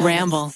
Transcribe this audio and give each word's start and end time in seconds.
Ramble. 0.00 0.52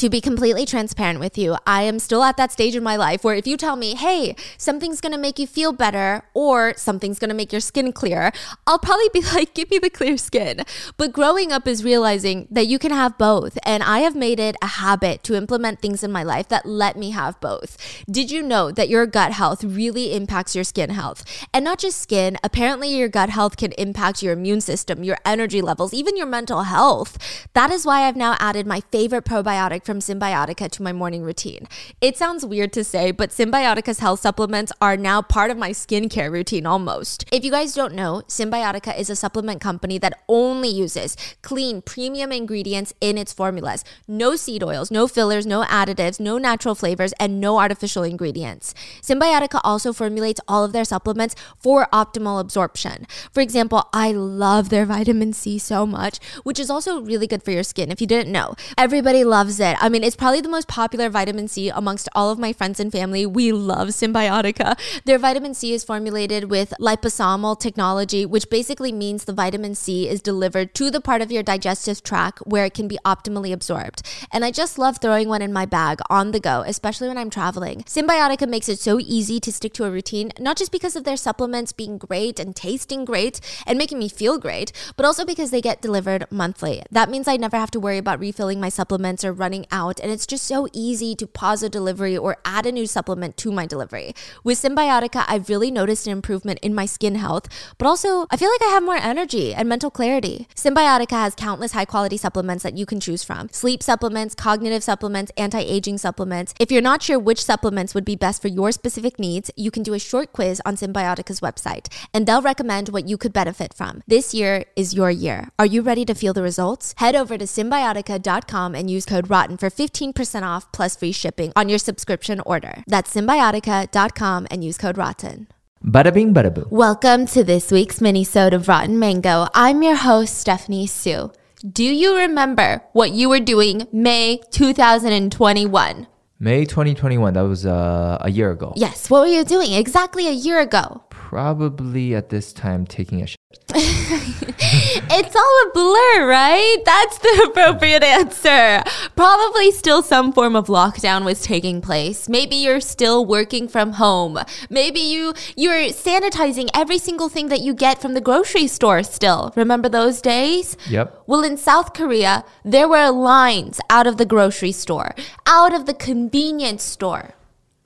To 0.00 0.08
be 0.08 0.22
completely 0.22 0.64
transparent 0.64 1.20
with 1.20 1.36
you, 1.36 1.58
I 1.66 1.82
am 1.82 1.98
still 1.98 2.22
at 2.24 2.38
that 2.38 2.50
stage 2.50 2.74
in 2.74 2.82
my 2.82 2.96
life 2.96 3.22
where 3.22 3.34
if 3.34 3.46
you 3.46 3.58
tell 3.58 3.76
me, 3.76 3.94
hey, 3.96 4.34
something's 4.56 4.98
gonna 4.98 5.18
make 5.18 5.38
you 5.38 5.46
feel 5.46 5.74
better 5.74 6.22
or 6.32 6.72
something's 6.78 7.18
gonna 7.18 7.34
make 7.34 7.52
your 7.52 7.60
skin 7.60 7.92
clear, 7.92 8.32
I'll 8.66 8.78
probably 8.78 9.10
be 9.12 9.20
like, 9.34 9.52
give 9.52 9.70
me 9.70 9.78
the 9.78 9.90
clear 9.90 10.16
skin. 10.16 10.62
But 10.96 11.12
growing 11.12 11.52
up 11.52 11.68
is 11.68 11.84
realizing 11.84 12.48
that 12.50 12.66
you 12.66 12.78
can 12.78 12.92
have 12.92 13.18
both. 13.18 13.58
And 13.66 13.82
I 13.82 13.98
have 13.98 14.16
made 14.16 14.40
it 14.40 14.56
a 14.62 14.68
habit 14.68 15.22
to 15.24 15.34
implement 15.34 15.82
things 15.82 16.02
in 16.02 16.10
my 16.10 16.22
life 16.22 16.48
that 16.48 16.64
let 16.64 16.96
me 16.96 17.10
have 17.10 17.38
both. 17.38 17.76
Did 18.10 18.30
you 18.30 18.40
know 18.40 18.70
that 18.70 18.88
your 18.88 19.04
gut 19.04 19.32
health 19.32 19.62
really 19.62 20.14
impacts 20.14 20.54
your 20.54 20.64
skin 20.64 20.88
health? 20.88 21.26
And 21.52 21.62
not 21.62 21.78
just 21.78 22.00
skin, 22.00 22.38
apparently 22.42 22.88
your 22.88 23.10
gut 23.10 23.28
health 23.28 23.58
can 23.58 23.72
impact 23.72 24.22
your 24.22 24.32
immune 24.32 24.62
system, 24.62 25.04
your 25.04 25.18
energy 25.26 25.60
levels, 25.60 25.92
even 25.92 26.16
your 26.16 26.24
mental 26.24 26.62
health. 26.62 27.18
That 27.52 27.70
is 27.70 27.84
why 27.84 28.08
I've 28.08 28.16
now 28.16 28.38
added 28.40 28.66
my 28.66 28.80
favorite 28.80 29.26
probiotic 29.26 29.89
from 29.90 29.98
Cymbiotika 29.98 30.70
to 30.70 30.84
my 30.84 30.92
morning 30.92 31.24
routine. 31.24 31.66
It 32.00 32.16
sounds 32.16 32.46
weird 32.46 32.72
to 32.74 32.84
say, 32.84 33.10
but 33.10 33.30
Cymbiotika's 33.30 33.98
health 33.98 34.20
supplements 34.20 34.70
are 34.80 34.96
now 34.96 35.20
part 35.20 35.50
of 35.50 35.58
my 35.58 35.70
skincare 35.70 36.30
routine 36.30 36.64
almost. 36.64 37.24
If 37.32 37.44
you 37.44 37.50
guys 37.50 37.74
don't 37.74 37.94
know, 37.94 38.22
Cymbiotika 38.28 38.96
is 38.96 39.10
a 39.10 39.16
supplement 39.16 39.60
company 39.60 39.98
that 39.98 40.22
only 40.28 40.68
uses 40.68 41.16
clean, 41.42 41.82
premium 41.82 42.30
ingredients 42.30 42.94
in 43.00 43.18
its 43.18 43.32
formulas. 43.32 43.82
No 44.06 44.36
seed 44.36 44.62
oils, 44.62 44.92
no 44.92 45.08
fillers, 45.08 45.44
no 45.44 45.64
additives, 45.64 46.20
no 46.20 46.38
natural 46.38 46.76
flavors, 46.76 47.12
and 47.18 47.40
no 47.40 47.58
artificial 47.58 48.04
ingredients. 48.04 48.72
Cymbiotika 49.02 49.60
also 49.64 49.92
formulates 49.92 50.40
all 50.46 50.62
of 50.62 50.70
their 50.72 50.84
supplements 50.84 51.34
for 51.58 51.88
optimal 51.92 52.40
absorption. 52.40 53.08
For 53.32 53.40
example, 53.40 53.88
I 53.92 54.12
love 54.12 54.68
their 54.68 54.86
vitamin 54.86 55.32
C 55.32 55.58
so 55.58 55.84
much, 55.84 56.20
which 56.44 56.60
is 56.60 56.70
also 56.70 57.00
really 57.00 57.26
good 57.26 57.42
for 57.42 57.50
your 57.50 57.64
skin 57.64 57.90
if 57.90 58.00
you 58.00 58.06
didn't 58.06 58.30
know. 58.30 58.54
Everybody 58.78 59.24
loves 59.24 59.58
it. 59.58 59.76
I 59.80 59.88
mean, 59.88 60.04
it's 60.04 60.14
probably 60.14 60.42
the 60.42 60.48
most 60.50 60.68
popular 60.68 61.08
vitamin 61.08 61.48
C 61.48 61.70
amongst 61.70 62.06
all 62.14 62.30
of 62.30 62.38
my 62.38 62.52
friends 62.52 62.80
and 62.80 62.92
family. 62.92 63.24
We 63.24 63.50
love 63.50 63.88
Cymbiotika. 63.88 64.78
Their 65.06 65.18
vitamin 65.18 65.54
C 65.54 65.72
is 65.72 65.84
formulated 65.84 66.50
with 66.50 66.74
liposomal 66.78 67.58
technology, 67.58 68.26
which 68.26 68.50
basically 68.50 68.92
means 68.92 69.24
the 69.24 69.32
vitamin 69.32 69.74
C 69.74 70.06
is 70.06 70.20
delivered 70.20 70.74
to 70.74 70.90
the 70.90 71.00
part 71.00 71.22
of 71.22 71.32
your 71.32 71.42
digestive 71.42 72.02
tract 72.02 72.40
where 72.40 72.66
it 72.66 72.74
can 72.74 72.88
be 72.88 72.98
optimally 73.06 73.54
absorbed. 73.54 74.02
And 74.30 74.44
I 74.44 74.50
just 74.50 74.78
love 74.78 74.98
throwing 74.98 75.30
one 75.30 75.40
in 75.40 75.50
my 75.50 75.64
bag 75.64 76.00
on 76.10 76.32
the 76.32 76.40
go, 76.40 76.62
especially 76.66 77.08
when 77.08 77.16
I'm 77.16 77.30
traveling. 77.30 77.80
Cymbiotika 77.84 78.46
makes 78.46 78.68
it 78.68 78.80
so 78.80 79.00
easy 79.00 79.40
to 79.40 79.50
stick 79.50 79.72
to 79.74 79.84
a 79.84 79.90
routine, 79.90 80.30
not 80.38 80.58
just 80.58 80.72
because 80.72 80.94
of 80.94 81.04
their 81.04 81.16
supplements 81.16 81.72
being 81.72 81.96
great 81.96 82.38
and 82.38 82.54
tasting 82.54 83.06
great 83.06 83.40
and 83.66 83.78
making 83.78 83.98
me 83.98 84.10
feel 84.10 84.38
great, 84.38 84.72
but 84.96 85.06
also 85.06 85.24
because 85.24 85.50
they 85.50 85.62
get 85.62 85.80
delivered 85.80 86.26
monthly. 86.30 86.82
That 86.90 87.08
means 87.08 87.26
I 87.26 87.38
never 87.38 87.56
have 87.56 87.70
to 87.70 87.80
worry 87.80 87.96
about 87.96 88.20
refilling 88.20 88.60
my 88.60 88.68
supplements 88.68 89.24
or 89.24 89.32
running 89.32 89.59
out, 89.70 90.00
and 90.00 90.10
it's 90.10 90.26
just 90.26 90.44
so 90.44 90.68
easy 90.72 91.14
to 91.14 91.26
pause 91.26 91.62
a 91.62 91.68
delivery 91.68 92.16
or 92.16 92.36
add 92.44 92.66
a 92.66 92.72
new 92.72 92.86
supplement 92.86 93.36
to 93.38 93.52
my 93.52 93.66
delivery. 93.66 94.14
With 94.44 94.60
Cymbiotika, 94.60 95.24
I've 95.28 95.48
really 95.48 95.70
noticed 95.70 96.06
an 96.06 96.12
improvement 96.12 96.58
in 96.62 96.74
my 96.74 96.86
skin 96.86 97.14
health, 97.14 97.48
but 97.78 97.86
also 97.86 98.26
I 98.30 98.36
feel 98.36 98.50
like 98.50 98.62
I 98.62 98.72
have 98.72 98.82
more 98.82 98.96
energy 98.96 99.54
and 99.54 99.68
mental 99.68 99.90
clarity. 99.90 100.48
Cymbiotika 100.54 101.12
has 101.12 101.34
countless 101.34 101.72
high 101.72 101.84
quality 101.84 102.16
supplements 102.16 102.62
that 102.62 102.76
you 102.76 102.86
can 102.86 103.00
choose 103.00 103.24
from 103.24 103.48
sleep 103.50 103.82
supplements, 103.82 104.34
cognitive 104.34 104.82
supplements, 104.82 105.32
anti 105.36 105.60
aging 105.60 105.98
supplements. 105.98 106.54
If 106.58 106.70
you're 106.70 106.82
not 106.82 107.02
sure 107.02 107.18
which 107.18 107.44
supplements 107.44 107.94
would 107.94 108.04
be 108.04 108.16
best 108.16 108.42
for 108.42 108.48
your 108.48 108.72
specific 108.72 109.18
needs, 109.18 109.50
you 109.56 109.70
can 109.70 109.82
do 109.82 109.94
a 109.94 109.98
short 109.98 110.32
quiz 110.32 110.60
on 110.64 110.76
Cymbiotika's 110.76 111.40
website, 111.40 111.88
and 112.12 112.26
they'll 112.26 112.42
recommend 112.42 112.88
what 112.88 113.08
you 113.08 113.16
could 113.16 113.32
benefit 113.32 113.74
from. 113.74 114.02
This 114.06 114.34
year 114.34 114.64
is 114.76 114.94
your 114.94 115.10
year. 115.10 115.48
Are 115.58 115.66
you 115.66 115.82
ready 115.82 116.04
to 116.04 116.14
feel 116.14 116.32
the 116.32 116.42
results? 116.42 116.94
Head 116.98 117.14
over 117.14 117.36
to 117.38 117.44
cymbiotika.com 117.44 118.74
and 118.74 118.90
use 118.90 119.04
code 119.04 119.28
ROTTEN 119.28 119.49
for 119.56 119.70
15% 119.70 120.42
off 120.42 120.70
plus 120.72 120.96
free 120.96 121.12
shipping 121.12 121.52
on 121.56 121.68
your 121.68 121.78
subscription 121.78 122.40
order. 122.46 122.84
That's 122.86 123.14
cymbiotika.com 123.14 124.48
and 124.50 124.64
use 124.64 124.78
code 124.78 124.96
ROTTEN. 124.96 125.46
Bada 125.84 126.12
bing, 126.12 126.34
bada 126.34 126.52
boo. 126.52 126.66
Welcome 126.70 127.24
to 127.28 127.42
this 127.42 127.72
week's 127.72 128.02
mini-sode 128.02 128.52
of 128.52 128.68
Rotten 128.68 128.98
Mango. 128.98 129.48
I'm 129.54 129.82
your 129.82 129.96
host, 129.96 130.36
Stephanie 130.38 130.86
Soo. 130.86 131.32
Do 131.66 131.84
you 131.84 132.16
remember 132.16 132.82
what 132.92 133.12
you 133.12 133.28
were 133.28 133.40
doing 133.40 133.86
May 133.92 134.40
2021? 134.50 136.06
May 136.38 136.64
2021, 136.64 137.34
that 137.34 137.42
was 137.42 137.66
uh, 137.66 138.16
a 138.20 138.30
year 138.30 138.50
ago. 138.50 138.72
Yes, 138.76 139.10
what 139.10 139.20
were 139.20 139.26
you 139.26 139.44
doing 139.44 139.72
exactly 139.72 140.26
a 140.26 140.32
year 140.32 140.60
ago? 140.60 141.04
Probably 141.10 142.14
at 142.14 142.30
this 142.30 142.52
time 142.54 142.86
taking 142.86 143.20
a 143.20 143.26
shit. 143.26 143.49
it's 143.72 145.36
all 145.36 145.66
a 145.66 145.70
blur, 145.72 146.28
right? 146.28 146.76
That's 146.84 147.18
the 147.18 147.46
appropriate 147.50 148.02
answer. 148.02 148.82
Probably 149.14 149.70
still 149.70 150.02
some 150.02 150.32
form 150.32 150.56
of 150.56 150.66
lockdown 150.66 151.24
was 151.24 151.42
taking 151.42 151.80
place. 151.80 152.28
Maybe 152.28 152.56
you're 152.56 152.80
still 152.80 153.24
working 153.24 153.68
from 153.68 153.92
home. 153.92 154.38
Maybe 154.68 155.00
you 155.00 155.34
you're 155.56 155.90
sanitizing 155.90 156.68
every 156.74 156.98
single 156.98 157.28
thing 157.28 157.48
that 157.48 157.60
you 157.60 157.74
get 157.74 158.00
from 158.00 158.14
the 158.14 158.20
grocery 158.20 158.66
store 158.66 159.02
still. 159.04 159.52
Remember 159.54 159.88
those 159.88 160.20
days? 160.20 160.76
Yep. 160.88 161.22
Well, 161.26 161.44
in 161.44 161.56
South 161.56 161.92
Korea, 161.94 162.44
there 162.64 162.88
were 162.88 163.10
lines 163.10 163.80
out 163.88 164.06
of 164.06 164.16
the 164.16 164.26
grocery 164.26 164.72
store, 164.72 165.14
out 165.46 165.72
of 165.72 165.86
the 165.86 165.94
convenience 165.94 166.82
store. 166.82 167.34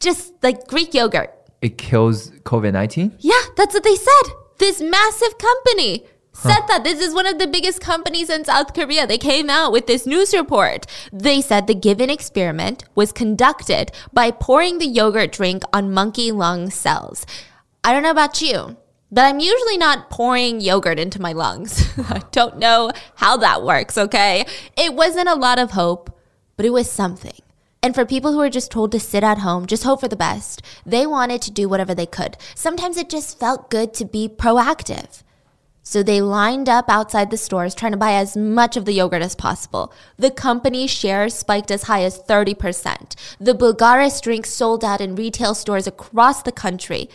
just 0.01 0.33
like 0.43 0.67
Greek 0.67 0.93
yogurt. 0.93 1.36
It 1.61 1.77
kills 1.77 2.31
COVID 2.31 2.73
19? 2.73 3.17
Yeah, 3.19 3.41
that's 3.55 3.73
what 3.73 3.83
they 3.83 3.95
said. 3.95 4.33
This 4.57 4.81
massive 4.81 5.37
company 5.37 6.05
said 6.33 6.61
that 6.67 6.83
this 6.83 7.01
is 7.01 7.15
one 7.15 7.25
of 7.25 7.39
the 7.39 7.47
biggest 7.47 7.81
companies 7.81 8.29
in 8.29 8.45
South 8.45 8.73
Korea. 8.73 9.07
They 9.07 9.17
came 9.17 9.49
out 9.49 9.71
with 9.71 9.87
this 9.87 10.05
news 10.05 10.33
report. 10.33 10.85
They 11.11 11.41
said 11.41 11.65
the 11.65 11.73
given 11.73 12.11
experiment 12.11 12.85
was 12.93 13.11
conducted 13.11 13.91
by 14.13 14.31
pouring 14.31 14.77
the 14.77 14.85
yogurt 14.85 15.31
drink 15.31 15.63
on 15.73 15.91
monkey 15.91 16.31
lung 16.31 16.69
cells. 16.69 17.25
I 17.83 17.91
don't 17.91 18.03
know 18.03 18.11
about 18.11 18.39
you, 18.41 18.77
but 19.11 19.25
I'm 19.25 19.39
usually 19.39 19.77
not 19.77 20.11
pouring 20.11 20.61
yogurt 20.61 20.99
into 20.99 21.21
my 21.21 21.33
lungs. 21.33 21.87
I 21.97 22.21
don't 22.31 22.57
know 22.59 22.91
how 23.15 23.37
that 23.37 23.63
works, 23.63 23.97
okay? 23.97 24.45
It 24.77 24.93
wasn't 24.93 25.29
a 25.29 25.35
lot 25.35 25.57
of 25.57 25.71
hope, 25.71 26.15
but 26.55 26.67
it 26.67 26.71
was 26.71 26.89
something. 26.89 27.39
And 27.83 27.93
for 27.93 28.05
people 28.05 28.33
who 28.33 28.41
are 28.41 28.49
just 28.49 28.71
told 28.71 28.91
to 28.91 28.99
sit 28.99 29.23
at 29.23 29.39
home, 29.39 29.65
just 29.65 29.83
hope 29.83 30.01
for 30.01 30.07
the 30.07 30.15
best, 30.15 30.61
they 30.85 31.05
wanted 31.05 31.41
to 31.43 31.51
do 31.51 31.69
whatever 31.69 31.93
they 31.93 32.05
could. 32.05 32.37
Sometimes 32.55 32.97
it 32.97 33.09
just 33.09 33.39
felt 33.39 33.69
good 33.69 33.93
to 33.95 34.05
be 34.05 34.27
proactive. 34.27 35.23
So 35.83 36.03
they 36.03 36.19
lined 36.19 36.67
up 36.67 36.89
outside 36.89 37.31
the 37.31 37.37
stores 37.37 37.73
trying 37.73 37.93
to 37.93 37.97
buy 37.97 38.15
as 38.15 38.35
much 38.35 38.75
of 38.75 38.83
the 38.83 38.91
yogurt 38.91 39.21
as 39.21 39.35
possible. 39.35 39.93
The 40.17 40.31
company's 40.31 40.91
shares 40.91 41.33
spiked 41.33 41.71
as 41.71 41.83
high 41.83 42.03
as 42.03 42.19
30%. 42.19 43.15
The 43.39 43.53
Bulgaris 43.53 44.21
drink 44.21 44.45
sold 44.47 44.83
out 44.83 44.99
in 44.99 45.15
retail 45.15 45.55
stores 45.55 45.87
across 45.87 46.41
the 46.41 46.51
country. 46.51 47.09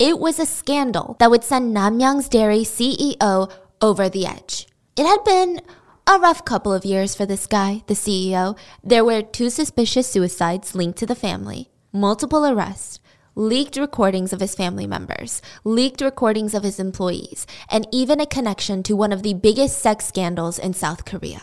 It 0.00 0.18
was 0.18 0.40
a 0.40 0.46
scandal 0.46 1.14
that 1.20 1.30
would 1.30 1.44
send 1.44 1.76
Namyang's 1.76 2.28
Dairy 2.28 2.64
CEO 2.64 3.48
over 3.80 4.08
the 4.08 4.26
edge. 4.26 4.66
It 4.96 5.06
had 5.06 5.22
been 5.24 5.60
a 6.06 6.18
rough 6.18 6.44
couple 6.44 6.72
of 6.72 6.84
years 6.84 7.14
for 7.14 7.24
this 7.24 7.46
guy, 7.46 7.82
the 7.86 7.94
CEO. 7.94 8.58
There 8.82 9.04
were 9.04 9.22
two 9.22 9.48
suspicious 9.48 10.06
suicides 10.06 10.74
linked 10.74 10.98
to 10.98 11.06
the 11.06 11.14
family, 11.14 11.70
multiple 11.92 12.46
arrests, 12.46 13.00
leaked 13.34 13.76
recordings 13.76 14.32
of 14.32 14.40
his 14.40 14.54
family 14.54 14.86
members, 14.86 15.40
leaked 15.64 16.02
recordings 16.02 16.54
of 16.54 16.62
his 16.62 16.78
employees, 16.78 17.46
and 17.70 17.88
even 17.90 18.20
a 18.20 18.26
connection 18.26 18.82
to 18.82 18.94
one 18.94 19.12
of 19.12 19.22
the 19.22 19.34
biggest 19.34 19.78
sex 19.78 20.06
scandals 20.06 20.58
in 20.58 20.74
South 20.74 21.04
Korea 21.04 21.42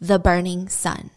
the 0.00 0.18
Burning 0.18 0.68
Sun. 0.68 1.10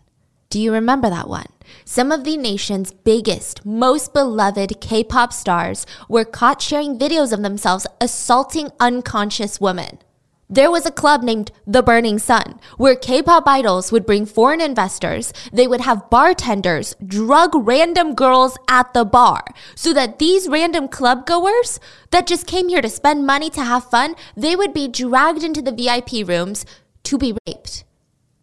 Do 0.51 0.62
you 0.62 0.71
remember 0.71 1.10
that 1.10 1.28
one? 1.28 1.48
Some 1.86 2.12
of 2.12 2.24
the 2.24 2.38
nation's 2.38 2.94
biggest, 2.94 3.66
most 3.66 4.13
beloved 4.13 4.80
K 4.80 5.04
pop 5.04 5.33
stars 5.33 5.88
were 6.07 6.24
caught 6.24 6.62
sharing 6.62 7.00
videos 7.00 7.33
of 7.33 7.42
themselves 7.42 7.88
assaulting 8.00 8.69
unconscious 8.80 9.60
women. 9.60 9.98
There 10.47 10.69
was 10.69 10.86
a 10.86 10.92
club 10.92 11.24
named 11.24 11.51
The 11.65 11.81
Burning 11.81 12.19
Sun 12.19 12.59
where 12.77 12.95
K 12.95 13.24
pop 13.24 13.47
idols 13.47 13.92
would 13.92 14.06
bring 14.06 14.27
foreign 14.27 14.62
investors. 14.62 15.33
They 15.51 15.65
would 15.65 15.81
have 15.81 16.09
bartenders 16.12 16.95
drug 17.03 17.51
random 17.56 18.13
girls 18.13 18.56
at 18.68 18.94
the 18.94 19.06
bar 19.06 19.44
so 19.74 19.92
that 19.94 20.19
these 20.19 20.47
random 20.47 20.88
club 20.88 21.25
goers 21.25 21.80
that 22.12 22.27
just 22.27 22.45
came 22.45 22.69
here 22.69 22.83
to 22.83 22.89
spend 22.89 23.25
money 23.25 23.50
to 23.50 23.63
have 23.63 23.89
fun, 23.89 24.15
they 24.38 24.56
would 24.56 24.71
be 24.71 24.88
dragged 24.88 25.44
into 25.44 25.63
the 25.63 25.71
VIP 25.71 26.27
rooms 26.27 26.63
to 27.06 27.18
be 27.18 27.36
raped. 27.47 27.83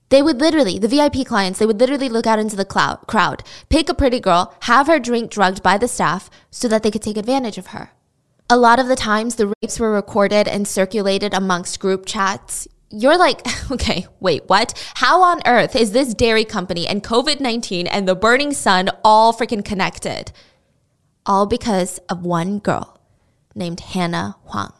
They 0.09 0.23
would 0.23 0.41
literally, 0.41 0.81
the 0.81 0.89
VIP 0.89 1.25
clients, 1.25 1.61
they 1.61 1.67
would 1.67 1.79
literally 1.79 2.09
look 2.09 2.27
out 2.27 2.41
into 2.41 2.57
the 2.57 2.65
crowd, 2.65 3.45
pick 3.69 3.89
a 3.89 3.95
pretty 3.95 4.19
girl, 4.19 4.55
have 4.63 4.89
her 4.89 4.99
drink 4.99 5.31
drugged 5.31 5.63
by 5.63 5.79
the 5.79 5.89
staff 5.89 6.29
so 6.51 6.67
that 6.67 6.83
they 6.83 6.91
could 6.91 7.01
take 7.01 7.17
advantage 7.17 7.59
of 7.59 7.69
her. 7.69 7.93
A 8.53 8.59
lot 8.59 8.79
of 8.79 8.87
the 8.87 8.97
times, 8.97 9.37
the 9.37 9.47
rapes 9.63 9.81
were 9.81 9.91
recorded 9.91 10.47
and 10.47 10.69
circulated 10.69 11.33
amongst 11.33 11.81
group 11.81 12.05
chats. 12.05 12.69
You're 12.91 13.17
like, 13.17 13.41
okay, 13.71 14.07
wait, 14.21 14.43
what? 14.47 14.75
How 14.97 15.23
on 15.23 15.41
earth 15.47 15.75
is 15.75 15.93
this 15.93 16.13
dairy 16.13 16.45
company 16.45 16.87
and 16.87 17.03
COVID 17.03 17.41
19 17.41 17.87
and 17.87 18.07
the 18.07 18.15
burning 18.15 18.53
sun 18.53 18.91
all 19.03 19.33
freaking 19.33 19.65
connected? 19.65 20.33
All 21.25 21.47
because 21.47 21.97
of 22.11 22.27
one 22.27 22.59
girl 22.59 23.01
named 23.55 23.81
Hannah 23.81 24.37
Hwang. 24.45 24.75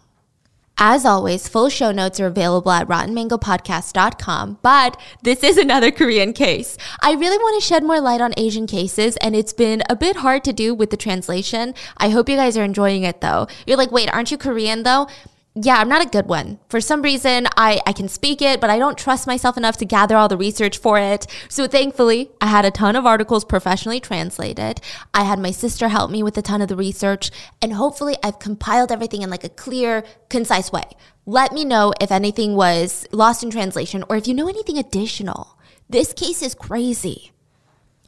As 0.85 1.05
always, 1.05 1.47
full 1.47 1.69
show 1.69 1.93
notes 1.93 2.19
are 2.19 2.27
available 2.27 2.73
at 2.73 2.89
rottenmangopodcast.com, 2.89 4.59
but 4.63 5.01
this 5.23 5.45
is 5.45 5.57
another 5.57 5.93
Korean 5.93 6.33
case. 6.33 6.77
I 7.01 7.13
really 7.13 7.39
want 7.39 7.63
to 7.63 7.65
shed 7.65 7.85
more 7.85 8.01
light 8.01 8.21
on 8.21 8.35
Asian 8.37 8.67
cases, 8.67 9.17
and 9.19 9.37
it's 9.37 9.53
been 9.53 9.85
a 9.89 9.95
bit 9.95 10.17
hard 10.17 10.43
to 10.43 10.53
do 10.53 10.75
with 10.75 10.91
the 10.91 10.97
translation. 10.97 11.77
I 11.99 12.09
hope 12.09 12.29
you 12.29 12.35
guys 12.35 12.59
are 12.59 12.65
enjoying 12.65 13.05
it 13.05 13.21
though. 13.21 13.47
You're 13.65 13.77
like, 13.77 13.93
wait, 13.93 14.13
aren't 14.13 14.33
you 14.33 14.37
Korean 14.37 14.83
though? 14.83 15.07
Yeah, 15.55 15.77
I'm 15.77 15.89
not 15.89 16.05
a 16.05 16.09
good 16.09 16.29
one. 16.29 16.61
For 16.71 16.81
some 16.81 17.03
reason, 17.03 17.47
I, 17.59 17.79
I 17.87 17.93
can 17.93 18.09
speak 18.09 18.41
it, 18.41 18.59
but 18.59 18.71
I 18.71 18.79
don't 18.79 18.97
trust 18.97 19.27
myself 19.27 19.59
enough 19.59 19.77
to 19.79 19.85
gather 19.85 20.17
all 20.17 20.29
the 20.29 20.37
research 20.39 20.79
for 20.79 20.99
it. 20.99 21.27
So 21.51 21.67
thankfully, 21.67 22.31
I 22.41 22.47
had 22.47 22.65
a 22.65 22.71
ton 22.71 22.97
of 22.97 23.05
articles 23.05 23.45
professionally 23.45 24.01
translated. 24.01 24.81
I 25.13 25.25
had 25.25 25.39
my 25.39 25.51
sister 25.51 25.89
help 25.89 26.11
me 26.11 26.23
with 26.23 26.39
a 26.39 26.43
ton 26.43 26.63
of 26.63 26.69
the 26.69 26.77
research, 26.77 27.31
and 27.61 27.75
hopefully, 27.75 28.17
I've 28.23 28.39
compiled 28.39 28.91
everything 28.91 29.21
in 29.21 29.29
like 29.29 29.45
a 29.45 29.51
clear, 29.51 30.05
concise 30.31 30.73
way. 30.73 30.85
Let 31.27 31.53
me 31.53 31.67
know 31.67 31.93
if 32.01 32.11
anything 32.11 32.57
was 32.57 33.07
lost 33.13 33.43
in 33.45 33.51
translation 33.51 34.05
or 34.09 34.17
if 34.17 34.27
you 34.27 34.33
know 34.33 34.49
anything 34.49 34.79
additional. 34.79 35.59
This 35.87 36.15
case 36.15 36.41
is 36.41 36.55
crazy. 36.55 37.31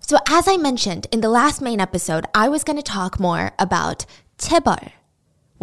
So, 0.01 0.17
as 0.31 0.49
I 0.49 0.57
mentioned 0.57 1.09
in 1.13 1.21
the 1.21 1.29
last 1.29 1.61
main 1.61 1.79
episode, 1.79 2.25
I 2.35 2.49
was 2.49 2.65
going 2.65 2.79
to 2.79 2.83
talk 2.83 3.21
more 3.21 3.53
about 3.59 4.07
chaebol 4.39 4.93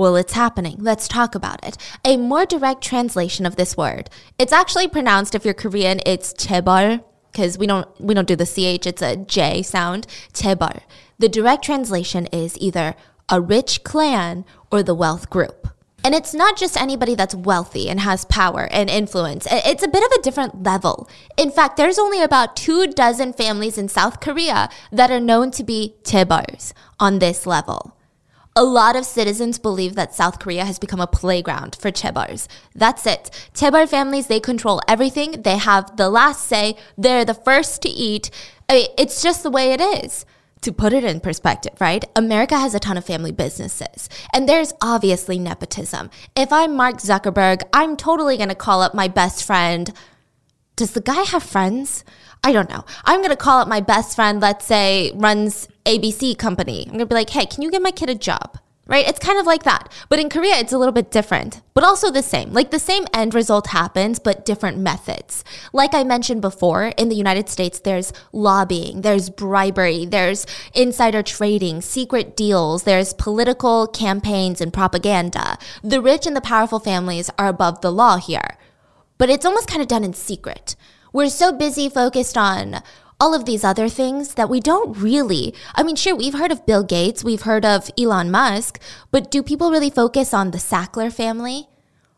well, 0.02 0.16
it's 0.16 0.34
happening. 0.34 0.78
Let's 0.80 1.08
talk 1.08 1.36
about 1.36 1.64
it. 1.64 1.78
A 2.04 2.18
more 2.18 2.48
direct 2.48 2.84
translation 2.84 3.46
of 3.46 3.56
this 3.56 3.78
word. 3.78 4.10
It's 4.40 4.52
actually 4.52 4.88
pronounced 4.88 5.36
if 5.36 5.46
you're 5.46 5.54
Korean, 5.54 6.02
it's 6.08 6.34
chaebol 6.34 7.04
because 7.32 7.60
we 7.60 7.68
don't 7.68 7.88
we 8.02 8.16
don't 8.16 8.28
do 8.28 8.36
the 8.36 8.48
ch, 8.48 8.88
it's 8.88 9.04
a 9.04 9.16
j 9.16 9.62
sound. 9.62 10.08
Chaebol. 10.34 10.82
The 11.20 11.30
direct 11.30 11.64
translation 11.64 12.26
is 12.32 12.58
either 12.60 12.96
a 13.30 13.40
rich 13.40 13.84
clan 13.84 14.44
or 14.72 14.82
the 14.82 14.96
wealth 14.96 15.30
group. 15.30 15.68
And 16.04 16.16
it's 16.16 16.34
not 16.34 16.58
just 16.58 16.82
anybody 16.82 17.14
that's 17.14 17.36
wealthy 17.36 17.88
and 17.88 18.00
has 18.00 18.26
power 18.26 18.68
and 18.72 18.90
influence. 18.90 19.48
It's 19.52 19.84
a 19.84 19.88
bit 19.88 20.04
of 20.04 20.12
a 20.14 20.24
different 20.24 20.64
level. 20.64 21.08
In 21.38 21.52
fact, 21.52 21.78
there's 21.78 22.00
only 22.00 22.24
about 22.24 22.56
two 22.56 22.88
dozen 22.88 23.34
families 23.34 23.78
in 23.78 23.88
South 23.88 24.20
Korea 24.20 24.68
that 24.92 25.12
are 25.12 25.20
known 25.20 25.52
to 25.52 25.64
be 25.64 25.94
chaebols 26.04 26.74
on 27.00 27.20
this 27.20 27.46
level. 27.46 27.96
A 28.54 28.66
lot 28.66 28.98
of 28.98 29.06
citizens 29.06 29.58
believe 29.58 29.96
that 29.96 30.14
South 30.14 30.40
Korea 30.40 30.66
has 30.66 30.78
become 30.78 31.00
a 31.00 31.08
playground 31.08 31.78
for 31.80 31.90
chaebols. 31.90 32.50
That's 32.76 33.06
it. 33.06 33.32
Chaebol 33.54 33.88
families, 33.88 34.28
they 34.28 34.42
control 34.42 34.82
everything. 34.90 35.44
They 35.44 35.56
have 35.56 35.96
the 35.96 36.10
last 36.10 36.48
say. 36.48 36.76
They're 36.98 37.24
the 37.24 37.34
first 37.34 37.82
to 37.84 37.90
eat. 37.90 38.30
I 38.68 38.74
mean, 38.74 38.88
it's 38.98 39.24
just 39.24 39.44
the 39.44 39.50
way 39.50 39.72
it 39.72 39.80
is. 39.80 40.26
To 40.64 40.74
put 40.74 40.92
it 40.92 41.06
in 41.06 41.22
perspective, 41.22 41.80
right? 41.80 42.04
America 42.14 42.60
has 42.60 42.76
a 42.76 42.80
ton 42.80 42.98
of 42.98 43.06
family 43.06 43.32
businesses, 43.32 44.10
and 44.34 44.48
there's 44.48 44.74
obviously 44.82 45.40
nepotism. 45.40 46.12
If 46.36 46.52
I'm 46.52 46.76
Mark 46.76 46.98
Zuckerberg, 46.98 47.64
I'm 47.74 47.96
totally 47.96 48.38
gonna 48.38 48.54
call 48.54 48.82
up 48.82 48.94
my 48.94 49.08
best 49.08 49.44
friend. 49.46 49.92
Does 50.76 50.92
the 50.92 51.02
guy 51.02 51.24
have 51.24 51.42
friends? 51.42 52.04
I 52.44 52.52
don't 52.52 52.70
know. 52.70 52.86
I'm 53.06 53.24
to 53.24 53.36
call 53.36 53.60
up 53.60 53.68
my 53.68 53.82
best 53.82 54.16
friend, 54.16 54.42
let's 54.42 54.66
say 54.66 55.12
runs 55.16 55.68
ABC 55.86 56.38
company. 56.38 56.82
I'm 56.84 56.94
going 56.94 57.00
to 57.00 57.06
be 57.06 57.16
like, 57.16 57.30
hey, 57.30 57.46
can 57.46 57.62
you 57.62 57.72
get 57.72 57.82
my 57.82 57.92
kid 57.92 58.10
a 58.10 58.16
job? 58.16 58.58
Right? 58.88 59.08
It's 59.08 59.20
kind 59.20 59.40
of 59.40 59.46
like 59.46 59.64
that. 59.64 59.90
But 60.10 60.20
in 60.20 60.28
Korea, 60.28 60.56
it's 60.58 60.74
a 60.74 60.78
little 60.78 60.92
bit 60.92 61.12
different, 61.12 61.62
but 61.74 61.86
also 61.86 62.12
the 62.12 62.24
same. 62.24 62.52
Like 62.52 62.72
the 62.72 62.80
same 62.80 63.06
end 63.14 63.34
result 63.34 63.68
happens, 63.68 64.20
but 64.20 64.44
different 64.44 64.80
methods. 64.80 65.46
Like 65.72 65.94
I 65.94 66.04
mentioned 66.04 66.42
before, 66.42 66.88
in 66.98 67.08
the 67.08 67.16
United 67.16 67.48
States, 67.48 67.80
there's 67.80 68.12
lobbying, 68.34 69.00
there's 69.00 69.30
bribery, 69.30 70.06
there's 70.06 70.46
insider 70.74 71.24
trading, 71.24 71.80
secret 71.82 72.36
deals, 72.36 72.84
there's 72.84 73.14
political 73.14 73.88
campaigns 73.88 74.60
and 74.60 74.74
propaganda. 74.74 75.58
The 75.82 76.02
rich 76.02 76.28
and 76.28 76.36
the 76.36 76.42
powerful 76.42 76.80
families 76.80 77.30
are 77.40 77.48
above 77.48 77.80
the 77.80 77.94
law 77.94 78.18
here. 78.18 78.58
But 79.18 79.30
it's 79.30 79.46
almost 79.46 79.70
kind 79.70 79.82
of 79.82 79.88
done 79.88 80.04
in 80.04 80.14
secret. 80.14 80.76
We're 81.14 81.30
so 81.30 81.52
busy 81.52 81.90
focused 81.90 82.38
on 82.38 82.82
all 83.22 83.36
of 83.36 83.46
these 83.46 83.64
other 83.64 83.88
things 83.88 84.34
that 84.34 84.50
we 84.50 84.60
don't 84.60 84.98
really. 84.98 85.54
I 85.76 85.84
mean, 85.84 85.96
sure, 85.96 86.16
we've 86.16 86.34
heard 86.34 86.52
of 86.52 86.66
Bill 86.66 86.82
Gates, 86.82 87.24
we've 87.24 87.44
heard 87.44 87.64
of 87.64 87.92
Elon 87.96 88.32
Musk, 88.32 88.82
but 89.12 89.30
do 89.30 89.44
people 89.44 89.70
really 89.70 89.92
focus 89.92 90.34
on 90.34 90.50
the 90.50 90.58
Sackler 90.58 91.14
family 91.14 91.70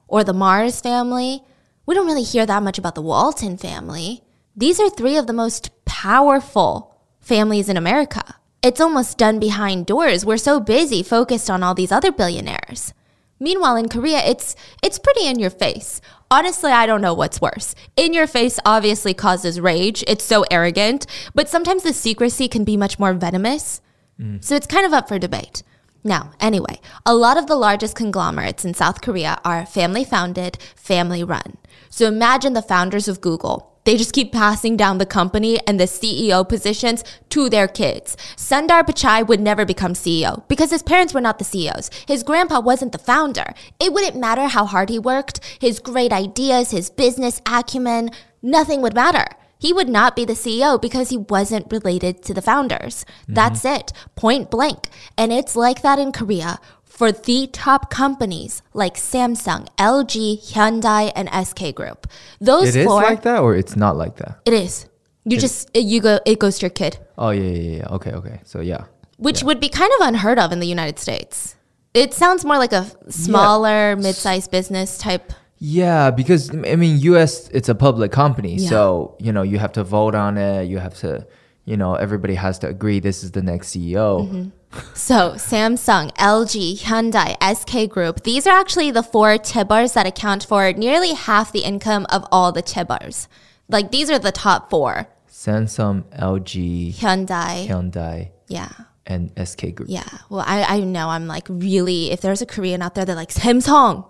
or 0.08 0.24
the 0.24 0.32
Mars 0.32 0.80
family? 0.80 1.44
We 1.86 1.94
don't 1.94 2.06
really 2.06 2.24
hear 2.24 2.46
that 2.46 2.64
much 2.64 2.78
about 2.78 2.96
the 2.96 3.02
Walton 3.02 3.58
family. 3.58 4.24
These 4.56 4.80
are 4.80 4.90
three 4.90 5.18
of 5.18 5.28
the 5.28 5.34
most 5.34 5.72
powerful 5.84 6.96
families 7.20 7.68
in 7.68 7.76
America. 7.76 8.36
It's 8.62 8.80
almost 8.80 9.18
done 9.18 9.40
behind 9.40 9.86
doors. 9.86 10.26
We're 10.26 10.38
so 10.38 10.62
busy 10.62 11.04
focused 11.04 11.50
on 11.50 11.64
all 11.64 11.76
these 11.76 11.92
other 11.92 12.14
billionaires. 12.14 12.94
Meanwhile, 13.42 13.76
in 13.76 13.90
Korea, 13.90 14.20
it's 14.20 14.56
it's 14.82 15.00
pretty 15.00 15.28
in 15.28 15.38
your 15.38 15.50
face. 15.50 16.00
Honestly, 16.34 16.72
I 16.72 16.88
don't 16.88 17.02
know 17.02 17.14
what's 17.14 17.40
worse. 17.40 17.76
In 17.96 18.12
your 18.12 18.26
face 18.26 18.60
obviously 18.66 19.14
causes 19.14 19.62
rage. 19.62 20.04
It's 20.08 20.24
so 20.24 20.44
arrogant, 20.50 21.06
but 21.36 21.48
sometimes 21.48 21.84
the 21.84 21.94
secrecy 21.94 22.48
can 22.48 22.64
be 22.64 22.76
much 22.76 22.98
more 22.98 23.14
venomous. 23.14 23.82
Mm. 24.20 24.44
So 24.44 24.56
it's 24.56 24.66
kind 24.66 24.84
of 24.84 24.94
up 24.94 25.08
for 25.08 25.20
debate. 25.20 25.62
Now, 26.04 26.32
anyway, 26.40 26.80
a 27.06 27.14
lot 27.14 27.38
of 27.38 27.46
the 27.46 27.56
largest 27.56 27.96
conglomerates 27.96 28.66
in 28.66 28.74
South 28.74 29.00
Korea 29.04 29.40
are 29.46 29.64
family 29.68 30.04
founded, 30.04 30.58
family 30.76 31.24
run. 31.24 31.58
So 31.92 32.08
imagine 32.08 32.54
the 32.54 32.64
founders 32.64 33.08
of 33.08 33.22
Google 33.22 33.73
they 33.84 33.98
just 33.98 34.14
keep 34.14 34.32
passing 34.32 34.78
down 34.78 34.98
the 34.98 35.06
company 35.06 35.60
and 35.68 35.80
the 35.80 35.86
CEO 35.86 36.48
positions 36.48 37.04
to 37.30 37.50
their 37.50 37.68
kids. 37.68 38.16
Sundar 38.36 38.84
Pichai 38.84 39.28
would 39.28 39.40
never 39.40 39.66
become 39.66 39.94
CEO 39.94 40.48
because 40.48 40.72
his 40.72 40.84
parents 40.84 41.14
were 41.14 41.22
not 41.22 41.40
the 41.40 41.46
CEOs. 41.46 41.90
His 42.08 42.24
grandpa 42.24 42.60
wasn't 42.60 42.92
the 42.92 42.98
founder. 42.98 43.54
It 43.80 43.94
wouldn't 43.94 44.16
matter 44.16 44.48
how 44.48 44.66
hard 44.66 44.90
he 44.90 45.00
worked, 45.00 45.40
his 45.60 45.80
great 45.80 46.14
ideas, 46.14 46.72
his 46.72 46.90
business 46.90 47.42
acumen, 47.46 48.10
nothing 48.42 48.82
would 48.82 48.96
matter. 48.96 49.26
He 49.64 49.72
would 49.72 49.88
not 49.88 50.14
be 50.14 50.26
the 50.26 50.34
CEO 50.34 50.82
because 50.82 51.10
he 51.10 51.16
wasn't 51.16 51.72
related 51.72 52.22
to 52.24 52.34
the 52.34 52.42
founders. 52.42 53.06
Mm-hmm. 53.06 53.34
That's 53.36 53.64
it, 53.64 53.94
point 54.14 54.52
blank. 54.52 54.90
And 55.18 55.32
it's 55.32 55.56
like 55.56 55.82
that 55.84 56.00
in 56.00 56.12
Korea 56.12 56.60
for 56.94 57.12
the 57.12 57.48
top 57.48 57.90
companies 57.90 58.62
like 58.74 58.94
Samsung, 58.94 59.68
LG, 59.78 60.54
Hyundai, 60.54 61.12
and 61.16 61.28
SK 61.48 61.74
Group. 61.74 62.06
Those 62.40 62.76
it 62.76 62.86
four, 62.86 63.02
is 63.02 63.10
like 63.10 63.24
that, 63.24 63.40
or 63.40 63.56
it's 63.56 63.76
not 63.76 63.98
like 63.98 64.18
that. 64.18 64.40
It 64.46 64.54
is. 64.54 64.86
You 65.26 65.38
it 65.38 65.40
just 65.40 65.72
it, 65.74 65.86
you 65.86 66.02
go. 66.02 66.20
It 66.24 66.38
goes 66.38 66.60
to 66.60 66.68
your 66.68 66.70
kid. 66.70 67.00
Oh 67.18 67.32
yeah, 67.32 67.50
yeah, 67.50 67.78
yeah. 67.78 67.96
Okay, 67.96 68.12
okay. 68.12 68.42
So 68.44 68.62
yeah. 68.62 68.86
Which 69.18 69.42
yeah. 69.42 69.48
would 69.48 69.60
be 69.60 69.70
kind 69.70 69.92
of 70.00 70.08
unheard 70.08 70.38
of 70.38 70.52
in 70.52 70.60
the 70.60 70.68
United 70.68 71.00
States. 71.00 71.56
It 71.96 72.14
sounds 72.14 72.46
more 72.46 72.58
like 72.58 72.74
a 72.74 72.86
smaller, 73.10 73.90
yeah. 73.90 73.96
mid-sized 73.96 74.52
business 74.52 74.98
type. 74.98 75.34
Yeah, 75.58 76.12
because 76.12 76.54
I 76.54 76.76
mean, 76.76 77.00
U.S. 77.12 77.50
It's 77.50 77.70
a 77.70 77.76
public 77.76 78.12
company, 78.12 78.56
yeah. 78.58 78.70
so 78.70 79.16
you 79.20 79.32
know 79.32 79.42
you 79.42 79.58
have 79.58 79.72
to 79.74 79.84
vote 79.84 80.14
on 80.14 80.38
it. 80.38 80.66
You 80.66 80.78
have 80.78 80.94
to, 81.00 81.26
you 81.66 81.78
know, 81.78 81.96
everybody 81.96 82.36
has 82.36 82.60
to 82.60 82.68
agree 82.68 83.00
this 83.00 83.24
is 83.24 83.32
the 83.32 83.42
next 83.42 83.70
CEO. 83.70 84.28
Mm-hmm. 84.28 84.50
So, 84.94 85.34
Samsung, 85.34 86.14
LG, 86.16 86.80
Hyundai, 86.82 87.36
SK 87.56 87.90
Group, 87.92 88.24
these 88.24 88.48
are 88.48 88.58
actually 88.58 88.92
the 88.92 89.04
four 89.04 89.38
chaebols 89.38 89.94
that 89.94 90.08
account 90.08 90.46
for 90.46 90.72
nearly 90.74 91.14
half 91.14 91.52
the 91.52 91.60
income 91.60 92.06
of 92.10 92.26
all 92.32 92.52
the 92.52 92.64
chaebols. 92.64 93.28
Like, 93.70 93.92
these 93.92 94.10
are 94.10 94.20
the 94.20 94.32
top 94.32 94.70
four 94.70 95.08
Samsung, 95.44 96.04
LG, 96.18 96.94
Hyundai, 96.96 97.68
Hyundai. 97.68 98.30
Yeah. 98.48 98.70
And 99.06 99.32
SK 99.38 99.76
Group. 99.76 99.90
Yeah. 99.90 100.08
Well, 100.30 100.44
I, 100.48 100.64
I 100.64 100.80
know 100.80 101.10
I'm 101.10 101.28
like 101.28 101.48
really, 101.50 102.12
if 102.12 102.22
there's 102.22 102.42
a 102.42 102.46
Korean 102.46 102.82
out 102.82 102.96
there, 102.96 103.04
they're 103.04 103.16
like 103.16 103.34
Samsung, 103.34 104.10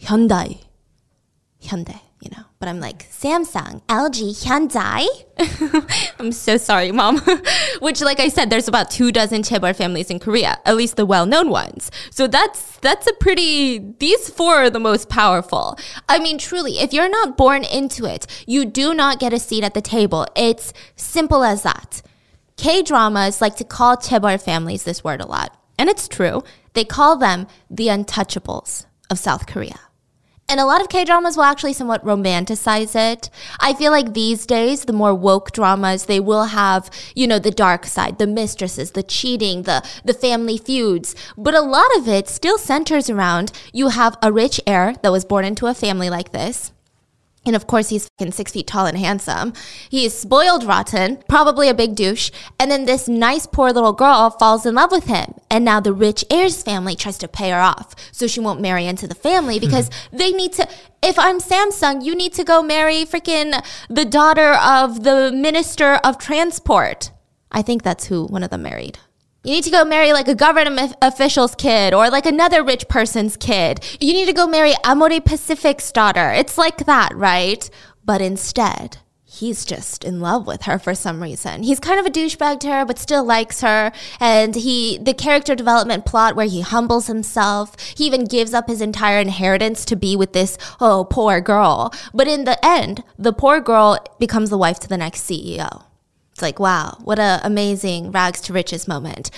Hyundai, 0.00 0.62
Hyundai. 1.62 2.00
You 2.20 2.30
know. 2.36 2.44
But 2.58 2.68
I'm 2.68 2.80
like, 2.80 3.08
Samsung, 3.10 3.82
LG, 3.86 4.44
Hyundai. 4.44 5.06
I'm 6.18 6.32
so 6.32 6.56
sorry, 6.56 6.90
mom. 6.90 7.18
Which, 7.80 8.00
like 8.00 8.20
I 8.20 8.28
said, 8.28 8.50
there's 8.50 8.68
about 8.68 8.90
two 8.90 9.12
dozen 9.12 9.42
chaebol 9.42 9.74
families 9.76 10.10
in 10.10 10.18
Korea, 10.18 10.58
at 10.64 10.76
least 10.76 10.96
the 10.96 11.06
well-known 11.06 11.50
ones. 11.50 11.90
So 12.10 12.26
that's 12.26 12.76
that's 12.78 13.06
a 13.06 13.12
pretty. 13.14 13.78
These 13.98 14.30
four 14.30 14.54
are 14.56 14.70
the 14.70 14.80
most 14.80 15.08
powerful. 15.08 15.78
I 16.08 16.18
mean, 16.18 16.38
truly, 16.38 16.78
if 16.78 16.92
you're 16.92 17.08
not 17.08 17.36
born 17.36 17.64
into 17.64 18.04
it, 18.04 18.26
you 18.46 18.64
do 18.64 18.94
not 18.94 19.20
get 19.20 19.32
a 19.32 19.38
seat 19.38 19.64
at 19.64 19.74
the 19.74 19.82
table. 19.82 20.26
It's 20.34 20.72
simple 20.96 21.44
as 21.44 21.62
that. 21.62 22.02
K 22.56 22.82
dramas 22.82 23.40
like 23.40 23.54
to 23.56 23.64
call 23.64 23.96
chaebol 23.96 24.42
families 24.42 24.82
this 24.82 25.04
word 25.04 25.20
a 25.20 25.26
lot, 25.26 25.56
and 25.78 25.88
it's 25.88 26.08
true. 26.08 26.42
They 26.74 26.84
call 26.84 27.16
them 27.16 27.46
the 27.70 27.86
untouchables 27.86 28.86
of 29.10 29.18
South 29.18 29.46
Korea. 29.46 29.78
And 30.50 30.60
a 30.60 30.64
lot 30.64 30.80
of 30.80 30.88
K 30.88 31.04
dramas 31.04 31.36
will 31.36 31.44
actually 31.44 31.74
somewhat 31.74 32.02
romanticize 32.02 32.96
it. 32.96 33.28
I 33.60 33.74
feel 33.74 33.92
like 33.92 34.14
these 34.14 34.46
days, 34.46 34.86
the 34.86 34.94
more 34.94 35.14
woke 35.14 35.52
dramas, 35.52 36.06
they 36.06 36.20
will 36.20 36.44
have, 36.44 36.88
you 37.14 37.26
know, 37.26 37.38
the 37.38 37.50
dark 37.50 37.84
side, 37.84 38.18
the 38.18 38.26
mistresses, 38.26 38.92
the 38.92 39.02
cheating, 39.02 39.64
the, 39.64 39.86
the 40.06 40.14
family 40.14 40.56
feuds. 40.56 41.14
But 41.36 41.54
a 41.54 41.60
lot 41.60 41.94
of 41.98 42.08
it 42.08 42.28
still 42.28 42.56
centers 42.56 43.10
around 43.10 43.52
you 43.74 43.88
have 43.88 44.16
a 44.22 44.32
rich 44.32 44.58
heir 44.66 44.94
that 45.02 45.12
was 45.12 45.26
born 45.26 45.44
into 45.44 45.66
a 45.66 45.74
family 45.74 46.08
like 46.08 46.32
this. 46.32 46.72
And 47.48 47.56
of 47.56 47.66
course, 47.66 47.88
he's 47.88 48.08
fucking 48.10 48.32
six 48.32 48.52
feet 48.52 48.66
tall 48.66 48.84
and 48.84 48.98
handsome. 48.98 49.54
He's 49.88 50.12
spoiled 50.12 50.64
rotten, 50.64 51.16
probably 51.28 51.70
a 51.70 51.74
big 51.74 51.94
douche. 51.94 52.30
And 52.60 52.70
then 52.70 52.84
this 52.84 53.08
nice, 53.08 53.46
poor 53.46 53.72
little 53.72 53.94
girl 53.94 54.28
falls 54.28 54.66
in 54.66 54.74
love 54.74 54.92
with 54.92 55.04
him. 55.06 55.32
And 55.50 55.64
now 55.64 55.80
the 55.80 55.94
rich 55.94 56.26
heir's 56.30 56.62
family 56.62 56.94
tries 56.94 57.16
to 57.18 57.26
pay 57.26 57.48
her 57.50 57.60
off 57.60 57.94
so 58.12 58.26
she 58.26 58.38
won't 58.38 58.60
marry 58.60 58.86
into 58.86 59.08
the 59.08 59.14
family 59.14 59.56
hmm. 59.56 59.64
because 59.64 59.90
they 60.12 60.30
need 60.30 60.52
to. 60.54 60.68
If 61.02 61.18
I'm 61.18 61.40
Samsung, 61.40 62.04
you 62.04 62.14
need 62.14 62.34
to 62.34 62.44
go 62.44 62.62
marry 62.62 63.06
freaking 63.06 63.64
the 63.88 64.04
daughter 64.04 64.52
of 64.52 65.04
the 65.04 65.32
minister 65.32 65.94
of 66.04 66.18
transport. 66.18 67.12
I 67.50 67.62
think 67.62 67.82
that's 67.82 68.06
who 68.06 68.26
one 68.26 68.42
of 68.42 68.50
them 68.50 68.62
married. 68.62 68.98
You 69.48 69.54
need 69.54 69.64
to 69.64 69.70
go 69.70 69.82
marry 69.82 70.12
like 70.12 70.28
a 70.28 70.34
government 70.34 70.94
official's 71.00 71.54
kid 71.54 71.94
or 71.94 72.10
like 72.10 72.26
another 72.26 72.62
rich 72.62 72.86
person's 72.86 73.34
kid. 73.34 73.80
You 73.98 74.12
need 74.12 74.26
to 74.26 74.34
go 74.34 74.46
marry 74.46 74.74
Amorepacific's 74.84 75.90
daughter. 75.90 76.30
It's 76.32 76.58
like 76.58 76.84
that, 76.84 77.16
right? 77.16 77.70
But 78.04 78.20
instead, 78.20 78.98
he's 79.24 79.64
just 79.64 80.04
in 80.04 80.20
love 80.20 80.46
with 80.46 80.64
her 80.64 80.78
for 80.78 80.94
some 80.94 81.22
reason. 81.22 81.62
He's 81.62 81.80
kind 81.80 81.98
of 81.98 82.04
a 82.04 82.10
douchebag 82.10 82.60
to 82.60 82.68
her, 82.68 82.84
but 82.84 82.98
still 82.98 83.24
likes 83.24 83.62
her. 83.62 83.90
And 84.20 84.54
he, 84.54 84.98
the 84.98 85.14
character 85.14 85.54
development 85.54 86.04
plot 86.04 86.36
where 86.36 86.46
he 86.46 86.60
humbles 86.60 87.06
himself, 87.06 87.74
he 87.96 88.04
even 88.04 88.26
gives 88.26 88.52
up 88.52 88.68
his 88.68 88.82
entire 88.82 89.18
inheritance 89.18 89.86
to 89.86 89.96
be 89.96 90.14
with 90.14 90.34
this, 90.34 90.58
oh, 90.78 91.06
poor 91.08 91.40
girl. 91.40 91.94
But 92.12 92.28
in 92.28 92.44
the 92.44 92.62
end, 92.62 93.02
the 93.18 93.32
poor 93.32 93.62
girl 93.62 93.98
becomes 94.18 94.50
the 94.50 94.58
wife 94.58 94.78
to 94.80 94.88
the 94.88 94.98
next 94.98 95.22
CEO. 95.26 95.87
It's 96.38 96.42
like, 96.44 96.60
wow, 96.60 96.96
what 97.02 97.18
an 97.18 97.40
amazing 97.42 98.12
rags 98.12 98.40
to 98.42 98.52
riches 98.52 98.86
moment. 98.86 99.32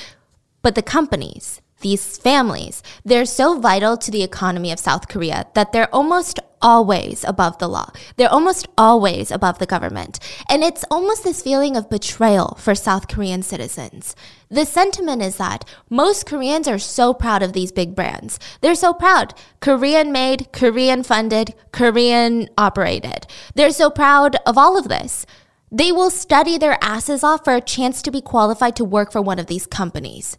But 0.61 0.75
the 0.75 0.83
companies, 0.83 1.63
these 1.81 2.19
families, 2.19 2.83
they're 3.07 3.25
so 3.25 3.59
vital 3.59 3.97
to 3.97 4.11
the 4.11 4.23
economy 4.23 4.71
of 4.71 4.79
South 4.79 5.09
Korea 5.09 5.47
that 5.55 5.73
they're 5.73 5.89
almost 5.95 6.41
always 6.61 7.25
above 7.25 7.57
the 7.57 7.71
law. 7.71 7.91
They're 8.17 8.31
almost 8.31 8.69
always 8.77 9.31
above 9.31 9.59
the 9.59 9.65
government. 9.65 10.19
And 10.47 10.63
it's 10.63 10.85
almost 10.91 11.25
this 11.25 11.41
feeling 11.41 11.75
of 11.75 11.89
betrayal 11.89 12.59
for 12.61 12.75
South 12.75 13.09
Korean 13.09 13.43
citizens. 13.43 14.15
The 14.51 14.67
sentiment 14.67 15.23
is 15.23 15.37
that 15.37 15.65
most 15.89 16.27
Koreans 16.27 16.69
are 16.69 16.79
so 16.79 17.15
proud 17.15 17.43
of 17.43 17.55
these 17.55 17.73
big 17.73 17.95
brands. 17.95 18.39
They're 18.61 18.75
so 18.75 18.93
proud. 18.93 19.33
Korean 19.61 20.13
made, 20.13 20.53
Korean 20.53 21.03
funded, 21.03 21.55
Korean 21.73 22.51
operated. 22.59 23.27
They're 23.55 23.71
so 23.71 23.89
proud 23.89 24.37
of 24.45 24.59
all 24.59 24.77
of 24.77 24.89
this. 24.89 25.25
They 25.73 25.93
will 25.93 26.11
study 26.11 26.59
their 26.59 26.79
asses 26.83 27.23
off 27.23 27.45
for 27.45 27.55
a 27.55 27.61
chance 27.61 28.03
to 28.03 28.11
be 28.11 28.21
qualified 28.21 28.75
to 28.77 28.85
work 28.85 29.13
for 29.13 29.23
one 29.23 29.39
of 29.39 29.47
these 29.47 29.67
companies. 29.67 30.37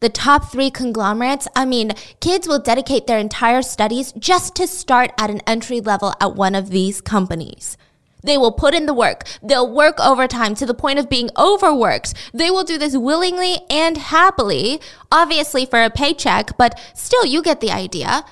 The 0.00 0.10
top 0.10 0.52
three 0.52 0.70
conglomerates, 0.70 1.48
I 1.56 1.64
mean, 1.64 1.92
kids 2.20 2.46
will 2.46 2.58
dedicate 2.58 3.06
their 3.06 3.18
entire 3.18 3.62
studies 3.62 4.12
just 4.12 4.54
to 4.56 4.66
start 4.66 5.10
at 5.18 5.30
an 5.30 5.40
entry 5.46 5.80
level 5.80 6.12
at 6.20 6.34
one 6.34 6.54
of 6.54 6.68
these 6.68 7.00
companies. 7.00 7.78
They 8.22 8.36
will 8.36 8.52
put 8.52 8.74
in 8.74 8.84
the 8.84 8.92
work. 8.92 9.24
They'll 9.42 9.72
work 9.72 9.98
overtime 10.00 10.54
to 10.56 10.66
the 10.66 10.74
point 10.74 10.98
of 10.98 11.08
being 11.08 11.30
overworked. 11.38 12.12
They 12.34 12.50
will 12.50 12.64
do 12.64 12.76
this 12.76 12.96
willingly 12.96 13.60
and 13.70 13.96
happily, 13.96 14.82
obviously 15.10 15.64
for 15.64 15.82
a 15.82 15.88
paycheck, 15.88 16.58
but 16.58 16.78
still, 16.92 17.24
you 17.24 17.40
get 17.40 17.60
the 17.60 17.70
idea. 17.70 18.24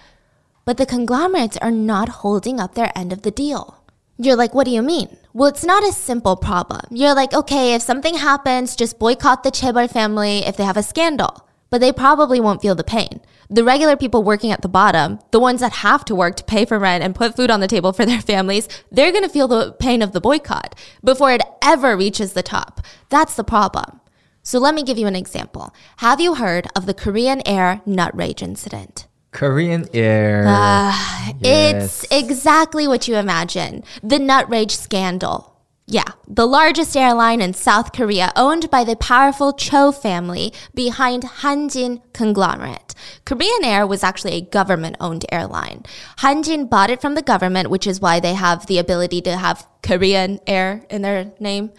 But 0.67 0.77
the 0.77 0.87
conglomerates 0.87 1.57
are 1.59 1.71
not 1.71 2.09
holding 2.21 2.61
up 2.61 2.75
their 2.75 2.93
end 2.95 3.11
of 3.13 3.23
the 3.23 3.31
deal. 3.31 3.84
You're 4.17 4.37
like, 4.37 4.55
what 4.55 4.65
do 4.65 4.71
you 4.71 4.83
mean? 4.83 5.17
Well, 5.33 5.49
it's 5.49 5.65
not 5.65 5.83
a 5.83 5.91
simple 5.91 6.37
problem. 6.37 6.83
You're 6.91 7.17
like, 7.17 7.35
okay, 7.35 7.75
if 7.75 7.83
something 7.83 8.15
happens, 8.15 8.77
just 8.77 9.01
boycott 9.01 9.43
the 9.43 9.51
Chaebol 9.51 9.91
family 9.91 10.39
if 10.47 10.57
they 10.57 10.65
have 10.65 10.77
a 10.77 10.85
scandal. 10.85 11.49
But 11.69 11.81
they 11.81 11.93
probably 11.93 12.39
won't 12.39 12.63
feel 12.63 12.77
the 12.77 12.85
pain. 12.85 13.21
The 13.51 13.65
regular 13.65 13.97
people 13.97 14.23
working 14.23 14.53
at 14.53 14.63
the 14.63 14.69
bottom, 14.69 15.19
the 15.33 15.41
ones 15.41 15.61
that 15.61 15.73
have 15.73 16.05
to 16.05 16.15
work 16.15 16.37
to 16.37 16.45
pay 16.45 16.65
for 16.65 16.79
rent 16.79 17.03
and 17.03 17.15
put 17.17 17.35
food 17.35 17.51
on 17.51 17.59
the 17.59 17.67
table 17.67 17.93
for 17.93 18.07
their 18.07 18.21
families, 18.33 18.69
they're 18.93 19.13
gonna 19.13 19.29
feel 19.29 19.49
the 19.49 19.73
pain 19.81 20.01
of 20.01 20.13
the 20.13 20.21
boycott 20.21 20.77
before 21.03 21.33
it 21.33 21.43
ever 21.61 21.97
reaches 21.97 22.35
the 22.35 22.43
top. 22.43 22.81
That's 23.09 23.35
the 23.35 23.43
problem. 23.43 24.01
So 24.45 24.61
let 24.61 24.77
me 24.77 24.85
give 24.85 24.99
you 24.99 25.09
an 25.09 25.17
example. 25.17 25.75
Have 25.97 26.21
you 26.21 26.37
heard 26.37 26.69
of 26.77 26.87
the 26.87 26.95
Korean 26.95 27.43
Air 27.47 27.83
nut 27.85 28.15
rage 28.15 28.43
incident? 28.43 29.09
Korean 29.35 29.87
Air. 29.93 30.45
Uh, 30.47 30.95
It's 31.43 32.07
exactly 32.11 32.89
what 32.89 33.07
you 33.09 33.17
imagine 33.17 33.83
the 34.03 34.19
nut 34.19 34.49
rage 34.49 34.75
scandal. 34.75 35.51
Yeah, 35.87 36.13
the 36.27 36.47
largest 36.47 36.97
airline 36.97 37.43
in 37.43 37.53
South 37.53 37.93
Korea, 37.93 38.33
owned 38.37 38.71
by 38.71 38.85
the 38.85 38.97
powerful 38.97 39.53
Cho 39.53 39.93
family 39.93 40.55
behind 40.75 41.25
Hanjin 41.25 42.01
conglomerate. 42.15 42.95
Korean 43.27 43.65
Air 43.65 43.87
was 43.87 44.03
actually 44.03 44.33
a 44.33 44.41
government 44.41 44.97
owned 44.99 45.27
airline. 45.31 45.83
Hanjin 46.21 46.71
bought 46.71 46.89
it 46.89 47.03
from 47.03 47.15
the 47.15 47.21
government, 47.21 47.69
which 47.69 47.87
is 47.87 48.01
why 48.01 48.19
they 48.19 48.33
have 48.33 48.67
the 48.67 48.79
ability 48.79 49.21
to 49.23 49.37
have 49.37 49.67
Korean 49.83 50.41
Air 50.47 50.87
in 50.89 51.03
their 51.03 51.33
name. 51.39 51.71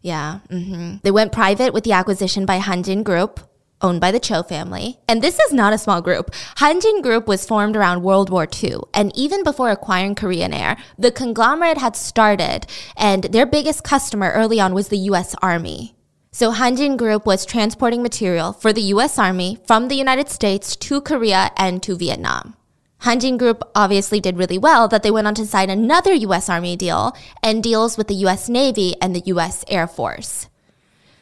Yeah, 0.00 0.38
mm-hmm. 0.48 0.96
they 1.02 1.10
went 1.10 1.32
private 1.32 1.74
with 1.74 1.84
the 1.84 1.92
acquisition 1.92 2.46
by 2.46 2.58
Hanjin 2.58 3.04
Group 3.04 3.40
owned 3.82 4.00
by 4.00 4.10
the 4.10 4.20
Cho 4.20 4.42
family. 4.42 4.98
And 5.08 5.20
this 5.20 5.38
is 5.38 5.52
not 5.52 5.72
a 5.72 5.78
small 5.78 6.00
group. 6.00 6.30
Hanjin 6.56 7.02
Group 7.02 7.26
was 7.26 7.44
formed 7.44 7.76
around 7.76 8.02
World 8.02 8.30
War 8.30 8.46
II. 8.62 8.76
And 8.94 9.14
even 9.16 9.42
before 9.42 9.70
acquiring 9.70 10.14
Korean 10.14 10.54
Air, 10.54 10.76
the 10.96 11.10
conglomerate 11.10 11.78
had 11.78 11.96
started, 11.96 12.66
and 12.96 13.24
their 13.24 13.46
biggest 13.46 13.84
customer 13.84 14.30
early 14.30 14.60
on 14.60 14.74
was 14.74 14.88
the 14.88 14.98
US 15.10 15.34
Army. 15.42 15.94
So 16.30 16.52
Hanjin 16.52 16.96
Group 16.96 17.26
was 17.26 17.44
transporting 17.44 18.02
material 18.02 18.54
for 18.54 18.72
the 18.72 18.88
US 18.94 19.18
Army 19.18 19.58
from 19.66 19.88
the 19.88 19.96
United 19.96 20.30
States 20.30 20.76
to 20.76 21.02
Korea 21.02 21.50
and 21.58 21.82
to 21.82 21.94
Vietnam. 21.94 22.56
Hanjin 23.02 23.36
Group 23.36 23.62
obviously 23.74 24.20
did 24.20 24.38
really 24.38 24.58
well 24.58 24.86
that 24.88 25.02
they 25.02 25.10
went 25.10 25.26
on 25.26 25.34
to 25.34 25.44
sign 25.44 25.68
another 25.68 26.14
US 26.14 26.48
Army 26.48 26.76
deal 26.76 27.14
and 27.42 27.62
deals 27.62 27.98
with 27.98 28.06
the 28.06 28.14
US 28.26 28.48
Navy 28.48 28.94
and 29.02 29.14
the 29.14 29.22
US 29.26 29.64
Air 29.68 29.86
Force. 29.86 30.48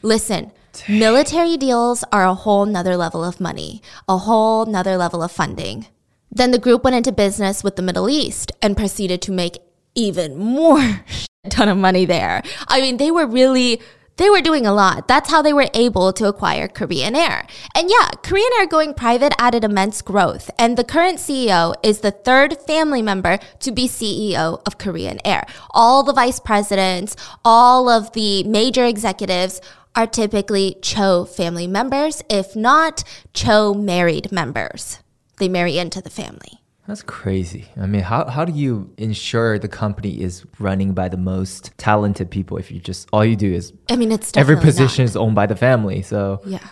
Listen, 0.03 0.53
Military 0.89 1.57
deals 1.57 2.05
are 2.13 2.25
a 2.25 2.35
whole 2.35 2.67
nother 2.67 2.97
level 2.97 3.25
of 3.25 3.41
money, 3.41 3.83
a 4.09 4.19
whole 4.19 4.67
nother 4.67 4.97
level 4.97 5.23
of 5.23 5.33
funding. 5.33 5.87
Then 6.31 6.51
the 6.51 6.59
group 6.59 6.85
went 6.85 6.97
into 6.97 7.13
business 7.13 7.65
with 7.65 7.77
the 7.77 7.83
Middle 7.83 8.09
East 8.09 8.53
and 8.63 8.77
proceeded 8.77 9.21
to 9.23 9.33
make 9.33 9.59
even 9.95 10.37
more 10.37 11.05
ton 11.51 11.69
of 11.69 11.77
money 11.77 12.05
there. 12.05 12.43
I 12.69 12.81
mean, 12.81 12.97
they 12.97 13.11
were 13.11 13.27
really 13.27 13.81
they 14.21 14.29
were 14.29 14.43
doing 14.43 14.67
a 14.67 14.75
lot. 14.75 15.09
That's 15.09 15.31
how 15.31 15.41
they 15.41 15.55
were 15.55 15.71
able 15.73 16.13
to 16.13 16.27
acquire 16.27 16.69
Korean 16.69 17.17
Air. 17.17 17.47
And 17.75 17.89
yeah, 17.89 18.11
Korean 18.23 18.51
Air 18.59 18.67
going 18.67 18.93
private 18.93 19.33
added 19.39 19.65
immense 19.65 20.03
growth. 20.03 20.51
And 20.59 20.77
the 20.77 20.85
current 20.85 21.17
CEO 21.17 21.75
is 21.83 22.01
the 22.01 22.11
third 22.11 22.59
family 22.67 23.01
member 23.01 23.39
to 23.61 23.73
be 23.73 23.89
CEO 23.89 24.61
of 24.67 24.77
Korean 24.77 25.21
Air. 25.25 25.47
All 25.71 26.03
the 26.03 26.13
vice 26.13 26.39
presidents, 26.39 27.17
all 27.47 27.89
of 27.89 28.13
the 28.13 28.45
major 28.45 28.85
executives 28.85 29.63
are 29.95 30.07
typically 30.07 30.77
Cho 30.83 31.25
family 31.25 31.67
members, 31.67 32.23
if 32.29 32.55
not 32.55 33.05
Cho 33.33 33.75
married 33.75 34.31
members. 34.31 35.01
They 35.39 35.49
marry 35.49 35.79
into 35.79 36.01
the 36.01 36.11
family. 36.11 36.61
That's 36.87 37.03
crazy. 37.03 37.69
I 37.81 37.87
mean, 37.87 38.03
how, 38.03 38.25
how 38.29 38.45
do 38.45 38.53
you 38.53 38.93
ensure 38.97 39.59
the 39.59 39.69
company 39.69 40.21
is 40.21 40.45
running 40.59 40.93
by 40.93 41.09
the 41.09 41.17
most 41.17 41.71
talented 41.79 42.31
people 42.31 42.57
if 42.57 42.73
you 42.73 42.81
just 42.81 43.09
all 43.13 43.25
you 43.25 43.37
do 43.37 43.53
is 43.53 43.73
I 43.89 43.97
mean 43.97 44.11
it's 44.11 44.37
every 44.37 44.57
position 44.57 45.05
not. 45.05 45.11
is 45.11 45.17
owned 45.17 45.37
by 45.37 45.47
the 45.47 45.57
family. 45.57 46.03
So 46.03 46.41
Yeah. 46.45 46.67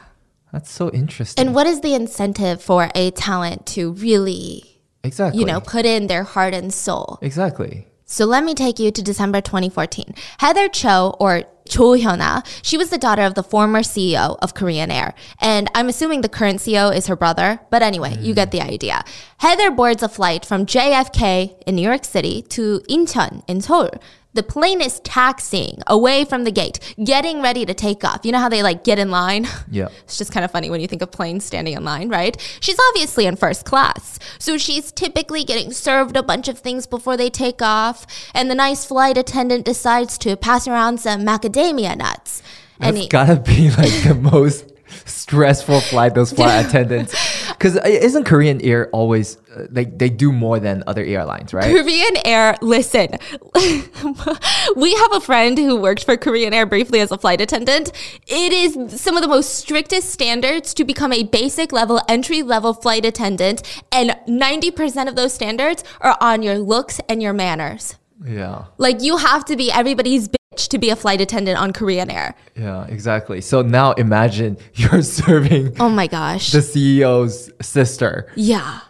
That's 0.52 0.70
so 0.70 0.90
interesting. 0.90 1.46
And 1.46 1.54
what 1.54 1.66
is 1.66 1.82
the 1.82 1.94
incentive 1.94 2.62
for 2.62 2.90
a 2.94 3.10
talent 3.12 3.66
to 3.66 3.92
really 3.92 4.82
exactly 5.04 5.38
you 5.38 5.46
know 5.46 5.60
put 5.60 5.86
in 5.86 6.08
their 6.08 6.24
heart 6.24 6.52
and 6.52 6.74
soul? 6.74 7.18
Exactly. 7.22 7.86
So 8.10 8.24
let 8.24 8.42
me 8.42 8.54
take 8.54 8.78
you 8.78 8.90
to 8.90 9.02
December 9.02 9.42
2014. 9.42 10.14
Heather 10.38 10.68
Cho, 10.68 11.14
or 11.20 11.42
Cho 11.68 11.96
Hyuna. 11.96 12.44
She 12.62 12.76
was 12.76 12.90
the 12.90 12.98
daughter 12.98 13.22
of 13.22 13.34
the 13.34 13.42
former 13.42 13.80
CEO 13.80 14.36
of 14.42 14.54
Korean 14.54 14.90
Air. 14.90 15.14
And 15.40 15.70
I'm 15.74 15.88
assuming 15.88 16.22
the 16.22 16.28
current 16.28 16.60
CEO 16.60 16.94
is 16.94 17.06
her 17.06 17.16
brother. 17.16 17.60
But 17.70 17.82
anyway, 17.82 18.16
you 18.20 18.34
get 18.34 18.50
the 18.50 18.60
idea. 18.60 19.04
Heather 19.38 19.70
boards 19.70 20.02
a 20.02 20.08
flight 20.08 20.44
from 20.44 20.66
JFK 20.66 21.62
in 21.66 21.76
New 21.76 21.82
York 21.82 22.04
City 22.04 22.42
to 22.42 22.80
Incheon 22.88 23.42
in 23.46 23.60
Seoul. 23.60 23.90
The 24.38 24.44
plane 24.44 24.80
is 24.80 25.00
taxiing 25.00 25.82
away 25.88 26.24
from 26.24 26.44
the 26.44 26.52
gate, 26.52 26.94
getting 27.02 27.42
ready 27.42 27.66
to 27.66 27.74
take 27.74 28.04
off. 28.04 28.20
You 28.22 28.30
know 28.30 28.38
how 28.38 28.48
they 28.48 28.62
like 28.62 28.84
get 28.84 28.96
in 29.00 29.10
line? 29.10 29.48
Yeah. 29.70 29.88
It's 30.04 30.16
just 30.16 30.32
kind 30.32 30.44
of 30.44 30.52
funny 30.52 30.70
when 30.70 30.80
you 30.80 30.86
think 30.86 31.02
of 31.02 31.10
planes 31.10 31.44
standing 31.44 31.74
in 31.74 31.84
line, 31.84 32.08
right? 32.08 32.36
She's 32.60 32.78
obviously 32.88 33.26
in 33.26 33.34
first 33.34 33.64
class. 33.64 34.18
So 34.38 34.56
she's 34.56 34.92
typically 34.92 35.42
getting 35.42 35.72
served 35.72 36.16
a 36.16 36.22
bunch 36.22 36.46
of 36.46 36.58
things 36.60 36.86
before 36.86 37.16
they 37.16 37.28
take 37.28 37.60
off. 37.60 38.06
And 38.32 38.48
the 38.48 38.54
nice 38.54 38.84
flight 38.84 39.18
attendant 39.18 39.64
decides 39.64 40.16
to 40.18 40.36
pass 40.36 40.68
around 40.68 41.00
some 41.00 41.22
macadamia 41.22 41.96
nuts. 41.98 42.42
And 42.80 42.96
That's 42.96 43.04
he, 43.04 43.08
gotta 43.08 43.36
be 43.36 43.70
like 43.70 44.04
the 44.04 44.14
most 44.32 44.72
stressful 45.04 45.80
flight. 45.80 46.14
Those 46.14 46.32
flight 46.32 46.66
attendants, 46.68 47.14
because 47.58 47.76
isn't 47.84 48.24
Korean 48.24 48.60
Air 48.60 48.88
always 48.90 49.36
uh, 49.54 49.66
like 49.72 49.98
they 49.98 50.08
do 50.08 50.30
more 50.30 50.60
than 50.60 50.84
other 50.86 51.02
airlines, 51.02 51.52
right? 51.52 51.64
Korean 51.64 52.16
Air, 52.24 52.56
listen, 52.62 53.10
we 54.76 54.94
have 54.94 55.12
a 55.12 55.20
friend 55.20 55.58
who 55.58 55.76
worked 55.76 56.04
for 56.04 56.16
Korean 56.16 56.54
Air 56.54 56.66
briefly 56.66 57.00
as 57.00 57.10
a 57.10 57.18
flight 57.18 57.40
attendant. 57.40 57.90
It 58.26 58.52
is 58.52 59.00
some 59.00 59.16
of 59.16 59.22
the 59.22 59.28
most 59.28 59.56
strictest 59.56 60.10
standards 60.10 60.72
to 60.74 60.84
become 60.84 61.12
a 61.12 61.24
basic 61.24 61.72
level, 61.72 62.00
entry 62.08 62.42
level 62.42 62.74
flight 62.74 63.04
attendant. 63.04 63.62
And 63.90 64.10
90% 64.28 65.08
of 65.08 65.16
those 65.16 65.32
standards 65.32 65.82
are 66.00 66.16
on 66.20 66.42
your 66.42 66.58
looks 66.58 67.00
and 67.08 67.20
your 67.20 67.32
manners. 67.32 67.96
Yeah, 68.24 68.64
Like 68.78 69.00
you 69.02 69.16
have 69.16 69.44
to 69.46 69.56
be 69.56 69.70
everybody's 69.70 70.28
to 70.68 70.78
be 70.78 70.90
a 70.90 70.96
flight 70.96 71.20
attendant 71.20 71.58
on 71.58 71.72
Korean 71.72 72.10
Air. 72.10 72.34
yeah, 72.56 72.86
exactly. 72.86 73.40
So 73.40 73.62
now 73.62 73.92
imagine 73.92 74.58
you're 74.74 75.02
serving 75.02 75.76
Oh 75.80 75.88
my 75.88 76.06
gosh. 76.06 76.50
the 76.50 76.58
CEO's 76.58 77.50
sister, 77.60 78.30
yeah. 78.34 78.80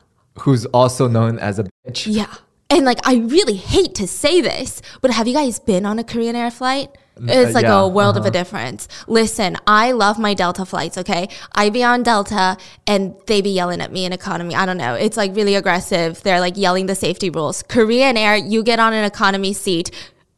who's 0.40 0.64
also 0.66 1.08
known 1.08 1.38
as 1.38 1.58
a 1.58 1.64
bitch. 1.64 2.06
Yeah. 2.06 2.32
And 2.70 2.84
like, 2.84 3.06
I 3.06 3.16
really 3.16 3.56
hate 3.56 3.94
to 3.96 4.06
say 4.06 4.40
this, 4.40 4.82
but 5.00 5.10
have 5.10 5.26
you 5.26 5.34
guys 5.34 5.58
been 5.58 5.86
on 5.86 5.98
a 5.98 6.04
Korean 6.04 6.36
Air 6.36 6.50
flight? 6.50 6.90
Mm, 7.18 7.30
it's 7.30 7.54
like 7.54 7.64
yeah, 7.64 7.80
a 7.80 7.88
world 7.88 8.16
of 8.16 8.24
a 8.24 8.28
uh-huh. 8.28 8.30
difference. 8.30 8.88
Listen, 9.06 9.56
I 9.66 9.92
love 9.92 10.18
my 10.18 10.34
Delta 10.34 10.64
flights, 10.64 10.96
okay? 10.98 11.28
I 11.52 11.70
be 11.70 11.82
on 11.82 12.02
Delta 12.02 12.56
and 12.86 13.14
they 13.26 13.40
be 13.40 13.50
yelling 13.50 13.80
at 13.80 13.90
me 13.90 14.04
in 14.04 14.12
economy. 14.12 14.54
I 14.54 14.66
don't 14.66 14.76
know. 14.76 14.94
It's 14.94 15.16
like 15.16 15.34
really 15.34 15.54
aggressive. 15.54 16.22
They're 16.22 16.40
like 16.40 16.56
yelling 16.56 16.86
the 16.86 16.94
safety 16.94 17.30
rules. 17.30 17.62
Korean 17.64 18.16
Air, 18.16 18.36
you 18.36 18.62
get 18.62 18.78
on 18.78 18.92
an 18.92 19.04
economy 19.04 19.52
seat. 19.52 19.90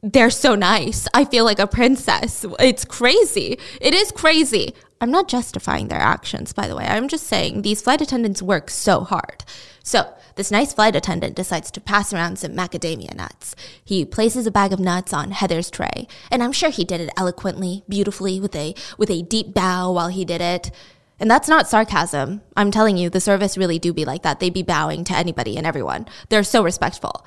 They're 0.02 0.30
so 0.30 0.54
nice. 0.54 1.06
I 1.12 1.26
feel 1.26 1.44
like 1.44 1.58
a 1.58 1.66
princess. 1.66 2.46
It's 2.58 2.84
crazy. 2.84 3.58
It 3.80 3.92
is 3.92 4.10
crazy. 4.12 4.74
I'm 5.00 5.10
not 5.10 5.28
justifying 5.28 5.88
their 5.88 6.00
actions, 6.00 6.52
by 6.52 6.68
the 6.68 6.76
way. 6.76 6.84
I'm 6.84 7.08
just 7.08 7.26
saying 7.26 7.62
these 7.62 7.82
flight 7.82 8.00
attendants 8.00 8.42
work 8.42 8.70
so 8.70 9.00
hard. 9.00 9.44
So, 9.82 10.12
this 10.36 10.50
nice 10.50 10.72
flight 10.72 10.96
attendant 10.96 11.36
decides 11.36 11.70
to 11.72 11.80
pass 11.80 12.12
around 12.12 12.38
some 12.38 12.52
macadamia 12.52 13.14
nuts. 13.14 13.54
He 13.84 14.04
places 14.04 14.46
a 14.46 14.50
bag 14.50 14.72
of 14.72 14.78
nuts 14.78 15.12
on 15.12 15.32
Heather's 15.32 15.70
tray, 15.70 16.06
and 16.30 16.42
I'm 16.42 16.52
sure 16.52 16.70
he 16.70 16.84
did 16.84 17.00
it 17.00 17.10
eloquently, 17.16 17.82
beautifully, 17.88 18.40
with 18.40 18.54
a 18.56 18.74
with 18.96 19.10
a 19.10 19.22
deep 19.22 19.52
bow 19.52 19.92
while 19.92 20.08
he 20.08 20.24
did 20.24 20.40
it. 20.40 20.70
And 21.18 21.30
that's 21.30 21.48
not 21.48 21.68
sarcasm. 21.68 22.40
I'm 22.56 22.70
telling 22.70 22.96
you, 22.96 23.10
the 23.10 23.20
service 23.20 23.58
really 23.58 23.78
do 23.78 23.92
be 23.92 24.06
like 24.06 24.22
that. 24.22 24.40
They 24.40 24.48
be 24.48 24.62
bowing 24.62 25.04
to 25.04 25.14
anybody 25.14 25.58
and 25.58 25.66
everyone. 25.66 26.06
They're 26.30 26.42
so 26.42 26.62
respectful. 26.62 27.26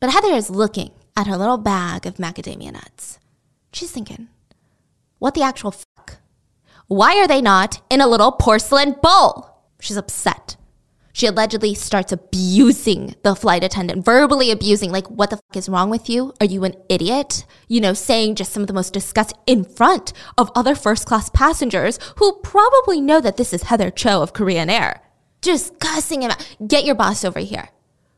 But 0.00 0.10
Heather 0.10 0.34
is 0.34 0.50
looking 0.50 0.90
at 1.16 1.26
her 1.26 1.36
little 1.36 1.58
bag 1.58 2.06
of 2.06 2.16
macadamia 2.16 2.72
nuts. 2.72 3.18
She's 3.72 3.90
thinking, 3.90 4.28
what 5.18 5.34
the 5.34 5.42
actual 5.42 5.70
fuck? 5.70 6.18
Why 6.86 7.16
are 7.16 7.28
they 7.28 7.40
not 7.40 7.80
in 7.90 8.00
a 8.00 8.06
little 8.06 8.32
porcelain 8.32 8.96
bowl? 9.02 9.62
She's 9.80 9.96
upset. 9.96 10.56
She 11.12 11.26
allegedly 11.26 11.74
starts 11.74 12.10
abusing 12.10 13.14
the 13.22 13.36
flight 13.36 13.62
attendant, 13.62 14.04
verbally 14.04 14.50
abusing, 14.50 14.90
like, 14.90 15.08
what 15.08 15.30
the 15.30 15.36
fuck 15.36 15.56
is 15.56 15.68
wrong 15.68 15.88
with 15.88 16.10
you? 16.10 16.34
Are 16.40 16.46
you 16.46 16.64
an 16.64 16.74
idiot? 16.88 17.46
You 17.68 17.80
know, 17.80 17.92
saying 17.92 18.34
just 18.34 18.52
some 18.52 18.64
of 18.64 18.66
the 18.66 18.74
most 18.74 18.92
disgusting 18.92 19.38
in 19.46 19.62
front 19.62 20.12
of 20.36 20.50
other 20.56 20.74
first 20.74 21.06
class 21.06 21.28
passengers 21.28 22.00
who 22.16 22.40
probably 22.42 23.00
know 23.00 23.20
that 23.20 23.36
this 23.36 23.52
is 23.52 23.62
Heather 23.62 23.92
Cho 23.92 24.22
of 24.22 24.32
Korean 24.32 24.68
Air. 24.68 25.02
Just 25.40 25.78
cussing 25.78 26.22
him 26.22 26.32
out. 26.32 26.56
Get 26.66 26.84
your 26.84 26.96
boss 26.96 27.24
over 27.24 27.38
here. 27.38 27.68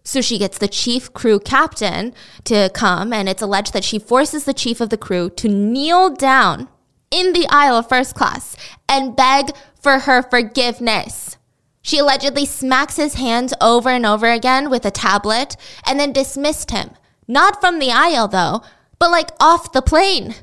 So 0.06 0.20
she 0.20 0.38
gets 0.38 0.56
the 0.56 0.68
chief 0.68 1.12
crew 1.12 1.40
captain 1.40 2.14
to 2.44 2.70
come, 2.72 3.12
and 3.12 3.28
it's 3.28 3.42
alleged 3.42 3.72
that 3.72 3.82
she 3.82 3.98
forces 3.98 4.44
the 4.44 4.54
chief 4.54 4.80
of 4.80 4.88
the 4.88 4.96
crew 4.96 5.30
to 5.30 5.48
kneel 5.48 6.10
down 6.10 6.68
in 7.10 7.32
the 7.32 7.48
aisle 7.50 7.74
of 7.74 7.88
first 7.88 8.14
class 8.14 8.56
and 8.88 9.16
beg 9.16 9.50
for 9.82 9.98
her 10.00 10.22
forgiveness. 10.22 11.38
She 11.82 11.98
allegedly 11.98 12.46
smacks 12.46 12.94
his 12.94 13.14
hands 13.14 13.52
over 13.60 13.88
and 13.88 14.06
over 14.06 14.30
again 14.30 14.70
with 14.70 14.86
a 14.86 14.92
tablet 14.92 15.56
and 15.84 15.98
then 15.98 16.12
dismissed 16.12 16.70
him. 16.70 16.90
Not 17.26 17.60
from 17.60 17.80
the 17.80 17.90
aisle, 17.90 18.28
though, 18.28 18.62
but 19.00 19.10
like 19.10 19.30
off 19.40 19.72
the 19.72 19.82
plane. 19.82 20.36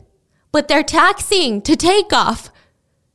But 0.51 0.67
they're 0.67 0.83
taxiing 0.83 1.61
to 1.61 1.77
take 1.77 2.11
off. 2.11 2.51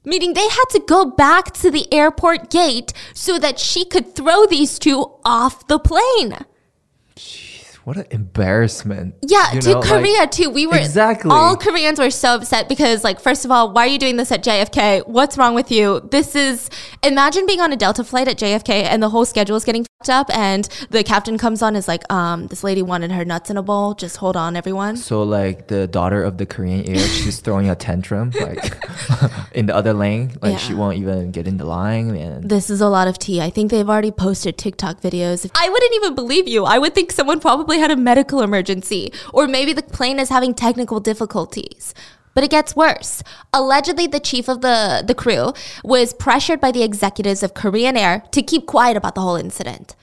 Meaning 0.08 0.32
they 0.32 0.48
had 0.48 0.64
to 0.70 0.80
go 0.80 1.04
back 1.04 1.52
to 1.52 1.70
the 1.70 1.86
airport 1.92 2.48
gate 2.48 2.94
so 3.12 3.38
that 3.38 3.58
she 3.58 3.84
could 3.84 4.14
throw 4.14 4.46
these 4.46 4.78
two 4.78 5.10
off 5.22 5.66
the 5.66 5.78
plane. 5.78 6.46
What 7.88 7.96
an 7.96 8.04
embarrassment. 8.10 9.14
Yeah, 9.26 9.50
You 9.54 9.60
to 9.62 9.70
know, 9.70 9.78
like- 9.80 9.88
Korea 9.88 10.26
too. 10.26 10.50
We 10.50 10.66
were 10.66 10.76
Exactly. 10.76 11.30
all 11.30 11.56
Koreans 11.56 11.98
were 11.98 12.10
so 12.10 12.34
upset 12.34 12.68
because 12.68 13.02
like 13.02 13.18
first 13.18 13.46
of 13.46 13.50
all, 13.50 13.72
why 13.72 13.84
are 13.84 13.88
you 13.88 13.98
doing 13.98 14.18
this 14.18 14.30
at 14.30 14.44
JFK? 14.44 15.06
What's 15.06 15.38
wrong 15.38 15.54
with 15.54 15.72
you? 15.72 16.06
This 16.10 16.36
is 16.36 16.68
imagine 17.02 17.46
being 17.46 17.62
on 17.62 17.72
a 17.72 17.76
Delta 17.76 18.04
flight 18.04 18.28
at 18.28 18.36
JFK 18.38 18.84
and 18.84 19.02
the 19.02 19.08
whole 19.08 19.24
schedule 19.24 19.56
is 19.56 19.64
getting 19.64 19.86
fucked 20.04 20.10
up 20.10 20.36
and 20.36 20.68
the 20.90 21.02
captain 21.02 21.38
comes 21.38 21.62
on 21.62 21.68
and 21.68 21.78
is 21.78 21.88
like, 21.88 22.04
um, 22.12 22.46
this 22.48 22.62
lady 22.62 22.82
wanted 22.82 23.10
her 23.10 23.24
nuts 23.24 23.48
in 23.48 23.56
a 23.56 23.62
bowl. 23.62 23.94
Just 23.94 24.18
hold 24.18 24.36
on, 24.36 24.54
everyone. 24.54 24.98
So 24.98 25.22
like 25.22 25.68
the 25.68 25.86
daughter 25.86 26.22
of 26.22 26.36
the 26.36 26.44
Korean 26.44 26.84
Air, 26.86 26.98
she's 26.98 27.40
throwing 27.44 27.70
a 27.70 27.74
tantrum 27.74 28.32
like 28.38 28.70
in 29.52 29.64
the 29.64 29.74
other 29.74 29.94
lane, 29.94 30.36
like 30.42 30.58
she 30.58 30.74
won't 30.74 30.98
even 30.98 31.30
get 31.30 31.48
in 31.48 31.56
the 31.56 31.64
line, 31.64 32.14
and 32.14 32.50
This 32.50 32.68
is 32.68 32.82
a 32.82 32.88
lot 32.88 33.08
of 33.08 33.18
tea. 33.18 33.40
I 33.40 33.48
think 33.48 33.70
they've 33.70 33.88
already 33.88 34.10
posted 34.10 34.58
TikTok 34.58 35.00
videos. 35.00 35.50
I 35.54 35.68
wouldn't 35.70 35.94
even 35.94 36.14
believe 36.14 36.46
you. 36.46 36.64
I 36.66 36.76
would 36.76 36.94
think 36.94 37.12
someone 37.12 37.40
probably 37.40 37.77
had 37.78 37.90
a 37.90 37.96
medical 37.96 38.42
emergency, 38.42 39.12
or 39.32 39.46
maybe 39.46 39.72
the 39.72 39.82
plane 39.82 40.18
is 40.18 40.28
having 40.28 40.54
technical 40.54 41.00
difficulties. 41.00 41.94
But 42.34 42.44
it 42.44 42.50
gets 42.50 42.76
worse. 42.76 43.22
Allegedly, 43.52 44.06
the 44.06 44.20
chief 44.20 44.48
of 44.48 44.60
the, 44.60 45.02
the 45.04 45.14
crew 45.14 45.52
was 45.82 46.12
pressured 46.12 46.60
by 46.60 46.70
the 46.70 46.84
executives 46.84 47.42
of 47.42 47.54
Korean 47.54 47.96
Air 47.96 48.22
to 48.30 48.42
keep 48.42 48.66
quiet 48.66 48.96
about 48.96 49.14
the 49.14 49.22
whole 49.22 49.36
incident. 49.36 49.96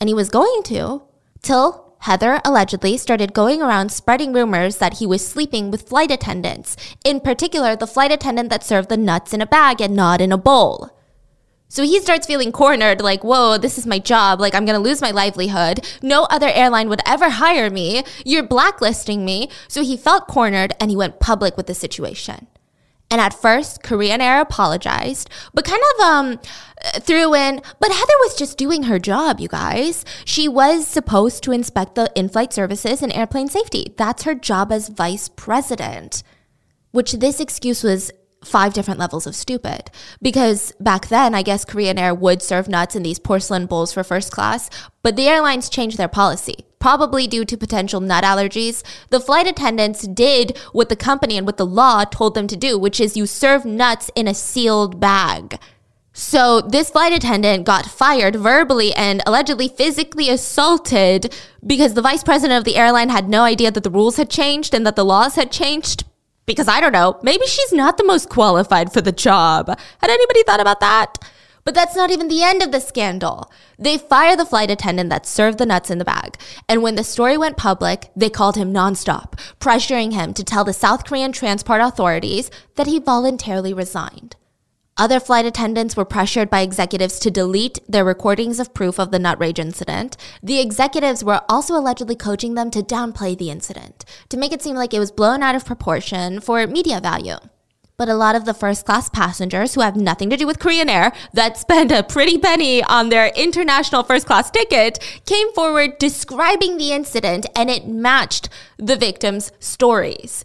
And 0.00 0.08
he 0.08 0.14
was 0.14 0.30
going 0.30 0.62
to, 0.64 1.02
till 1.42 1.92
Heather 2.02 2.40
allegedly 2.44 2.96
started 2.96 3.32
going 3.32 3.62
around 3.62 3.92
spreading 3.92 4.32
rumors 4.32 4.78
that 4.78 4.94
he 4.94 5.06
was 5.06 5.26
sleeping 5.26 5.70
with 5.70 5.88
flight 5.88 6.10
attendants, 6.10 6.76
in 7.04 7.20
particular, 7.20 7.76
the 7.76 7.86
flight 7.86 8.10
attendant 8.10 8.48
that 8.50 8.64
served 8.64 8.88
the 8.88 8.96
nuts 8.96 9.32
in 9.32 9.40
a 9.40 9.46
bag 9.46 9.80
and 9.80 9.94
not 9.94 10.20
in 10.20 10.32
a 10.32 10.38
bowl. 10.38 10.90
So 11.72 11.84
he 11.84 12.00
starts 12.00 12.26
feeling 12.26 12.52
cornered, 12.52 13.00
like, 13.00 13.24
whoa, 13.24 13.56
this 13.56 13.78
is 13.78 13.86
my 13.86 13.98
job. 13.98 14.40
Like, 14.42 14.54
I'm 14.54 14.66
going 14.66 14.78
to 14.78 14.88
lose 14.88 15.00
my 15.00 15.10
livelihood. 15.10 15.88
No 16.02 16.24
other 16.24 16.50
airline 16.50 16.90
would 16.90 17.00
ever 17.06 17.30
hire 17.30 17.70
me. 17.70 18.04
You're 18.26 18.42
blacklisting 18.42 19.24
me. 19.24 19.48
So 19.68 19.82
he 19.82 19.96
felt 19.96 20.28
cornered 20.28 20.74
and 20.78 20.90
he 20.90 20.96
went 20.98 21.18
public 21.18 21.56
with 21.56 21.68
the 21.68 21.74
situation. 21.74 22.46
And 23.10 23.22
at 23.22 23.32
first, 23.32 23.82
Korean 23.82 24.20
Air 24.20 24.42
apologized, 24.42 25.30
but 25.54 25.64
kind 25.64 25.82
of 25.94 26.04
um, 26.04 26.40
threw 27.00 27.34
in, 27.34 27.62
but 27.80 27.90
Heather 27.90 28.18
was 28.20 28.36
just 28.36 28.58
doing 28.58 28.82
her 28.82 28.98
job, 28.98 29.40
you 29.40 29.48
guys. 29.48 30.04
She 30.26 30.48
was 30.48 30.86
supposed 30.86 31.42
to 31.44 31.52
inspect 31.52 31.94
the 31.94 32.12
in 32.14 32.28
flight 32.28 32.52
services 32.52 33.00
and 33.00 33.10
airplane 33.14 33.48
safety. 33.48 33.94
That's 33.96 34.24
her 34.24 34.34
job 34.34 34.72
as 34.72 34.88
vice 34.88 35.30
president 35.30 36.22
which 36.92 37.12
this 37.14 37.40
excuse 37.40 37.82
was 37.82 38.12
five 38.44 38.72
different 38.72 39.00
levels 39.00 39.26
of 39.26 39.34
stupid. 39.34 39.90
Because 40.20 40.72
back 40.80 41.08
then, 41.08 41.34
I 41.34 41.42
guess 41.42 41.64
Korean 41.64 41.98
Air 41.98 42.14
would 42.14 42.42
serve 42.42 42.68
nuts 42.68 42.96
in 42.96 43.02
these 43.02 43.18
porcelain 43.18 43.66
bowls 43.66 43.92
for 43.92 44.04
first 44.04 44.32
class, 44.32 44.70
but 45.02 45.16
the 45.16 45.28
airlines 45.28 45.68
changed 45.68 45.98
their 45.98 46.08
policy. 46.08 46.64
Probably 46.78 47.26
due 47.26 47.44
to 47.44 47.56
potential 47.56 48.00
nut 48.00 48.24
allergies, 48.24 48.82
the 49.10 49.20
flight 49.20 49.46
attendants 49.46 50.06
did 50.06 50.58
what 50.72 50.88
the 50.88 50.96
company 50.96 51.36
and 51.36 51.46
what 51.46 51.56
the 51.56 51.66
law 51.66 52.04
told 52.04 52.34
them 52.34 52.48
to 52.48 52.56
do, 52.56 52.78
which 52.78 53.00
is 53.00 53.16
you 53.16 53.26
serve 53.26 53.64
nuts 53.64 54.10
in 54.16 54.26
a 54.26 54.34
sealed 54.34 54.98
bag. 54.98 55.58
So 56.12 56.60
this 56.60 56.90
flight 56.90 57.12
attendant 57.12 57.64
got 57.64 57.86
fired 57.86 58.36
verbally 58.36 58.92
and 58.94 59.22
allegedly 59.26 59.68
physically 59.68 60.28
assaulted 60.28 61.34
because 61.66 61.94
the 61.94 62.02
vice 62.02 62.22
president 62.22 62.58
of 62.58 62.64
the 62.64 62.76
airline 62.76 63.08
had 63.08 63.28
no 63.28 63.44
idea 63.44 63.70
that 63.70 63.82
the 63.82 63.90
rules 63.90 64.16
had 64.18 64.28
changed 64.28 64.74
and 64.74 64.86
that 64.86 64.96
the 64.96 65.04
laws 65.04 65.36
had 65.36 65.50
changed. 65.50 66.04
Because 66.46 66.68
I 66.68 66.80
don't 66.80 66.92
know, 66.92 67.18
maybe 67.22 67.46
she's 67.46 67.72
not 67.72 67.96
the 67.96 68.04
most 68.04 68.28
qualified 68.28 68.92
for 68.92 69.00
the 69.00 69.12
job. 69.12 69.68
Had 69.68 70.10
anybody 70.10 70.42
thought 70.42 70.60
about 70.60 70.80
that? 70.80 71.18
But 71.64 71.74
that's 71.74 71.94
not 71.94 72.10
even 72.10 72.26
the 72.26 72.42
end 72.42 72.62
of 72.62 72.72
the 72.72 72.80
scandal. 72.80 73.50
They 73.78 73.96
fire 73.96 74.36
the 74.36 74.44
flight 74.44 74.70
attendant 74.70 75.10
that 75.10 75.26
served 75.26 75.58
the 75.58 75.66
nuts 75.66 75.90
in 75.90 75.98
the 75.98 76.04
bag. 76.04 76.36
And 76.68 76.82
when 76.82 76.96
the 76.96 77.04
story 77.04 77.38
went 77.38 77.56
public, 77.56 78.10
they 78.16 78.30
called 78.30 78.56
him 78.56 78.72
nonstop, 78.72 79.34
pressuring 79.60 80.12
him 80.12 80.34
to 80.34 80.42
tell 80.42 80.64
the 80.64 80.72
South 80.72 81.04
Korean 81.04 81.30
transport 81.30 81.80
authorities 81.80 82.50
that 82.74 82.88
he 82.88 82.98
voluntarily 82.98 83.72
resigned. 83.72 84.34
Other 84.98 85.20
flight 85.20 85.46
attendants 85.46 85.96
were 85.96 86.04
pressured 86.04 86.50
by 86.50 86.60
executives 86.60 87.18
to 87.20 87.30
delete 87.30 87.78
their 87.88 88.04
recordings 88.04 88.60
of 88.60 88.74
proof 88.74 88.98
of 89.00 89.10
the 89.10 89.18
nut 89.18 89.40
rage 89.40 89.58
incident. 89.58 90.18
The 90.42 90.60
executives 90.60 91.24
were 91.24 91.40
also 91.48 91.74
allegedly 91.74 92.14
coaching 92.14 92.54
them 92.54 92.70
to 92.72 92.82
downplay 92.82 93.36
the 93.36 93.50
incident, 93.50 94.04
to 94.28 94.36
make 94.36 94.52
it 94.52 94.60
seem 94.60 94.76
like 94.76 94.92
it 94.92 94.98
was 94.98 95.10
blown 95.10 95.42
out 95.42 95.54
of 95.54 95.64
proportion 95.64 96.40
for 96.40 96.66
media 96.66 97.00
value. 97.00 97.36
But 97.96 98.10
a 98.10 98.14
lot 98.14 98.34
of 98.34 98.44
the 98.44 98.52
first 98.52 98.84
class 98.84 99.08
passengers 99.08 99.74
who 99.74 99.80
have 99.80 99.96
nothing 99.96 100.28
to 100.28 100.36
do 100.36 100.46
with 100.46 100.58
Korean 100.58 100.90
Air 100.90 101.12
that 101.32 101.56
spent 101.56 101.90
a 101.90 102.02
pretty 102.02 102.36
penny 102.36 102.82
on 102.84 103.08
their 103.08 103.28
international 103.34 104.02
first 104.02 104.26
class 104.26 104.50
ticket 104.50 104.98
came 105.24 105.52
forward 105.54 105.98
describing 105.98 106.76
the 106.76 106.92
incident 106.92 107.46
and 107.56 107.70
it 107.70 107.86
matched 107.86 108.50
the 108.76 108.96
victims' 108.96 109.52
stories. 109.58 110.44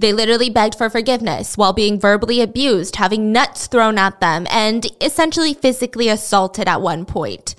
They 0.00 0.12
literally 0.12 0.48
begged 0.48 0.76
for 0.76 0.88
forgiveness 0.88 1.56
while 1.56 1.72
being 1.72 1.98
verbally 1.98 2.40
abused, 2.40 2.96
having 2.96 3.32
nuts 3.32 3.66
thrown 3.66 3.98
at 3.98 4.20
them, 4.20 4.46
and 4.48 4.86
essentially 5.00 5.54
physically 5.54 6.08
assaulted 6.08 6.68
at 6.68 6.80
one 6.80 7.04
point. 7.04 7.56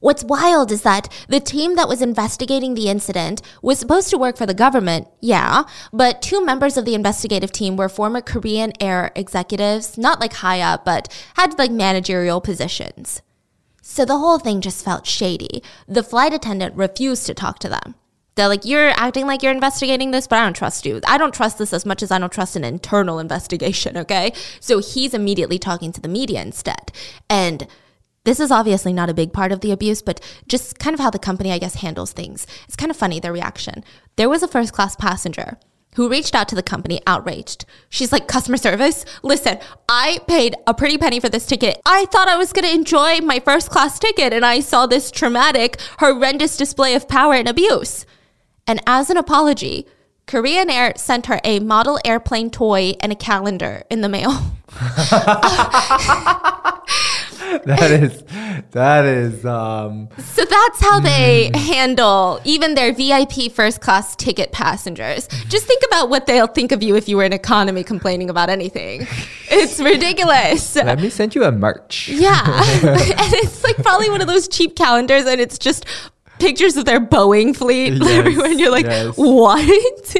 What's 0.00 0.24
wild 0.24 0.72
is 0.72 0.82
that 0.82 1.08
the 1.28 1.38
team 1.38 1.76
that 1.76 1.88
was 1.88 2.02
investigating 2.02 2.74
the 2.74 2.88
incident 2.88 3.40
was 3.60 3.78
supposed 3.78 4.10
to 4.10 4.18
work 4.18 4.36
for 4.36 4.46
the 4.46 4.54
government, 4.54 5.06
yeah, 5.20 5.62
but 5.92 6.20
two 6.20 6.44
members 6.44 6.76
of 6.76 6.84
the 6.84 6.94
investigative 6.94 7.52
team 7.52 7.76
were 7.76 7.88
former 7.88 8.20
Korean 8.20 8.72
Air 8.80 9.12
executives, 9.14 9.96
not 9.96 10.18
like 10.18 10.32
high 10.32 10.60
up, 10.60 10.84
but 10.84 11.06
had 11.36 11.56
like 11.56 11.70
managerial 11.70 12.40
positions. 12.40 13.22
So 13.80 14.04
the 14.04 14.18
whole 14.18 14.40
thing 14.40 14.60
just 14.60 14.84
felt 14.84 15.06
shady. 15.06 15.62
The 15.86 16.02
flight 16.02 16.32
attendant 16.32 16.74
refused 16.74 17.26
to 17.26 17.34
talk 17.34 17.60
to 17.60 17.68
them. 17.68 17.94
They're 18.34 18.48
like, 18.48 18.64
you're 18.64 18.90
acting 18.90 19.26
like 19.26 19.42
you're 19.42 19.52
investigating 19.52 20.10
this, 20.10 20.26
but 20.26 20.38
I 20.38 20.44
don't 20.44 20.56
trust 20.56 20.86
you. 20.86 21.00
I 21.06 21.18
don't 21.18 21.34
trust 21.34 21.58
this 21.58 21.72
as 21.72 21.84
much 21.84 22.02
as 22.02 22.10
I 22.10 22.18
don't 22.18 22.32
trust 22.32 22.56
an 22.56 22.64
internal 22.64 23.18
investigation, 23.26 23.96
okay? 23.98 24.32
So 24.60 24.78
he's 24.78 25.14
immediately 25.14 25.58
talking 25.58 25.92
to 25.92 26.00
the 26.00 26.08
media 26.08 26.40
instead. 26.40 26.92
And 27.28 27.66
this 28.24 28.40
is 28.40 28.50
obviously 28.50 28.92
not 28.92 29.10
a 29.10 29.14
big 29.14 29.32
part 29.32 29.52
of 29.52 29.60
the 29.60 29.72
abuse, 29.72 30.00
but 30.00 30.20
just 30.46 30.78
kind 30.78 30.94
of 30.94 31.00
how 31.00 31.10
the 31.10 31.18
company, 31.18 31.50
I 31.52 31.58
guess, 31.58 31.76
handles 31.76 32.12
things. 32.12 32.46
It's 32.66 32.76
kind 32.76 32.90
of 32.90 32.96
funny, 32.96 33.18
their 33.20 33.32
reaction. 33.32 33.84
There 34.16 34.28
was 34.28 34.42
a 34.42 34.48
first 34.48 34.72
class 34.72 34.96
passenger 34.96 35.58
who 35.96 36.08
reached 36.08 36.34
out 36.34 36.48
to 36.48 36.54
the 36.54 36.62
company 36.62 37.00
outraged. 37.06 37.66
She's 37.90 38.12
like, 38.12 38.26
customer 38.26 38.56
service, 38.56 39.04
listen, 39.22 39.58
I 39.88 40.20
paid 40.26 40.54
a 40.66 40.72
pretty 40.72 40.96
penny 40.96 41.20
for 41.20 41.28
this 41.28 41.46
ticket. 41.46 41.80
I 41.84 42.06
thought 42.06 42.28
I 42.28 42.38
was 42.38 42.52
going 42.52 42.64
to 42.64 42.74
enjoy 42.74 43.20
my 43.20 43.40
first 43.40 43.68
class 43.68 43.98
ticket, 43.98 44.32
and 44.32 44.44
I 44.44 44.60
saw 44.60 44.86
this 44.86 45.10
traumatic, 45.10 45.78
horrendous 45.98 46.56
display 46.56 46.94
of 46.94 47.08
power 47.08 47.34
and 47.34 47.48
abuse. 47.48 48.06
And 48.66 48.80
as 48.86 49.10
an 49.10 49.16
apology, 49.16 49.86
Korean 50.26 50.70
Air 50.70 50.92
sent 50.96 51.26
her 51.26 51.40
a 51.44 51.60
model 51.60 51.98
airplane 52.04 52.50
toy 52.50 52.94
and 53.00 53.12
a 53.12 53.16
calendar 53.16 53.82
in 53.90 54.00
the 54.00 54.08
mail. 54.08 54.32
that 57.64 57.90
is 57.90 58.22
that 58.70 59.04
is 59.04 59.44
um 59.44 60.08
so 60.18 60.44
that's 60.44 60.80
how 60.80 60.98
they 61.00 61.50
handle 61.54 62.40
even 62.44 62.74
their 62.74 62.94
VIP 62.94 63.52
first 63.52 63.80
class 63.80 64.16
ticket 64.16 64.52
passengers. 64.52 65.28
Just 65.48 65.66
think 65.66 65.82
about 65.86 66.08
what 66.08 66.26
they'll 66.26 66.46
think 66.46 66.72
of 66.72 66.82
you 66.82 66.96
if 66.96 67.08
you 67.08 67.18
were 67.18 67.24
in 67.24 67.32
economy 67.32 67.84
complaining 67.84 68.30
about 68.30 68.48
anything. 68.48 69.06
It's 69.54 69.78
ridiculous. 69.78 70.76
let 70.76 70.98
me 70.98 71.10
send 71.10 71.34
you 71.34 71.44
a 71.44 71.52
merch. 71.52 72.08
Yeah. 72.08 72.42
and 72.46 73.34
it's 73.34 73.62
like 73.62 73.76
probably 73.76 74.08
one 74.08 74.22
of 74.22 74.26
those 74.26 74.48
cheap 74.48 74.76
calendars 74.76 75.26
and 75.26 75.42
it's 75.42 75.58
just 75.58 75.84
pictures 76.42 76.76
of 76.76 76.84
their 76.84 77.00
Boeing 77.00 77.56
fleet 77.56 77.92
Yes, 78.02 78.10
everywhere 78.10 78.50
and 78.50 78.60
you're 78.60 78.70
like, 78.70 78.86
yes. 78.86 79.16
what? 79.16 80.16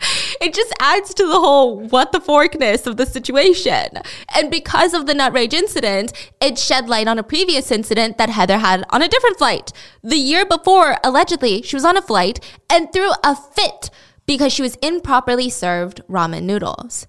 it 0.40 0.54
just 0.54 0.72
adds 0.80 1.12
to 1.14 1.26
the 1.26 1.38
whole 1.38 1.80
what 1.88 2.12
the 2.12 2.20
forkness 2.20 2.86
of 2.86 2.96
the 2.96 3.04
situation. 3.04 3.88
And 4.34 4.50
because 4.50 4.94
of 4.94 5.06
the 5.06 5.14
nut 5.14 5.34
rage 5.34 5.52
incident, 5.52 6.12
it 6.40 6.58
shed 6.58 6.88
light 6.88 7.06
on 7.06 7.18
a 7.18 7.22
previous 7.22 7.70
incident 7.70 8.16
that 8.16 8.30
Heather 8.30 8.58
had 8.58 8.84
on 8.90 9.02
a 9.02 9.08
different 9.08 9.36
flight. 9.36 9.72
The 10.02 10.16
year 10.16 10.46
before, 10.46 10.96
allegedly, 11.04 11.62
she 11.62 11.76
was 11.76 11.84
on 11.84 11.96
a 11.96 12.02
flight 12.02 12.40
and 12.70 12.92
threw 12.92 13.10
a 13.22 13.36
fit 13.36 13.90
because 14.26 14.52
she 14.52 14.62
was 14.62 14.76
improperly 14.76 15.50
served 15.50 16.00
ramen 16.08 16.44
noodles. 16.44 17.06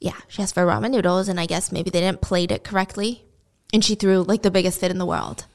Yeah, 0.00 0.18
she 0.28 0.42
asked 0.42 0.54
for 0.54 0.66
ramen 0.66 0.90
noodles, 0.90 1.28
and 1.28 1.40
I 1.40 1.46
guess 1.46 1.72
maybe 1.72 1.88
they 1.88 2.00
didn't 2.00 2.20
plate 2.20 2.50
it 2.50 2.64
correctly. 2.64 3.24
And 3.72 3.84
she 3.84 3.94
threw 3.94 4.22
like 4.22 4.42
the 4.42 4.50
biggest 4.50 4.80
fit 4.80 4.90
in 4.90 4.98
the 4.98 5.06
world. 5.06 5.46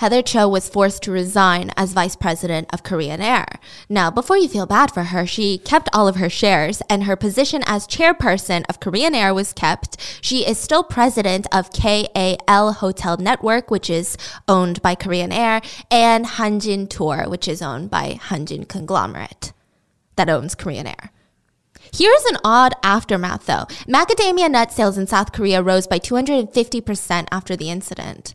Heather 0.00 0.22
Cho 0.22 0.48
was 0.48 0.66
forced 0.66 1.02
to 1.02 1.10
resign 1.12 1.72
as 1.76 1.92
vice 1.92 2.16
president 2.16 2.70
of 2.72 2.82
Korean 2.82 3.20
Air. 3.20 3.46
Now, 3.86 4.10
before 4.10 4.38
you 4.38 4.48
feel 4.48 4.64
bad 4.64 4.90
for 4.90 5.04
her, 5.04 5.26
she 5.26 5.58
kept 5.58 5.90
all 5.92 6.08
of 6.08 6.16
her 6.16 6.30
shares 6.30 6.80
and 6.88 7.04
her 7.04 7.16
position 7.16 7.62
as 7.66 7.86
chairperson 7.86 8.64
of 8.70 8.80
Korean 8.80 9.14
Air 9.14 9.34
was 9.34 9.52
kept. 9.52 9.98
She 10.22 10.46
is 10.46 10.56
still 10.56 10.82
president 10.82 11.46
of 11.52 11.70
KAL 11.74 12.72
Hotel 12.72 13.18
Network, 13.18 13.70
which 13.70 13.90
is 13.90 14.16
owned 14.48 14.80
by 14.80 14.94
Korean 14.94 15.32
Air, 15.32 15.60
and 15.90 16.24
Hanjin 16.24 16.88
Tour, 16.88 17.28
which 17.28 17.46
is 17.46 17.60
owned 17.60 17.90
by 17.90 18.14
Hanjin 18.14 18.66
Conglomerate 18.66 19.52
that 20.16 20.30
owns 20.30 20.54
Korean 20.54 20.86
Air. 20.86 21.12
Here's 21.92 22.24
an 22.24 22.38
odd 22.42 22.72
aftermath 22.82 23.44
though. 23.44 23.66
Macadamia 23.86 24.50
nut 24.50 24.72
sales 24.72 24.96
in 24.96 25.06
South 25.06 25.32
Korea 25.32 25.62
rose 25.62 25.86
by 25.86 25.98
250% 25.98 27.28
after 27.30 27.54
the 27.54 27.68
incident. 27.68 28.34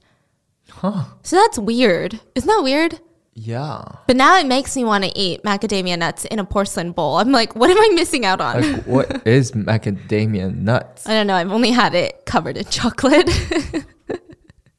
Huh. 0.92 1.06
So 1.24 1.36
that's 1.38 1.58
weird. 1.58 2.20
Isn't 2.36 2.48
that 2.48 2.62
weird? 2.64 3.00
Yeah. 3.34 3.84
But 4.08 4.16
now 4.16 4.38
it 4.38 4.46
makes 4.48 4.76
me 4.78 4.86
want 4.86 5.04
to 5.04 5.12
eat 5.18 5.44
macadamia 5.44 6.00
nuts 6.00 6.24
in 6.26 6.40
a 6.40 6.46
porcelain 6.46 6.94
bowl. 6.94 7.18
I'm 7.18 7.34
like, 7.34 7.54
what 7.56 7.70
am 7.70 7.78
I 7.78 7.90
missing 7.94 8.26
out 8.26 8.40
on? 8.40 8.62
Like 8.62 8.84
what 8.86 9.28
is 9.28 9.52
macadamia 9.52 10.56
nuts? 10.56 11.08
I 11.08 11.12
don't 11.12 11.28
know. 11.28 11.36
I've 11.36 11.52
only 11.52 11.72
had 11.72 11.94
it 11.94 12.26
covered 12.26 12.56
in 12.56 12.66
chocolate. 12.66 13.30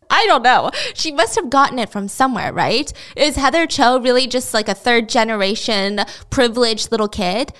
I 0.09 0.25
don't 0.27 0.43
know. 0.43 0.71
She 0.95 1.13
must 1.13 1.35
have 1.35 1.51
gotten 1.51 1.79
it 1.79 1.91
from 1.91 2.09
somewhere, 2.09 2.53
right? 2.53 2.91
Is 3.17 3.37
Heather 3.37 3.67
Cho 3.67 3.99
really 4.01 4.27
just 4.27 4.55
like 4.55 4.69
a 4.69 4.75
third 4.75 5.09
generation 5.09 6.01
privileged 6.31 6.91
little 6.91 7.09
kid? 7.09 7.53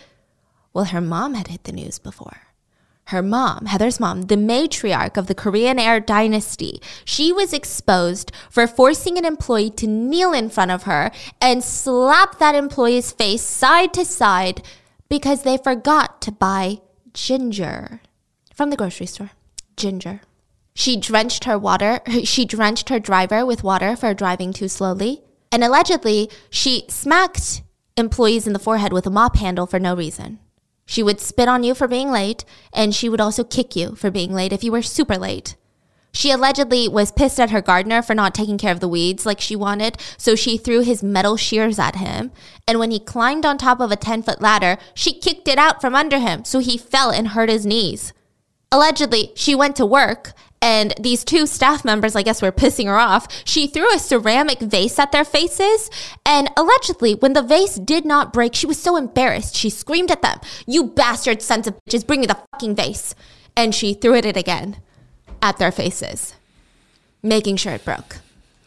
Well, 0.73 0.87
her 0.87 1.01
mom 1.01 1.35
had 1.35 1.49
hit 1.49 1.65
the 1.65 1.73
news 1.73 1.99
before. 1.99 2.46
Her 3.11 3.23
mom, 3.23 3.67
Heather's 3.67 4.01
mom, 4.01 4.23
the 4.23 4.37
matriarch 4.37 5.17
of 5.17 5.29
the 5.29 5.35
Korean 5.35 5.79
Air 5.79 6.01
dynasty, 6.01 6.81
she 7.05 7.33
was 7.33 7.53
exposed 7.53 8.33
for 8.51 8.67
forcing 8.67 9.17
an 9.17 9.25
employee 9.25 9.71
to 9.71 9.87
kneel 9.87 10.33
in 10.33 10.51
front 10.51 10.73
of 10.73 10.85
her 10.85 11.13
and 11.41 11.63
slap 11.63 12.39
that 12.39 12.57
employee's 12.57 13.13
face 13.13 13.43
side 13.43 13.95
to 13.95 14.05
side 14.05 14.61
because 15.09 15.43
they 15.43 15.57
forgot 15.57 16.21
to 16.23 16.33
buy 16.33 16.79
ginger 17.13 18.01
from 18.53 18.71
the 18.71 18.77
grocery 18.77 19.07
store. 19.07 19.31
Ginger. 19.77 20.23
She 20.75 20.97
drenched 20.97 21.45
her 21.45 21.57
water, 21.57 22.01
she 22.25 22.45
drenched 22.45 22.89
her 22.89 22.99
driver 22.99 23.47
with 23.47 23.63
water 23.63 23.95
for 23.95 24.15
driving 24.15 24.53
too 24.53 24.69
slowly. 24.69 25.23
And 25.53 25.63
allegedly, 25.63 26.29
she 26.51 26.85
smacked 26.89 27.63
employees 27.97 28.49
in 28.49 28.53
the 28.53 28.59
forehead 28.59 28.93
with 28.93 29.07
a 29.07 29.11
mop 29.11 29.37
handle 29.37 29.67
for 29.67 29.79
no 29.79 29.95
reason. 29.95 30.41
She 30.87 31.03
would 31.03 31.21
spit 31.21 31.49
on 31.49 31.65
you 31.65 31.75
for 31.75 31.89
being 31.89 32.11
late, 32.11 32.45
and 32.73 32.95
she 32.95 33.09
would 33.09 33.21
also 33.21 33.45
kick 33.45 33.77
you 33.77 33.97
for 33.97 34.11
being 34.11 34.33
late 34.33 34.53
if 34.53 34.65
you 34.65 34.73
were 34.73 34.83
super 34.83 35.19
late. 35.19 35.57
She 36.13 36.31
allegedly 36.31 36.89
was 36.89 37.13
pissed 37.13 37.39
at 37.39 37.51
her 37.51 37.61
gardener 37.61 38.01
for 38.01 38.15
not 38.15 38.35
taking 38.35 38.57
care 38.57 38.73
of 38.73 38.81
the 38.81 38.89
weeds 38.89 39.27
like 39.27 39.39
she 39.39 39.55
wanted, 39.55 39.99
so 40.17 40.35
she 40.35 40.57
threw 40.57 40.81
his 40.81 41.03
metal 41.03 41.37
shears 41.37 41.79
at 41.79 41.97
him. 41.97 42.33
And 42.67 42.79
when 42.79 42.91
he 42.91 42.99
climbed 42.99 43.45
on 43.45 43.59
top 43.59 43.81
of 43.81 43.91
a 43.91 43.97
10 43.97 44.23
foot 44.23 44.41
ladder, 44.41 44.79
she 44.95 45.13
kicked 45.13 45.47
it 45.47 45.59
out 45.59 45.83
from 45.83 45.95
under 45.95 46.19
him, 46.19 46.45
so 46.45 46.61
he 46.61 46.79
fell 46.79 47.11
and 47.11 47.29
hurt 47.29 47.51
his 47.51 47.67
knees. 47.67 48.15
Allegedly, 48.73 49.33
she 49.35 49.55
went 49.55 49.77
to 49.77 49.85
work 49.85 50.33
and 50.63 50.95
these 50.99 51.25
two 51.25 51.47
staff 51.47 51.85
members, 51.85 52.17
I 52.17 52.23
guess, 52.23 52.43
were 52.43 52.53
pissing 52.53 52.87
her 52.87 52.99
off. 52.99 53.29
She 53.45 53.67
threw 53.67 53.93
a 53.95 53.99
ceramic 53.99 54.61
vase 54.61 54.99
at 54.99 55.13
their 55.13 55.25
faces. 55.25 55.91
And 56.25 56.51
allegedly, 56.57 57.15
when 57.15 57.35
the 57.35 57.43
vase 57.43 57.77
did 57.77 58.05
not 58.05 58.33
break, 58.33 58.55
she 58.55 58.67
was 58.67 58.79
so 58.79 58.97
embarrassed. 58.97 59.55
She 59.55 59.71
screamed 59.71 60.11
at 60.11 60.23
them, 60.23 60.41
You 60.67 60.85
bastard 60.85 61.43
sons 61.43 61.67
of 61.67 61.79
bitches, 61.85 62.07
bring 62.07 62.21
me 62.21 62.27
the 62.27 62.39
fucking 62.53 62.75
vase. 62.75 63.15
And 63.57 63.75
she 63.75 63.95
threw 63.95 64.15
it 64.15 64.37
again 64.37 64.79
at 65.43 65.59
their 65.59 65.73
faces, 65.73 66.35
making 67.23 67.57
sure 67.57 67.73
it 67.73 67.85
broke. 67.85 68.19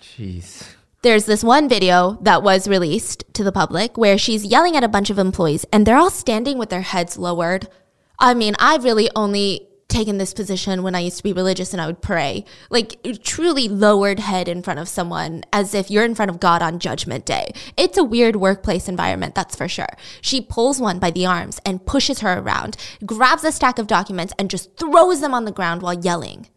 Jeez. 0.01 0.63
There's 1.01 1.25
this 1.25 1.43
one 1.43 1.69
video 1.69 2.17
that 2.21 2.43
was 2.43 2.67
released 2.67 3.23
to 3.33 3.43
the 3.43 3.53
public 3.53 3.97
where 3.97 4.17
she's 4.17 4.45
yelling 4.45 4.75
at 4.75 4.83
a 4.83 4.89
bunch 4.89 5.09
of 5.09 5.17
employees 5.17 5.65
and 5.71 5.85
they're 5.85 5.97
all 5.97 6.09
standing 6.09 6.57
with 6.57 6.69
their 6.69 6.81
heads 6.81 7.17
lowered. 7.17 7.69
I 8.19 8.33
mean, 8.33 8.55
I've 8.59 8.83
really 8.83 9.09
only 9.15 9.68
taken 9.89 10.17
this 10.17 10.33
position 10.33 10.83
when 10.83 10.95
I 10.95 10.99
used 10.99 11.17
to 11.17 11.23
be 11.23 11.33
religious 11.33 11.73
and 11.73 11.81
I 11.81 11.87
would 11.87 12.01
pray. 12.01 12.45
Like 12.69 12.99
truly 13.23 13.67
lowered 13.67 14.19
head 14.19 14.47
in 14.47 14.61
front 14.61 14.79
of 14.79 14.87
someone 14.87 15.43
as 15.51 15.73
if 15.73 15.91
you're 15.91 16.05
in 16.05 16.15
front 16.15 16.31
of 16.31 16.39
God 16.39 16.61
on 16.61 16.79
judgment 16.79 17.25
day. 17.25 17.51
It's 17.75 17.97
a 17.97 18.03
weird 18.03 18.37
workplace 18.37 18.87
environment, 18.87 19.35
that's 19.35 19.55
for 19.55 19.67
sure. 19.67 19.89
She 20.21 20.39
pulls 20.39 20.79
one 20.79 20.99
by 20.99 21.11
the 21.11 21.25
arms 21.25 21.59
and 21.65 21.85
pushes 21.85 22.19
her 22.19 22.39
around, 22.39 22.77
grabs 23.05 23.43
a 23.43 23.51
stack 23.51 23.79
of 23.79 23.87
documents 23.87 24.33
and 24.39 24.49
just 24.49 24.77
throws 24.77 25.19
them 25.19 25.33
on 25.33 25.45
the 25.45 25.51
ground 25.51 25.81
while 25.81 25.99
yelling. 25.99 26.47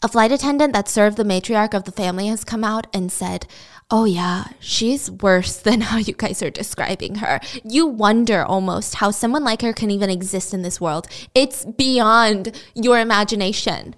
A 0.00 0.08
flight 0.08 0.30
attendant 0.30 0.72
that 0.74 0.88
served 0.88 1.16
the 1.16 1.24
matriarch 1.24 1.74
of 1.74 1.82
the 1.82 1.90
family 1.92 2.28
has 2.28 2.44
come 2.44 2.62
out 2.62 2.86
and 2.94 3.10
said, 3.10 3.46
Oh, 3.90 4.04
yeah, 4.04 4.44
she's 4.60 5.10
worse 5.10 5.56
than 5.62 5.80
how 5.80 5.96
you 5.96 6.12
guys 6.12 6.42
are 6.42 6.50
describing 6.50 7.16
her. 7.16 7.40
You 7.64 7.86
wonder 7.86 8.44
almost 8.44 8.96
how 8.96 9.10
someone 9.10 9.44
like 9.44 9.62
her 9.62 9.72
can 9.72 9.90
even 9.90 10.10
exist 10.10 10.52
in 10.52 10.60
this 10.60 10.80
world. 10.80 11.06
It's 11.34 11.64
beyond 11.64 12.60
your 12.74 12.98
imagination. 13.00 13.94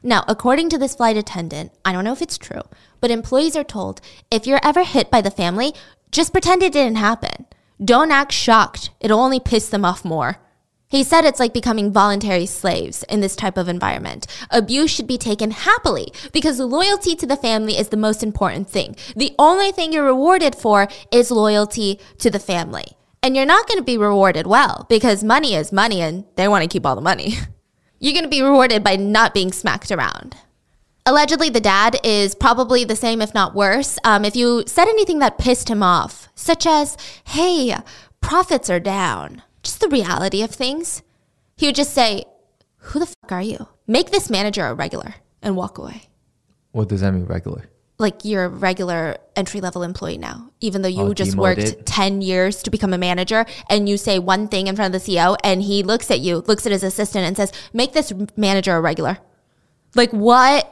Now, 0.00 0.24
according 0.28 0.68
to 0.70 0.78
this 0.78 0.94
flight 0.94 1.16
attendant, 1.16 1.72
I 1.84 1.92
don't 1.92 2.04
know 2.04 2.12
if 2.12 2.22
it's 2.22 2.38
true, 2.38 2.62
but 3.00 3.10
employees 3.10 3.56
are 3.56 3.64
told 3.64 4.00
if 4.30 4.46
you're 4.46 4.60
ever 4.62 4.84
hit 4.84 5.10
by 5.10 5.20
the 5.20 5.30
family, 5.30 5.74
just 6.12 6.32
pretend 6.32 6.62
it 6.62 6.72
didn't 6.72 6.96
happen. 6.96 7.46
Don't 7.84 8.12
act 8.12 8.32
shocked, 8.32 8.90
it'll 9.00 9.20
only 9.20 9.40
piss 9.40 9.68
them 9.68 9.84
off 9.84 10.04
more. 10.04 10.38
He 10.92 11.04
said 11.04 11.24
it's 11.24 11.40
like 11.40 11.54
becoming 11.54 11.90
voluntary 11.90 12.44
slaves 12.44 13.02
in 13.04 13.22
this 13.22 13.34
type 13.34 13.56
of 13.56 13.66
environment. 13.66 14.26
Abuse 14.50 14.90
should 14.90 15.06
be 15.06 15.16
taken 15.16 15.50
happily 15.50 16.12
because 16.34 16.60
loyalty 16.60 17.16
to 17.16 17.26
the 17.26 17.34
family 17.34 17.78
is 17.78 17.88
the 17.88 17.96
most 17.96 18.22
important 18.22 18.68
thing. 18.68 18.94
The 19.16 19.34
only 19.38 19.72
thing 19.72 19.94
you're 19.94 20.04
rewarded 20.04 20.54
for 20.54 20.88
is 21.10 21.30
loyalty 21.30 21.98
to 22.18 22.28
the 22.28 22.38
family. 22.38 22.84
And 23.22 23.34
you're 23.34 23.46
not 23.46 23.66
going 23.66 23.78
to 23.78 23.84
be 23.84 23.96
rewarded 23.96 24.46
well 24.46 24.84
because 24.90 25.24
money 25.24 25.54
is 25.54 25.72
money 25.72 26.02
and 26.02 26.26
they 26.36 26.46
want 26.46 26.62
to 26.62 26.68
keep 26.68 26.84
all 26.84 26.94
the 26.94 27.00
money. 27.00 27.36
You're 27.98 28.12
going 28.12 28.24
to 28.24 28.28
be 28.28 28.42
rewarded 28.42 28.84
by 28.84 28.96
not 28.96 29.32
being 29.32 29.52
smacked 29.52 29.92
around. 29.92 30.36
Allegedly, 31.06 31.48
the 31.48 31.60
dad 31.60 31.96
is 32.04 32.34
probably 32.34 32.84
the 32.84 32.96
same, 32.96 33.22
if 33.22 33.32
not 33.32 33.54
worse. 33.54 33.96
Um, 34.04 34.24
if 34.24 34.34
you 34.34 34.64
said 34.66 34.88
anything 34.88 35.20
that 35.20 35.38
pissed 35.38 35.70
him 35.70 35.84
off, 35.84 36.28
such 36.34 36.66
as, 36.66 36.96
hey, 37.28 37.76
profits 38.20 38.68
are 38.68 38.80
down, 38.80 39.42
just 39.62 39.80
the 39.80 39.88
reality 39.88 40.42
of 40.42 40.50
things, 40.50 41.02
he 41.56 41.66
would 41.66 41.74
just 41.74 41.92
say, 41.94 42.24
Who 42.78 42.98
the 42.98 43.06
fuck 43.06 43.32
are 43.32 43.42
you? 43.42 43.68
Make 43.86 44.10
this 44.10 44.30
manager 44.30 44.64
a 44.66 44.74
regular 44.74 45.14
and 45.42 45.56
walk 45.56 45.78
away. 45.78 46.02
What 46.72 46.88
does 46.88 47.00
that 47.02 47.12
mean, 47.12 47.26
regular? 47.26 47.68
Like 47.98 48.24
you're 48.24 48.44
a 48.44 48.48
regular 48.48 49.18
entry 49.36 49.60
level 49.60 49.82
employee 49.82 50.18
now, 50.18 50.50
even 50.60 50.82
though 50.82 50.88
you 50.88 51.02
Oh, 51.02 51.14
just 51.14 51.32
demoted? 51.32 51.64
worked 51.76 51.86
10 51.86 52.20
years 52.22 52.62
to 52.64 52.70
become 52.70 52.92
a 52.92 52.98
manager 52.98 53.44
and 53.70 53.88
you 53.88 53.96
say 53.96 54.18
one 54.18 54.48
thing 54.48 54.66
in 54.66 54.74
front 54.74 54.92
of 54.94 55.00
the 55.04 55.12
CEO 55.16 55.36
and 55.44 55.62
he 55.62 55.82
looks 55.84 56.10
at 56.10 56.18
you, 56.20 56.38
looks 56.46 56.66
at 56.66 56.72
his 56.72 56.82
assistant 56.82 57.24
and 57.26 57.36
says, 57.36 57.52
Make 57.72 57.92
this 57.92 58.12
manager 58.36 58.74
a 58.74 58.80
regular. 58.80 59.18
Like 59.94 60.10
what? 60.10 60.71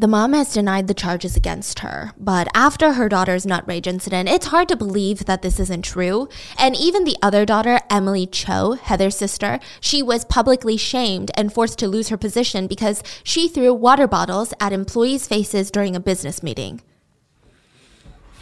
The 0.00 0.08
mom 0.08 0.32
has 0.32 0.54
denied 0.54 0.88
the 0.88 0.94
charges 0.94 1.36
against 1.36 1.80
her, 1.80 2.12
but 2.16 2.48
after 2.54 2.94
her 2.94 3.06
daughter's 3.06 3.44
nut 3.44 3.64
rage 3.66 3.86
incident, 3.86 4.30
it's 4.30 4.46
hard 4.46 4.66
to 4.68 4.76
believe 4.76 5.26
that 5.26 5.42
this 5.42 5.60
isn't 5.60 5.84
true. 5.84 6.26
And 6.56 6.74
even 6.74 7.04
the 7.04 7.18
other 7.20 7.44
daughter, 7.44 7.80
Emily 7.90 8.26
Cho, 8.26 8.78
Heather's 8.80 9.14
sister, 9.14 9.60
she 9.78 10.02
was 10.02 10.24
publicly 10.24 10.78
shamed 10.78 11.30
and 11.34 11.52
forced 11.52 11.78
to 11.80 11.86
lose 11.86 12.08
her 12.08 12.16
position 12.16 12.66
because 12.66 13.02
she 13.22 13.46
threw 13.46 13.74
water 13.74 14.08
bottles 14.08 14.54
at 14.58 14.72
employees' 14.72 15.28
faces 15.28 15.70
during 15.70 15.94
a 15.94 16.00
business 16.00 16.42
meeting. 16.42 16.80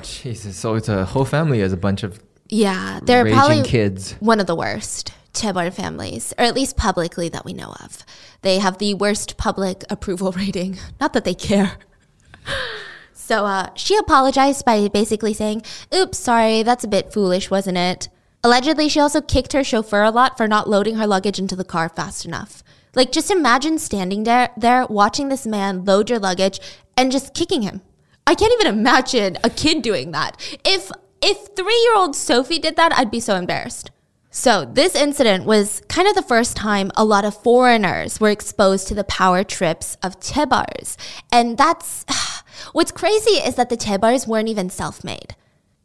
Jesus, 0.02 0.56
so 0.56 0.76
it's 0.76 0.88
a 0.88 1.06
whole 1.06 1.24
family 1.24 1.60
as 1.60 1.72
a 1.72 1.76
bunch 1.76 2.04
of 2.04 2.22
Yeah, 2.48 3.00
they're 3.02 3.24
raging 3.24 3.36
probably 3.36 3.62
kids. 3.64 4.12
one 4.20 4.38
of 4.38 4.46
the 4.46 4.54
worst 4.54 5.12
Chaebol 5.32 5.72
families, 5.72 6.32
or 6.38 6.44
at 6.44 6.54
least 6.54 6.76
publicly 6.76 7.28
that 7.28 7.44
we 7.44 7.52
know 7.52 7.74
of. 7.80 8.04
They 8.42 8.58
have 8.58 8.78
the 8.78 8.94
worst 8.94 9.36
public 9.36 9.84
approval 9.90 10.32
rating. 10.36 10.78
Not 11.00 11.12
that 11.12 11.24
they 11.24 11.34
care. 11.34 11.78
So 13.28 13.44
uh, 13.44 13.68
she 13.74 13.94
apologized 13.94 14.64
by 14.64 14.88
basically 14.88 15.34
saying, 15.34 15.60
Oops, 15.94 16.16
sorry, 16.16 16.62
that's 16.62 16.82
a 16.82 16.88
bit 16.88 17.12
foolish, 17.12 17.50
wasn't 17.50 17.76
it? 17.76 18.08
Allegedly, 18.42 18.88
she 18.88 19.00
also 19.00 19.20
kicked 19.20 19.52
her 19.52 19.62
chauffeur 19.62 20.02
a 20.02 20.10
lot 20.10 20.38
for 20.38 20.48
not 20.48 20.66
loading 20.66 20.96
her 20.96 21.06
luggage 21.06 21.38
into 21.38 21.54
the 21.54 21.62
car 21.62 21.90
fast 21.90 22.24
enough. 22.24 22.62
Like, 22.94 23.12
just 23.12 23.30
imagine 23.30 23.78
standing 23.78 24.24
there, 24.24 24.48
there 24.56 24.86
watching 24.86 25.28
this 25.28 25.46
man 25.46 25.84
load 25.84 26.08
your 26.08 26.18
luggage 26.18 26.58
and 26.96 27.12
just 27.12 27.34
kicking 27.34 27.60
him. 27.60 27.82
I 28.26 28.34
can't 28.34 28.52
even 28.60 28.78
imagine 28.78 29.36
a 29.44 29.50
kid 29.50 29.82
doing 29.82 30.12
that. 30.12 30.36
If 30.64 30.90
if 31.20 31.48
three 31.54 31.80
year 31.84 31.96
old 31.96 32.16
Sophie 32.16 32.58
did 32.58 32.76
that, 32.76 32.92
I'd 32.96 33.10
be 33.10 33.20
so 33.20 33.36
embarrassed. 33.36 33.90
So, 34.38 34.64
this 34.64 34.94
incident 34.94 35.46
was 35.46 35.82
kind 35.88 36.06
of 36.06 36.14
the 36.14 36.22
first 36.22 36.56
time 36.56 36.92
a 36.94 37.04
lot 37.04 37.24
of 37.24 37.42
foreigners 37.42 38.20
were 38.20 38.30
exposed 38.30 38.86
to 38.86 38.94
the 38.94 39.02
power 39.02 39.42
trips 39.42 39.96
of 40.00 40.20
Chaebols. 40.20 40.96
And 41.32 41.58
that's 41.58 42.06
what's 42.72 42.92
crazy 42.92 43.38
is 43.38 43.56
that 43.56 43.68
the 43.68 43.76
Chaebols 43.76 44.28
weren't 44.28 44.48
even 44.48 44.70
self 44.70 45.02
made. 45.02 45.34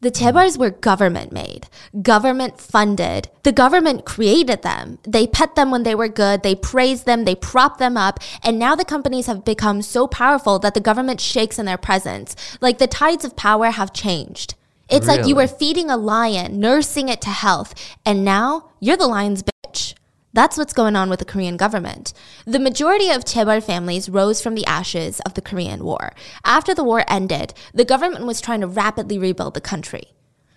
The 0.02 0.12
Chaebols 0.12 0.56
were 0.56 0.70
government 0.70 1.32
made, 1.32 1.66
government 2.00 2.60
funded. 2.60 3.28
The 3.42 3.50
government 3.50 4.04
created 4.04 4.62
them. 4.62 5.00
They 5.02 5.26
pet 5.26 5.56
them 5.56 5.72
when 5.72 5.82
they 5.82 5.96
were 5.96 6.06
good, 6.06 6.44
they 6.44 6.54
praised 6.54 7.06
them, 7.06 7.24
they 7.24 7.34
prop 7.34 7.78
them 7.78 7.96
up, 7.96 8.20
and 8.44 8.56
now 8.56 8.76
the 8.76 8.84
companies 8.84 9.26
have 9.26 9.44
become 9.44 9.82
so 9.82 10.06
powerful 10.06 10.60
that 10.60 10.74
the 10.74 10.80
government 10.80 11.20
shakes 11.20 11.58
in 11.58 11.66
their 11.66 11.76
presence. 11.76 12.36
Like 12.60 12.78
the 12.78 12.86
tides 12.86 13.24
of 13.24 13.34
power 13.34 13.72
have 13.72 13.92
changed. 13.92 14.54
It's 14.88 15.06
like 15.06 15.26
you 15.26 15.34
were 15.34 15.46
feeding 15.46 15.90
a 15.90 15.96
lion, 15.96 16.60
nursing 16.60 17.08
it 17.08 17.20
to 17.22 17.30
health, 17.30 17.74
and 18.04 18.24
now 18.24 18.70
you're 18.80 18.96
the 18.96 19.06
lion's 19.06 19.42
bitch. 19.42 19.94
That's 20.32 20.58
what's 20.58 20.72
going 20.72 20.96
on 20.96 21.08
with 21.08 21.20
the 21.20 21.24
Korean 21.24 21.56
government. 21.56 22.12
The 22.44 22.58
majority 22.58 23.08
of 23.08 23.24
Chaebol 23.24 23.62
families 23.62 24.08
rose 24.08 24.42
from 24.42 24.56
the 24.56 24.66
ashes 24.66 25.20
of 25.20 25.34
the 25.34 25.40
Korean 25.40 25.84
War. 25.84 26.12
After 26.44 26.74
the 26.74 26.84
war 26.84 27.04
ended, 27.08 27.54
the 27.72 27.84
government 27.84 28.26
was 28.26 28.40
trying 28.40 28.60
to 28.60 28.66
rapidly 28.66 29.18
rebuild 29.18 29.54
the 29.54 29.60
country. 29.60 30.08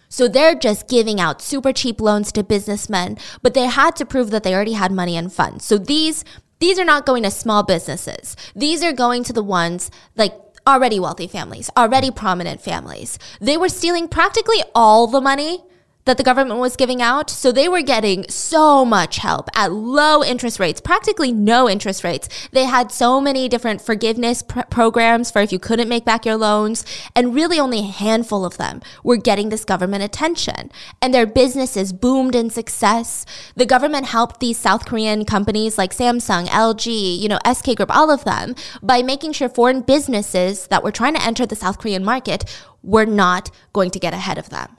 So 0.09 0.27
they're 0.27 0.55
just 0.55 0.87
giving 0.87 1.19
out 1.19 1.41
super 1.41 1.71
cheap 1.73 2.01
loans 2.01 2.31
to 2.31 2.43
businessmen, 2.43 3.17
but 3.41 3.53
they 3.53 3.67
had 3.67 3.95
to 3.97 4.05
prove 4.05 4.31
that 4.31 4.43
they 4.43 4.55
already 4.55 4.73
had 4.73 4.91
money 4.91 5.15
and 5.15 5.31
funds. 5.31 5.65
So 5.65 5.77
these 5.77 6.23
these 6.59 6.79
are 6.79 6.85
not 6.85 7.05
going 7.05 7.21
to 7.21 7.29
small 7.29 7.61
businesses. 7.61 8.35
These 8.55 8.81
are 8.81 8.93
going 8.93 9.23
to 9.25 9.33
the 9.33 9.43
ones 9.43 9.91
like 10.15 10.46
already 10.67 10.99
wealthy 10.99 11.27
families, 11.27 11.69
already 11.77 12.11
prominent 12.11 12.61
families. 12.61 13.17
They 13.39 13.57
were 13.57 13.69
stealing 13.69 14.07
practically 14.07 14.61
all 14.75 15.07
the 15.07 15.21
money 15.21 15.63
that 16.07 16.17
the 16.17 16.23
government 16.23 16.59
was 16.59 16.75
giving 16.75 17.01
out. 17.01 17.29
So 17.29 17.51
they 17.51 17.69
were 17.69 17.81
getting 17.81 18.25
so 18.29 18.83
much 18.83 19.17
help 19.17 19.49
at 19.55 19.71
low 19.71 20.23
interest 20.23 20.59
rates, 20.59 20.81
practically 20.81 21.31
no 21.31 21.69
interest 21.69 22.03
rates. 22.03 22.27
They 22.51 22.65
had 22.65 22.91
so 22.91 23.21
many 23.21 23.47
different 23.47 23.81
forgiveness 23.81 24.41
pr- 24.41 24.61
programs 24.71 25.29
for 25.29 25.41
if 25.41 25.51
you 25.51 25.59
couldn't 25.59 25.89
make 25.89 26.05
back 26.05 26.25
your 26.25 26.37
loans, 26.37 26.85
and 27.15 27.35
really 27.35 27.59
only 27.59 27.79
a 27.79 27.91
handful 27.91 28.45
of 28.45 28.57
them 28.57 28.81
were 29.03 29.17
getting 29.17 29.49
this 29.49 29.65
government 29.65 30.03
attention. 30.03 30.71
And 31.01 31.13
their 31.13 31.27
businesses 31.27 31.93
boomed 31.93 32.35
in 32.35 32.49
success. 32.49 33.25
The 33.55 33.65
government 33.65 34.07
helped 34.07 34.39
these 34.39 34.57
South 34.57 34.85
Korean 34.85 35.25
companies 35.25 35.77
like 35.77 35.93
Samsung, 35.93 36.47
LG, 36.47 37.19
you 37.19 37.27
know, 37.27 37.39
SK 37.45 37.75
Group, 37.75 37.95
all 37.95 38.09
of 38.09 38.23
them 38.23 38.55
by 38.81 39.03
making 39.03 39.33
sure 39.33 39.49
foreign 39.49 39.81
businesses 39.81 40.67
that 40.67 40.83
were 40.83 40.91
trying 40.91 41.15
to 41.15 41.23
enter 41.23 41.45
the 41.45 41.55
South 41.55 41.77
Korean 41.77 42.03
market 42.03 42.45
were 42.81 43.05
not 43.05 43.51
going 43.73 43.91
to 43.91 43.99
get 43.99 44.13
ahead 44.13 44.37
of 44.37 44.49
them. 44.49 44.76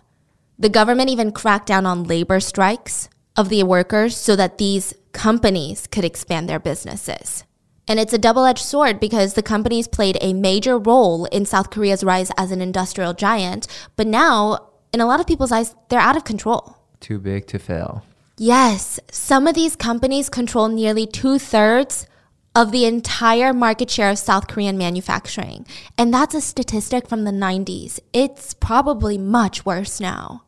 The 0.61 0.69
government 0.69 1.09
even 1.09 1.31
cracked 1.31 1.67
down 1.67 1.87
on 1.87 2.03
labor 2.03 2.41
strikes 2.41 3.09
of 3.37 3.49
the 3.49 3.63
workers 3.63 4.17
so 4.17 4.35
that 4.35 4.59
these 4.59 4.93
companies 5.13 5.87
could 5.87 6.05
expand 6.05 6.49
their 6.49 6.59
businesses. 6.59 7.45
And 7.87 8.01
it's 8.01 8.13
a 8.13 8.19
double 8.19 8.45
edged 8.45 8.65
sword 8.65 8.99
because 8.99 9.35
the 9.35 9.43
companies 9.43 9.87
played 9.87 10.19
a 10.21 10.33
major 10.33 10.77
role 10.77 11.27
in 11.27 11.47
South 11.47 11.71
Korea's 11.71 12.03
rise 12.03 12.33
as 12.37 12.51
an 12.51 12.61
industrial 12.61 13.15
giant, 13.15 13.69
but 13.95 14.09
now, 14.09 14.71
in 14.93 15.01
a 15.01 15.07
lot 15.07 15.21
of 15.21 15.29
people's 15.29 15.53
eyes, 15.53 15.77
they're 15.89 16.01
out 16.01 16.17
of 16.17 16.25
control. 16.25 16.77
Too 16.99 17.21
big 17.21 17.47
to 17.47 17.61
fail. 17.61 18.05
Yes, 18.37 18.99
some 19.13 19.47
of 19.47 19.55
these 19.55 19.77
companies 19.77 20.29
control 20.29 20.69
nearly 20.69 21.07
two 21.07 21.39
thirds 21.39 22.07
of 22.55 22.73
the 22.73 22.85
entire 22.85 23.53
market 23.53 23.89
share 23.89 24.11
of 24.11 24.19
South 24.19 24.49
Korean 24.49 24.77
manufacturing. 24.77 25.67
And 25.97 26.13
that's 26.13 26.35
a 26.35 26.41
statistic 26.41 27.09
from 27.09 27.23
the 27.23 27.31
90s. 27.31 28.01
It's 28.13 28.55
probably 28.55 29.17
much 29.17 29.65
worse 29.65 30.01
now. 30.01 30.43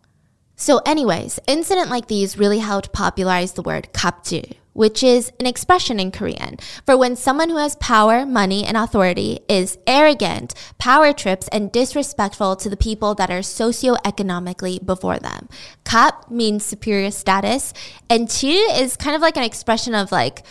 So, 0.61 0.83
anyways, 0.85 1.41
incident 1.47 1.89
like 1.89 2.09
these 2.09 2.37
really 2.37 2.59
helped 2.59 2.93
popularize 2.93 3.55
the 3.55 3.63
word 3.63 3.89
kapjil, 3.95 4.57
which 4.75 5.03
is 5.03 5.33
an 5.41 5.47
expression 5.47 5.99
in 5.99 6.13
Korean 6.13 6.59
for 6.85 6.99
when 6.99 7.17
someone 7.17 7.49
who 7.49 7.57
has 7.57 7.77
power, 7.77 8.27
money, 8.27 8.67
and 8.67 8.77
authority 8.77 9.41
is 9.49 9.79
arrogant, 9.87 10.53
power 10.77 11.15
trips, 11.15 11.49
and 11.49 11.73
disrespectful 11.73 12.57
to 12.57 12.69
the 12.69 12.77
people 12.77 13.15
that 13.15 13.31
are 13.31 13.41
socioeconomically 13.41 14.85
before 14.85 15.19
them. 15.19 15.49
Kap 15.87 16.31
means 16.31 16.63
superior 16.63 17.11
status, 17.11 17.73
and 18.11 18.29
jil 18.29 18.71
is 18.79 18.99
kind 18.99 19.17
of 19.17 19.23
like 19.23 19.39
an 19.39 19.45
expression 19.45 19.95
of 19.95 20.13
like 20.13 20.45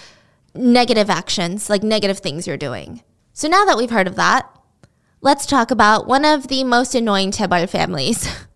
negative 0.55 1.11
actions, 1.11 1.69
like 1.69 1.83
negative 1.83 2.17
things 2.17 2.47
you're 2.47 2.57
doing. 2.57 3.03
So 3.33 3.47
now 3.47 3.63
that 3.65 3.77
we've 3.77 3.91
heard 3.91 4.07
of 4.07 4.15
that, 4.15 4.49
let's 5.21 5.45
talk 5.45 5.69
about 5.69 6.07
one 6.07 6.25
of 6.25 6.47
the 6.47 6.63
most 6.63 6.95
annoying 6.95 7.29
Chaebol 7.29 7.69
families. 7.69 8.27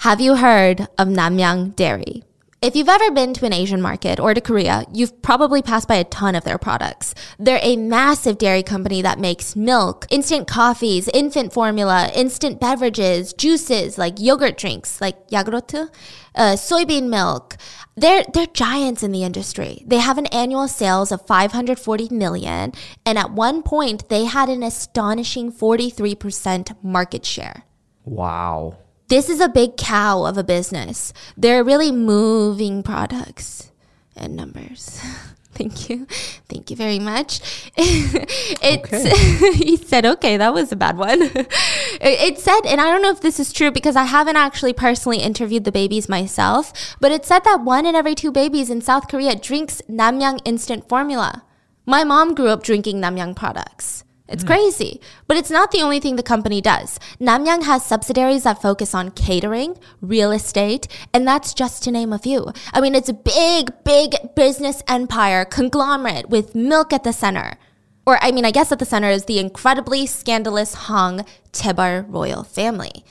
Have 0.00 0.20
you 0.20 0.36
heard 0.36 0.88
of 0.98 1.08
Namyang 1.08 1.74
Dairy? 1.74 2.22
If 2.60 2.76
you've 2.76 2.88
ever 2.88 3.10
been 3.10 3.32
to 3.34 3.46
an 3.46 3.52
Asian 3.52 3.80
market 3.80 4.20
or 4.20 4.34
to 4.34 4.40
Korea, 4.40 4.84
you've 4.92 5.22
probably 5.22 5.62
passed 5.62 5.88
by 5.88 5.96
a 5.96 6.04
ton 6.04 6.34
of 6.34 6.44
their 6.44 6.58
products. 6.58 7.14
They're 7.38 7.60
a 7.62 7.76
massive 7.76 8.36
dairy 8.36 8.62
company 8.62 9.00
that 9.02 9.18
makes 9.18 9.56
milk, 9.56 10.06
instant 10.10 10.46
coffees, 10.48 11.08
infant 11.08 11.52
formula, 11.52 12.10
instant 12.14 12.60
beverages, 12.60 13.32
juices 13.32 13.96
like 13.96 14.20
yogurt 14.20 14.58
drinks 14.58 15.00
like 15.00 15.28
Yagurotu, 15.28 15.88
uh, 16.34 16.56
soybean 16.56 17.08
milk. 17.08 17.56
They're 17.96 18.24
they're 18.32 18.46
giants 18.46 19.02
in 19.02 19.12
the 19.12 19.24
industry. 19.24 19.82
They 19.86 19.98
have 19.98 20.18
an 20.18 20.26
annual 20.26 20.68
sales 20.68 21.10
of 21.10 21.26
540 21.26 22.08
million, 22.10 22.72
and 23.06 23.18
at 23.18 23.32
one 23.32 23.62
point 23.62 24.08
they 24.10 24.24
had 24.24 24.50
an 24.50 24.62
astonishing 24.62 25.50
43% 25.50 26.76
market 26.82 27.24
share. 27.24 27.64
Wow 28.04 28.76
this 29.08 29.28
is 29.28 29.40
a 29.40 29.48
big 29.48 29.76
cow 29.76 30.24
of 30.24 30.36
a 30.36 30.44
business. 30.44 31.12
They're 31.36 31.64
really 31.64 31.92
moving 31.92 32.82
products 32.82 33.70
and 34.16 34.36
numbers. 34.36 35.00
Thank 35.56 35.88
you. 35.88 36.06
Thank 36.50 36.70
you 36.70 36.76
very 36.76 36.98
much. 36.98 37.40
it's 37.78 38.94
okay. 38.94 39.52
he 39.64 39.78
said, 39.78 40.04
okay, 40.04 40.36
that 40.36 40.52
was 40.52 40.70
a 40.70 40.76
bad 40.76 40.98
one. 40.98 41.30
it 41.32 42.38
said, 42.38 42.60
and 42.66 42.78
I 42.78 42.90
don't 42.90 43.00
know 43.00 43.10
if 43.10 43.22
this 43.22 43.40
is 43.40 43.54
true 43.54 43.70
because 43.70 43.96
I 43.96 44.04
haven't 44.04 44.36
actually 44.36 44.74
personally 44.74 45.18
interviewed 45.18 45.64
the 45.64 45.72
babies 45.72 46.10
myself, 46.10 46.74
but 47.00 47.10
it 47.10 47.24
said 47.24 47.44
that 47.44 47.62
one 47.62 47.86
in 47.86 47.94
every 47.94 48.14
two 48.14 48.30
babies 48.30 48.68
in 48.68 48.82
South 48.82 49.08
Korea 49.08 49.34
drinks 49.34 49.80
Namyang 49.88 50.40
instant 50.44 50.90
formula. 50.90 51.42
My 51.86 52.04
mom 52.04 52.34
grew 52.34 52.48
up 52.48 52.62
drinking 52.62 53.00
Namyang 53.00 53.34
products. 53.34 54.04
It's 54.28 54.44
mm. 54.44 54.48
crazy. 54.48 55.00
But 55.26 55.36
it's 55.36 55.50
not 55.50 55.70
the 55.70 55.82
only 55.82 56.00
thing 56.00 56.16
the 56.16 56.22
company 56.22 56.60
does. 56.60 56.98
Namyang 57.20 57.64
has 57.64 57.84
subsidiaries 57.84 58.44
that 58.44 58.60
focus 58.60 58.94
on 58.94 59.10
catering, 59.12 59.78
real 60.00 60.32
estate, 60.32 60.88
and 61.12 61.26
that's 61.26 61.54
just 61.54 61.82
to 61.84 61.90
name 61.90 62.12
a 62.12 62.18
few. 62.18 62.52
I 62.72 62.80
mean, 62.80 62.94
it's 62.94 63.08
a 63.08 63.14
big, 63.14 63.70
big 63.84 64.14
business 64.34 64.82
empire 64.88 65.44
conglomerate 65.44 66.28
with 66.28 66.54
milk 66.54 66.92
at 66.92 67.04
the 67.04 67.12
center. 67.12 67.58
Or, 68.04 68.22
I 68.22 68.30
mean, 68.30 68.44
I 68.44 68.52
guess 68.52 68.70
at 68.70 68.78
the 68.78 68.84
center 68.84 69.08
is 69.08 69.24
the 69.24 69.40
incredibly 69.40 70.06
scandalous 70.06 70.74
Hong 70.74 71.24
Chaebol 71.52 72.06
royal 72.08 72.44
family. 72.44 73.04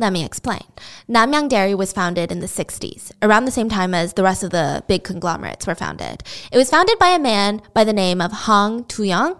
Let 0.00 0.14
me 0.14 0.24
explain. 0.24 0.64
Namyang 1.10 1.50
Dairy 1.50 1.74
was 1.74 1.92
founded 1.92 2.32
in 2.32 2.40
the 2.40 2.46
60s, 2.46 3.12
around 3.20 3.44
the 3.44 3.50
same 3.50 3.68
time 3.68 3.92
as 3.92 4.14
the 4.14 4.22
rest 4.22 4.42
of 4.42 4.50
the 4.50 4.82
big 4.88 5.04
conglomerates 5.04 5.66
were 5.66 5.74
founded. 5.74 6.22
It 6.50 6.56
was 6.56 6.70
founded 6.70 6.98
by 6.98 7.08
a 7.08 7.18
man 7.18 7.60
by 7.74 7.84
the 7.84 7.92
name 7.92 8.22
of 8.22 8.32
Hong 8.32 8.84
Tuyong, 8.84 9.38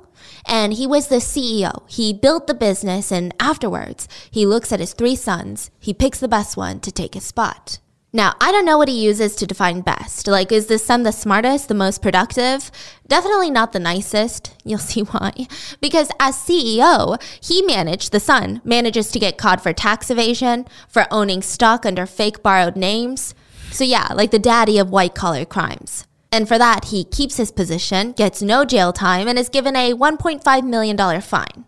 and 0.51 0.75
he 0.75 0.87
was 0.87 1.07
the 1.07 1.17
CEO. 1.17 1.89
He 1.89 2.13
built 2.13 2.49
the 2.49 2.55
business, 2.55 3.13
and 3.13 3.33
afterwards, 3.39 4.09
he 4.31 4.45
looks 4.45 4.73
at 4.73 4.81
his 4.81 4.93
three 4.93 5.15
sons. 5.15 5.71
He 5.79 5.95
picks 5.95 6.19
the 6.19 6.29
best 6.29 6.57
one 6.57 6.81
to 6.81 6.91
take 6.91 7.15
his 7.15 7.25
spot. 7.25 7.79
Now, 8.13 8.35
I 8.41 8.51
don't 8.51 8.65
know 8.65 8.77
what 8.77 8.89
he 8.89 9.05
uses 9.05 9.37
to 9.37 9.47
define 9.47 9.83
best. 9.83 10.27
Like, 10.27 10.51
is 10.51 10.67
this 10.67 10.85
son 10.85 11.05
the 11.05 11.13
smartest, 11.13 11.69
the 11.69 11.75
most 11.75 12.03
productive? 12.03 12.73
Definitely 13.07 13.53
not 13.53 13.73
the 13.73 13.79
nicest. 13.79 14.57
You'll 14.65 14.81
see 14.81 15.03
why. 15.03 15.47
Because 15.81 16.11
as 16.19 16.35
CEO, 16.35 17.23
he 17.41 17.63
managed, 17.63 18.11
the 18.11 18.19
son 18.19 18.61
manages 18.65 19.13
to 19.13 19.21
get 19.21 19.39
caught 19.39 19.63
for 19.63 19.73
tax 19.73 20.11
evasion, 20.11 20.67
for 20.89 21.07
owning 21.13 21.43
stock 21.43 21.87
under 21.87 22.05
fake 22.07 22.43
borrowed 22.43 22.75
names. 22.75 23.37
So, 23.71 23.85
yeah, 23.85 24.09
like 24.13 24.33
the 24.33 24.41
daddy 24.41 24.81
of 24.81 24.91
white 24.91 25.15
collar 25.15 25.45
crimes. 25.45 26.09
And 26.33 26.47
for 26.47 26.59
that, 26.59 26.87
he 26.87 27.05
keeps 27.05 27.37
his 27.37 27.51
position, 27.51 28.13
gets 28.13 28.41
no 28.41 28.65
jail 28.65 28.93
time, 28.93 29.27
and 29.27 29.39
is 29.39 29.49
given 29.49 29.75
a 29.75 29.93
$1.5 29.95 30.65
million 30.65 31.21
fine. 31.21 31.65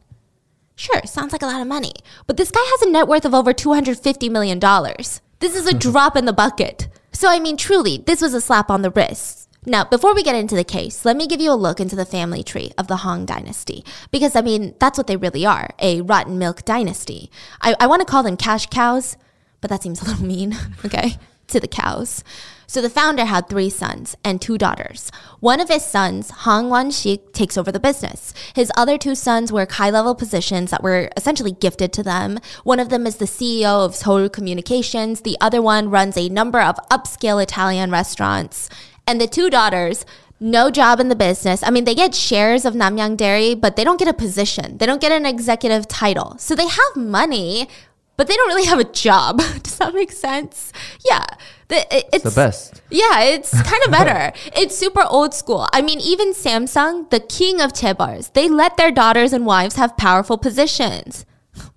Sure, 0.77 1.03
sounds 1.05 1.33
like 1.33 1.42
a 1.42 1.46
lot 1.46 1.61
of 1.61 1.66
money, 1.66 1.92
but 2.27 2.37
this 2.37 2.51
guy 2.51 2.61
has 2.61 2.83
a 2.83 2.90
net 2.90 3.07
worth 3.07 3.25
of 3.25 3.35
over 3.35 3.53
$250 3.53 4.31
million. 4.31 4.59
This 5.40 5.57
is 5.57 5.66
a 5.66 5.75
drop 5.79 6.16
in 6.16 6.25
the 6.25 6.33
bucket. 6.33 6.88
So, 7.12 7.29
I 7.29 7.38
mean, 7.38 7.57
truly, 7.57 7.98
this 7.98 8.22
was 8.22 8.35
a 8.35 8.40
slap 8.40 8.70
on 8.70 8.83
the 8.83 8.90
wrist. 8.90 9.48
Now, 9.64 9.85
before 9.85 10.14
we 10.14 10.25
get 10.25 10.35
into 10.35 10.57
the 10.57 10.64
case, 10.64 11.05
let 11.05 11.16
me 11.16 11.29
give 11.29 11.40
you 11.40 11.53
a 11.53 11.55
look 11.55 11.79
into 11.79 11.94
the 11.94 12.05
family 12.05 12.42
tree 12.42 12.72
of 12.77 12.88
the 12.88 12.98
Hong 12.98 13.25
dynasty. 13.25 13.85
Because, 14.11 14.35
I 14.35 14.40
mean, 14.40 14.75
that's 14.81 14.98
what 14.98 15.07
they 15.07 15.16
really 15.16 15.46
are 15.46 15.70
a 15.79 16.01
rotten 16.01 16.37
milk 16.38 16.64
dynasty. 16.64 17.31
I, 17.61 17.77
I 17.79 17.87
want 17.87 18.01
to 18.01 18.07
call 18.07 18.25
them 18.25 18.37
cash 18.37 18.66
cows, 18.66 19.16
but 19.61 19.70
that 19.70 19.83
seems 19.83 20.03
a 20.03 20.05
little 20.05 20.25
mean, 20.25 20.57
okay, 20.85 21.16
to 21.52 21.60
the 21.60 21.68
cows. 21.68 22.24
So 22.66 22.80
the 22.80 22.88
founder 22.88 23.26
had 23.26 23.48
three 23.48 23.68
sons 23.68 24.16
and 24.24 24.40
two 24.40 24.56
daughters. 24.56 25.10
One 25.40 25.60
of 25.60 25.68
his 25.68 25.84
sons, 25.84 26.30
Hong 26.30 26.70
Wan-shik, 26.70 27.32
takes 27.34 27.58
over 27.58 27.70
the 27.70 27.78
business. 27.78 28.32
His 28.54 28.72
other 28.76 28.96
two 28.96 29.14
sons 29.14 29.52
work 29.52 29.72
high-level 29.72 30.14
positions 30.14 30.70
that 30.70 30.82
were 30.82 31.10
essentially 31.14 31.52
gifted 31.52 31.92
to 31.92 32.02
them. 32.02 32.38
One 32.64 32.80
of 32.80 32.88
them 32.88 33.06
is 33.06 33.16
the 33.16 33.26
CEO 33.26 33.84
of 33.84 33.94
Seoul 33.94 34.30
Communications. 34.30 35.20
The 35.20 35.36
other 35.38 35.60
one 35.60 35.90
runs 35.90 36.16
a 36.16 36.30
number 36.30 36.62
of 36.62 36.76
upscale 36.90 37.42
Italian 37.42 37.90
restaurants. 37.90 38.70
And 39.06 39.20
the 39.20 39.26
two 39.26 39.50
daughters, 39.50 40.06
no 40.40 40.70
job 40.70 40.98
in 40.98 41.08
the 41.08 41.14
business. 41.14 41.62
I 41.62 41.70
mean, 41.70 41.84
they 41.84 41.94
get 41.94 42.14
shares 42.14 42.64
of 42.64 42.72
Namyang 42.74 43.16
Dairy, 43.16 43.54
but 43.54 43.76
they 43.76 43.84
don't 43.84 43.98
get 43.98 44.08
a 44.08 44.14
position. 44.14 44.78
They 44.78 44.86
don't 44.86 45.00
get 45.00 45.12
an 45.12 45.26
executive 45.26 45.88
title. 45.88 46.36
So 46.38 46.54
they 46.54 46.66
have 46.66 46.96
money, 46.96 47.68
but 48.16 48.29
they 48.29 48.35
don't 48.35 48.48
really 48.48 48.66
have 48.66 48.79
a 48.79 48.85
job. 48.85 49.38
Does 49.62 49.79
that 49.79 49.94
make 49.94 50.12
sense? 50.12 50.72
Yeah. 51.09 51.25
It's, 51.75 52.09
it's 52.12 52.25
the 52.25 52.31
best. 52.31 52.83
Yeah, 52.90 53.20
it's 53.20 53.51
kind 53.70 53.83
of 53.85 53.90
better. 53.90 54.33
it's 54.55 54.77
super 54.77 55.03
old 55.09 55.33
school. 55.35 55.68
I 55.72 55.81
mean, 55.81 56.01
even 56.01 56.33
Samsung, 56.33 57.09
the 57.11 57.20
king 57.20 57.61
of 57.61 57.72
chaebols, 57.72 58.33
they 58.35 58.48
let 58.48 58.77
their 58.77 58.90
daughters 58.90 59.33
and 59.33 59.46
wives 59.46 59.77
have 59.77 59.96
powerful 59.96 60.37
positions. 60.37 61.25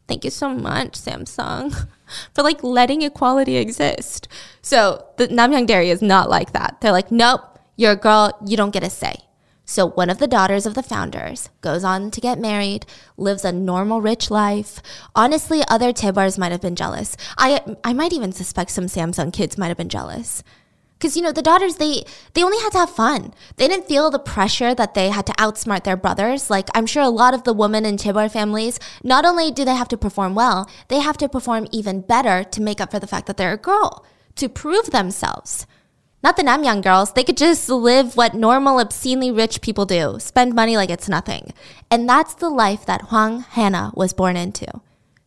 Thank 0.08 0.24
you 0.24 0.32
so 0.32 0.50
much, 0.54 0.93
Samsung, 0.93 1.88
for 2.34 2.43
like 2.43 2.63
letting 2.63 3.02
equality 3.02 3.58
exist. 3.58 4.28
So 4.62 5.06
the 5.17 5.28
Namyang 5.30 5.67
Dairy 5.67 5.89
is 5.89 6.02
not 6.02 6.30
like 6.30 6.52
that. 6.54 6.82
They're 6.82 6.91
like, 6.91 7.12
nope, 7.12 7.41
you're 7.76 7.93
a 7.93 7.95
girl, 7.95 8.38
you 8.45 8.58
don't 8.58 8.71
get 8.71 8.84
a 8.84 8.89
say. 8.89 9.15
So, 9.65 9.88
one 9.88 10.12
of 10.12 10.19
the 10.19 10.28
daughters 10.28 10.67
of 10.67 10.75
the 10.75 10.84
founders 10.84 11.49
goes 11.62 11.84
on 11.84 12.12
to 12.12 12.21
get 12.21 12.39
married, 12.39 12.86
lives 13.17 13.43
a 13.43 13.51
normal, 13.51 13.99
rich 13.99 14.30
life. 14.30 14.80
Honestly, 15.15 15.63
other 15.67 15.91
chaebols 15.91 16.38
might 16.38 16.51
have 16.51 16.62
been 16.62 16.75
jealous. 16.75 17.17
I, 17.36 17.75
I 17.84 17.91
might 17.93 18.13
even 18.13 18.32
suspect 18.32 18.69
some 18.69 18.86
Samsung 18.86 19.34
kids 19.34 19.58
might 19.58 19.69
have 19.69 19.78
been 19.78 19.89
jealous. 19.89 20.43
Because, 20.97 21.17
you 21.17 21.23
know, 21.23 21.32
the 21.32 21.41
daughters, 21.41 21.75
they, 21.75 22.06
they 22.34 22.43
only 22.43 22.60
had 22.60 22.71
to 22.71 22.78
have 22.78 22.89
fun. 22.89 23.34
They 23.58 23.67
didn't 23.67 23.88
feel 23.88 24.10
the 24.10 24.19
pressure 24.19 24.73
that 24.75 24.93
they 24.93 25.10
had 25.10 25.25
to 25.25 25.34
outsmart 25.34 25.84
their 25.84 25.97
brothers. 25.97 26.49
Like, 26.49 26.69
I'm 26.73 26.86
sure 26.86 27.04
a 27.04 27.10
lot 27.10 27.34
of 27.34 27.43
the 27.43 27.54
women 27.54 27.86
in 27.86 27.97
chaebol 27.97 28.32
families, 28.32 28.80
not 29.04 29.25
only 29.25 29.51
do 29.51 29.65
they 29.65 29.75
have 29.75 29.89
to 29.89 29.97
perform 29.97 30.36
well, 30.36 30.69
they 30.88 30.99
have 30.99 31.17
to 31.17 31.28
perform 31.28 31.67
even 31.71 32.01
better 32.01 32.43
to 32.43 32.62
make 32.62 32.80
up 32.80 32.91
for 32.91 32.99
the 32.99 33.08
fact 33.08 33.28
that 33.28 33.36
they're 33.36 33.54
a 33.54 33.58
girl, 33.58 34.06
to 34.36 34.47
prove 34.47 34.91
themselves. 34.91 35.67
Not 36.25 36.38
that 36.38 36.47
I'm 36.47 36.63
young 36.63 36.81
girls. 36.81 37.13
They 37.13 37.23
could 37.23 37.38
just 37.38 37.69
live 37.69 38.17
what 38.17 38.33
normal, 38.33 38.79
obscenely 38.79 39.29
rich 39.29 39.61
people 39.61 39.85
do 39.85 40.17
spend 40.17 40.55
money 40.55 40.75
like 40.75 40.89
it's 40.89 41.07
nothing. 41.07 41.53
And 41.91 42.09
that's 42.09 42.33
the 42.33 42.49
life 42.49 42.83
that 42.88 43.09
Hwang 43.09 43.41
Hannah 43.41 43.91
was 43.93 44.11
born 44.11 44.35
into. 44.35 44.65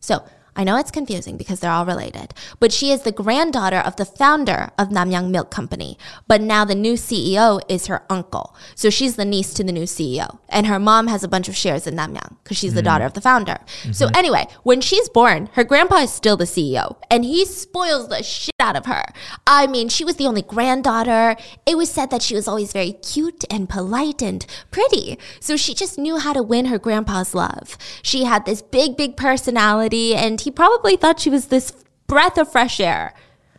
So, 0.01 0.25
I 0.59 0.65
know 0.65 0.75
it's 0.75 0.91
confusing 0.91 1.37
because 1.37 1.61
they're 1.61 1.71
all 1.71 1.85
related, 1.85 2.33
but 2.59 2.73
she 2.73 2.91
is 2.91 3.03
the 3.03 3.13
granddaughter 3.13 3.77
of 3.77 3.95
the 3.95 4.03
founder 4.03 4.71
of 4.77 4.89
Namyang 4.89 5.29
Milk 5.29 5.49
Company. 5.49 5.97
But 6.27 6.41
now 6.41 6.65
the 6.65 6.75
new 6.75 6.95
CEO 6.95 7.61
is 7.69 7.87
her 7.87 8.03
uncle. 8.09 8.53
So 8.75 8.89
she's 8.89 9.15
the 9.15 9.23
niece 9.23 9.53
to 9.53 9.63
the 9.63 9.71
new 9.71 9.83
CEO. 9.83 10.39
And 10.49 10.67
her 10.67 10.77
mom 10.77 11.07
has 11.07 11.23
a 11.23 11.29
bunch 11.29 11.47
of 11.47 11.55
shares 11.55 11.87
in 11.87 11.95
Namyang 11.95 12.35
because 12.43 12.57
she's 12.57 12.71
mm-hmm. 12.71 12.75
the 12.75 12.81
daughter 12.81 13.05
of 13.05 13.13
the 13.13 13.21
founder. 13.21 13.59
Mm-hmm. 13.83 13.93
So 13.93 14.09
anyway, 14.13 14.47
when 14.63 14.81
she's 14.81 15.07
born, 15.07 15.47
her 15.53 15.63
grandpa 15.63 15.99
is 15.99 16.11
still 16.11 16.35
the 16.35 16.43
CEO 16.43 16.97
and 17.09 17.23
he 17.23 17.45
spoils 17.45 18.09
the 18.09 18.21
shit 18.21 18.51
out 18.59 18.75
of 18.75 18.85
her. 18.85 19.05
I 19.47 19.65
mean, 19.65 19.87
she 19.87 20.03
was 20.03 20.17
the 20.17 20.27
only 20.27 20.41
granddaughter. 20.41 21.37
It 21.65 21.77
was 21.77 21.89
said 21.89 22.09
that 22.09 22.21
she 22.21 22.35
was 22.35 22.49
always 22.49 22.73
very 22.73 22.91
cute 22.91 23.45
and 23.49 23.69
polite 23.69 24.21
and 24.21 24.45
pretty. 24.71 25.17
So 25.39 25.55
she 25.55 25.73
just 25.73 25.97
knew 25.97 26.17
how 26.17 26.33
to 26.33 26.43
win 26.43 26.65
her 26.65 26.77
grandpa's 26.77 27.33
love. 27.33 27.77
She 28.01 28.25
had 28.25 28.45
this 28.45 28.61
big, 28.61 28.97
big 28.97 29.15
personality 29.15 30.15
and 30.15 30.41
he 30.41 30.48
he 30.49 30.53
probably 30.53 30.97
thought 30.97 31.19
she 31.19 31.29
was 31.29 31.45
this 31.45 31.71
breath 32.07 32.35
of 32.35 32.51
fresh 32.51 32.79
air. 32.79 33.13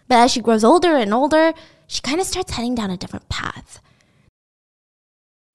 But 0.08 0.16
as 0.16 0.32
she 0.32 0.40
grows 0.40 0.64
older 0.64 0.96
and 0.96 1.14
older, 1.14 1.54
she 1.86 2.00
kind 2.00 2.20
of 2.20 2.26
starts 2.26 2.50
heading 2.50 2.74
down 2.74 2.90
a 2.90 2.96
different 2.96 3.28
path. 3.28 3.80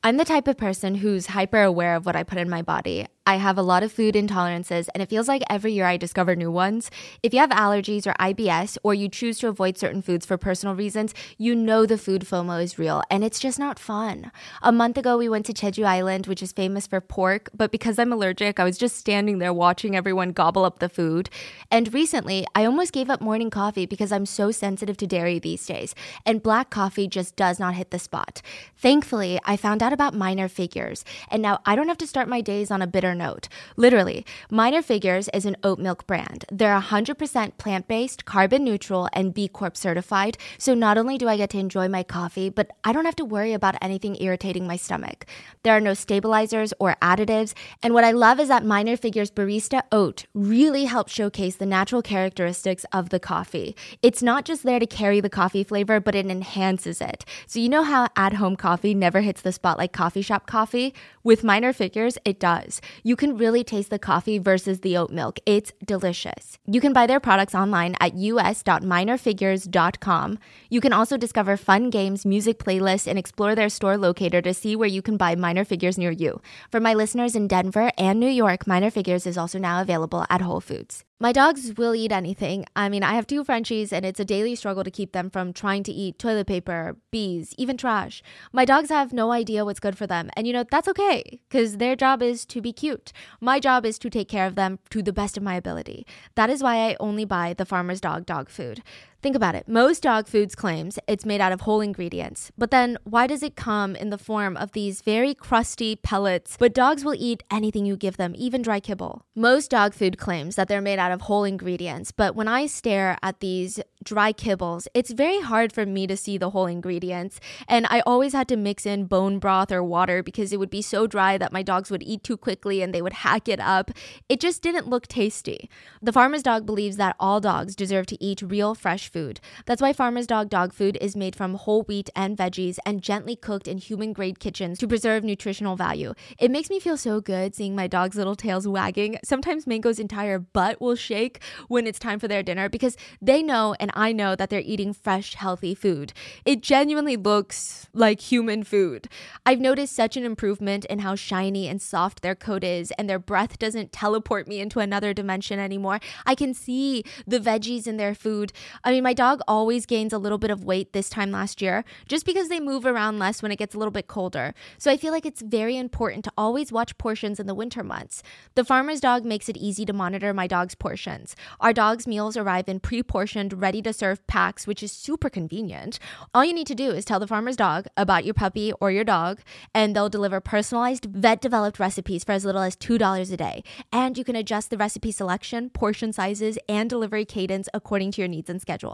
I'm 0.02 0.16
the 0.16 0.24
type 0.24 0.48
of 0.48 0.56
person 0.56 0.96
who's 0.96 1.26
hyper 1.26 1.62
aware 1.62 1.98
of 1.98 2.06
what 2.06 2.16
I 2.16 2.24
put 2.24 2.38
in 2.38 2.50
my 2.50 2.62
body. 2.62 3.08
I 3.28 3.38
have 3.38 3.58
a 3.58 3.64
lot 3.64 3.82
of 3.82 3.92
food 3.92 4.14
intolerances, 4.14 4.88
and 4.94 5.02
it 5.02 5.10
feels 5.10 5.28
like 5.28 5.42
every 5.50 5.74
year 5.74 5.88
I 5.88 5.98
discover 5.98 6.36
new 6.36 6.52
ones. 6.52 6.92
If 7.24 7.34
you 7.34 7.40
have 7.40 7.50
allergies 7.50 8.06
or 8.06 8.14
IBS, 8.20 8.78
or 8.84 8.94
you 8.94 9.10
choose 9.10 9.40
to 9.40 9.48
avoid 9.48 9.80
certain 9.80 10.04
foods 10.04 10.28
for 10.28 10.38
personal 10.38 10.76
reasons, 10.76 11.12
you 11.40 11.56
know 11.56 11.88
the 11.88 11.98
food 11.98 12.22
FOMO 12.22 12.62
is 12.62 12.78
real, 12.78 13.02
and 13.10 13.24
it's 13.24 13.40
just 13.40 13.58
not 13.58 13.80
fun. 13.80 14.32
A 14.62 14.72
month 14.72 15.00
ago, 15.00 15.18
we 15.18 15.28
went 15.28 15.48
to 15.48 15.54
Jeju 15.54 15.84
Island, 15.86 16.28
which 16.28 16.44
is 16.44 16.52
famous 16.52 16.86
for 16.86 17.02
pork, 17.02 17.50
but 17.52 17.72
because 17.72 17.98
I'm 17.98 18.14
allergic, 18.14 18.60
I 18.60 18.64
was 18.64 18.78
just 18.78 18.96
standing 18.96 19.40
there 19.40 19.54
watching 19.54 19.96
everyone 19.96 20.32
gobble 20.32 20.64
up 20.64 20.78
the 20.78 20.88
food. 20.88 21.32
And 21.72 21.92
recently, 21.96 22.46
I 22.54 22.64
almost 22.66 22.94
gave 22.94 23.10
up 23.10 23.22
morning 23.22 23.50
coffee 23.50 23.88
because 23.88 24.12
I'm 24.12 24.28
so 24.28 24.52
sensitive 24.52 24.98
to 24.98 25.08
dairy 25.08 25.40
these 25.40 25.66
days, 25.66 25.96
and 26.28 26.44
black 26.44 26.70
coffee 26.70 27.08
just 27.08 27.36
does 27.36 27.60
not 27.60 27.74
hit 27.74 27.90
the 27.90 27.98
spot. 27.98 28.44
Thankfully, 28.78 29.40
I 29.46 29.58
found 29.58 29.82
out 29.82 29.94
about 29.94 30.14
minor 30.14 30.48
figures, 30.48 31.04
and 31.32 31.42
now 31.42 31.60
I 31.66 31.76
don't 31.76 31.88
have 31.88 31.98
to 31.98 32.08
start 32.08 32.28
my 32.30 32.42
days 32.42 32.70
on 32.70 32.84
a 32.84 32.88
bitter 32.88 33.15
note. 33.16 33.48
Literally, 33.76 34.26
Minor 34.50 34.82
Figures 34.82 35.30
is 35.34 35.46
an 35.46 35.58
oat 35.64 35.80
milk 35.80 36.06
brand. 36.08 36.46
They're 36.52 36.80
100% 36.80 37.58
plant 37.58 37.88
based, 37.88 38.26
carbon 38.26 38.64
neutral, 38.64 39.10
and 39.14 39.34
B 39.34 39.48
Corp 39.48 39.76
certified. 39.78 40.38
So 40.58 40.74
not 40.74 40.98
only 40.98 41.18
do 41.18 41.28
I 41.28 41.38
get 41.38 41.50
to 41.52 41.58
enjoy 41.60 41.88
my 41.88 42.04
coffee, 42.04 42.50
but 42.50 42.72
I 42.84 42.94
don't 42.94 43.06
have 43.06 43.16
to 43.18 43.26
worry 43.26 43.54
about 43.54 43.76
anything 43.82 44.22
irritating 44.22 44.68
my 44.68 44.76
stomach. 44.76 45.26
There 45.64 45.76
are 45.76 45.82
no 45.82 45.94
stabilizers 45.94 46.74
or 46.80 46.96
additives. 47.02 47.54
And 47.82 47.94
what 47.94 48.04
I 48.04 48.12
love 48.12 48.40
is 48.40 48.50
that 48.50 48.66
Minor 48.66 48.98
Figures 48.98 49.32
Barista 49.32 49.82
Oat 49.92 50.26
really 50.34 50.86
helps 50.86 51.14
showcase 51.14 51.56
the 51.56 51.66
natural 51.66 52.02
characteristics 52.02 52.86
of 52.92 53.10
the 53.10 53.20
coffee. 53.20 53.76
It's 54.02 54.22
not 54.22 54.46
just 54.46 54.64
there 54.64 54.80
to 54.80 54.86
carry 54.86 55.22
the 55.22 55.30
coffee 55.30 55.64
flavor, 55.64 56.00
but 56.00 56.16
it 56.16 56.26
enhances 56.26 57.02
it. 57.02 57.26
So 57.48 57.60
you 57.60 57.70
know 57.70 57.84
how 57.84 58.08
at 58.16 58.34
home 58.34 58.56
coffee 58.56 58.94
never 58.94 59.22
hits 59.22 59.42
the 59.42 59.52
spot 59.52 59.78
like 59.78 59.94
coffee 59.94 60.22
shop 60.22 60.46
coffee? 60.48 60.94
With 61.24 61.44
Minor 61.44 61.74
Figures, 61.74 62.18
it 62.24 62.40
does. 62.40 62.82
You 63.08 63.16
can 63.16 63.38
really 63.38 63.64
taste 63.64 63.92
the 63.92 64.00
coffee 64.00 64.40
versus 64.40 64.80
the 64.80 64.98
oat 64.98 65.12
milk. 65.12 65.38
It's 65.46 65.72
delicious. 65.86 66.58
You 66.66 66.82
can 66.82 66.92
buy 66.92 67.06
their 67.06 67.20
products 67.20 67.54
online 67.54 67.96
at 68.02 68.16
us.minorfigures.com. 68.16 70.40
You 70.72 70.82
can 70.82 70.92
also 70.92 71.16
discover 71.16 71.56
fun 71.56 71.92
games, 71.92 72.26
music 72.26 72.58
playlists, 72.58 73.06
and 73.06 73.20
explore 73.20 73.54
their 73.54 73.70
store 73.70 73.96
locator 73.96 74.42
to 74.42 74.56
see 74.56 74.76
where 74.76 74.90
you 74.90 75.04
can 75.04 75.18
buy 75.18 75.36
Minor 75.36 75.66
Figures 75.66 76.00
near 76.00 76.10
you. 76.10 76.42
For 76.72 76.80
my 76.80 76.96
listeners 76.96 77.36
in 77.36 77.48
Denver 77.48 77.92
and 77.96 78.20
New 78.20 78.28
York, 78.28 78.66
Minor 78.66 78.90
Figures 78.90 79.28
is 79.28 79.38
also 79.38 79.60
now 79.60 79.82
available 79.82 80.26
at 80.32 80.42
Whole 80.42 80.60
Foods. 80.60 81.04
My 81.18 81.32
dogs 81.32 81.74
will 81.78 81.96
eat 81.96 82.12
anything. 82.12 82.66
I 82.76 82.90
mean, 82.90 83.02
I 83.02 83.14
have 83.14 83.26
two 83.26 83.46
Frenchies, 83.46 83.94
and 83.94 84.06
it's 84.06 84.20
a 84.20 84.26
daily 84.26 84.54
struggle 84.54 84.84
to 84.84 84.92
keep 84.92 85.14
them 85.14 85.30
from 85.30 85.54
trying 85.54 85.82
to 85.84 85.92
eat 85.94 86.20
toilet 86.20 86.46
paper, 86.46 86.98
bees, 87.10 87.56
even 87.58 87.78
trash. 87.78 88.22
My 88.52 88.66
dogs 88.66 88.90
have 88.90 89.14
no 89.14 89.32
idea 89.32 89.64
what's 89.64 89.80
good 89.80 89.98
for 89.98 90.06
them. 90.06 90.30
And 90.36 90.46
you 90.46 90.52
know, 90.52 90.66
that's 90.70 90.90
okay, 90.90 91.40
because 91.48 91.78
their 91.78 91.96
job 91.96 92.22
is 92.22 92.46
to 92.48 92.60
be 92.60 92.74
cute. 92.74 93.14
My 93.40 93.62
job 93.62 93.86
is 93.86 93.98
to 94.00 94.10
take 94.10 94.28
care 94.28 94.46
of 94.46 94.56
them 94.56 94.78
to 94.90 95.02
the 95.02 95.14
best 95.14 95.38
of 95.38 95.44
my 95.44 95.56
ability. 95.56 96.06
That 96.36 96.50
is 96.50 96.62
why 96.62 96.90
I 96.90 96.98
only 97.00 97.24
buy 97.24 97.54
the 97.54 97.66
farmer's 97.66 98.02
dog 98.02 98.26
dog 98.26 98.50
food. 98.50 98.84
Think 99.26 99.36
about 99.36 99.56
it. 99.56 99.68
Most 99.68 100.04
dog 100.04 100.28
foods 100.28 100.54
claims 100.54 101.00
it's 101.08 101.26
made 101.26 101.42
out 101.42 101.52
of 101.52 101.62
whole 101.62 101.82
ingredients. 101.82 102.52
But 102.60 102.70
then 102.70 103.00
why 103.06 103.26
does 103.26 103.42
it 103.42 103.56
come 103.56 103.96
in 103.96 104.12
the 104.12 104.20
form 104.20 104.56
of 104.56 104.74
these 104.74 105.02
very 105.02 105.34
crusty 105.34 105.96
pellets? 105.96 106.58
But 106.60 106.76
dogs 106.76 107.04
will 107.04 107.16
eat 107.18 107.42
anything 107.50 107.88
you 107.88 107.98
give 107.98 108.18
them, 108.18 108.36
even 108.38 108.62
dry 108.62 108.80
kibble. 108.80 109.26
Most 109.36 109.72
dog 109.72 109.96
food 109.96 110.20
claims 110.20 110.56
that 110.58 110.68
they're 110.68 110.80
made 110.80 111.00
out 111.00 111.12
of 111.12 111.22
whole 111.22 111.44
ingredients, 111.44 112.12
but 112.12 112.36
when 112.36 112.48
I 112.48 112.68
stare 112.68 113.18
at 113.24 113.40
these 113.40 113.80
dry 114.04 114.32
kibbles, 114.32 114.86
it's 114.94 115.12
very 115.12 115.42
hard 115.42 115.74
for 115.74 115.88
me 115.88 116.06
to 116.06 116.16
see 116.16 116.38
the 116.38 116.52
whole 116.52 116.68
ingredients. 116.68 117.40
And 117.68 117.88
I 117.90 118.02
always 118.02 118.34
had 118.34 118.48
to 118.50 118.56
mix 118.56 118.86
in 118.86 119.06
bone 119.06 119.40
broth 119.40 119.72
or 119.72 119.84
water 119.84 120.22
because 120.22 120.54
it 120.54 120.60
would 120.60 120.70
be 120.70 120.84
so 120.84 121.08
dry 121.08 121.40
that 121.40 121.52
my 121.52 121.64
dogs 121.64 121.90
would 121.90 122.04
eat 122.04 122.24
too 122.24 122.38
quickly 122.38 122.84
and 122.84 122.94
they 122.94 123.02
would 123.02 123.14
hack 123.14 123.48
it 123.48 123.60
up. 123.60 123.90
It 124.30 124.40
just 124.40 124.62
didn't 124.62 124.88
look 124.88 125.08
tasty. 125.08 125.68
The 126.02 126.14
farmer's 126.14 126.44
dog 126.44 126.68
believes 126.68 126.98
that 126.98 127.16
all 127.20 127.42
dogs 127.42 127.76
deserve 127.76 128.06
to 128.08 128.24
eat 128.24 128.44
real 128.44 128.76
fresh 128.76 129.10
food. 129.16 129.40
That's 129.66 129.82
why 129.82 129.94
Farmer's 129.94 130.28
Dog 130.28 130.50
dog 130.50 130.74
food 130.74 130.98
is 131.00 131.16
made 131.16 131.38
from 131.38 131.54
whole 131.54 131.84
wheat 131.84 132.10
and 132.18 132.38
veggies 132.38 132.80
and 132.86 133.02
gently 133.02 133.38
cooked 133.38 133.66
in 133.66 133.78
human 133.78 134.12
grade 134.12 134.42
kitchens 134.42 134.78
to 134.80 134.90
preserve 134.90 135.24
nutritional 135.24 135.78
value. 135.78 136.14
It 136.38 136.52
makes 136.52 136.70
me 136.70 136.82
feel 136.82 136.98
so 136.98 137.22
good 137.22 137.56
seeing 137.56 137.78
my 137.78 137.88
dog's 137.88 138.18
little 138.18 138.36
tails 138.36 138.68
wagging. 138.68 139.18
Sometimes 139.24 139.66
Mango's 139.66 140.00
entire 140.00 140.38
butt 140.38 140.82
will 140.82 140.98
shake 140.98 141.42
when 141.70 141.88
it's 141.88 141.98
time 141.98 142.20
for 142.20 142.28
their 142.28 142.44
dinner 142.44 142.68
because 142.68 142.98
they 143.22 143.42
know 143.42 143.74
and 143.80 143.90
I 143.94 144.12
know 144.12 144.36
that 144.36 144.50
they're 144.50 144.60
eating 144.60 144.92
fresh, 144.92 145.36
healthy 145.36 145.74
food. 145.76 146.12
It 146.44 146.62
genuinely 146.62 147.16
looks 147.16 147.88
like 147.94 148.20
human 148.20 148.66
food. 148.66 149.08
I've 149.46 149.62
noticed 149.62 149.96
such 149.96 150.18
an 150.18 150.26
improvement 150.26 150.84
in 150.86 151.00
how 151.00 151.16
shiny 151.16 151.70
and 151.70 151.82
soft 151.82 152.22
their 152.22 152.36
coat 152.36 152.66
is, 152.66 152.92
and 152.98 153.10
their 153.10 153.20
breath 153.20 153.60
doesn't 153.60 153.94
teleport 153.94 154.46
me 154.46 154.60
into 154.60 154.82
another 154.82 155.14
dimension 155.14 155.58
anymore. 155.58 156.02
I 156.26 156.36
can 156.36 156.54
see 156.54 157.06
the 157.26 157.40
veggies 157.40 157.88
in 157.88 157.96
their 157.96 158.14
food. 158.14 158.52
I 158.84 158.92
mean, 158.92 159.05
my 159.06 159.14
dog 159.14 159.40
always 159.48 159.86
gains 159.86 160.12
a 160.12 160.18
little 160.18 160.40
bit 160.40 160.50
of 160.50 160.64
weight 160.64 160.92
this 160.92 161.12
time 161.12 161.30
last 161.30 161.62
year 161.62 161.86
just 162.08 162.26
because 162.26 162.50
they 162.50 162.60
move 162.60 162.88
around 162.88 163.20
less 163.20 163.44
when 163.44 163.52
it 163.52 163.60
gets 163.60 163.76
a 163.76 163.78
little 163.78 163.92
bit 163.92 164.08
colder. 164.08 164.52
So 164.80 164.90
I 164.90 164.98
feel 164.98 165.14
like 165.14 165.28
it's 165.28 165.44
very 165.44 165.78
important 165.78 166.26
to 166.26 166.32
always 166.36 166.72
watch 166.72 166.98
portions 166.98 167.40
in 167.40 167.46
the 167.46 167.54
winter 167.54 167.84
months. 167.84 168.24
The 168.56 168.66
farmer's 168.66 169.00
dog 169.00 169.24
makes 169.24 169.48
it 169.48 169.58
easy 169.58 169.86
to 169.86 169.94
monitor 169.94 170.34
my 170.34 170.48
dog's 170.48 170.74
portions. 170.74 171.36
Our 171.60 171.72
dog's 171.72 172.08
meals 172.08 172.36
arrive 172.36 172.68
in 172.68 172.80
pre 172.80 173.04
portioned, 173.04 173.62
ready 173.62 173.80
to 173.84 173.94
serve 173.94 174.26
packs, 174.26 174.66
which 174.66 174.82
is 174.82 174.92
super 174.92 175.30
convenient. 175.30 176.00
All 176.34 176.44
you 176.44 176.54
need 176.54 176.66
to 176.66 176.74
do 176.74 176.90
is 176.90 177.06
tell 177.06 177.20
the 177.20 177.28
farmer's 177.28 177.58
dog 177.58 177.86
about 177.96 178.26
your 178.26 178.34
puppy 178.34 178.74
or 178.82 178.90
your 178.90 179.04
dog, 179.04 179.42
and 179.76 179.96
they'll 179.96 180.10
deliver 180.10 180.40
personalized, 180.40 181.06
vet 181.06 181.42
developed 181.42 181.78
recipes 181.78 182.24
for 182.24 182.32
as 182.32 182.44
little 182.44 182.64
as 182.64 182.76
$2 182.76 183.32
a 183.32 183.38
day. 183.38 183.64
And 183.92 184.18
you 184.18 184.24
can 184.24 184.36
adjust 184.36 184.72
the 184.72 184.78
recipe 184.78 185.12
selection, 185.12 185.70
portion 185.70 186.12
sizes, 186.12 186.58
and 186.68 186.90
delivery 186.90 187.26
cadence 187.26 187.70
according 187.72 188.12
to 188.14 188.22
your 188.22 188.28
needs 188.28 188.50
and 188.50 188.60
schedule. 188.60 188.85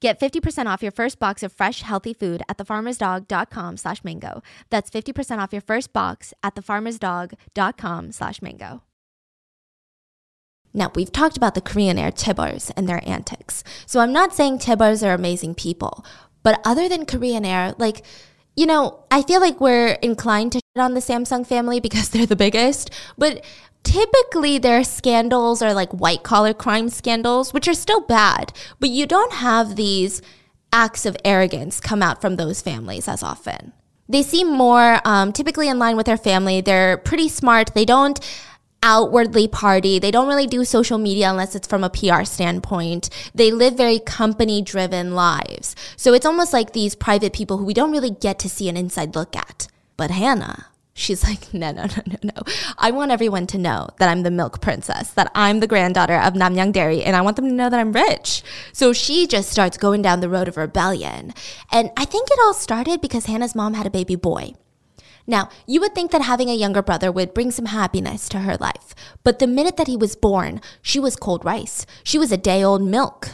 Get 0.00 0.20
50% 0.20 0.66
off 0.66 0.82
your 0.82 0.92
first 0.92 1.18
box 1.18 1.42
of 1.42 1.52
fresh, 1.52 1.82
healthy 1.82 2.12
food 2.12 2.42
at 2.48 2.58
thefarmersdog.com 2.58 3.76
slash 3.76 4.04
mango. 4.04 4.42
That's 4.70 4.90
50% 4.90 5.38
off 5.38 5.52
your 5.52 5.62
first 5.62 5.92
box 5.92 6.34
at 6.42 6.54
thefarmersdog.com 6.54 8.12
slash 8.12 8.42
mango. 8.42 8.82
Now, 10.74 10.92
we've 10.94 11.10
talked 11.10 11.38
about 11.38 11.54
the 11.54 11.62
Korean 11.62 11.98
Air 11.98 12.10
Chaebol 12.10 12.70
and 12.76 12.86
their 12.86 13.00
antics. 13.08 13.64
So 13.86 14.00
I'm 14.00 14.12
not 14.12 14.34
saying 14.34 14.58
Chaebols 14.58 15.06
are 15.06 15.14
amazing 15.14 15.54
people, 15.54 16.04
but 16.42 16.60
other 16.64 16.86
than 16.86 17.06
Korean 17.06 17.46
Air, 17.46 17.74
like, 17.78 18.04
you 18.56 18.66
know, 18.66 19.04
I 19.10 19.22
feel 19.22 19.40
like 19.40 19.60
we're 19.60 19.92
inclined 20.02 20.52
to 20.52 20.58
shit 20.58 20.82
on 20.82 20.94
the 20.94 21.00
Samsung 21.00 21.46
family 21.46 21.78
because 21.78 22.08
they're 22.10 22.26
the 22.26 22.36
biggest, 22.36 22.90
but 23.16 23.44
typically 23.84 24.58
their 24.58 24.82
scandals 24.82 25.62
are 25.62 25.72
like 25.72 25.92
white 25.92 26.22
collar 26.22 26.52
crime 26.52 26.88
scandals, 26.88 27.54
which 27.54 27.68
are 27.68 27.74
still 27.74 28.00
bad, 28.00 28.52
but 28.80 28.90
you 28.90 29.06
don't 29.06 29.34
have 29.34 29.76
these 29.76 30.22
acts 30.72 31.06
of 31.06 31.16
arrogance 31.24 31.80
come 31.80 32.02
out 32.02 32.20
from 32.20 32.36
those 32.36 32.60
families 32.60 33.06
as 33.06 33.22
often. 33.22 33.72
They 34.08 34.22
seem 34.22 34.52
more 34.52 35.00
um, 35.04 35.32
typically 35.32 35.68
in 35.68 35.78
line 35.78 35.96
with 35.96 36.06
their 36.06 36.16
family. 36.16 36.60
They're 36.60 36.96
pretty 36.96 37.28
smart. 37.28 37.74
They 37.74 37.84
don't 37.84 38.20
outwardly 38.86 39.48
party. 39.48 39.98
They 39.98 40.12
don't 40.12 40.28
really 40.28 40.46
do 40.46 40.64
social 40.64 40.96
media 40.96 41.28
unless 41.28 41.56
it's 41.56 41.66
from 41.66 41.82
a 41.82 41.90
PR 41.90 42.22
standpoint. 42.22 43.10
They 43.34 43.50
live 43.50 43.74
very 43.76 43.98
company 43.98 44.62
driven 44.62 45.16
lives. 45.16 45.74
So 45.96 46.14
it's 46.14 46.24
almost 46.24 46.52
like 46.52 46.72
these 46.72 46.94
private 46.94 47.32
people 47.32 47.58
who 47.58 47.64
we 47.64 47.74
don't 47.74 47.90
really 47.90 48.12
get 48.12 48.38
to 48.38 48.48
see 48.48 48.68
an 48.68 48.76
inside 48.76 49.16
look 49.16 49.34
at. 49.34 49.66
But 49.96 50.12
Hannah, 50.12 50.66
She's 50.98 51.22
like, 51.24 51.52
no, 51.52 51.72
no, 51.72 51.84
no, 51.84 52.02
no, 52.06 52.16
no. 52.22 52.52
I 52.78 52.90
want 52.90 53.10
everyone 53.10 53.46
to 53.48 53.58
know 53.58 53.90
that 53.98 54.08
I'm 54.08 54.22
the 54.22 54.30
milk 54.30 54.62
princess, 54.62 55.10
that 55.10 55.30
I'm 55.34 55.60
the 55.60 55.66
granddaughter 55.66 56.16
of 56.16 56.32
Namyang 56.32 56.72
Dairy, 56.72 57.02
and 57.02 57.14
I 57.14 57.20
want 57.20 57.36
them 57.36 57.44
to 57.44 57.52
know 57.52 57.68
that 57.68 57.78
I'm 57.78 57.92
rich. 57.92 58.42
So 58.72 58.94
she 58.94 59.26
just 59.26 59.50
starts 59.50 59.76
going 59.76 60.00
down 60.00 60.20
the 60.20 60.30
road 60.30 60.48
of 60.48 60.56
rebellion. 60.56 61.34
And 61.70 61.90
I 61.98 62.06
think 62.06 62.30
it 62.30 62.38
all 62.42 62.54
started 62.54 63.02
because 63.02 63.26
Hannah's 63.26 63.54
mom 63.54 63.74
had 63.74 63.86
a 63.86 63.90
baby 63.90 64.16
boy. 64.16 64.54
Now, 65.26 65.48
you 65.66 65.80
would 65.80 65.94
think 65.94 66.12
that 66.12 66.22
having 66.22 66.48
a 66.48 66.54
younger 66.54 66.82
brother 66.82 67.10
would 67.10 67.34
bring 67.34 67.50
some 67.50 67.66
happiness 67.66 68.28
to 68.28 68.40
her 68.40 68.56
life. 68.58 68.94
But 69.24 69.38
the 69.38 69.46
minute 69.46 69.76
that 69.76 69.88
he 69.88 69.96
was 69.96 70.14
born, 70.14 70.60
she 70.82 71.00
was 71.00 71.16
cold 71.16 71.44
rice. 71.44 71.84
She 72.04 72.18
was 72.18 72.30
a 72.30 72.36
day 72.36 72.62
old 72.62 72.82
milk. 72.82 73.30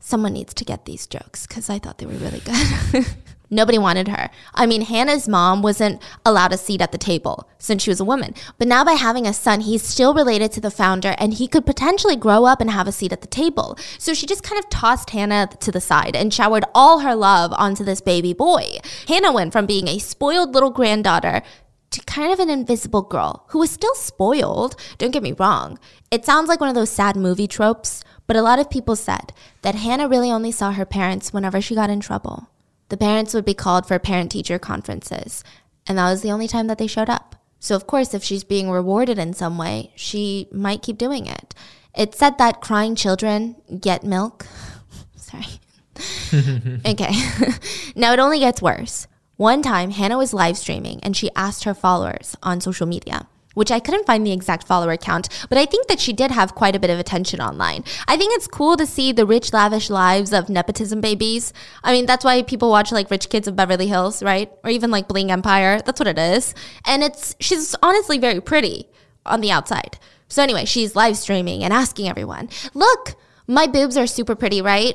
Someone 0.00 0.32
needs 0.32 0.54
to 0.54 0.64
get 0.64 0.86
these 0.86 1.06
jokes 1.06 1.46
because 1.46 1.70
I 1.70 1.78
thought 1.78 1.98
they 1.98 2.06
were 2.06 2.12
really 2.12 2.40
good. 2.40 3.06
Nobody 3.50 3.78
wanted 3.78 4.08
her. 4.08 4.30
I 4.54 4.66
mean, 4.66 4.82
Hannah's 4.82 5.26
mom 5.26 5.62
wasn't 5.62 6.02
allowed 6.24 6.52
a 6.52 6.58
seat 6.58 6.82
at 6.82 6.92
the 6.92 6.98
table 6.98 7.48
since 7.58 7.82
she 7.82 7.90
was 7.90 8.00
a 8.00 8.04
woman. 8.04 8.34
But 8.58 8.68
now, 8.68 8.84
by 8.84 8.92
having 8.92 9.26
a 9.26 9.32
son, 9.32 9.60
he's 9.62 9.82
still 9.82 10.12
related 10.12 10.52
to 10.52 10.60
the 10.60 10.70
founder 10.70 11.14
and 11.18 11.34
he 11.34 11.48
could 11.48 11.64
potentially 11.64 12.16
grow 12.16 12.44
up 12.44 12.60
and 12.60 12.70
have 12.70 12.86
a 12.86 12.92
seat 12.92 13.12
at 13.12 13.22
the 13.22 13.26
table. 13.26 13.78
So 13.98 14.12
she 14.12 14.26
just 14.26 14.42
kind 14.42 14.58
of 14.58 14.68
tossed 14.68 15.10
Hannah 15.10 15.48
to 15.60 15.72
the 15.72 15.80
side 15.80 16.14
and 16.14 16.32
showered 16.32 16.64
all 16.74 17.00
her 17.00 17.14
love 17.14 17.52
onto 17.54 17.84
this 17.84 18.00
baby 18.00 18.34
boy. 18.34 18.78
Hannah 19.06 19.32
went 19.32 19.52
from 19.52 19.66
being 19.66 19.88
a 19.88 19.98
spoiled 19.98 20.52
little 20.52 20.70
granddaughter 20.70 21.42
to 21.90 22.00
kind 22.02 22.32
of 22.32 22.38
an 22.38 22.50
invisible 22.50 23.02
girl 23.02 23.46
who 23.48 23.58
was 23.58 23.70
still 23.70 23.94
spoiled. 23.94 24.76
Don't 24.98 25.10
get 25.10 25.22
me 25.22 25.32
wrong. 25.32 25.78
It 26.10 26.24
sounds 26.24 26.48
like 26.48 26.60
one 26.60 26.68
of 26.68 26.74
those 26.74 26.90
sad 26.90 27.16
movie 27.16 27.46
tropes, 27.46 28.04
but 28.26 28.36
a 28.36 28.42
lot 28.42 28.58
of 28.58 28.68
people 28.68 28.94
said 28.94 29.32
that 29.62 29.74
Hannah 29.74 30.08
really 30.08 30.30
only 30.30 30.52
saw 30.52 30.72
her 30.72 30.84
parents 30.84 31.32
whenever 31.32 31.62
she 31.62 31.74
got 31.74 31.90
in 31.90 32.00
trouble. 32.00 32.47
The 32.88 32.96
parents 32.96 33.34
would 33.34 33.44
be 33.44 33.54
called 33.54 33.86
for 33.86 33.98
parent 33.98 34.32
teacher 34.32 34.58
conferences, 34.58 35.44
and 35.86 35.98
that 35.98 36.10
was 36.10 36.22
the 36.22 36.30
only 36.30 36.48
time 36.48 36.66
that 36.68 36.78
they 36.78 36.86
showed 36.86 37.10
up. 37.10 37.36
So, 37.60 37.74
of 37.74 37.86
course, 37.86 38.14
if 38.14 38.22
she's 38.22 38.44
being 38.44 38.70
rewarded 38.70 39.18
in 39.18 39.34
some 39.34 39.58
way, 39.58 39.92
she 39.96 40.48
might 40.52 40.82
keep 40.82 40.96
doing 40.96 41.26
it. 41.26 41.54
It 41.94 42.14
said 42.14 42.38
that 42.38 42.60
crying 42.60 42.94
children 42.94 43.56
get 43.80 44.04
milk. 44.04 44.46
Sorry. 45.16 45.44
okay. 46.86 47.12
now 47.96 48.12
it 48.12 48.20
only 48.20 48.38
gets 48.38 48.62
worse. 48.62 49.06
One 49.36 49.62
time, 49.62 49.90
Hannah 49.90 50.18
was 50.18 50.32
live 50.32 50.56
streaming 50.56 51.00
and 51.02 51.16
she 51.16 51.30
asked 51.34 51.64
her 51.64 51.74
followers 51.74 52.36
on 52.42 52.60
social 52.60 52.86
media 52.86 53.26
which 53.58 53.70
I 53.70 53.80
couldn't 53.80 54.06
find 54.06 54.26
the 54.26 54.32
exact 54.32 54.66
follower 54.66 54.96
count, 54.96 55.28
but 55.50 55.58
I 55.58 55.66
think 55.66 55.88
that 55.88 56.00
she 56.00 56.12
did 56.12 56.30
have 56.30 56.54
quite 56.54 56.74
a 56.74 56.78
bit 56.78 56.90
of 56.90 56.98
attention 56.98 57.40
online. 57.40 57.84
I 58.06 58.16
think 58.16 58.34
it's 58.34 58.46
cool 58.46 58.76
to 58.78 58.86
see 58.86 59.12
the 59.12 59.26
rich, 59.26 59.52
lavish 59.52 59.90
lives 59.90 60.32
of 60.32 60.48
nepotism 60.48 61.00
babies. 61.00 61.52
I 61.84 61.92
mean, 61.92 62.06
that's 62.06 62.24
why 62.24 62.42
people 62.42 62.70
watch 62.70 62.92
like 62.92 63.10
Rich 63.10 63.28
Kids 63.28 63.46
of 63.48 63.56
Beverly 63.56 63.88
Hills, 63.88 64.22
right? 64.22 64.50
Or 64.64 64.70
even 64.70 64.90
like 64.90 65.08
Bling 65.08 65.30
Empire. 65.30 65.82
That's 65.84 66.00
what 66.00 66.06
it 66.06 66.18
is. 66.18 66.54
And 66.86 67.02
it's, 67.02 67.36
she's 67.40 67.74
honestly 67.82 68.18
very 68.18 68.40
pretty. 68.40 68.88
on 69.26 69.40
the 69.40 69.50
outside. 69.50 69.98
So 70.28 70.42
anyway, 70.42 70.64
she's 70.64 70.96
live 70.96 71.16
streaming 71.16 71.62
and 71.64 71.72
asking 71.72 72.08
everyone, 72.08 72.48
"Look, 72.74 73.16
my 73.46 73.66
boobs 73.66 73.96
are 73.96 74.06
super 74.06 74.34
pretty, 74.34 74.60
right?" 74.62 74.94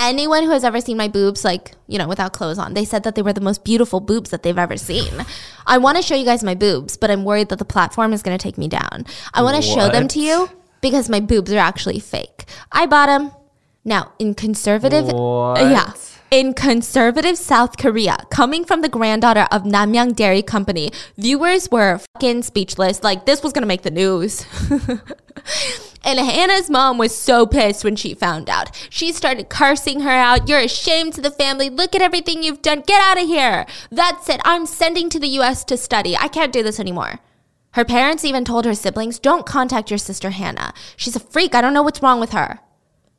Anyone 0.00 0.44
who 0.44 0.50
has 0.50 0.64
ever 0.64 0.80
seen 0.80 0.96
my 0.96 1.08
boobs, 1.08 1.44
like, 1.44 1.72
you 1.86 1.98
know, 1.98 2.08
without 2.08 2.32
clothes 2.32 2.58
on, 2.58 2.72
they 2.72 2.86
said 2.86 3.02
that 3.04 3.14
they 3.16 3.22
were 3.22 3.34
the 3.34 3.40
most 3.42 3.64
beautiful 3.64 4.00
boobs 4.00 4.30
that 4.30 4.42
they've 4.42 4.56
ever 4.56 4.78
seen. 4.78 5.12
I 5.66 5.76
want 5.76 5.98
to 5.98 6.02
show 6.02 6.14
you 6.14 6.24
guys 6.24 6.42
my 6.42 6.54
boobs, 6.54 6.96
but 6.96 7.10
I'm 7.10 7.22
worried 7.24 7.50
that 7.50 7.58
the 7.58 7.66
platform 7.66 8.14
is 8.14 8.22
going 8.22 8.36
to 8.36 8.42
take 8.42 8.56
me 8.56 8.66
down. 8.66 9.04
I 9.34 9.42
want 9.42 9.56
to 9.56 9.62
show 9.62 9.90
them 9.90 10.08
to 10.08 10.18
you 10.20 10.48
because 10.80 11.10
my 11.10 11.20
boobs 11.20 11.52
are 11.52 11.58
actually 11.58 12.00
fake. 12.00 12.46
I 12.72 12.86
bought 12.86 13.06
them. 13.06 13.32
Now, 13.84 14.12
in 14.18 14.34
conservative, 14.34 15.06
What? 15.06 15.60
yeah, 15.60 15.92
in 16.30 16.54
conservative 16.54 17.36
South 17.36 17.76
Korea, 17.76 18.18
coming 18.30 18.64
from 18.64 18.82
the 18.82 18.88
granddaughter 18.88 19.46
of 19.50 19.64
Namyang 19.64 20.14
Dairy 20.14 20.42
Company, 20.42 20.92
viewers 21.18 21.70
were 21.70 21.98
fucking 22.14 22.42
speechless. 22.42 23.02
Like 23.02 23.26
this 23.26 23.42
was 23.42 23.52
gonna 23.52 23.66
make 23.66 23.82
the 23.82 23.90
news. 23.90 24.44
And 26.02 26.18
Hannah's 26.18 26.70
mom 26.70 26.98
was 26.98 27.14
so 27.14 27.46
pissed 27.46 27.84
when 27.84 27.96
she 27.96 28.14
found 28.14 28.48
out. 28.48 28.70
She 28.88 29.12
started 29.12 29.48
cursing 29.48 30.00
her 30.00 30.10
out. 30.10 30.48
You're 30.48 30.60
a 30.60 30.68
shame 30.68 31.10
to 31.12 31.20
the 31.20 31.30
family. 31.30 31.68
Look 31.68 31.94
at 31.94 32.02
everything 32.02 32.42
you've 32.42 32.62
done. 32.62 32.82
Get 32.86 33.02
out 33.02 33.22
of 33.22 33.28
here. 33.28 33.66
That's 33.90 34.28
it. 34.28 34.40
I'm 34.44 34.66
sending 34.66 35.10
to 35.10 35.18
the 35.18 35.28
US 35.40 35.64
to 35.64 35.76
study. 35.76 36.16
I 36.16 36.28
can't 36.28 36.52
do 36.52 36.62
this 36.62 36.80
anymore. 36.80 37.20
Her 37.72 37.84
parents 37.84 38.24
even 38.24 38.44
told 38.44 38.64
her 38.64 38.74
siblings, 38.74 39.18
don't 39.18 39.46
contact 39.46 39.90
your 39.90 39.98
sister 39.98 40.30
Hannah. 40.30 40.74
She's 40.96 41.14
a 41.14 41.20
freak. 41.20 41.54
I 41.54 41.60
don't 41.60 41.74
know 41.74 41.82
what's 41.82 42.02
wrong 42.02 42.18
with 42.18 42.32
her. 42.32 42.60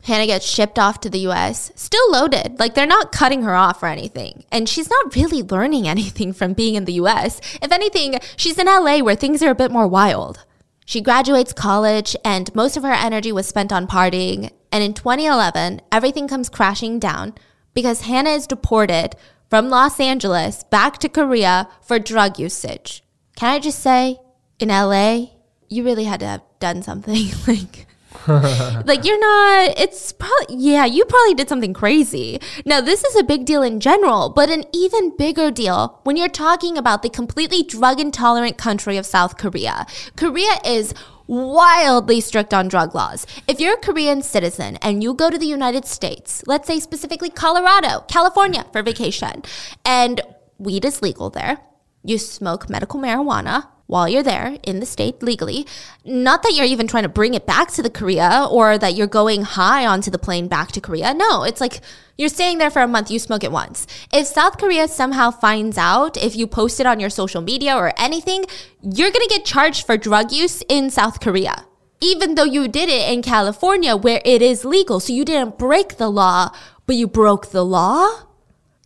Hannah 0.03 0.25
gets 0.25 0.45
shipped 0.45 0.79
off 0.79 0.99
to 1.01 1.09
the 1.09 1.27
US, 1.29 1.71
still 1.75 2.11
loaded. 2.11 2.59
Like 2.59 2.73
they're 2.73 2.87
not 2.87 3.11
cutting 3.11 3.43
her 3.43 3.55
off 3.55 3.83
or 3.83 3.87
anything. 3.87 4.43
And 4.51 4.67
she's 4.67 4.89
not 4.89 5.15
really 5.15 5.43
learning 5.43 5.87
anything 5.87 6.33
from 6.33 6.53
being 6.53 6.75
in 6.75 6.85
the 6.85 6.93
US. 6.93 7.39
If 7.61 7.71
anything, 7.71 8.19
she's 8.35 8.57
in 8.57 8.65
LA 8.65 8.99
where 8.99 9.15
things 9.15 9.41
are 9.43 9.51
a 9.51 9.55
bit 9.55 9.71
more 9.71 9.87
wild. 9.87 10.43
She 10.85 11.01
graduates 11.01 11.53
college 11.53 12.15
and 12.25 12.53
most 12.55 12.77
of 12.77 12.83
her 12.83 12.91
energy 12.91 13.31
was 13.31 13.47
spent 13.47 13.71
on 13.71 13.87
partying. 13.87 14.51
And 14.71 14.83
in 14.83 14.93
2011, 14.93 15.81
everything 15.91 16.27
comes 16.27 16.49
crashing 16.49 16.99
down 16.99 17.33
because 17.73 18.01
Hannah 18.01 18.31
is 18.31 18.47
deported 18.47 19.15
from 19.49 19.69
Los 19.69 19.99
Angeles 19.99 20.63
back 20.63 20.97
to 20.99 21.09
Korea 21.09 21.69
for 21.81 21.99
drug 21.99 22.39
usage. 22.39 23.03
Can 23.35 23.49
I 23.49 23.59
just 23.59 23.79
say, 23.79 24.19
in 24.59 24.69
LA, 24.69 25.27
you 25.69 25.83
really 25.83 26.05
had 26.05 26.19
to 26.21 26.25
have 26.25 26.43
done 26.59 26.81
something 26.81 27.27
like 27.47 27.87
like 28.85 29.03
you're 29.05 29.19
not 29.19 29.79
it's 29.79 30.11
probably 30.11 30.55
yeah 30.55 30.85
you 30.85 31.05
probably 31.05 31.33
did 31.33 31.49
something 31.49 31.73
crazy. 31.73 32.39
Now 32.65 32.81
this 32.81 33.03
is 33.03 33.15
a 33.15 33.23
big 33.23 33.45
deal 33.45 33.63
in 33.63 33.79
general 33.79 34.29
but 34.29 34.49
an 34.49 34.65
even 34.73 35.15
bigger 35.17 35.49
deal 35.49 35.99
when 36.03 36.17
you're 36.17 36.29
talking 36.29 36.77
about 36.77 37.01
the 37.01 37.09
completely 37.09 37.63
drug 37.63 37.99
intolerant 37.99 38.57
country 38.57 38.97
of 38.97 39.05
south 39.05 39.37
korea. 39.37 39.85
Korea 40.15 40.59
is 40.65 40.93
wildly 41.27 42.19
strict 42.19 42.53
on 42.53 42.67
drug 42.67 42.93
laws. 42.93 43.25
If 43.47 43.59
you're 43.59 43.75
a 43.75 43.77
korean 43.77 44.21
citizen 44.21 44.77
and 44.77 45.01
you 45.01 45.13
go 45.13 45.29
to 45.29 45.37
the 45.37 45.45
united 45.47 45.85
states 45.85 46.43
let's 46.45 46.67
say 46.67 46.79
specifically 46.79 47.29
colorado 47.29 48.01
california 48.07 48.65
for 48.71 48.83
vacation 48.83 49.43
and 49.85 50.21
weed 50.57 50.85
is 50.85 51.01
legal 51.01 51.29
there 51.29 51.59
you 52.03 52.17
smoke 52.17 52.69
medical 52.69 52.99
marijuana 52.99 53.67
while 53.91 54.07
you're 54.07 54.23
there 54.23 54.57
in 54.63 54.79
the 54.79 54.85
state 54.85 55.21
legally. 55.21 55.67
Not 56.05 56.43
that 56.43 56.53
you're 56.53 56.65
even 56.65 56.87
trying 56.87 57.03
to 57.03 57.09
bring 57.09 57.33
it 57.33 57.45
back 57.45 57.71
to 57.71 57.83
the 57.83 57.89
Korea 57.89 58.47
or 58.49 58.77
that 58.77 58.95
you're 58.95 59.05
going 59.05 59.41
high 59.41 59.85
onto 59.85 60.09
the 60.09 60.17
plane 60.17 60.47
back 60.47 60.71
to 60.71 60.79
Korea. 60.79 61.13
No, 61.13 61.43
it's 61.43 61.59
like 61.59 61.81
you're 62.17 62.29
staying 62.29 62.57
there 62.57 62.71
for 62.71 62.81
a 62.81 62.87
month, 62.87 63.11
you 63.11 63.19
smoke 63.19 63.43
it 63.43 63.51
once. 63.51 63.85
If 64.13 64.27
South 64.27 64.57
Korea 64.57 64.87
somehow 64.87 65.29
finds 65.29 65.77
out 65.77 66.15
if 66.15 66.37
you 66.37 66.47
post 66.47 66.79
it 66.79 66.85
on 66.85 67.01
your 67.01 67.09
social 67.09 67.41
media 67.41 67.75
or 67.75 67.91
anything, 67.97 68.45
you're 68.81 69.11
gonna 69.11 69.27
get 69.27 69.43
charged 69.43 69.85
for 69.85 69.97
drug 69.97 70.31
use 70.31 70.63
in 70.69 70.89
South 70.89 71.19
Korea. 71.19 71.65
Even 71.99 72.35
though 72.35 72.45
you 72.45 72.69
did 72.69 72.87
it 72.87 73.11
in 73.11 73.21
California 73.21 73.97
where 73.97 74.21
it 74.23 74.41
is 74.41 74.63
legal. 74.63 75.01
So 75.01 75.11
you 75.11 75.25
didn't 75.25 75.57
break 75.57 75.97
the 75.97 76.09
law, 76.09 76.55
but 76.85 76.95
you 76.95 77.07
broke 77.07 77.51
the 77.51 77.65
law? 77.65 78.23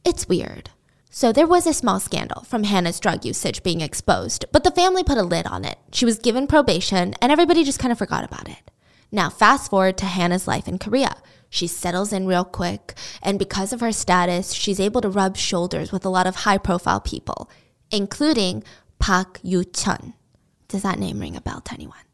It's 0.03 0.27
weird. 0.27 0.71
So 1.14 1.32
there 1.32 1.46
was 1.46 1.66
a 1.66 1.74
small 1.74 1.98
scandal 1.98 2.42
from 2.42 2.62
Hannah's 2.62 3.00
drug 3.00 3.24
usage 3.24 3.64
being 3.64 3.80
exposed, 3.80 4.44
but 4.52 4.62
the 4.62 4.70
family 4.70 5.02
put 5.02 5.18
a 5.18 5.24
lid 5.24 5.44
on 5.46 5.64
it. 5.64 5.76
She 5.92 6.04
was 6.04 6.20
given 6.20 6.46
probation, 6.46 7.14
and 7.20 7.32
everybody 7.32 7.64
just 7.64 7.80
kind 7.80 7.90
of 7.90 7.98
forgot 7.98 8.24
about 8.24 8.48
it. 8.48 8.70
Now, 9.10 9.28
fast 9.28 9.70
forward 9.70 9.98
to 9.98 10.06
Hannah's 10.06 10.46
life 10.46 10.68
in 10.68 10.78
Korea. 10.78 11.16
She 11.48 11.66
settles 11.66 12.12
in 12.12 12.28
real 12.28 12.44
quick, 12.44 12.94
and 13.22 13.40
because 13.40 13.72
of 13.72 13.80
her 13.80 13.90
status, 13.90 14.52
she's 14.52 14.78
able 14.78 15.00
to 15.00 15.08
rub 15.08 15.36
shoulders 15.36 15.90
with 15.90 16.04
a 16.04 16.08
lot 16.08 16.28
of 16.28 16.36
high 16.36 16.58
profile 16.58 17.00
people, 17.00 17.50
including 17.90 18.62
Park 19.00 19.40
Yu 19.42 19.64
Chun. 19.64 20.14
Does 20.68 20.82
that 20.82 21.00
name 21.00 21.18
ring 21.18 21.34
a 21.34 21.40
bell 21.40 21.60
to 21.62 21.74
anyone? 21.74 22.06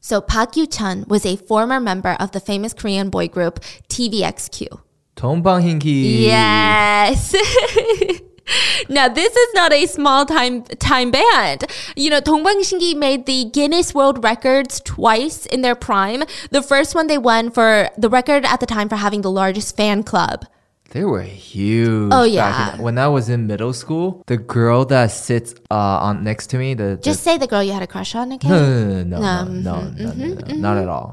So, 0.00 0.20
Park 0.20 0.56
Yu 0.56 0.68
Chun 0.68 1.04
was 1.08 1.26
a 1.26 1.34
former 1.34 1.80
member 1.80 2.16
of 2.20 2.30
the 2.30 2.38
famous 2.38 2.72
Korean 2.72 3.10
boy 3.10 3.26
group 3.26 3.58
TVXQ. 3.88 4.68
동방신기. 5.16 6.26
Yes. 6.26 7.34
now 8.88 9.08
this 9.08 9.34
is 9.34 9.54
not 9.54 9.72
a 9.72 9.86
small 9.86 10.24
time 10.24 10.62
time 10.78 11.10
band. 11.10 11.64
You 11.96 12.10
know, 12.10 12.20
동방신기 12.20 12.94
made 12.96 13.26
the 13.26 13.44
Guinness 13.52 13.94
World 13.94 14.22
Records 14.22 14.80
twice 14.80 15.46
in 15.46 15.62
their 15.62 15.74
prime. 15.74 16.22
The 16.50 16.62
first 16.62 16.94
one 16.94 17.06
they 17.08 17.18
won 17.18 17.50
for 17.50 17.90
the 17.98 18.08
record 18.08 18.44
at 18.44 18.60
the 18.60 18.66
time 18.66 18.88
for 18.88 18.96
having 18.96 19.22
the 19.22 19.30
largest 19.30 19.76
fan 19.76 20.02
club. 20.04 20.46
They 20.90 21.04
were 21.04 21.22
huge. 21.26 22.08
Oh, 22.14 22.22
back 22.22 22.32
yeah. 22.32 22.74
in- 22.76 22.82
when 22.82 22.96
I 22.96 23.08
was 23.08 23.28
in 23.28 23.46
middle 23.48 23.72
school, 23.74 24.22
the 24.28 24.36
girl 24.38 24.84
that 24.86 25.10
sits 25.10 25.52
uh, 25.68 25.74
on 25.74 26.22
next 26.22 26.46
to 26.54 26.58
me, 26.58 26.74
the, 26.74 26.94
the 26.96 27.02
Just 27.02 27.24
say 27.24 27.36
the 27.36 27.48
girl 27.48 27.60
you 27.62 27.72
had 27.72 27.82
a 27.82 27.88
crush 27.90 28.14
on, 28.14 28.32
okay? 28.34 28.48
no, 28.48 29.02
no, 29.02 29.02
no, 29.02 29.18
no, 29.18 29.26
Um, 29.26 29.62
no, 29.62 29.80
no, 29.82 29.82
no, 29.82 30.12
no, 30.14 30.34
mm-hmm, 30.36 30.48
no, 30.48 30.72
not 30.72 30.76
at 30.78 30.88
all. 30.88 31.12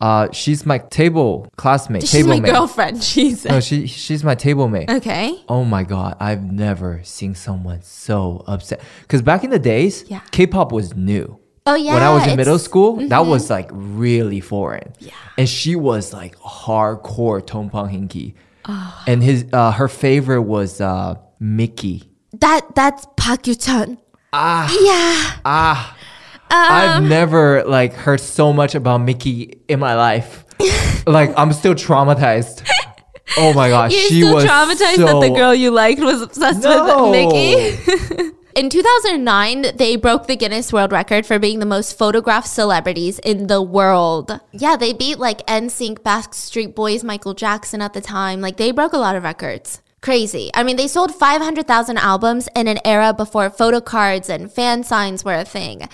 Uh, 0.00 0.28
she's 0.32 0.64
my 0.64 0.78
table 0.78 1.46
classmate, 1.56 2.02
She's 2.02 2.12
table 2.12 2.30
my 2.30 2.40
mate. 2.40 2.50
girlfriend. 2.52 3.02
She's 3.12 3.44
No, 3.44 3.60
she 3.60 3.86
she's 3.86 4.24
my 4.24 4.34
table 4.34 4.66
mate. 4.68 4.88
okay. 4.90 5.38
Oh 5.48 5.64
my 5.64 5.82
god, 5.84 6.16
I've 6.20 6.42
never 6.42 7.02
seen 7.04 7.34
someone 7.34 7.82
so 7.82 8.42
upset. 8.46 8.80
Because 9.02 9.20
back 9.22 9.44
in 9.44 9.50
the 9.50 9.58
days, 9.58 10.04
Yeah. 10.08 10.20
K-pop 10.30 10.72
was 10.72 10.96
new. 10.96 11.38
Oh 11.66 11.74
yeah. 11.74 11.92
when 11.94 12.02
I 12.02 12.14
was 12.14 12.26
in 12.26 12.36
middle 12.36 12.58
school, 12.58 12.96
that 13.08 13.26
was 13.26 13.50
like 13.50 13.68
really 13.72 14.40
foreign. 14.40 14.94
Yeah. 14.98 15.12
And 15.36 15.46
she 15.46 15.76
was 15.76 16.12
like 16.14 16.34
hardcore 16.38 17.42
Dongbang 17.42 17.90
Shingi. 17.92 18.34
Ah. 18.64 19.04
And 19.06 19.22
his 19.22 19.44
uh, 19.52 19.72
her 19.72 19.88
favorite 19.88 20.42
was 20.42 20.80
uh, 20.80 21.16
Mickey. 21.38 22.04
that 22.40 22.74
that's 22.74 23.06
Park 23.16 23.46
Yu 23.46 23.54
Chun. 23.54 23.98
Ah, 24.32 24.64
Yeah. 24.80 25.40
ah. 25.44 25.96
Um, 26.50 26.56
I've 26.58 27.02
never 27.02 27.64
like 27.64 27.92
heard 27.92 28.20
so 28.20 28.52
much 28.52 28.74
about 28.74 28.98
Mickey 28.98 29.60
in 29.68 29.78
my 29.78 29.94
life. 29.94 30.44
like 31.06 31.32
I'm 31.36 31.52
still 31.52 31.74
traumatized. 31.74 32.66
Oh 33.36 33.52
my 33.52 33.68
gosh, 33.68 33.92
You're 33.92 34.00
she 34.02 34.20
still 34.22 34.34
was 34.34 34.44
traumatized 34.44 34.96
so, 34.96 35.06
that 35.06 35.28
the 35.28 35.34
girl 35.34 35.54
you 35.54 35.70
liked 35.70 36.00
was 36.00 36.22
obsessed 36.22 36.62
No. 36.62 37.10
with 37.10 37.12
Mickey. 37.12 38.30
In 38.56 38.68
2009, 38.68 39.76
they 39.76 39.94
broke 39.94 40.26
the 40.26 40.34
Guinness 40.34 40.72
World 40.72 40.90
Record 40.90 41.24
for 41.24 41.38
being 41.38 41.60
the 41.60 41.66
most 41.66 41.96
photographed 41.96 42.48
celebrities 42.48 43.20
in 43.20 43.46
the 43.46 43.62
world. 43.62 44.40
Yeah, 44.50 44.76
they 44.76 44.92
beat 44.92 45.20
like 45.20 45.46
NSYNC, 45.46 46.00
Backstreet 46.00 46.74
Boys, 46.74 47.04
Michael 47.04 47.32
Jackson 47.32 47.80
at 47.80 47.92
the 47.92 48.00
time. 48.00 48.40
Like 48.40 48.56
they 48.56 48.72
broke 48.72 48.92
a 48.92 48.98
lot 48.98 49.14
of 49.14 49.22
records. 49.22 49.80
Crazy. 50.02 50.50
I 50.52 50.62
mean, 50.64 50.76
they 50.76 50.88
sold 50.88 51.14
500,000 51.14 51.96
albums 51.98 52.48
in 52.56 52.66
an 52.66 52.78
era 52.84 53.14
before 53.14 53.50
photo 53.50 53.80
cards 53.80 54.28
and 54.28 54.50
fan 54.50 54.82
signs 54.82 55.24
were 55.24 55.34
a 55.34 55.44
thing. 55.44 55.88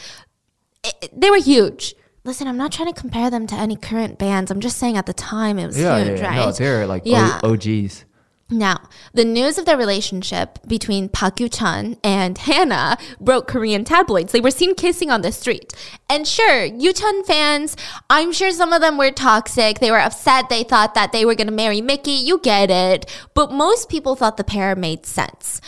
It- 1.03 1.21
they 1.21 1.31
were 1.31 1.39
huge. 1.41 1.95
Listen, 2.25 2.49
I'm 2.49 2.57
not 2.57 2.73
trying 2.73 2.93
to 2.93 3.01
compare 3.01 3.31
them 3.31 3.47
to 3.47 3.55
any 3.55 3.77
current 3.77 4.19
bands. 4.19 4.51
I'm 4.51 4.61
just 4.61 4.79
saying 4.79 4.97
at 4.97 5.07
the 5.07 5.13
time 5.13 5.59
it 5.59 5.67
was 5.67 5.79
Yeah, 5.79 6.03
huge, 6.03 6.19
yeah, 6.21 6.27
right? 6.27 6.37
no, 6.37 6.53
they're 6.53 6.87
like 6.87 7.03
Yeah. 7.05 7.39
O- 7.43 7.53
OGs. 7.53 8.05
Now, 8.49 8.79
the 9.13 9.25
news 9.25 9.59
of 9.59 9.65
their 9.65 9.77
relationship 9.77 10.61
between 10.69 11.09
Park 11.09 11.41
Yu 11.41 11.49
Chun 11.49 11.97
and 12.05 12.39
Hannah 12.39 12.97
broke 13.21 13.49
Korean 13.49 13.83
tabloids. 13.85 14.31
They 14.31 14.41
were 14.41 14.53
seen 14.53 14.77
kissing 14.77 15.11
on 15.11 15.23
the 15.23 15.33
street. 15.33 15.73
And 16.09 16.29
sure, 16.29 16.65
Yu 16.65 16.93
Chun 16.93 17.25
fans, 17.25 17.77
I'm 18.09 18.33
sure 18.33 18.53
some 18.53 18.73
of 18.73 18.81
them 18.81 18.99
were 18.99 19.11
toxic. 19.11 19.81
They 19.81 19.91
were 19.91 19.99
upset. 19.99 20.49
They 20.49 20.63
thought 20.63 20.95
that 20.95 21.11
they 21.11 21.25
were 21.25 21.35
going 21.35 21.49
to 21.49 21.53
marry 21.53 21.81
Mickey. 21.81 22.13
You 22.13 22.39
get 22.41 22.71
it. 22.71 23.07
But 23.35 23.51
most 23.51 23.89
people 23.89 24.15
thought 24.15 24.37
the 24.37 24.45
pair 24.45 24.77
made 24.77 25.07
sense. 25.07 25.61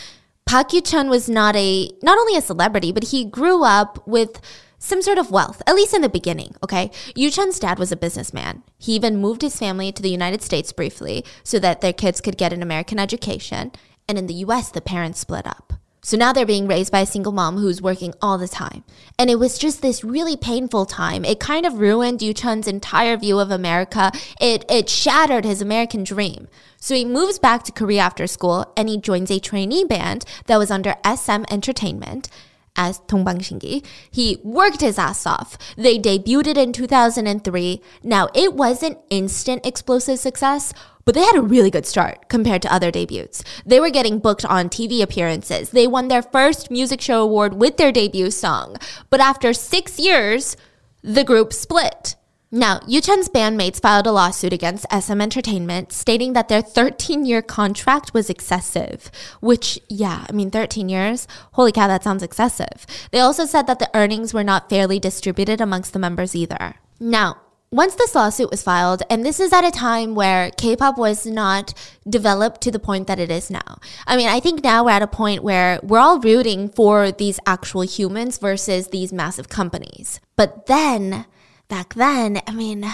Park 0.45 0.71
Yu 0.71 0.79
Chun 0.79 1.09
was 1.09 1.27
not 1.27 1.57
a 1.57 1.91
not 2.01 2.17
only 2.17 2.37
a 2.37 2.41
celebrity, 2.41 2.93
but 2.93 3.05
he 3.05 3.25
grew 3.25 3.63
up 3.65 4.01
with 4.07 4.39
some 4.79 5.01
sort 5.01 5.17
of 5.17 5.29
wealth, 5.29 5.61
at 5.67 5.75
least 5.75 5.93
in 5.93 6.01
the 6.01 6.09
beginning, 6.09 6.55
okay? 6.63 6.89
Yu 7.15 7.29
Chun's 7.29 7.59
dad 7.59 7.77
was 7.77 7.91
a 7.91 7.97
businessman. 7.97 8.63
He 8.77 8.93
even 8.93 9.17
moved 9.17 9.41
his 9.41 9.59
family 9.59 9.91
to 9.91 10.01
the 10.01 10.09
United 10.09 10.41
States 10.41 10.71
briefly 10.71 11.23
so 11.43 11.59
that 11.59 11.81
their 11.81 11.93
kids 11.93 12.21
could 12.21 12.37
get 12.37 12.53
an 12.53 12.63
American 12.63 12.97
education. 12.97 13.71
And 14.07 14.17
in 14.17 14.27
the 14.27 14.45
US, 14.45 14.69
the 14.69 14.81
parents 14.81 15.19
split 15.19 15.45
up. 15.45 15.73
So 16.01 16.15
now 16.15 16.31
they're 16.31 16.45
being 16.45 16.67
raised 16.67 16.93
by 16.93 17.01
a 17.01 17.05
single 17.05 17.33
mom 17.33 17.57
who's 17.57 17.81
working 17.81 18.13
all 18.21 18.37
the 18.37 18.47
time. 18.47 18.85
And 19.17 19.29
it 19.29 19.37
was 19.37 19.57
just 19.57 19.81
this 19.81 20.03
really 20.03 20.37
painful 20.37 20.85
time. 20.85 21.25
It 21.25 21.41
kind 21.41 21.65
of 21.65 21.79
ruined 21.79 22.21
Yu 22.21 22.33
Chun's 22.33 22.67
entire 22.67 23.17
view 23.17 23.37
of 23.37 23.51
America. 23.51 24.11
It, 24.39 24.63
it 24.69 24.89
shattered 24.89 25.43
his 25.43 25.61
American 25.61 26.05
dream. 26.05 26.47
So 26.77 26.95
he 26.95 27.03
moves 27.03 27.37
back 27.37 27.63
to 27.63 27.73
Korea 27.73 28.01
after 28.01 28.27
school 28.27 28.71
and 28.77 28.87
he 28.87 28.97
joins 28.97 29.29
a 29.29 29.39
trainee 29.39 29.83
band 29.83 30.23
that 30.45 30.57
was 30.57 30.71
under 30.71 30.95
SM 31.05 31.43
Entertainment. 31.51 32.29
As 32.79 33.01
Dongbang 33.01 33.39
Shingi. 33.39 33.85
He 34.09 34.39
worked 34.41 34.79
his 34.79 34.97
ass 34.97 35.27
off. 35.27 35.57
They 35.75 35.99
debuted 35.99 36.57
in 36.57 36.71
2003. 36.71 37.81
Now, 38.01 38.29
it 38.33 38.53
wasn't 38.53 38.99
instant 39.09 39.65
explosive 39.65 40.17
success, 40.17 40.73
but 41.03 41.13
they 41.13 41.25
had 41.25 41.35
a 41.35 41.41
really 41.41 41.69
good 41.69 41.85
start 41.85 42.29
compared 42.29 42.61
to 42.61 42.73
other 42.73 42.89
debuts. 42.89 43.43
They 43.65 43.81
were 43.81 43.89
getting 43.89 44.19
booked 44.19 44.45
on 44.45 44.69
TV 44.69 45.01
appearances. 45.01 45.71
They 45.71 45.87
won 45.87 46.07
their 46.07 46.21
first 46.21 46.71
music 46.71 47.01
show 47.01 47.21
award 47.21 47.53
with 47.55 47.75
their 47.75 47.91
debut 47.91 48.31
song. 48.31 48.77
But 49.09 49.19
after 49.19 49.51
six 49.51 49.99
years, 49.99 50.55
the 51.03 51.25
group 51.25 51.51
split. 51.51 52.15
Now, 52.51 52.79
Yuchun's 52.79 53.29
bandmates 53.29 53.79
filed 53.79 54.07
a 54.07 54.11
lawsuit 54.11 54.53
against 54.53 54.87
SM 54.91 55.21
Entertainment 55.21 55.91
stating 55.91 56.33
that 56.33 56.47
their 56.47 56.63
13 56.63 57.23
year 57.23 57.43
contract 57.43 58.11
was 58.11 58.27
excessive, 58.27 59.11
which, 59.39 59.79
yeah, 59.87 60.25
I 60.27 60.31
mean, 60.31 60.49
13 60.49 60.89
years? 60.89 61.27
Holy 61.51 61.71
cow, 61.71 61.87
that 61.87 62.03
sounds 62.03 62.23
excessive. 62.23 62.87
They 63.11 63.19
also 63.19 63.45
said 63.45 63.67
that 63.67 63.77
the 63.77 63.91
earnings 63.93 64.33
were 64.33 64.43
not 64.43 64.67
fairly 64.67 64.99
distributed 64.99 65.61
amongst 65.61 65.93
the 65.93 65.99
members 65.99 66.35
either. 66.35 66.73
Now, 66.99 67.37
once 67.71 67.93
this 67.93 68.15
lawsuit 68.15 68.49
was 68.49 68.63
filed, 68.63 69.03
and 69.11 69.23
this 69.23 69.39
is 69.39 69.53
at 69.53 69.63
a 69.63 69.69
time 69.69 70.15
where 70.15 70.49
K 70.49 70.75
pop 70.75 70.97
was 70.97 71.27
not 71.27 71.75
developed 72.09 72.61
to 72.61 72.71
the 72.71 72.79
point 72.79 73.05
that 73.05 73.19
it 73.19 73.29
is 73.29 73.51
now. 73.51 73.77
I 74.07 74.17
mean, 74.17 74.27
I 74.27 74.39
think 74.39 74.63
now 74.63 74.85
we're 74.85 74.89
at 74.89 75.03
a 75.03 75.07
point 75.07 75.43
where 75.43 75.79
we're 75.83 75.99
all 75.99 76.19
rooting 76.19 76.69
for 76.69 77.11
these 77.11 77.39
actual 77.45 77.83
humans 77.83 78.39
versus 78.39 78.87
these 78.87 79.13
massive 79.13 79.49
companies. 79.49 80.19
But 80.35 80.65
then, 80.65 81.27
back 81.69 81.93
then, 81.93 82.41
I 82.45 82.51
mean, 82.51 82.85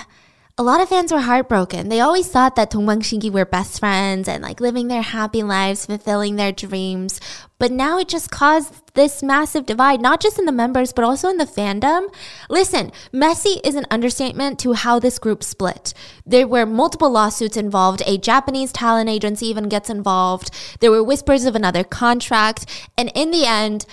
a 0.58 0.64
lot 0.64 0.80
of 0.80 0.88
fans 0.88 1.12
were 1.12 1.20
heartbroken. 1.20 1.90
They 1.90 2.00
always 2.00 2.30
thought 2.30 2.56
that 2.56 2.72
Dongbang 2.72 3.02
Shingi 3.02 3.30
were 3.30 3.44
best 3.44 3.80
friends 3.80 4.30
and 4.30 4.42
like 4.42 4.62
living 4.62 4.88
their 4.88 5.02
happy 5.02 5.44
lives, 5.44 5.86
fulfilling 5.86 6.38
their 6.38 6.54
dreams. 6.54 7.20
But 7.58 7.72
now 7.72 7.98
it 7.98 8.08
just 8.08 8.32
caused 8.32 8.94
this 8.94 9.22
massive 9.22 9.66
divide, 9.66 10.02
not 10.02 10.22
just 10.22 10.40
in 10.40 10.46
the 10.46 10.54
members, 10.54 10.94
but 10.94 11.04
also 11.04 11.28
in 11.28 11.38
the 11.38 11.46
fandom. 11.46 12.08
Listen, 12.50 12.94
messy 13.12 13.60
is 13.66 13.76
an 13.76 13.86
understatement 13.92 14.58
to 14.60 14.74
how 14.74 14.98
this 14.98 15.20
group 15.20 15.44
split. 15.44 15.94
There 16.26 16.48
were 16.48 16.66
multiple 16.66 17.10
lawsuits 17.10 17.58
involved. 17.58 18.02
A 18.06 18.18
Japanese 18.18 18.72
talent 18.72 19.10
agency 19.10 19.48
even 19.48 19.68
gets 19.68 19.90
involved. 19.90 20.52
There 20.80 20.92
were 20.92 21.04
whispers 21.04 21.44
of 21.44 21.56
another 21.56 21.84
contract. 21.84 22.66
And 22.98 23.12
in 23.14 23.32
the 23.32 23.46
end, 23.46 23.86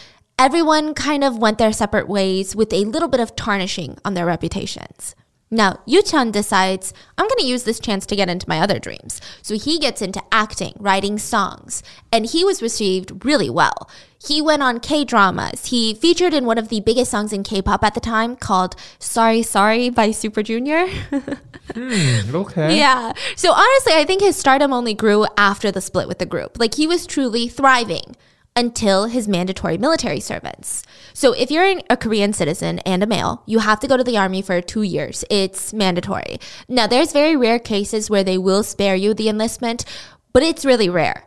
everyone 0.43 0.93
kind 0.93 1.22
of 1.22 1.38
went 1.38 1.59
their 1.59 1.72
separate 1.72 2.09
ways 2.09 2.57
with 2.57 2.72
a 2.72 2.84
little 2.84 3.07
bit 3.07 3.20
of 3.20 3.36
tarnishing 3.36 3.97
on 4.05 4.14
their 4.14 4.26
reputations. 4.26 5.14
Now, 5.53 5.78
Yuchun 5.86 6.32
decides, 6.32 6.93
I'm 7.16 7.28
going 7.28 7.38
to 7.38 7.47
use 7.47 7.62
this 7.62 7.78
chance 7.78 8.07
to 8.07 8.16
get 8.16 8.28
into 8.28 8.49
my 8.49 8.59
other 8.59 8.80
dreams. 8.80 9.20
So 9.40 9.57
he 9.57 9.78
gets 9.78 10.03
into 10.03 10.20
acting, 10.32 10.74
writing 10.80 11.16
songs, 11.16 11.84
and 12.11 12.26
he 12.26 12.45
was 12.45 12.61
received 12.61 13.24
really 13.24 13.51
well. 13.51 13.88
He 14.26 14.43
went 14.43 14.64
on 14.64 14.80
K 14.80 15.05
dramas. 15.05 15.66
He 15.66 15.95
featured 15.95 16.34
in 16.34 16.45
one 16.45 16.59
of 16.59 16.70
the 16.70 16.80
biggest 16.80 17.12
songs 17.12 17.32
in 17.32 17.45
K 17.45 17.62
pop 17.62 17.84
at 17.84 17.95
the 17.95 18.01
time 18.01 18.34
called 18.34 18.74
Sorry 18.99 19.45
Sorry 19.45 19.90
by 19.90 20.11
Super 20.11 20.43
Junior. 20.43 20.88
mm, 20.88 22.34
okay. 22.34 22.76
Yeah. 22.82 23.12
So 23.36 23.53
honestly, 23.53 23.93
I 23.93 24.05
think 24.05 24.22
his 24.22 24.34
stardom 24.34 24.72
only 24.72 24.95
grew 24.95 25.24
after 25.36 25.70
the 25.70 25.80
split 25.80 26.09
with 26.09 26.18
the 26.18 26.26
group. 26.26 26.59
Like 26.59 26.74
he 26.74 26.88
was 26.88 27.07
truly 27.07 27.47
thriving 27.47 28.16
until 28.55 29.07
his 29.07 29.28
mandatory 29.28 29.78
military 29.78 30.20
service. 30.20 30.82
So, 31.14 31.32
if 31.32 31.50
you're 31.50 31.80
a 31.88 31.96
Korean 31.96 32.32
citizen 32.32 32.78
and 32.80 33.03
a 33.03 33.07
male, 33.07 33.42
you 33.46 33.61
have 33.61 33.80
to 33.80 33.88
go 33.88 33.96
to 33.96 34.05
the 34.05 34.18
army 34.18 34.42
for 34.42 34.61
two 34.61 34.82
years. 34.82 35.24
It's 35.30 35.72
mandatory. 35.72 36.38
Now, 36.68 36.86
there's 36.86 37.12
very 37.12 37.36
rare 37.36 37.59
cases 37.59 38.11
where 38.11 38.24
they 38.24 38.38
will 38.38 38.62
spare 38.62 38.94
you 38.94 39.14
the 39.14 39.28
enlistment, 39.28 39.84
but 40.32 40.42
it's 40.42 40.64
really 40.64 40.88
rare. 40.88 41.24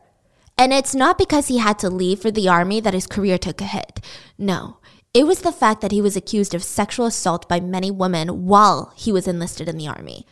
And 0.58 0.72
it's 0.72 0.96
not 0.96 1.18
because 1.18 1.48
he 1.48 1.58
had 1.58 1.80
to 1.80 1.90
leave 1.90 2.22
for 2.22 2.32
the 2.32 2.48
army 2.48 2.80
that 2.80 2.94
his 2.94 3.08
career 3.08 3.38
took 3.38 3.60
a 3.62 3.66
hit. 3.66 4.00
No. 4.38 4.78
It 5.14 5.26
was 5.26 5.42
the 5.42 5.52
fact 5.52 5.82
that 5.82 5.92
he 5.92 6.02
was 6.02 6.18
accused 6.18 6.54
of 6.54 6.64
sexual 6.64 7.06
assault 7.06 7.48
by 7.48 7.60
many 7.60 7.90
women 7.90 8.46
while 8.46 8.92
he 8.96 9.12
was 9.12 9.28
enlisted 9.28 9.70
in 9.70 9.78
the 9.78 9.88
army. 9.88 10.26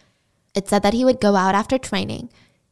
It 0.54 0.68
said 0.68 0.84
that 0.84 0.94
he 0.94 1.06
would 1.06 1.22
go 1.22 1.36
out 1.36 1.56
after 1.56 1.78
training, 1.78 2.30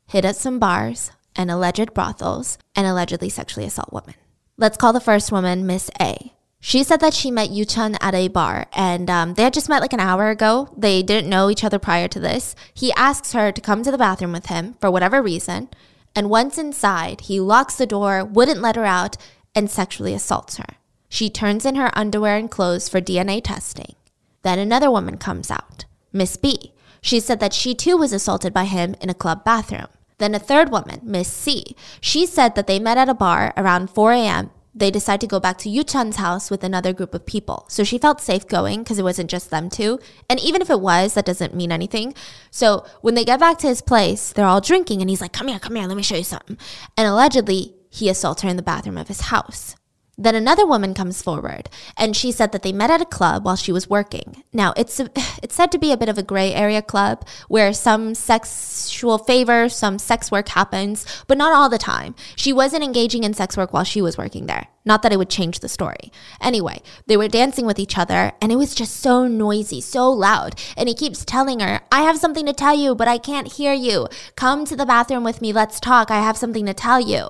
hit 0.08 0.26
at 0.26 0.36
some 0.36 0.60
bars, 0.60 1.12
and 1.36 1.52
alleged 1.52 1.94
brothels, 1.94 2.58
and 2.76 2.88
allegedly 2.88 3.30
sexually 3.30 3.66
assault 3.66 3.92
women. 3.92 4.16
Let's 4.58 4.78
call 4.78 4.94
the 4.94 5.00
first 5.00 5.32
woman 5.32 5.66
Miss 5.66 5.90
A. 6.00 6.34
She 6.64 6.84
said 6.84 7.00
that 7.00 7.16
she 7.16 7.32
met 7.32 7.50
Yuchun 7.50 7.98
at 8.00 8.14
a 8.14 8.28
bar 8.28 8.68
and 8.72 9.10
um, 9.10 9.34
they 9.34 9.42
had 9.42 9.54
just 9.54 9.68
met 9.68 9.82
like 9.82 9.94
an 9.94 10.00
hour 10.00 10.30
ago. 10.30 10.72
They 10.78 11.02
didn't 11.02 11.30
know 11.30 11.50
each 11.50 11.64
other 11.64 11.80
prior 11.80 12.08
to 12.10 12.20
this. 12.20 12.56
He 12.72 12.94
asks 12.94 13.34
her 13.34 13.52
to 13.52 13.60
come 13.60 13.82
to 13.82 13.90
the 13.90 13.98
bathroom 13.98 14.32
with 14.32 14.46
him 14.46 14.76
for 14.80 14.92
whatever 14.92 15.24
reason. 15.24 15.70
And 16.16 16.30
once 16.30 16.60
inside, 16.60 17.22
he 17.22 17.40
locks 17.40 17.76
the 17.76 17.88
door, 17.88 18.24
wouldn't 18.24 18.62
let 18.62 18.76
her 18.76 18.86
out, 18.86 19.18
and 19.56 19.72
sexually 19.72 20.14
assaults 20.14 20.58
her. 20.58 20.78
She 21.10 21.32
turns 21.32 21.66
in 21.66 21.76
her 21.76 21.90
underwear 21.98 22.38
and 22.38 22.52
clothes 22.52 22.88
for 22.88 23.02
DNA 23.02 23.44
testing. 23.44 23.96
Then 24.44 24.60
another 24.60 24.92
woman 24.92 25.18
comes 25.18 25.50
out, 25.50 25.86
Miss 26.14 26.38
B. 26.38 26.74
She 27.02 27.20
said 27.20 27.40
that 27.40 27.54
she 27.54 27.74
too 27.74 27.98
was 27.98 28.14
assaulted 28.14 28.54
by 28.54 28.66
him 28.66 28.96
in 29.02 29.10
a 29.10 29.16
club 29.16 29.44
bathroom. 29.44 29.88
Then 30.22 30.36
a 30.36 30.40
third 30.40 30.70
woman, 30.70 31.00
Miss 31.02 31.28
C, 31.28 31.76
she 32.00 32.28
said 32.28 32.54
that 32.54 32.68
they 32.68 32.78
met 32.78 33.00
at 33.00 33.10
a 33.10 33.16
bar 33.16 33.56
around 33.58 33.90
4 33.90 34.12
a.m. 34.12 34.52
They 34.76 34.92
decided 34.92 35.22
to 35.22 35.28
go 35.28 35.40
back 35.40 35.58
to 35.60 35.70
Yuchun's 35.70 36.18
house 36.18 36.52
with 36.52 36.64
another 36.64 36.94
group 36.94 37.16
of 37.16 37.26
people. 37.26 37.66
So 37.70 37.84
she 37.84 37.98
felt 37.98 38.22
safe 38.22 38.48
going 38.48 38.84
because 38.84 39.00
it 39.00 39.04
wasn't 39.04 39.32
just 39.32 39.50
them 39.50 39.68
two. 39.68 40.00
And 40.30 40.40
even 40.40 40.62
if 40.62 40.70
it 40.70 40.80
was, 40.80 41.16
that 41.16 41.26
doesn't 41.26 41.56
mean 41.56 41.72
anything. 41.72 42.14
So 42.52 42.86
when 43.02 43.16
they 43.16 43.26
get 43.26 43.40
back 43.40 43.58
to 43.60 43.68
his 43.68 43.82
place, 43.82 44.32
they're 44.32 44.46
all 44.46 44.62
drinking 44.62 45.02
and 45.02 45.10
he's 45.10 45.22
like, 45.22 45.34
come 45.34 45.48
here, 45.48 45.58
come 45.58 45.76
here, 45.76 45.88
let 45.88 45.98
me 45.98 46.04
show 46.04 46.18
you 46.18 46.24
something. 46.24 46.60
And 46.96 47.08
allegedly, 47.08 47.74
he 47.90 48.08
assaults 48.08 48.44
her 48.44 48.50
in 48.50 48.58
the 48.58 48.62
bathroom 48.62 49.00
of 49.00 49.08
his 49.08 49.22
house. 49.22 49.76
Then 50.22 50.36
another 50.36 50.68
woman 50.68 50.94
comes 50.94 51.20
forward 51.20 51.68
and 51.98 52.16
she 52.16 52.32
said 52.32 52.52
that 52.52 52.62
they 52.62 52.72
met 52.72 52.92
at 52.92 53.02
a 53.02 53.06
club 53.06 53.44
while 53.44 53.56
she 53.56 53.72
was 53.72 53.90
working. 53.90 54.44
Now, 54.54 54.72
it's 54.78 55.00
a, 55.00 55.10
it's 55.42 55.56
said 55.56 55.72
to 55.72 55.80
be 55.80 55.92
a 55.92 55.98
bit 55.98 56.10
of 56.10 56.18
a 56.20 56.24
gray 56.24 56.54
area 56.54 56.84
club 56.84 57.26
where 57.48 57.74
some 57.74 58.14
sexual 58.14 59.18
favor, 59.18 59.68
some 59.68 59.98
sex 59.98 60.30
work 60.30 60.50
happens, 60.50 61.08
but 61.26 61.40
not 61.40 61.54
all 61.54 61.70
the 61.70 61.80
time. 61.80 62.14
She 62.36 62.54
wasn't 62.54 62.84
engaging 62.84 63.24
in 63.24 63.34
sex 63.34 63.58
work 63.58 63.74
while 63.74 63.84
she 63.84 64.00
was 64.00 64.16
working 64.16 64.46
there. 64.46 64.68
Not 64.86 65.02
that 65.02 65.12
it 65.12 65.18
would 65.18 65.30
change 65.30 65.60
the 65.60 65.70
story. 65.70 66.12
Anyway, 66.40 66.84
they 67.08 67.18
were 67.18 67.28
dancing 67.28 67.66
with 67.66 67.80
each 67.80 67.98
other 67.98 68.32
and 68.40 68.52
it 68.52 68.58
was 68.58 68.76
just 68.76 68.98
so 68.98 69.28
noisy, 69.28 69.82
so 69.82 70.12
loud. 70.12 70.54
And 70.78 70.88
he 70.88 70.94
keeps 70.94 71.26
telling 71.26 71.62
her, 71.62 71.82
I 71.92 72.02
have 72.04 72.20
something 72.20 72.46
to 72.46 72.54
tell 72.54 72.78
you, 72.78 72.94
but 72.94 73.08
I 73.08 73.18
can't 73.18 73.54
hear 73.54 73.74
you. 73.74 74.08
Come 74.36 74.66
to 74.66 74.76
the 74.76 74.86
bathroom 74.86 75.24
with 75.24 75.42
me. 75.42 75.52
Let's 75.52 75.80
talk. 75.80 76.12
I 76.12 76.22
have 76.22 76.38
something 76.38 76.68
to 76.68 76.76
tell 76.76 77.00
you 77.00 77.30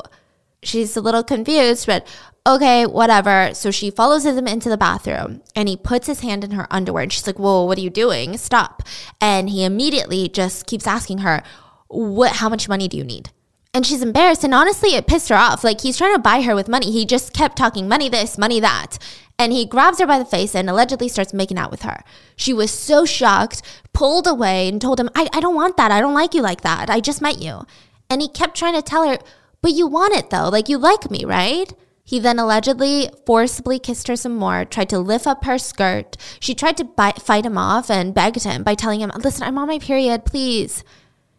she's 0.63 0.95
a 0.95 1.01
little 1.01 1.23
confused, 1.23 1.87
but 1.87 2.05
okay, 2.45 2.85
whatever. 2.85 3.53
So 3.53 3.71
she 3.71 3.91
follows 3.91 4.25
him 4.25 4.47
into 4.47 4.69
the 4.69 4.77
bathroom 4.77 5.41
and 5.55 5.69
he 5.69 5.77
puts 5.77 6.07
his 6.07 6.21
hand 6.21 6.43
in 6.43 6.51
her 6.51 6.67
underwear 6.71 7.03
and 7.03 7.13
she's 7.13 7.27
like, 7.27 7.39
Whoa, 7.39 7.65
what 7.65 7.77
are 7.77 7.81
you 7.81 7.89
doing? 7.89 8.37
Stop. 8.37 8.83
And 9.19 9.49
he 9.49 9.63
immediately 9.63 10.27
just 10.27 10.65
keeps 10.67 10.87
asking 10.87 11.19
her, 11.19 11.43
What 11.87 12.37
how 12.37 12.49
much 12.49 12.69
money 12.69 12.87
do 12.87 12.97
you 12.97 13.03
need? 13.03 13.29
And 13.73 13.85
she's 13.85 14.01
embarrassed. 14.01 14.43
And 14.43 14.53
honestly, 14.53 14.95
it 14.95 15.07
pissed 15.07 15.29
her 15.29 15.35
off. 15.35 15.63
Like 15.63 15.81
he's 15.81 15.97
trying 15.97 16.15
to 16.15 16.21
buy 16.21 16.41
her 16.41 16.55
with 16.55 16.67
money. 16.67 16.91
He 16.91 17.05
just 17.05 17.33
kept 17.33 17.57
talking 17.57 17.87
money 17.87 18.09
this, 18.09 18.37
money 18.37 18.59
that. 18.59 18.97
And 19.39 19.53
he 19.53 19.65
grabs 19.65 19.99
her 19.99 20.05
by 20.05 20.19
the 20.19 20.25
face 20.25 20.53
and 20.53 20.69
allegedly 20.69 21.07
starts 21.07 21.33
making 21.33 21.57
out 21.57 21.71
with 21.71 21.81
her. 21.81 22.03
She 22.35 22.53
was 22.53 22.69
so 22.69 23.05
shocked, 23.05 23.63
pulled 23.91 24.27
away, 24.27 24.67
and 24.67 24.79
told 24.79 24.99
him, 24.99 25.09
I, 25.15 25.29
I 25.33 25.39
don't 25.39 25.55
want 25.55 25.77
that. 25.77 25.89
I 25.89 25.99
don't 25.99 26.13
like 26.13 26.35
you 26.35 26.43
like 26.43 26.61
that. 26.61 26.91
I 26.91 26.99
just 26.99 27.23
met 27.23 27.41
you. 27.41 27.65
And 28.07 28.21
he 28.21 28.27
kept 28.27 28.55
trying 28.55 28.75
to 28.75 28.83
tell 28.83 29.07
her, 29.07 29.17
But 29.61 29.71
you 29.71 29.87
want 29.87 30.13
it 30.15 30.31
though. 30.31 30.49
Like 30.49 30.67
you 30.69 30.77
like 30.77 31.09
me, 31.09 31.23
right? 31.23 31.73
He 32.11 32.19
then 32.19 32.39
allegedly 32.39 33.09
forcibly 33.25 33.79
kissed 33.79 34.09
her 34.09 34.17
some 34.17 34.35
more, 34.35 34.65
tried 34.65 34.89
to 34.89 34.99
lift 34.99 35.25
up 35.25 35.45
her 35.45 35.57
skirt. 35.57 36.17
She 36.41 36.53
tried 36.53 36.75
to 36.75 36.83
bite, 36.83 37.21
fight 37.21 37.45
him 37.45 37.57
off 37.57 37.89
and 37.89 38.13
begged 38.13 38.43
him 38.43 38.63
by 38.63 38.75
telling 38.75 38.99
him, 38.99 39.13
Listen, 39.15 39.43
I'm 39.43 39.57
on 39.57 39.69
my 39.69 39.79
period, 39.79 40.25
please. 40.25 40.83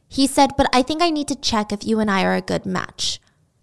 He 0.08 0.26
said, 0.26 0.52
But 0.56 0.70
I 0.72 0.80
think 0.80 1.02
I 1.02 1.10
need 1.10 1.28
to 1.28 1.36
check 1.36 1.72
if 1.72 1.84
you 1.84 2.00
and 2.00 2.10
I 2.10 2.24
are 2.24 2.34
a 2.34 2.40
good 2.40 2.64
match. 2.64 3.20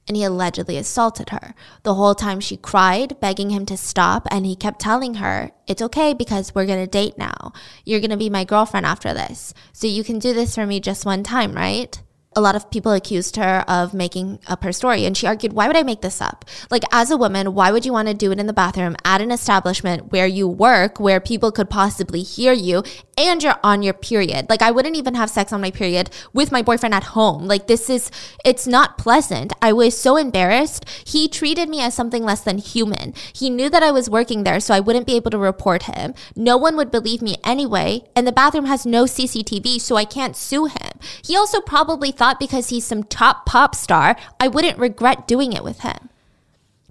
And 0.07 0.17
he 0.17 0.23
allegedly 0.23 0.77
assaulted 0.77 1.31
her. 1.31 1.55
The 1.81 1.95
whole 1.95 2.13
time 2.13 2.39
she 2.39 2.57
cried, 2.57 3.19
begging 3.19 3.49
him 3.49 3.65
to 3.65 3.75
stop, 3.75 4.27
and 4.29 4.45
he 4.45 4.55
kept 4.55 4.79
telling 4.79 5.15
her, 5.15 5.49
It's 5.65 5.81
okay 5.81 6.13
because 6.13 6.53
we're 6.53 6.67
gonna 6.67 6.85
date 6.85 7.17
now. 7.17 7.53
You're 7.85 8.01
gonna 8.01 8.17
be 8.17 8.29
my 8.29 8.43
girlfriend 8.43 8.85
after 8.85 9.15
this. 9.15 9.55
So 9.73 9.87
you 9.87 10.03
can 10.03 10.19
do 10.19 10.31
this 10.31 10.53
for 10.53 10.67
me 10.67 10.79
just 10.79 11.07
one 11.07 11.23
time, 11.23 11.53
right? 11.53 11.99
A 12.35 12.41
lot 12.41 12.55
of 12.55 12.69
people 12.69 12.91
accused 12.91 13.35
her 13.37 13.65
of 13.67 13.93
making 13.93 14.39
up 14.47 14.63
her 14.63 14.71
story. 14.71 15.05
And 15.05 15.17
she 15.17 15.25
argued, 15.25 15.53
why 15.53 15.67
would 15.67 15.75
I 15.75 15.83
make 15.83 16.01
this 16.01 16.21
up? 16.21 16.45
Like, 16.69 16.83
as 16.91 17.09
a 17.09 17.17
woman, 17.17 17.53
why 17.53 17.71
would 17.71 17.85
you 17.85 17.91
want 17.91 18.07
to 18.07 18.13
do 18.13 18.31
it 18.31 18.39
in 18.39 18.47
the 18.47 18.53
bathroom 18.53 18.95
at 19.03 19.21
an 19.21 19.31
establishment 19.31 20.11
where 20.11 20.27
you 20.27 20.47
work, 20.47 20.99
where 20.99 21.19
people 21.19 21.51
could 21.51 21.69
possibly 21.69 22.21
hear 22.21 22.53
you, 22.53 22.83
and 23.27 23.41
you're 23.43 23.59
on 23.63 23.83
your 23.83 23.93
period? 23.93 24.49
Like, 24.49 24.61
I 24.61 24.71
wouldn't 24.71 24.95
even 24.95 25.15
have 25.15 25.29
sex 25.29 25.51
on 25.51 25.61
my 25.61 25.71
period 25.71 26.09
with 26.33 26.51
my 26.51 26.61
boyfriend 26.61 26.93
at 26.93 27.03
home. 27.15 27.47
Like, 27.47 27.67
this 27.67 27.89
is, 27.89 28.11
it's 28.45 28.67
not 28.67 28.97
pleasant. 28.97 29.53
I 29.61 29.73
was 29.73 29.97
so 29.97 30.17
embarrassed. 30.17 30.85
He 31.05 31.27
treated 31.27 31.69
me 31.69 31.81
as 31.81 31.93
something 31.93 32.23
less 32.23 32.41
than 32.41 32.57
human. 32.57 33.13
He 33.33 33.49
knew 33.49 33.69
that 33.69 33.83
I 33.83 33.91
was 33.91 34.09
working 34.09 34.43
there, 34.43 34.59
so 34.59 34.73
I 34.73 34.79
wouldn't 34.79 35.07
be 35.07 35.15
able 35.15 35.31
to 35.31 35.37
report 35.37 35.83
him. 35.83 36.13
No 36.35 36.57
one 36.57 36.75
would 36.77 36.91
believe 36.91 37.21
me 37.21 37.37
anyway. 37.43 38.03
And 38.15 38.25
the 38.25 38.31
bathroom 38.31 38.65
has 38.65 38.85
no 38.85 39.05
CCTV, 39.05 39.79
so 39.81 39.95
I 39.95 40.05
can't 40.05 40.35
sue 40.35 40.65
him. 40.65 40.99
He 41.23 41.35
also 41.35 41.61
probably 41.61 42.11
thought 42.11 42.39
because 42.39 42.69
he's 42.69 42.85
some 42.85 43.03
top 43.03 43.45
pop 43.45 43.75
star, 43.75 44.15
I 44.39 44.47
wouldn't 44.47 44.77
regret 44.77 45.27
doing 45.27 45.53
it 45.53 45.63
with 45.63 45.81
him. 45.81 46.08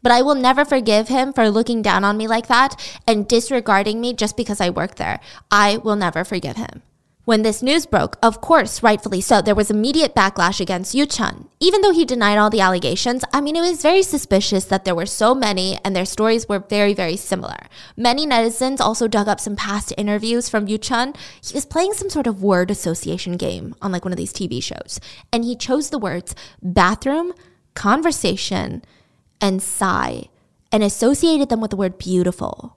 But 0.02 0.12
I 0.12 0.22
will 0.22 0.34
never 0.34 0.64
forgive 0.64 1.08
him 1.08 1.32
for 1.32 1.50
looking 1.50 1.82
down 1.82 2.04
on 2.04 2.16
me 2.16 2.28
like 2.28 2.46
that 2.48 2.74
and 3.06 3.28
disregarding 3.28 4.00
me 4.00 4.14
just 4.14 4.36
because 4.36 4.60
I 4.60 4.70
work 4.70 4.96
there. 4.96 5.20
I 5.50 5.78
will 5.78 5.96
never 5.96 6.24
forgive 6.24 6.56
him. 6.56 6.82
When 7.28 7.42
this 7.42 7.62
news 7.62 7.84
broke, 7.84 8.16
of 8.22 8.40
course, 8.40 8.82
rightfully 8.82 9.20
so, 9.20 9.42
there 9.42 9.54
was 9.54 9.70
immediate 9.70 10.14
backlash 10.14 10.60
against 10.60 10.94
Yu 10.94 11.04
Chun. 11.04 11.50
Even 11.60 11.82
though 11.82 11.92
he 11.92 12.06
denied 12.06 12.38
all 12.38 12.48
the 12.48 12.62
allegations, 12.62 13.22
I 13.34 13.42
mean, 13.42 13.54
it 13.54 13.60
was 13.60 13.82
very 13.82 14.02
suspicious 14.02 14.64
that 14.64 14.86
there 14.86 14.94
were 14.94 15.04
so 15.04 15.34
many 15.34 15.78
and 15.84 15.94
their 15.94 16.06
stories 16.06 16.48
were 16.48 16.60
very, 16.60 16.94
very 16.94 17.16
similar. 17.16 17.58
Many 17.98 18.26
netizens 18.26 18.80
also 18.80 19.08
dug 19.08 19.28
up 19.28 19.40
some 19.40 19.56
past 19.56 19.92
interviews 19.98 20.48
from 20.48 20.68
Yu 20.68 20.78
Chun. 20.78 21.12
He 21.44 21.52
was 21.52 21.66
playing 21.66 21.92
some 21.92 22.08
sort 22.08 22.26
of 22.26 22.42
word 22.42 22.70
association 22.70 23.36
game 23.36 23.74
on 23.82 23.92
like 23.92 24.06
one 24.06 24.12
of 24.12 24.16
these 24.16 24.32
TV 24.32 24.62
shows, 24.62 24.98
and 25.30 25.44
he 25.44 25.54
chose 25.54 25.90
the 25.90 25.98
words 25.98 26.34
bathroom, 26.62 27.34
conversation, 27.74 28.80
and 29.40 29.62
sigh 29.62 30.28
and 30.70 30.82
associated 30.82 31.48
them 31.48 31.60
with 31.60 31.70
the 31.70 31.76
word 31.76 31.98
beautiful. 31.98 32.76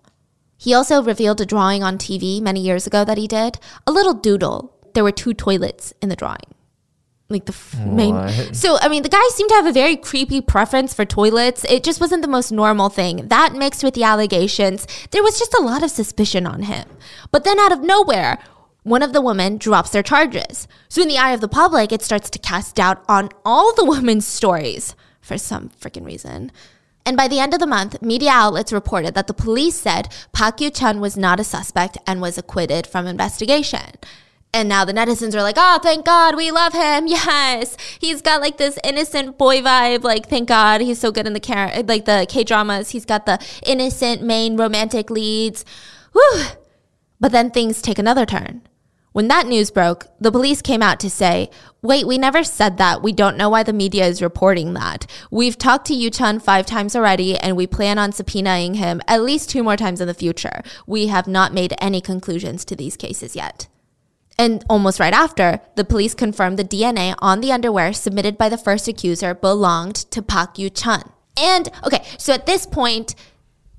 He 0.57 0.73
also 0.73 1.01
revealed 1.01 1.41
a 1.41 1.45
drawing 1.45 1.83
on 1.83 1.97
TV 1.97 2.41
many 2.41 2.61
years 2.61 2.85
ago 2.85 3.03
that 3.03 3.17
he 3.17 3.27
did, 3.27 3.57
a 3.87 3.91
little 3.91 4.13
doodle. 4.13 4.77
There 4.93 5.03
were 5.03 5.11
two 5.11 5.33
toilets 5.33 5.93
in 6.01 6.09
the 6.09 6.15
drawing. 6.15 6.53
Like 7.29 7.45
the 7.45 7.53
f- 7.53 7.79
main. 7.79 8.13
So, 8.53 8.77
I 8.81 8.89
mean, 8.89 9.03
the 9.03 9.09
guy 9.09 9.25
seemed 9.29 9.49
to 9.49 9.55
have 9.55 9.65
a 9.65 9.71
very 9.71 9.95
creepy 9.95 10.41
preference 10.41 10.93
for 10.93 11.05
toilets. 11.05 11.63
It 11.63 11.83
just 11.83 12.01
wasn't 12.01 12.21
the 12.21 12.27
most 12.27 12.51
normal 12.51 12.89
thing. 12.89 13.29
That 13.29 13.53
mixed 13.53 13.83
with 13.83 13.93
the 13.93 14.03
allegations, 14.03 14.85
there 15.11 15.23
was 15.23 15.39
just 15.39 15.53
a 15.53 15.61
lot 15.63 15.81
of 15.81 15.89
suspicion 15.91 16.45
on 16.45 16.63
him. 16.63 16.87
But 17.31 17.45
then 17.45 17.57
out 17.57 17.71
of 17.71 17.81
nowhere, 17.81 18.37
one 18.83 19.01
of 19.01 19.13
the 19.13 19.21
women 19.21 19.57
drops 19.57 19.91
their 19.91 20.03
charges. 20.03 20.67
So, 20.89 21.01
in 21.01 21.07
the 21.07 21.17
eye 21.17 21.31
of 21.31 21.41
the 21.41 21.47
public, 21.47 21.91
it 21.91 22.01
starts 22.01 22.29
to 22.31 22.39
cast 22.39 22.75
doubt 22.75 23.03
on 23.07 23.29
all 23.45 23.73
the 23.75 23.85
women's 23.85 24.27
stories 24.27 24.93
for 25.21 25.37
some 25.37 25.69
freaking 25.69 26.05
reason. 26.05 26.51
And 27.05 27.17
by 27.17 27.27
the 27.27 27.39
end 27.39 27.53
of 27.53 27.59
the 27.59 27.67
month, 27.67 28.01
media 28.01 28.31
outlets 28.31 28.71
reported 28.71 29.15
that 29.15 29.27
the 29.27 29.33
police 29.33 29.75
said 29.75 30.13
Park 30.33 30.61
Yu 30.61 30.69
Chun 30.69 30.99
was 30.99 31.17
not 31.17 31.39
a 31.39 31.43
suspect 31.43 31.97
and 32.05 32.21
was 32.21 32.37
acquitted 32.37 32.85
from 32.85 33.07
investigation. 33.07 33.91
And 34.53 34.67
now 34.67 34.83
the 34.83 34.93
netizens 34.93 35.33
are 35.33 35.41
like, 35.41 35.55
oh, 35.57 35.79
thank 35.81 36.05
God, 36.05 36.35
we 36.35 36.51
love 36.51 36.73
him. 36.73 37.07
Yes. 37.11 37.77
He's 37.99 38.21
got 38.21 38.41
like 38.41 38.57
this 38.57 38.77
innocent 38.83 39.37
boy 39.37 39.61
vibe. 39.61 40.03
Like, 40.03 40.27
thank 40.27 40.49
God 40.49 40.81
he's 40.81 40.99
so 40.99 41.11
good 41.11 41.25
in 41.25 41.33
the 41.33 41.39
car- 41.39 41.71
like 41.83 42.05
the 42.05 42.25
K 42.27 42.43
dramas. 42.43 42.89
He's 42.89 43.05
got 43.05 43.25
the 43.25 43.39
innocent 43.65 44.21
main 44.21 44.57
romantic 44.57 45.09
leads. 45.09 45.63
Whew. 46.13 46.43
But 47.19 47.31
then 47.31 47.51
things 47.51 47.81
take 47.81 47.99
another 47.99 48.25
turn. 48.25 48.61
When 49.13 49.27
that 49.27 49.45
news 49.45 49.71
broke, 49.71 50.07
the 50.19 50.31
police 50.31 50.61
came 50.61 50.81
out 50.81 50.99
to 51.01 51.09
say, 51.09 51.49
wait, 51.81 52.07
we 52.07 52.17
never 52.17 52.43
said 52.43 52.77
that. 52.77 53.03
We 53.03 53.11
don't 53.11 53.35
know 53.35 53.49
why 53.49 53.63
the 53.63 53.73
media 53.73 54.05
is 54.05 54.21
reporting 54.21 54.73
that. 54.73 55.05
We've 55.29 55.57
talked 55.57 55.87
to 55.87 55.93
Yu 55.93 56.09
Chun 56.09 56.39
five 56.39 56.65
times 56.65 56.95
already, 56.95 57.37
and 57.37 57.57
we 57.57 57.67
plan 57.67 57.97
on 57.97 58.13
subpoenaing 58.13 58.77
him 58.77 59.01
at 59.07 59.21
least 59.21 59.49
two 59.49 59.63
more 59.63 59.75
times 59.75 59.99
in 59.99 60.07
the 60.07 60.13
future. 60.13 60.61
We 60.87 61.07
have 61.07 61.27
not 61.27 61.53
made 61.53 61.73
any 61.81 61.99
conclusions 61.99 62.63
to 62.65 62.75
these 62.75 62.95
cases 62.95 63.35
yet. 63.35 63.67
And 64.37 64.63
almost 64.69 64.99
right 64.99 65.13
after, 65.13 65.59
the 65.75 65.83
police 65.83 66.13
confirmed 66.13 66.57
the 66.57 66.63
DNA 66.63 67.15
on 67.19 67.41
the 67.41 67.51
underwear 67.51 67.91
submitted 67.91 68.37
by 68.37 68.47
the 68.47 68.57
first 68.57 68.87
accuser 68.87 69.33
belonged 69.33 69.95
to 69.95 70.21
Park 70.21 70.57
Yu 70.57 70.69
Chun. 70.69 71.03
And 71.37 71.69
okay, 71.85 72.05
so 72.17 72.33
at 72.33 72.45
this 72.45 72.65
point, 72.65 73.13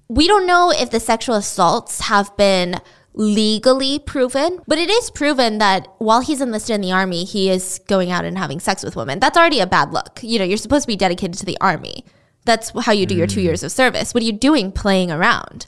we 0.09 0.27
don't 0.27 0.47
know 0.47 0.71
if 0.71 0.91
the 0.91 1.01
sexual 1.01 1.37
assaults 1.37 2.01
have 2.01 2.37
been 2.37 2.77
legally 3.15 3.99
proven, 3.99 4.61
but 4.67 4.79
it 4.79 4.91
is 4.91 5.11
proven 5.11 5.59
that 5.59 5.89
while 5.99 6.21
he's 6.21 6.41
enlisted 6.41 6.75
in 6.75 6.81
the 6.81 6.93
army, 6.93 7.25
he 7.25 7.51
is 7.51 7.81
going 7.87 8.11
out 8.11 8.25
and 8.25 8.39
having 8.39 8.61
sex 8.61 8.83
with 8.83 8.97
women. 8.97 9.19
That's 9.19 9.37
already 9.37 9.61
a 9.61 9.67
bad 9.67 9.93
look. 9.93 10.21
You 10.23 10.39
know, 10.39 10.45
you're 10.45 10.57
supposed 10.57 10.85
to 10.85 10.89
be 10.89 10.97
dedicated 10.97 11.39
to 11.39 11.47
the 11.47 11.59
army. 11.61 12.05
That's 12.45 12.73
how 12.85 12.93
you 12.93 13.07
do 13.07 13.15
your 13.15 13.27
two 13.27 13.41
mm. 13.41 13.45
years 13.45 13.63
of 13.63 13.73
service. 13.73 14.15
What 14.15 14.23
are 14.23 14.27
you 14.27 14.33
doing 14.33 14.73
playing 14.73 15.11
around? 15.11 15.67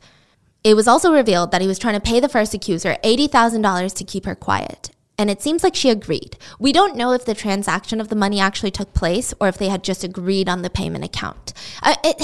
It 0.65 0.75
was 0.75 0.89
also 0.89 1.13
revealed 1.13 1.51
that 1.51 1.61
he 1.61 1.69
was 1.69 1.79
trying 1.79 1.95
to 1.95 2.01
pay 2.01 2.21
the 2.21 2.29
first 2.29 2.55
accuser 2.55 2.97
$80,000 3.05 3.95
to 3.95 4.05
keep 4.05 4.25
her 4.25 4.35
quiet. 4.35 4.91
And 5.17 5.31
it 5.31 5.43
seems 5.43 5.63
like 5.63 5.77
she 5.77 5.91
agreed. 5.91 6.37
We 6.59 6.73
don't 6.73 6.97
know 6.97 7.13
if 7.13 7.25
the 7.25 7.35
transaction 7.35 8.01
of 8.01 8.09
the 8.09 8.17
money 8.17 8.41
actually 8.41 8.73
took 8.73 8.95
place 8.95 9.33
or 9.41 9.47
if 9.47 9.59
they 9.59 9.69
had 9.69 9.85
just 9.85 10.03
agreed 10.03 10.49
on 10.49 10.63
the 10.63 10.71
payment 10.71 11.05
account. 11.05 11.53
Uh, 11.83 11.95
it, 12.03 12.21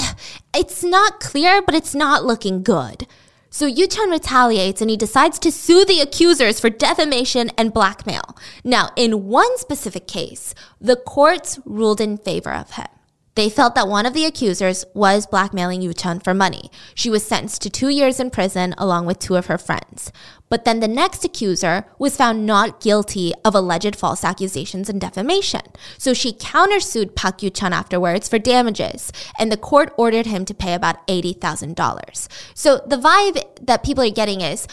it's 0.53 0.83
not 0.83 1.21
clear, 1.21 1.61
but 1.61 1.75
it's 1.75 1.95
not 1.95 2.25
looking 2.25 2.63
good. 2.63 3.07
So 3.53 3.65
Yu 3.65 3.85
Chun 3.85 4.09
retaliates 4.09 4.79
and 4.79 4.89
he 4.89 4.95
decides 4.95 5.37
to 5.39 5.51
sue 5.51 5.83
the 5.83 5.99
accusers 5.99 6.61
for 6.61 6.69
defamation 6.69 7.51
and 7.57 7.73
blackmail. 7.73 8.37
Now, 8.63 8.91
in 8.95 9.27
one 9.27 9.57
specific 9.57 10.07
case, 10.07 10.55
the 10.79 10.95
courts 10.95 11.59
ruled 11.65 11.99
in 11.99 12.17
favor 12.17 12.53
of 12.53 12.71
him. 12.71 12.87
They 13.35 13.49
felt 13.49 13.75
that 13.75 13.87
one 13.87 14.05
of 14.05 14.13
the 14.13 14.25
accusers 14.25 14.83
was 14.93 15.25
blackmailing 15.25 15.81
Yu 15.81 15.93
Chun 15.93 16.19
for 16.19 16.33
money. 16.33 16.69
She 16.93 17.09
was 17.09 17.25
sentenced 17.25 17.61
to 17.61 17.69
two 17.69 17.87
years 17.87 18.19
in 18.19 18.29
prison 18.29 18.75
along 18.77 19.05
with 19.05 19.19
two 19.19 19.37
of 19.37 19.45
her 19.45 19.57
friends. 19.57 20.11
But 20.49 20.65
then 20.65 20.81
the 20.81 20.87
next 20.87 21.23
accuser 21.23 21.85
was 21.97 22.17
found 22.17 22.45
not 22.45 22.81
guilty 22.81 23.31
of 23.45 23.55
alleged 23.55 23.95
false 23.95 24.25
accusations 24.25 24.89
and 24.89 24.99
defamation. 24.99 25.61
So 25.97 26.13
she 26.13 26.33
countersued 26.33 27.15
Park 27.15 27.41
Yu 27.41 27.49
Chun 27.49 27.71
afterwards 27.71 28.27
for 28.27 28.37
damages, 28.37 29.13
and 29.39 29.49
the 29.49 29.55
court 29.55 29.93
ordered 29.97 30.25
him 30.25 30.43
to 30.43 30.53
pay 30.53 30.73
about 30.73 31.07
$80,000. 31.07 32.27
So 32.53 32.81
the 32.85 32.97
vibe 32.97 33.65
that 33.65 33.83
people 33.83 34.03
are 34.03 34.09
getting 34.09 34.41
is 34.41 34.67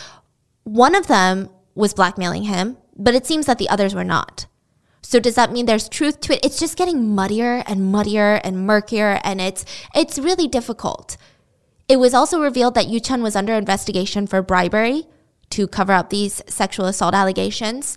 one 0.65 0.97
of 0.97 1.07
them 1.07 1.49
was 1.77 1.95
blackmailing 1.95 2.43
him, 2.43 2.77
but 2.97 3.15
it 3.15 3.25
seems 3.25 3.47
that 3.47 3.59
the 3.59 3.69
others 3.69 3.95
were 3.95 4.03
not. 4.03 4.47
So 5.03 5.19
does 5.21 5.37
that 5.37 5.53
mean 5.53 5.67
there's 5.67 5.89
truth 5.89 6.21
to 6.23 6.35
it? 6.35 6.45
It's 6.45 6.59
just 6.59 6.77
getting 6.77 7.15
muddier 7.15 7.63
and 7.67 7.91
muddier 7.93 8.41
and 8.45 8.67
murkier 8.67 9.21
and 9.25 9.41
it's 9.41 9.65
it's 9.95 10.19
really 10.19 10.49
difficult. 10.49 11.17
It 11.89 11.99
was 11.99 12.13
also 12.13 12.43
revealed 12.43 12.75
that 12.75 12.89
Yu 12.89 13.01
Chun 13.01 13.23
was 13.23 13.35
under 13.35 13.55
investigation 13.55 14.27
for 14.27 14.43
bribery 14.43 15.07
to 15.51 15.67
cover 15.67 15.93
up 15.93 16.11
these 16.11 16.43
sexual 16.47 16.87
assault 16.87 17.15
allegations. 17.15 17.97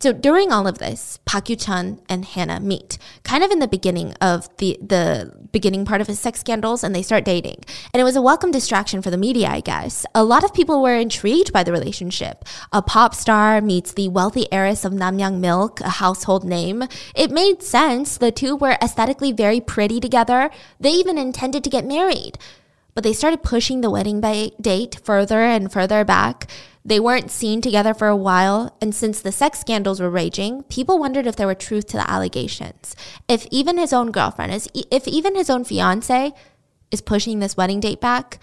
So 0.00 0.12
during 0.12 0.52
all 0.52 0.68
of 0.68 0.78
this, 0.78 1.18
Park 1.24 1.48
Yu 1.48 1.56
Chun 1.56 2.00
and 2.08 2.24
Hannah 2.24 2.60
meet, 2.60 2.98
kind 3.24 3.42
of 3.42 3.50
in 3.50 3.58
the 3.58 3.66
beginning 3.66 4.14
of 4.20 4.48
the 4.58 4.78
the 4.80 5.32
beginning 5.50 5.84
part 5.84 6.00
of 6.00 6.06
his 6.06 6.20
sex 6.20 6.38
scandals, 6.38 6.84
and 6.84 6.94
they 6.94 7.02
start 7.02 7.24
dating. 7.24 7.64
And 7.92 8.00
it 8.00 8.04
was 8.04 8.14
a 8.14 8.22
welcome 8.22 8.52
distraction 8.52 9.02
for 9.02 9.10
the 9.10 9.16
media, 9.16 9.48
I 9.48 9.58
guess. 9.58 10.06
A 10.14 10.22
lot 10.22 10.44
of 10.44 10.54
people 10.54 10.80
were 10.80 10.94
intrigued 10.94 11.52
by 11.52 11.64
the 11.64 11.72
relationship. 11.72 12.44
A 12.72 12.80
pop 12.80 13.12
star 13.12 13.60
meets 13.60 13.92
the 13.92 14.08
wealthy 14.08 14.46
heiress 14.52 14.84
of 14.84 14.92
Namyang 14.92 15.40
Milk, 15.40 15.80
a 15.80 15.88
household 15.88 16.44
name. 16.44 16.84
It 17.16 17.32
made 17.32 17.64
sense. 17.64 18.18
The 18.18 18.30
two 18.30 18.54
were 18.54 18.78
aesthetically 18.80 19.32
very 19.32 19.60
pretty 19.60 19.98
together. 19.98 20.50
They 20.78 20.92
even 20.92 21.18
intended 21.18 21.64
to 21.64 21.70
get 21.70 21.84
married. 21.84 22.38
But 22.94 23.02
they 23.02 23.12
started 23.12 23.42
pushing 23.42 23.80
the 23.80 23.90
wedding 23.90 24.20
date 24.20 25.00
further 25.02 25.40
and 25.40 25.72
further 25.72 26.04
back. 26.04 26.48
They 26.84 27.00
weren't 27.00 27.30
seen 27.30 27.60
together 27.60 27.92
for 27.92 28.08
a 28.08 28.16
while, 28.16 28.74
and 28.80 28.94
since 28.94 29.20
the 29.20 29.32
sex 29.32 29.60
scandals 29.60 30.00
were 30.00 30.10
raging, 30.10 30.62
people 30.64 30.98
wondered 30.98 31.26
if 31.26 31.36
there 31.36 31.46
were 31.46 31.54
truth 31.54 31.86
to 31.88 31.96
the 31.98 32.10
allegations. 32.10 32.96
If 33.28 33.46
even 33.50 33.76
his 33.78 33.92
own 33.92 34.10
girlfriend, 34.10 34.54
is, 34.54 34.68
if 34.90 35.06
even 35.06 35.34
his 35.34 35.50
own 35.50 35.64
fiance 35.64 36.32
is 36.90 37.00
pushing 37.00 37.40
this 37.40 37.56
wedding 37.56 37.80
date 37.80 38.00
back, 38.00 38.38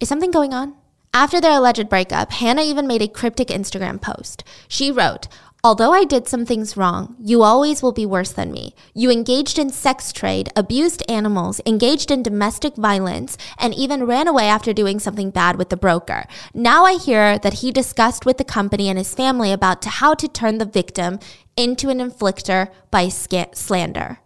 is 0.00 0.08
something 0.08 0.30
going 0.30 0.54
on? 0.54 0.74
After 1.14 1.42
their 1.42 1.58
alleged 1.58 1.90
breakup, 1.90 2.32
Hannah 2.32 2.62
even 2.62 2.86
made 2.86 3.02
a 3.02 3.08
cryptic 3.08 3.48
Instagram 3.48 4.00
post. 4.00 4.44
She 4.66 4.90
wrote, 4.90 5.28
Although 5.64 5.92
I 5.92 6.02
did 6.02 6.26
some 6.26 6.44
things 6.44 6.76
wrong, 6.76 7.14
you 7.20 7.44
always 7.44 7.84
will 7.84 7.92
be 7.92 8.04
worse 8.04 8.32
than 8.32 8.50
me. 8.50 8.74
You 8.94 9.12
engaged 9.12 9.60
in 9.60 9.70
sex 9.70 10.12
trade, 10.12 10.48
abused 10.56 11.08
animals, 11.08 11.60
engaged 11.64 12.10
in 12.10 12.24
domestic 12.24 12.74
violence, 12.74 13.38
and 13.60 13.72
even 13.72 14.04
ran 14.04 14.26
away 14.26 14.48
after 14.48 14.72
doing 14.72 14.98
something 14.98 15.30
bad 15.30 15.54
with 15.54 15.68
the 15.68 15.76
broker. 15.76 16.24
Now 16.52 16.84
I 16.84 16.94
hear 16.94 17.38
that 17.38 17.60
he 17.60 17.70
discussed 17.70 18.26
with 18.26 18.38
the 18.38 18.44
company 18.44 18.88
and 18.88 18.98
his 18.98 19.14
family 19.14 19.52
about 19.52 19.82
to 19.82 19.88
how 19.88 20.14
to 20.14 20.26
turn 20.26 20.58
the 20.58 20.64
victim 20.64 21.20
into 21.56 21.90
an 21.90 21.98
inflictor 21.98 22.68
by 22.90 23.08
slander. 23.08 24.18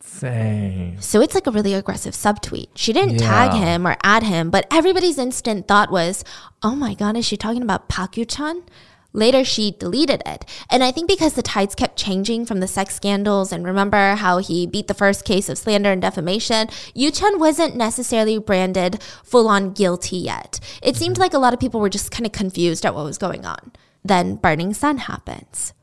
Same. 0.00 1.00
So 1.00 1.20
it's 1.20 1.36
like 1.36 1.46
a 1.46 1.52
really 1.52 1.72
aggressive 1.72 2.14
subtweet. 2.14 2.70
She 2.74 2.92
didn't 2.92 3.20
yeah. 3.20 3.28
tag 3.28 3.52
him 3.52 3.86
or 3.86 3.96
add 4.02 4.24
him, 4.24 4.50
but 4.50 4.66
everybody's 4.72 5.18
instant 5.18 5.68
thought 5.68 5.92
was, 5.92 6.24
oh 6.64 6.74
my 6.74 6.94
God, 6.94 7.16
is 7.16 7.24
she 7.24 7.36
talking 7.36 7.62
about 7.62 7.88
Chun? 7.88 8.64
Later, 9.12 9.44
she 9.44 9.72
deleted 9.72 10.22
it. 10.24 10.44
And 10.70 10.84
I 10.84 10.92
think 10.92 11.08
because 11.08 11.34
the 11.34 11.42
tides 11.42 11.74
kept 11.74 11.96
changing 11.96 12.46
from 12.46 12.60
the 12.60 12.68
sex 12.68 12.94
scandals, 12.94 13.52
and 13.52 13.64
remember 13.64 14.14
how 14.14 14.38
he 14.38 14.66
beat 14.66 14.86
the 14.86 14.94
first 14.94 15.24
case 15.24 15.48
of 15.48 15.58
slander 15.58 15.90
and 15.90 16.00
defamation, 16.00 16.68
Yu 16.94 17.10
Chun 17.10 17.38
wasn't 17.38 17.76
necessarily 17.76 18.38
branded 18.38 19.02
full 19.24 19.48
on 19.48 19.72
guilty 19.72 20.16
yet. 20.16 20.60
It 20.82 20.96
seemed 20.96 21.14
mm-hmm. 21.14 21.22
like 21.22 21.34
a 21.34 21.38
lot 21.38 21.54
of 21.54 21.60
people 21.60 21.80
were 21.80 21.88
just 21.88 22.10
kind 22.10 22.26
of 22.26 22.32
confused 22.32 22.86
at 22.86 22.94
what 22.94 23.04
was 23.04 23.18
going 23.18 23.44
on. 23.44 23.72
Then 24.04 24.36
Burning 24.36 24.74
Sun 24.74 24.98
happens. 24.98 25.74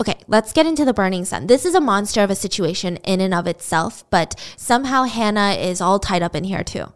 Okay, 0.00 0.18
let's 0.26 0.52
get 0.52 0.66
into 0.66 0.84
the 0.84 0.92
Burning 0.92 1.24
Sun. 1.24 1.46
This 1.46 1.64
is 1.64 1.74
a 1.74 1.80
monster 1.80 2.22
of 2.22 2.30
a 2.30 2.34
situation 2.34 2.96
in 2.98 3.20
and 3.20 3.32
of 3.32 3.46
itself, 3.46 4.04
but 4.10 4.34
somehow 4.56 5.04
Hannah 5.04 5.52
is 5.52 5.80
all 5.80 6.00
tied 6.00 6.22
up 6.22 6.34
in 6.34 6.44
here 6.44 6.64
too. 6.64 6.92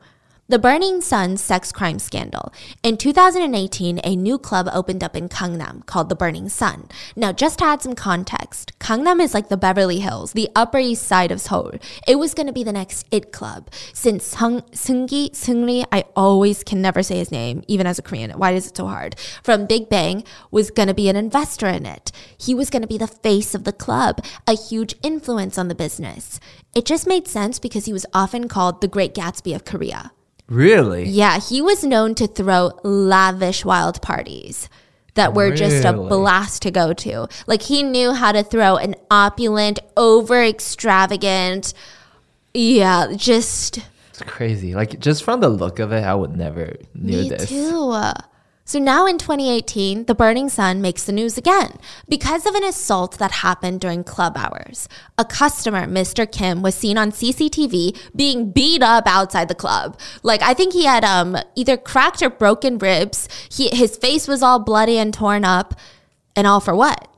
The 0.51 0.59
Burning 0.59 1.03
Sun 1.03 1.37
sex 1.37 1.73
crime 1.73 1.99
scandal. 1.99 2.55
In 2.83 2.97
2018, 2.97 4.01
a 4.03 4.17
new 4.17 4.39
club 4.39 4.67
opened 4.73 5.05
up 5.05 5.15
in 5.15 5.29
Gangnam 5.29 5.85
called 5.85 6.09
the 6.09 6.17
Burning 6.17 6.49
Sun. 6.49 6.89
Now, 7.15 7.33
just 7.33 7.59
to 7.59 7.67
add 7.67 7.83
some 7.83 7.95
context, 7.95 8.73
Gangnam 8.79 9.21
is 9.21 9.35
like 9.35 9.51
the 9.51 9.59
Beverly 9.59 9.99
Hills, 9.99 10.33
the 10.33 10.49
Upper 10.57 10.79
East 10.79 11.03
Side 11.03 11.31
of 11.31 11.43
Seoul. 11.43 11.73
It 12.07 12.19
was 12.19 12.33
going 12.33 12.47
to 12.47 12.55
be 12.55 12.65
the 12.65 12.73
next 12.73 13.07
it 13.11 13.31
club. 13.31 13.69
Since 13.93 14.25
Sung, 14.25 14.63
Seungri, 14.73 15.85
I 15.93 16.05
always 16.17 16.65
can 16.65 16.81
never 16.81 17.03
say 17.03 17.19
his 17.19 17.31
name, 17.31 17.63
even 17.69 17.87
as 17.87 17.99
a 17.99 18.03
Korean. 18.03 18.31
Why 18.31 18.53
is 18.53 18.69
it 18.69 18.77
so 18.79 18.87
hard? 18.87 19.17
From 19.43 19.67
Big 19.67 19.91
Bang, 19.91 20.25
was 20.51 20.71
going 20.71 20.89
to 20.89 20.95
be 20.95 21.11
an 21.11 21.17
investor 21.17 21.67
in 21.67 21.85
it. 21.85 22.11
He 22.39 22.55
was 22.55 22.71
going 22.71 22.81
to 22.81 22.89
be 22.89 22.97
the 22.97 23.07
face 23.07 23.55
of 23.55 23.65
the 23.65 23.73
club, 23.75 24.25
a 24.47 24.57
huge 24.57 24.95
influence 25.03 25.59
on 25.59 25.69
the 25.69 25.75
business. 25.75 26.41
It 26.75 26.87
just 26.87 27.07
made 27.07 27.29
sense 27.29 27.59
because 27.59 27.85
he 27.85 27.93
was 27.93 28.07
often 28.15 28.49
called 28.49 28.81
the 28.81 28.89
Great 28.89 29.15
Gatsby 29.15 29.55
of 29.55 29.67
Korea. 29.67 30.11
Really? 30.49 31.05
Yeah, 31.05 31.39
he 31.39 31.61
was 31.61 31.85
known 31.85 32.15
to 32.17 32.27
throw 32.27 32.73
lavish 32.83 33.65
wild 33.65 34.01
parties 34.01 34.69
that 35.15 35.35
were 35.35 35.55
just 35.55 35.85
a 35.85 35.93
blast 35.93 36.63
to 36.63 36.71
go 36.71 36.93
to. 36.93 37.29
Like 37.47 37.63
he 37.63 37.83
knew 37.83 38.13
how 38.13 38.33
to 38.33 38.43
throw 38.43 38.77
an 38.77 38.95
opulent, 39.11 39.81
over 39.97 40.43
extravagant, 40.43 41.75
yeah, 42.55 43.13
just 43.15 43.79
It's 44.11 44.23
crazy. 44.23 44.75
Like 44.75 44.99
just 45.01 45.23
from 45.23 45.41
the 45.41 45.49
look 45.49 45.79
of 45.81 45.93
it, 45.93 46.03
I 46.05 46.15
would 46.15 46.37
never 46.37 46.77
knew 46.95 47.23
me 47.23 47.29
this. 47.29 47.49
too. 47.49 47.93
So 48.69 48.79
now 48.79 49.07
in 49.07 49.17
2018, 49.17 50.05
the 50.05 50.15
Burning 50.15 50.51
Sun 50.51 50.83
makes 50.83 51.05
the 51.05 51.13
news 51.13 51.39
again 51.39 51.79
because 52.07 52.45
of 52.45 52.55
an 52.55 52.63
assault 52.65 53.17
that 53.17 53.31
happened 53.41 53.81
during 53.81 54.05
club 54.05 54.37
hours. 54.37 54.91
A 55.17 55.25
customer, 55.25 55.87
Mr. 55.87 56.31
Kim, 56.31 56.61
was 56.61 56.75
seen 56.75 56.99
on 56.99 57.11
CCTV 57.11 57.99
being 58.15 58.51
beat 58.51 58.83
up 58.83 59.07
outside 59.07 59.49
the 59.49 59.55
club. 59.55 59.99
Like 60.23 60.43
I 60.43 60.53
think 60.53 60.75
he 60.75 60.85
had 60.85 61.03
um 61.03 61.39
either 61.55 61.79
cracked 61.79 62.21
or 62.21 62.29
broken 62.29 62.77
ribs. 62.77 63.27
He 63.51 63.71
his 63.71 63.97
face 63.97 64.29
was 64.29 64.43
all 64.43 64.59
bloody 64.59 64.99
and 64.99 65.15
torn 65.15 65.47
up, 65.47 65.75
and 66.37 66.47
all 66.47 66.61
for 66.61 66.77
what? 66.77 67.09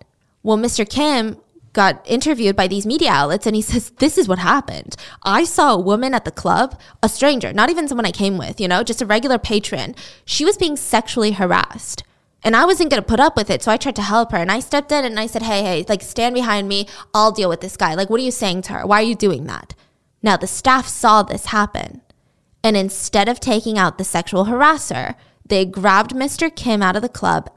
Well, 0.45 0.57
Mr. 0.57 0.89
Kim 0.89 1.37
got 1.81 2.05
interviewed 2.05 2.57
by 2.57 2.69
these 2.69 2.85
media 2.85 3.11
outlets 3.11 3.47
and 3.47 3.57
he 3.57 3.63
says, 3.63 3.89
This 4.03 4.19
is 4.19 4.29
what 4.29 4.39
happened. 4.39 4.97
I 5.23 5.45
saw 5.45 5.73
a 5.73 5.81
woman 5.81 6.13
at 6.13 6.27
the 6.27 6.31
club, 6.43 6.79
a 7.03 7.09
stranger, 7.09 7.55
not 7.55 7.71
even 7.71 7.89
someone 7.89 8.05
I 8.05 8.11
came 8.11 8.37
with, 8.37 8.61
you 8.61 8.69
know, 8.69 8.83
just 8.83 9.01
a 9.01 9.07
regular 9.07 9.39
patron. 9.39 9.95
She 10.27 10.45
was 10.45 10.59
being 10.59 10.77
sexually 10.77 11.33
harassed. 11.33 12.05
And 12.43 12.55
I 12.55 12.67
wasn't 12.67 12.91
going 12.91 13.03
to 13.03 13.09
put 13.09 13.21
up 13.21 13.35
with 13.35 13.49
it. 13.51 13.63
So 13.63 13.73
I 13.73 13.79
tried 13.79 13.97
to 13.97 14.03
help 14.03 14.33
her. 14.33 14.39
And 14.39 14.53
I 14.53 14.61
stepped 14.61 14.93
in 14.93 15.07
and 15.07 15.19
I 15.19 15.27
said, 15.27 15.43
Hey, 15.43 15.63
hey, 15.63 15.87
like 15.89 16.03
stand 16.03 16.35
behind 16.35 16.69
me. 16.69 16.87
I'll 17.15 17.33
deal 17.33 17.49
with 17.49 17.63
this 17.63 17.79
guy. 17.79 17.95
Like, 17.95 18.11
what 18.11 18.21
are 18.21 18.25
you 18.25 18.31
saying 18.31 18.61
to 18.63 18.75
her? 18.75 18.87
Why 18.87 19.01
are 19.01 19.11
you 19.11 19.15
doing 19.15 19.45
that? 19.47 19.75
Now, 20.23 20.37
the 20.37 20.47
staff 20.47 20.87
saw 20.87 21.23
this 21.23 21.47
happen. 21.47 22.03
And 22.63 22.77
instead 22.77 23.27
of 23.27 23.41
taking 23.41 23.79
out 23.79 23.97
the 23.97 24.05
sexual 24.05 24.45
harasser, 24.45 25.15
they 25.47 25.65
grabbed 25.65 26.15
Mr. 26.15 26.55
Kim 26.55 26.83
out 26.83 26.97
of 26.97 27.01
the 27.01 27.09
club 27.21 27.51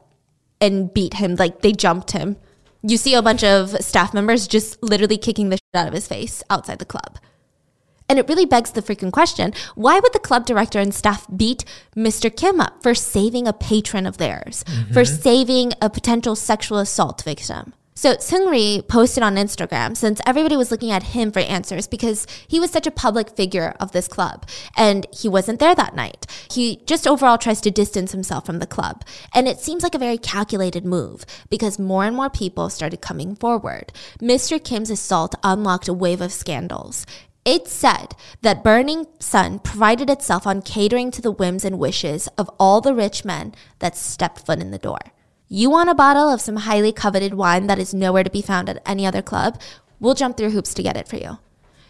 and 0.61 0.93
beat 0.93 1.15
him. 1.15 1.35
Like 1.35 1.61
they 1.61 1.73
jumped 1.73 2.11
him. 2.11 2.37
You 2.85 2.97
see 2.97 3.13
a 3.15 3.21
bunch 3.21 3.43
of 3.43 3.69
staff 3.81 4.13
members 4.13 4.45
just 4.45 4.81
literally 4.83 5.17
kicking 5.17 5.49
the 5.49 5.55
shit 5.55 5.63
out 5.73 5.87
of 5.87 5.93
his 5.93 6.07
face 6.07 6.43
outside 6.49 6.79
the 6.79 6.85
club. 6.85 7.17
And 8.09 8.19
it 8.19 8.27
really 8.27 8.45
begs 8.45 8.71
the 8.71 8.81
freaking 8.81 9.11
question 9.11 9.53
why 9.75 9.99
would 9.99 10.13
the 10.13 10.19
club 10.19 10.45
director 10.45 10.79
and 10.79 10.93
staff 10.93 11.25
beat 11.35 11.63
Mr. 11.95 12.35
Kim 12.35 12.59
up 12.59 12.83
for 12.83 12.93
saving 12.93 13.47
a 13.47 13.53
patron 13.53 14.05
of 14.05 14.17
theirs, 14.17 14.63
for 14.91 15.03
mm-hmm. 15.03 15.21
saving 15.21 15.73
a 15.81 15.89
potential 15.89 16.35
sexual 16.35 16.77
assault 16.77 17.23
victim? 17.23 17.73
So 18.03 18.15
Seungri 18.15 18.85
posted 18.85 19.23
on 19.23 19.37
Instagram 19.37 19.95
since 19.95 20.19
everybody 20.25 20.57
was 20.57 20.71
looking 20.71 20.91
at 20.91 21.13
him 21.15 21.31
for 21.31 21.39
answers 21.39 21.87
because 21.87 22.27
he 22.49 22.59
was 22.59 22.69
such 22.69 22.85
a 22.85 22.91
public 22.91 23.29
figure 23.29 23.77
of 23.79 23.93
this 23.93 24.09
club 24.09 24.45
and 24.75 25.07
he 25.13 25.29
wasn't 25.29 25.61
there 25.61 25.73
that 25.73 25.95
night. 25.95 26.27
He 26.51 26.81
just 26.85 27.07
overall 27.07 27.37
tries 27.37 27.61
to 27.61 27.71
distance 27.71 28.11
himself 28.11 28.45
from 28.45 28.59
the 28.59 28.67
club. 28.67 29.05
And 29.33 29.47
it 29.47 29.61
seems 29.61 29.83
like 29.83 29.95
a 29.95 29.99
very 29.99 30.17
calculated 30.17 30.83
move 30.83 31.25
because 31.49 31.79
more 31.79 32.03
and 32.03 32.13
more 32.13 32.29
people 32.29 32.69
started 32.69 32.99
coming 32.99 33.37
forward. 33.37 33.93
Mr. 34.21 34.61
Kim's 34.61 34.89
assault 34.89 35.35
unlocked 35.41 35.87
a 35.87 35.93
wave 35.93 36.19
of 36.19 36.33
scandals. 36.33 37.05
It 37.45 37.69
said 37.69 38.17
that 38.41 38.65
Burning 38.65 39.07
Sun 39.21 39.59
provided 39.59 40.09
itself 40.09 40.45
on 40.45 40.61
catering 40.61 41.09
to 41.11 41.21
the 41.21 41.31
whims 41.31 41.63
and 41.63 41.79
wishes 41.79 42.27
of 42.37 42.49
all 42.59 42.81
the 42.81 42.93
rich 42.93 43.23
men 43.23 43.55
that 43.79 43.95
stepped 43.95 44.45
foot 44.45 44.59
in 44.59 44.71
the 44.71 44.77
door. 44.77 44.99
You 45.49 45.69
want 45.69 45.89
a 45.89 45.95
bottle 45.95 46.29
of 46.29 46.41
some 46.41 46.55
highly 46.55 46.91
coveted 46.91 47.33
wine 47.33 47.67
that 47.67 47.77
is 47.77 47.93
nowhere 47.93 48.23
to 48.23 48.29
be 48.29 48.41
found 48.41 48.69
at 48.69 48.81
any 48.85 49.05
other 49.05 49.21
club? 49.21 49.59
We'll 49.99 50.15
jump 50.15 50.37
through 50.37 50.51
hoops 50.51 50.73
to 50.73 50.83
get 50.83 50.97
it 50.97 51.07
for 51.07 51.17
you. 51.17 51.37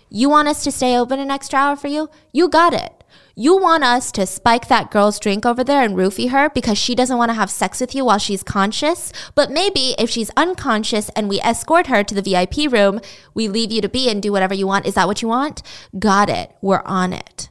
You 0.10 0.30
want 0.30 0.47
us 0.47 0.64
to 0.64 0.72
stay 0.72 0.97
open 0.97 1.20
an 1.20 1.32
extra 1.32 1.60
hour 1.60 1.76
for 1.76 1.88
you? 1.88 2.10
You 2.32 2.49
got 2.49 2.74
it. 2.74 3.04
You 3.36 3.58
want 3.58 3.84
us 3.84 4.12
to 4.14 4.28
spike 4.28 4.68
that 4.68 4.91
girl's 4.91 5.20
drink 5.20 5.45
over 5.45 5.64
there 5.64 5.82
and 5.82 5.95
roofie 5.95 6.30
her 6.30 6.49
because 6.49 6.78
she 6.78 6.93
doesn't 6.93 7.18
want 7.18 7.30
to 7.30 7.36
have 7.36 7.49
sex 7.49 7.80
with 7.80 7.95
you 7.95 8.06
while 8.06 8.20
she's 8.20 8.43
conscious? 8.43 9.12
But 9.34 9.49
maybe 9.49 9.95
if 9.97 10.10
she's 10.10 10.30
unconscious 10.38 11.10
and 11.16 11.30
we 11.30 11.39
escort 11.41 11.88
her 11.88 12.04
to 12.04 12.14
the 12.14 12.22
VIP 12.22 12.72
room, 12.72 13.01
we 13.34 13.47
leave 13.47 13.72
you 13.72 13.82
to 13.82 13.89
be 13.89 14.10
and 14.10 14.22
do 14.22 14.32
whatever 14.32 14.54
you 14.54 14.68
want. 14.68 14.86
Is 14.86 14.93
that 14.95 15.08
what 15.08 15.22
you 15.22 15.28
want? 15.28 15.64
Got 15.97 16.30
it. 16.30 16.56
We're 16.62 16.84
on 16.86 17.14
it. 17.14 17.49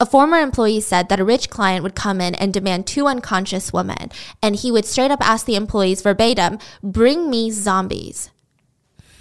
A 0.00 0.06
former 0.06 0.38
employee 0.38 0.80
said 0.80 1.08
that 1.08 1.18
a 1.18 1.24
rich 1.24 1.50
client 1.50 1.82
would 1.82 1.96
come 1.96 2.20
in 2.20 2.36
and 2.36 2.54
demand 2.54 2.86
two 2.86 3.08
unconscious 3.08 3.72
women, 3.72 4.12
and 4.40 4.54
he 4.54 4.70
would 4.70 4.84
straight 4.84 5.10
up 5.10 5.20
ask 5.20 5.44
the 5.44 5.56
employees 5.56 6.02
verbatim, 6.02 6.58
Bring 6.82 7.28
me 7.28 7.50
zombies. 7.50 8.30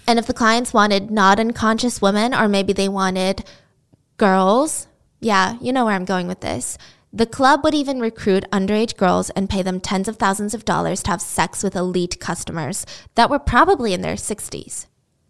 And 0.07 0.19
if 0.19 0.27
the 0.27 0.33
clients 0.33 0.73
wanted 0.73 1.09
not 1.09 1.39
unconscious 1.39 1.99
women, 1.99 2.33
or 2.33 2.47
maybe 2.47 2.73
they 2.73 2.87
wanted 2.87 3.43
girls, 4.17 4.87
yeah, 5.19 5.57
you 5.59 5.73
know 5.73 5.85
where 5.85 5.95
I'm 5.95 6.05
going 6.05 6.27
with 6.27 6.41
this. 6.41 6.77
The 7.11 7.25
club 7.25 7.63
would 7.63 7.73
even 7.73 7.99
recruit 7.99 8.45
underage 8.51 8.97
girls 8.97 9.31
and 9.31 9.49
pay 9.49 9.63
them 9.63 9.79
tens 9.79 10.07
of 10.07 10.17
thousands 10.17 10.53
of 10.53 10.65
dollars 10.65 11.01
to 11.03 11.11
have 11.11 11.21
sex 11.21 11.63
with 11.63 11.75
elite 11.75 12.19
customers 12.19 12.85
that 13.15 13.29
were 13.31 13.39
probably 13.39 13.93
in 13.93 14.01
their 14.01 14.15
60s. 14.15 14.85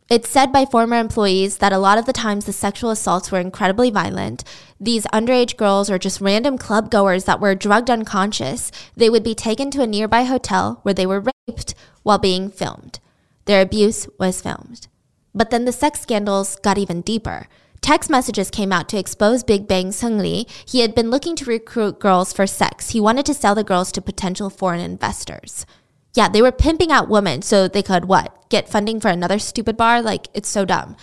It's 0.09 0.29
said 0.29 0.53
by 0.53 0.63
former 0.63 0.95
employees 0.95 1.57
that 1.57 1.73
a 1.73 1.77
lot 1.77 1.97
of 1.97 2.05
the 2.05 2.13
times 2.13 2.45
the 2.45 2.53
sexual 2.53 2.91
assaults 2.91 3.29
were 3.29 3.41
incredibly 3.41 3.89
violent. 3.89 4.45
These 4.79 5.05
underage 5.07 5.57
girls 5.57 5.89
or 5.89 5.99
just 5.99 6.21
random 6.21 6.57
club 6.57 6.89
goers 6.89 7.25
that 7.25 7.41
were 7.41 7.55
drugged 7.55 7.89
unconscious, 7.89 8.71
they 8.95 9.09
would 9.09 9.23
be 9.23 9.35
taken 9.35 9.69
to 9.71 9.81
a 9.81 9.87
nearby 9.87 10.23
hotel 10.23 10.79
where 10.83 10.93
they 10.93 11.05
were 11.05 11.25
raped 11.49 11.75
while 12.03 12.19
being 12.19 12.49
filmed. 12.49 13.01
Their 13.45 13.61
abuse 13.61 14.07
was 14.17 14.41
filmed. 14.41 14.87
But 15.35 15.49
then 15.49 15.65
the 15.65 15.73
sex 15.73 15.99
scandals 15.99 16.55
got 16.55 16.77
even 16.77 17.01
deeper. 17.01 17.49
Text 17.81 18.09
messages 18.09 18.49
came 18.49 18.71
out 18.71 18.87
to 18.89 18.97
expose 18.97 19.43
Big 19.43 19.67
Bang 19.67 19.89
Seungri. 19.89 20.49
He 20.65 20.79
had 20.79 20.95
been 20.95 21.09
looking 21.09 21.35
to 21.35 21.45
recruit 21.45 21.99
girls 21.99 22.31
for 22.31 22.47
sex. 22.47 22.91
He 22.91 23.01
wanted 23.01 23.25
to 23.25 23.33
sell 23.33 23.55
the 23.55 23.63
girls 23.63 23.91
to 23.91 24.01
potential 24.01 24.49
foreign 24.49 24.79
investors. 24.79 25.65
Yeah, 26.17 26.27
they 26.29 26.41
were 26.41 26.51
pimping 26.51 26.91
out 26.91 27.09
women 27.09 27.43
so 27.43 27.67
they 27.67 27.83
could 27.83 28.05
what? 28.05 28.49
Get 28.49 28.67
funding 28.67 28.99
for 28.99 29.09
another 29.09 29.37
stupid 29.37 29.77
bar? 29.77 30.01
Like, 30.01 30.29
it's 30.33 30.49
so 30.49 30.65
dumb. 30.65 30.95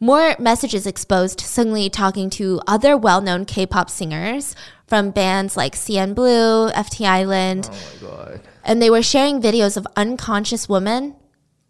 More 0.00 0.34
messages 0.38 0.86
exposed 0.86 1.40
Seungri 1.40 1.92
talking 1.92 2.30
to 2.30 2.58
other 2.66 2.96
well 2.96 3.20
known 3.20 3.44
K 3.44 3.66
pop 3.66 3.90
singers 3.90 4.56
from 4.86 5.10
bands 5.10 5.58
like 5.58 5.74
CN 5.74 6.14
Blue, 6.14 6.70
FT 6.70 7.06
Island, 7.06 7.68
Oh 7.70 7.74
my 8.02 8.08
god. 8.08 8.40
and 8.64 8.80
they 8.80 8.88
were 8.88 9.02
sharing 9.02 9.42
videos 9.42 9.76
of 9.76 9.86
unconscious 9.94 10.70
women. 10.70 11.16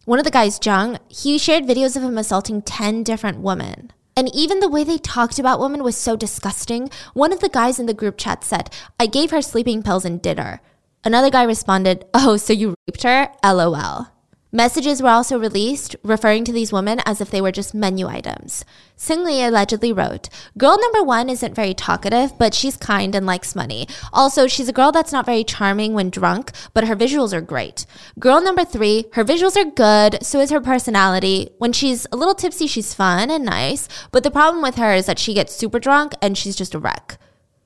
One 0.04 0.20
of 0.20 0.24
the 0.24 0.30
guys, 0.30 0.60
Jung, 0.64 0.98
he 1.08 1.38
shared 1.38 1.64
videos 1.64 1.96
of 1.96 2.04
him 2.04 2.16
assaulting 2.16 2.62
10 2.62 3.02
different 3.02 3.40
women. 3.40 3.92
And 4.16 4.32
even 4.32 4.60
the 4.60 4.68
way 4.68 4.84
they 4.84 4.98
talked 4.98 5.40
about 5.40 5.58
women 5.58 5.82
was 5.82 5.96
so 5.96 6.14
disgusting. 6.14 6.88
One 7.14 7.32
of 7.32 7.40
the 7.40 7.48
guys 7.48 7.80
in 7.80 7.86
the 7.86 7.94
group 7.94 8.16
chat 8.16 8.44
said, 8.44 8.70
I 9.00 9.06
gave 9.06 9.32
her 9.32 9.42
sleeping 9.42 9.82
pills 9.82 10.04
and 10.04 10.22
did 10.22 10.38
her. 10.38 10.60
Another 11.02 11.30
guy 11.30 11.44
responded, 11.44 12.04
Oh, 12.12 12.36
so 12.36 12.52
you 12.52 12.74
raped 12.86 13.02
her? 13.04 13.28
LOL. 13.42 14.08
Messages 14.52 15.00
were 15.00 15.08
also 15.08 15.38
released 15.38 15.94
referring 16.02 16.44
to 16.44 16.52
these 16.52 16.72
women 16.72 17.00
as 17.06 17.20
if 17.20 17.30
they 17.30 17.40
were 17.40 17.52
just 17.52 17.72
menu 17.72 18.08
items. 18.08 18.64
Seungri 18.98 19.46
allegedly 19.46 19.92
wrote, 19.92 20.28
Girl 20.58 20.76
number 20.78 21.04
one 21.04 21.30
isn't 21.30 21.54
very 21.54 21.72
talkative, 21.72 22.36
but 22.36 22.52
she's 22.52 22.76
kind 22.76 23.14
and 23.14 23.24
likes 23.24 23.54
money. 23.54 23.86
Also, 24.12 24.48
she's 24.48 24.68
a 24.68 24.72
girl 24.72 24.90
that's 24.90 25.12
not 25.12 25.24
very 25.24 25.44
charming 25.44 25.94
when 25.94 26.10
drunk, 26.10 26.50
but 26.74 26.88
her 26.88 26.96
visuals 26.96 27.32
are 27.32 27.40
great. 27.40 27.86
Girl 28.18 28.42
number 28.42 28.64
three, 28.64 29.06
her 29.12 29.24
visuals 29.24 29.56
are 29.56 29.70
good, 29.70 30.22
so 30.22 30.40
is 30.40 30.50
her 30.50 30.60
personality. 30.60 31.50
When 31.58 31.72
she's 31.72 32.08
a 32.10 32.16
little 32.16 32.34
tipsy, 32.34 32.66
she's 32.66 32.92
fun 32.92 33.30
and 33.30 33.44
nice, 33.44 33.88
but 34.10 34.24
the 34.24 34.32
problem 34.32 34.62
with 34.62 34.74
her 34.74 34.92
is 34.92 35.06
that 35.06 35.20
she 35.20 35.32
gets 35.32 35.54
super 35.54 35.78
drunk 35.78 36.12
and 36.20 36.36
she's 36.36 36.56
just 36.56 36.74
a 36.74 36.78
wreck. 36.80 37.18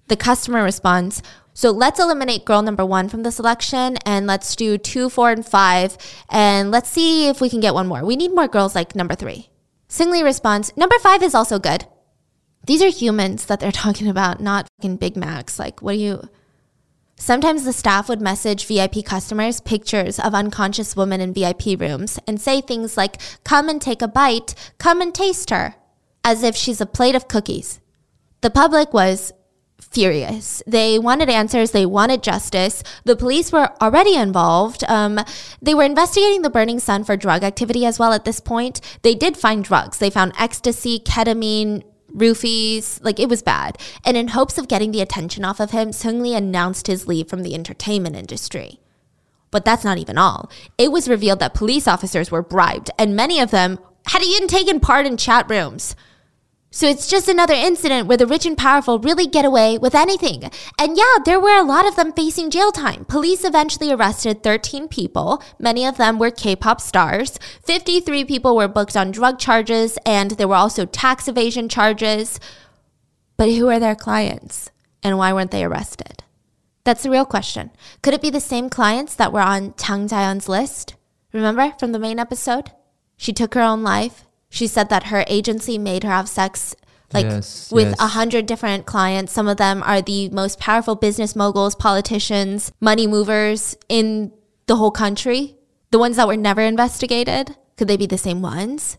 The 0.08 0.16
customer 0.16 0.62
responds, 0.62 1.22
so 1.54 1.70
let's 1.70 2.00
eliminate 2.00 2.44
girl 2.44 2.62
number 2.62 2.84
one 2.84 3.08
from 3.08 3.22
the 3.22 3.30
selection 3.30 3.96
and 4.04 4.26
let's 4.26 4.56
do 4.56 4.76
two, 4.76 5.08
four, 5.08 5.30
and 5.30 5.46
five. 5.46 5.96
And 6.28 6.72
let's 6.72 6.90
see 6.90 7.28
if 7.28 7.40
we 7.40 7.48
can 7.48 7.60
get 7.60 7.74
one 7.74 7.86
more. 7.86 8.04
We 8.04 8.16
need 8.16 8.34
more 8.34 8.48
girls 8.48 8.74
like 8.74 8.96
number 8.96 9.14
three. 9.14 9.48
Seungri 9.88 10.24
responds, 10.24 10.76
number 10.76 10.98
five 10.98 11.22
is 11.22 11.34
also 11.34 11.60
good. 11.60 11.86
These 12.66 12.82
are 12.82 12.88
humans 12.88 13.46
that 13.46 13.60
they're 13.60 13.72
talking 13.84 14.08
about, 14.08 14.40
not 14.40 14.66
fucking 14.76 14.96
Big 14.96 15.16
Macs. 15.16 15.58
Like, 15.60 15.80
what 15.80 15.92
do 15.92 15.98
you. 15.98 16.28
Sometimes 17.16 17.64
the 17.64 17.72
staff 17.72 18.08
would 18.08 18.20
message 18.20 18.66
VIP 18.66 19.04
customers 19.04 19.60
pictures 19.60 20.18
of 20.18 20.34
unconscious 20.34 20.96
women 20.96 21.20
in 21.20 21.32
VIP 21.32 21.78
rooms 21.78 22.18
and 22.26 22.40
say 22.40 22.60
things 22.60 22.96
like, 22.96 23.20
come 23.44 23.68
and 23.68 23.80
take 23.80 24.02
a 24.02 24.08
bite, 24.08 24.56
come 24.78 25.00
and 25.00 25.14
taste 25.14 25.50
her, 25.50 25.76
as 26.24 26.42
if 26.42 26.56
she's 26.56 26.80
a 26.80 26.86
plate 26.86 27.14
of 27.14 27.28
cookies. 27.28 27.78
The 28.40 28.50
public 28.50 28.92
was 28.92 29.32
furious. 29.94 30.62
They 30.66 30.98
wanted 30.98 31.30
answers, 31.30 31.70
they 31.70 31.86
wanted 31.86 32.22
justice. 32.22 32.82
The 33.04 33.16
police 33.16 33.52
were 33.52 33.70
already 33.80 34.16
involved. 34.16 34.82
Um, 34.88 35.20
they 35.62 35.74
were 35.74 35.84
investigating 35.84 36.42
the 36.42 36.50
Burning 36.50 36.80
Sun 36.80 37.04
for 37.04 37.16
drug 37.16 37.44
activity 37.44 37.86
as 37.86 37.98
well 37.98 38.12
at 38.12 38.24
this 38.24 38.40
point. 38.40 38.80
They 39.02 39.14
did 39.14 39.36
find 39.36 39.62
drugs. 39.62 39.98
They 39.98 40.10
found 40.10 40.32
ecstasy, 40.38 40.98
ketamine, 40.98 41.84
roofies, 42.12 43.02
like 43.02 43.20
it 43.20 43.28
was 43.28 43.42
bad. 43.42 43.78
And 44.04 44.16
in 44.16 44.28
hopes 44.28 44.58
of 44.58 44.68
getting 44.68 44.90
the 44.90 45.00
attention 45.00 45.44
off 45.44 45.60
of 45.60 45.70
him, 45.70 45.90
Seung 45.90 46.36
announced 46.36 46.86
his 46.86 47.06
leave 47.06 47.28
from 47.28 47.42
the 47.42 47.54
entertainment 47.54 48.16
industry. 48.16 48.80
But 49.50 49.64
that's 49.64 49.84
not 49.84 49.98
even 49.98 50.18
all. 50.18 50.50
It 50.76 50.90
was 50.90 51.08
revealed 51.08 51.38
that 51.38 51.54
police 51.54 51.86
officers 51.86 52.30
were 52.30 52.42
bribed, 52.42 52.90
and 52.98 53.14
many 53.14 53.38
of 53.38 53.52
them 53.52 53.78
had 54.06 54.22
even 54.22 54.48
taken 54.48 54.80
part 54.80 55.06
in 55.06 55.16
chat 55.16 55.48
rooms. 55.48 55.94
So 56.74 56.88
it's 56.88 57.06
just 57.06 57.28
another 57.28 57.54
incident 57.54 58.08
where 58.08 58.16
the 58.16 58.26
rich 58.26 58.46
and 58.46 58.58
powerful 58.58 58.98
really 58.98 59.28
get 59.28 59.44
away 59.44 59.78
with 59.78 59.94
anything. 59.94 60.50
And 60.76 60.96
yeah, 60.96 61.18
there 61.24 61.38
were 61.38 61.56
a 61.56 61.62
lot 61.62 61.86
of 61.86 61.94
them 61.94 62.12
facing 62.12 62.50
jail 62.50 62.72
time. 62.72 63.04
Police 63.04 63.44
eventually 63.44 63.92
arrested 63.92 64.42
13 64.42 64.88
people. 64.88 65.40
Many 65.60 65.86
of 65.86 65.98
them 65.98 66.18
were 66.18 66.32
K 66.32 66.56
pop 66.56 66.80
stars. 66.80 67.38
53 67.62 68.24
people 68.24 68.56
were 68.56 68.66
booked 68.66 68.96
on 68.96 69.12
drug 69.12 69.38
charges, 69.38 69.98
and 70.04 70.32
there 70.32 70.48
were 70.48 70.56
also 70.56 70.84
tax 70.84 71.28
evasion 71.28 71.68
charges. 71.68 72.40
But 73.36 73.52
who 73.52 73.68
are 73.68 73.78
their 73.78 73.94
clients? 73.94 74.72
And 75.00 75.16
why 75.16 75.32
weren't 75.32 75.52
they 75.52 75.62
arrested? 75.62 76.24
That's 76.82 77.04
the 77.04 77.10
real 77.10 77.24
question. 77.24 77.70
Could 78.02 78.14
it 78.14 78.22
be 78.22 78.30
the 78.30 78.40
same 78.40 78.68
clients 78.68 79.14
that 79.14 79.32
were 79.32 79.42
on 79.42 79.74
Chang 79.76 80.08
Jaeyeon's 80.08 80.48
list? 80.48 80.96
Remember 81.32 81.72
from 81.78 81.92
the 81.92 82.00
main 82.00 82.18
episode? 82.18 82.72
She 83.16 83.32
took 83.32 83.54
her 83.54 83.62
own 83.62 83.84
life 83.84 84.23
she 84.54 84.68
said 84.68 84.88
that 84.88 85.04
her 85.04 85.24
agency 85.26 85.78
made 85.78 86.04
her 86.04 86.10
have 86.10 86.28
sex 86.28 86.76
like 87.12 87.24
yes, 87.26 87.72
with 87.72 87.88
a 87.88 87.96
yes. 87.98 88.12
hundred 88.12 88.46
different 88.46 88.86
clients. 88.86 89.32
Some 89.32 89.48
of 89.48 89.56
them 89.56 89.82
are 89.82 90.00
the 90.00 90.28
most 90.28 90.60
powerful 90.60 90.94
business 90.94 91.34
moguls, 91.34 91.74
politicians, 91.74 92.70
money 92.80 93.08
movers 93.08 93.76
in 93.88 94.32
the 94.66 94.76
whole 94.76 94.92
country. 94.92 95.56
The 95.90 95.98
ones 95.98 96.16
that 96.16 96.28
were 96.28 96.36
never 96.36 96.60
investigated. 96.60 97.56
Could 97.76 97.88
they 97.88 97.96
be 97.96 98.06
the 98.06 98.16
same 98.16 98.42
ones? 98.42 98.96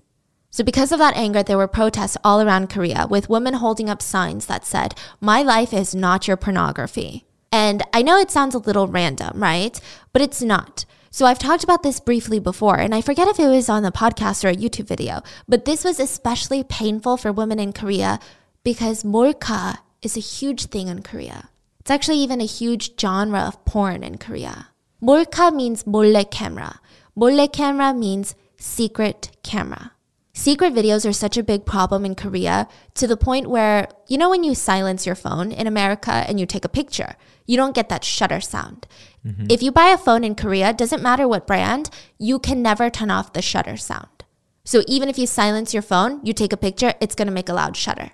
So, 0.52 0.62
because 0.62 0.92
of 0.92 1.00
that 1.00 1.16
anger, 1.16 1.42
there 1.42 1.58
were 1.58 1.68
protests 1.70 2.18
all 2.22 2.42
around 2.42 2.70
Korea 2.70 3.08
with 3.10 3.30
women 3.30 3.54
holding 3.54 3.90
up 3.90 4.02
signs 4.02 4.48
that 4.48 4.66
said, 4.66 4.94
My 5.22 5.42
life 5.42 5.74
is 5.74 5.96
not 5.96 6.28
your 6.28 6.38
pornography. 6.38 7.26
And 7.50 7.82
I 7.94 8.02
know 8.02 8.18
it 8.18 8.30
sounds 8.30 8.56
a 8.56 8.60
little 8.60 8.88
random, 8.88 9.42
right? 9.42 9.80
But 10.12 10.22
it's 10.22 10.42
not. 10.42 10.84
So 11.16 11.26
I've 11.26 11.40
talked 11.40 11.64
about 11.64 11.82
this 11.82 12.02
briefly 12.02 12.40
before, 12.40 12.78
and 12.78 12.94
I 12.94 13.00
forget 13.00 13.30
if 13.30 13.40
it 13.40 13.48
was 13.48 13.70
on 13.70 13.84
the 13.84 13.92
podcast 13.94 14.44
or 14.44 14.50
a 14.50 14.54
YouTube 14.54 14.88
video, 14.88 15.22
but 15.48 15.64
this 15.64 15.86
was 15.86 15.98
especially 15.98 16.62
painful 16.62 17.16
for 17.16 17.32
women 17.32 17.58
in 17.58 17.72
Korea 17.72 18.20
because 18.66 19.06
molka 19.06 19.78
is 20.02 20.18
a 20.18 20.20
huge 20.20 20.66
thing 20.66 20.90
in 20.90 21.04
Korea. 21.04 21.48
It's 21.80 21.90
actually 21.90 22.18
even 22.18 22.42
a 22.42 22.46
huge 22.46 23.00
genre 23.00 23.40
of 23.40 23.64
porn 23.64 24.04
in 24.04 24.18
Korea. 24.18 24.68
Molka 25.02 25.56
means 25.56 25.88
mole 25.88 26.26
camera. 26.26 26.82
Mole 27.16 27.48
camera 27.48 27.94
means 27.94 28.36
secret 28.58 29.38
camera. 29.42 29.94
Secret 30.34 30.74
videos 30.74 31.08
are 31.08 31.14
such 31.14 31.38
a 31.38 31.44
big 31.44 31.66
problem 31.66 32.04
in 32.04 32.14
Korea 32.14 32.68
to 32.96 33.08
the 33.08 33.16
point 33.16 33.50
where, 33.50 33.88
you 34.10 34.18
know, 34.18 34.30
when 34.30 34.44
you 34.44 34.54
silence 34.54 35.06
your 35.06 35.16
phone 35.16 35.54
in 35.54 35.66
America 35.66 36.12
and 36.12 36.42
you 36.42 36.46
take 36.46 36.66
a 36.66 36.70
picture, 36.70 37.16
you 37.46 37.56
don't 37.56 37.74
get 37.74 37.88
that 37.88 38.04
shutter 38.04 38.42
sound. 38.42 38.86
Mm-hmm. 39.26 39.48
If 39.50 39.64
you 39.64 39.72
buy 39.72 39.88
a 39.88 39.98
phone 39.98 40.24
in 40.24 40.36
Korea, 40.36 40.74
doesn't 40.74 41.02
matter 41.02 41.28
what 41.28 41.48
brand, 41.48 41.90
you 42.20 42.40
can 42.40 42.62
never 42.62 42.90
turn 42.90 43.10
off 43.10 43.34
the 43.34 43.42
shutter 43.42 43.78
sound. 43.78 44.24
So 44.64 44.84
even 44.88 45.10
if 45.10 45.18
you 45.18 45.28
silence 45.28 45.74
your 45.74 45.84
phone, 45.84 46.20
you 46.24 46.34
take 46.34 46.54
a 46.54 46.58
picture, 46.58 46.94
it's 47.02 47.16
going 47.16 47.28
to 47.28 47.34
make 47.34 47.50
a 47.50 47.54
loud 47.54 47.76
shutter. 47.76 48.12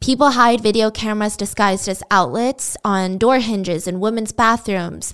People 0.00 0.30
hide 0.30 0.62
video 0.62 0.90
cameras 0.90 1.36
disguised 1.36 1.86
as 1.86 2.02
outlets 2.10 2.74
on 2.84 3.18
door 3.18 3.38
hinges 3.38 3.86
in 3.86 4.00
women's 4.00 4.32
bathrooms 4.32 5.12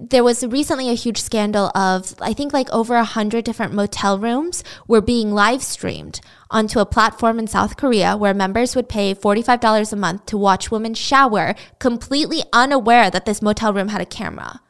there 0.00 0.24
was 0.24 0.44
recently 0.44 0.88
a 0.88 0.94
huge 0.94 1.18
scandal 1.18 1.70
of 1.74 2.14
I 2.20 2.32
think 2.32 2.52
like 2.52 2.70
over 2.70 2.96
a 2.96 3.04
hundred 3.04 3.44
different 3.44 3.74
motel 3.74 4.18
rooms 4.18 4.64
were 4.86 5.00
being 5.00 5.32
live 5.32 5.62
streamed 5.62 6.20
onto 6.50 6.78
a 6.78 6.86
platform 6.86 7.38
in 7.38 7.46
South 7.46 7.76
Korea 7.76 8.16
where 8.16 8.34
members 8.34 8.76
would 8.76 8.88
pay 8.88 9.14
$45 9.14 9.92
a 9.92 9.96
month 9.96 10.26
to 10.26 10.38
watch 10.38 10.70
women 10.70 10.94
shower 10.94 11.54
completely 11.78 12.42
unaware 12.52 13.10
that 13.10 13.26
this 13.26 13.42
motel 13.42 13.72
room 13.72 13.88
had 13.88 14.00
a 14.00 14.06
camera. 14.06 14.60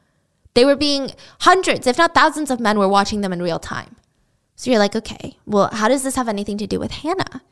They 0.54 0.64
were 0.64 0.76
being 0.76 1.12
hundreds, 1.40 1.86
if 1.86 1.98
not 1.98 2.14
thousands 2.14 2.50
of 2.50 2.60
men 2.60 2.78
were 2.78 2.88
watching 2.88 3.20
them 3.20 3.32
in 3.32 3.42
real 3.42 3.58
time. 3.58 3.96
So 4.54 4.70
you're 4.70 4.78
like, 4.78 4.94
okay, 4.94 5.38
well, 5.46 5.70
how 5.72 5.88
does 5.88 6.02
this 6.02 6.16
have 6.16 6.28
anything 6.28 6.58
to 6.58 6.66
do 6.66 6.78
with 6.78 6.90
Hannah? 6.90 7.42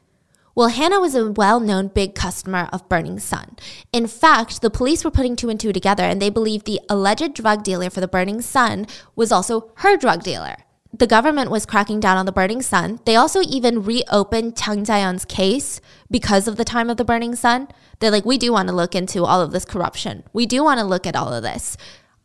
Well, 0.54 0.68
Hannah 0.68 1.00
was 1.00 1.14
a 1.14 1.30
well 1.30 1.60
known 1.60 1.88
big 1.88 2.14
customer 2.14 2.68
of 2.72 2.88
Burning 2.88 3.18
Sun. 3.18 3.56
In 3.92 4.06
fact, 4.06 4.60
the 4.60 4.70
police 4.70 5.04
were 5.04 5.10
putting 5.10 5.36
two 5.36 5.48
and 5.48 5.58
two 5.58 5.72
together 5.72 6.02
and 6.02 6.20
they 6.20 6.28
believed 6.28 6.66
the 6.66 6.80
alleged 6.88 7.34
drug 7.34 7.62
dealer 7.62 7.88
for 7.88 8.00
the 8.00 8.08
Burning 8.08 8.40
Sun 8.42 8.86
was 9.16 9.32
also 9.32 9.72
her 9.76 9.96
drug 9.96 10.22
dealer. 10.22 10.56
The 10.92 11.06
government 11.06 11.52
was 11.52 11.66
cracking 11.66 12.00
down 12.00 12.16
on 12.16 12.26
the 12.26 12.32
Burning 12.32 12.62
Sun. 12.62 12.98
They 13.04 13.14
also 13.14 13.42
even 13.42 13.84
reopened 13.84 14.56
Chang 14.56 14.84
Jaeyeon's 14.84 15.24
case 15.24 15.80
because 16.10 16.48
of 16.48 16.56
the 16.56 16.64
time 16.64 16.90
of 16.90 16.96
the 16.96 17.04
Burning 17.04 17.36
Sun. 17.36 17.68
They're 18.00 18.10
like, 18.10 18.24
we 18.24 18.38
do 18.38 18.52
want 18.52 18.68
to 18.68 18.74
look 18.74 18.96
into 18.96 19.24
all 19.24 19.40
of 19.40 19.52
this 19.52 19.64
corruption. 19.64 20.24
We 20.32 20.46
do 20.46 20.64
want 20.64 20.80
to 20.80 20.84
look 20.84 21.06
at 21.06 21.14
all 21.14 21.32
of 21.32 21.44
this. 21.44 21.76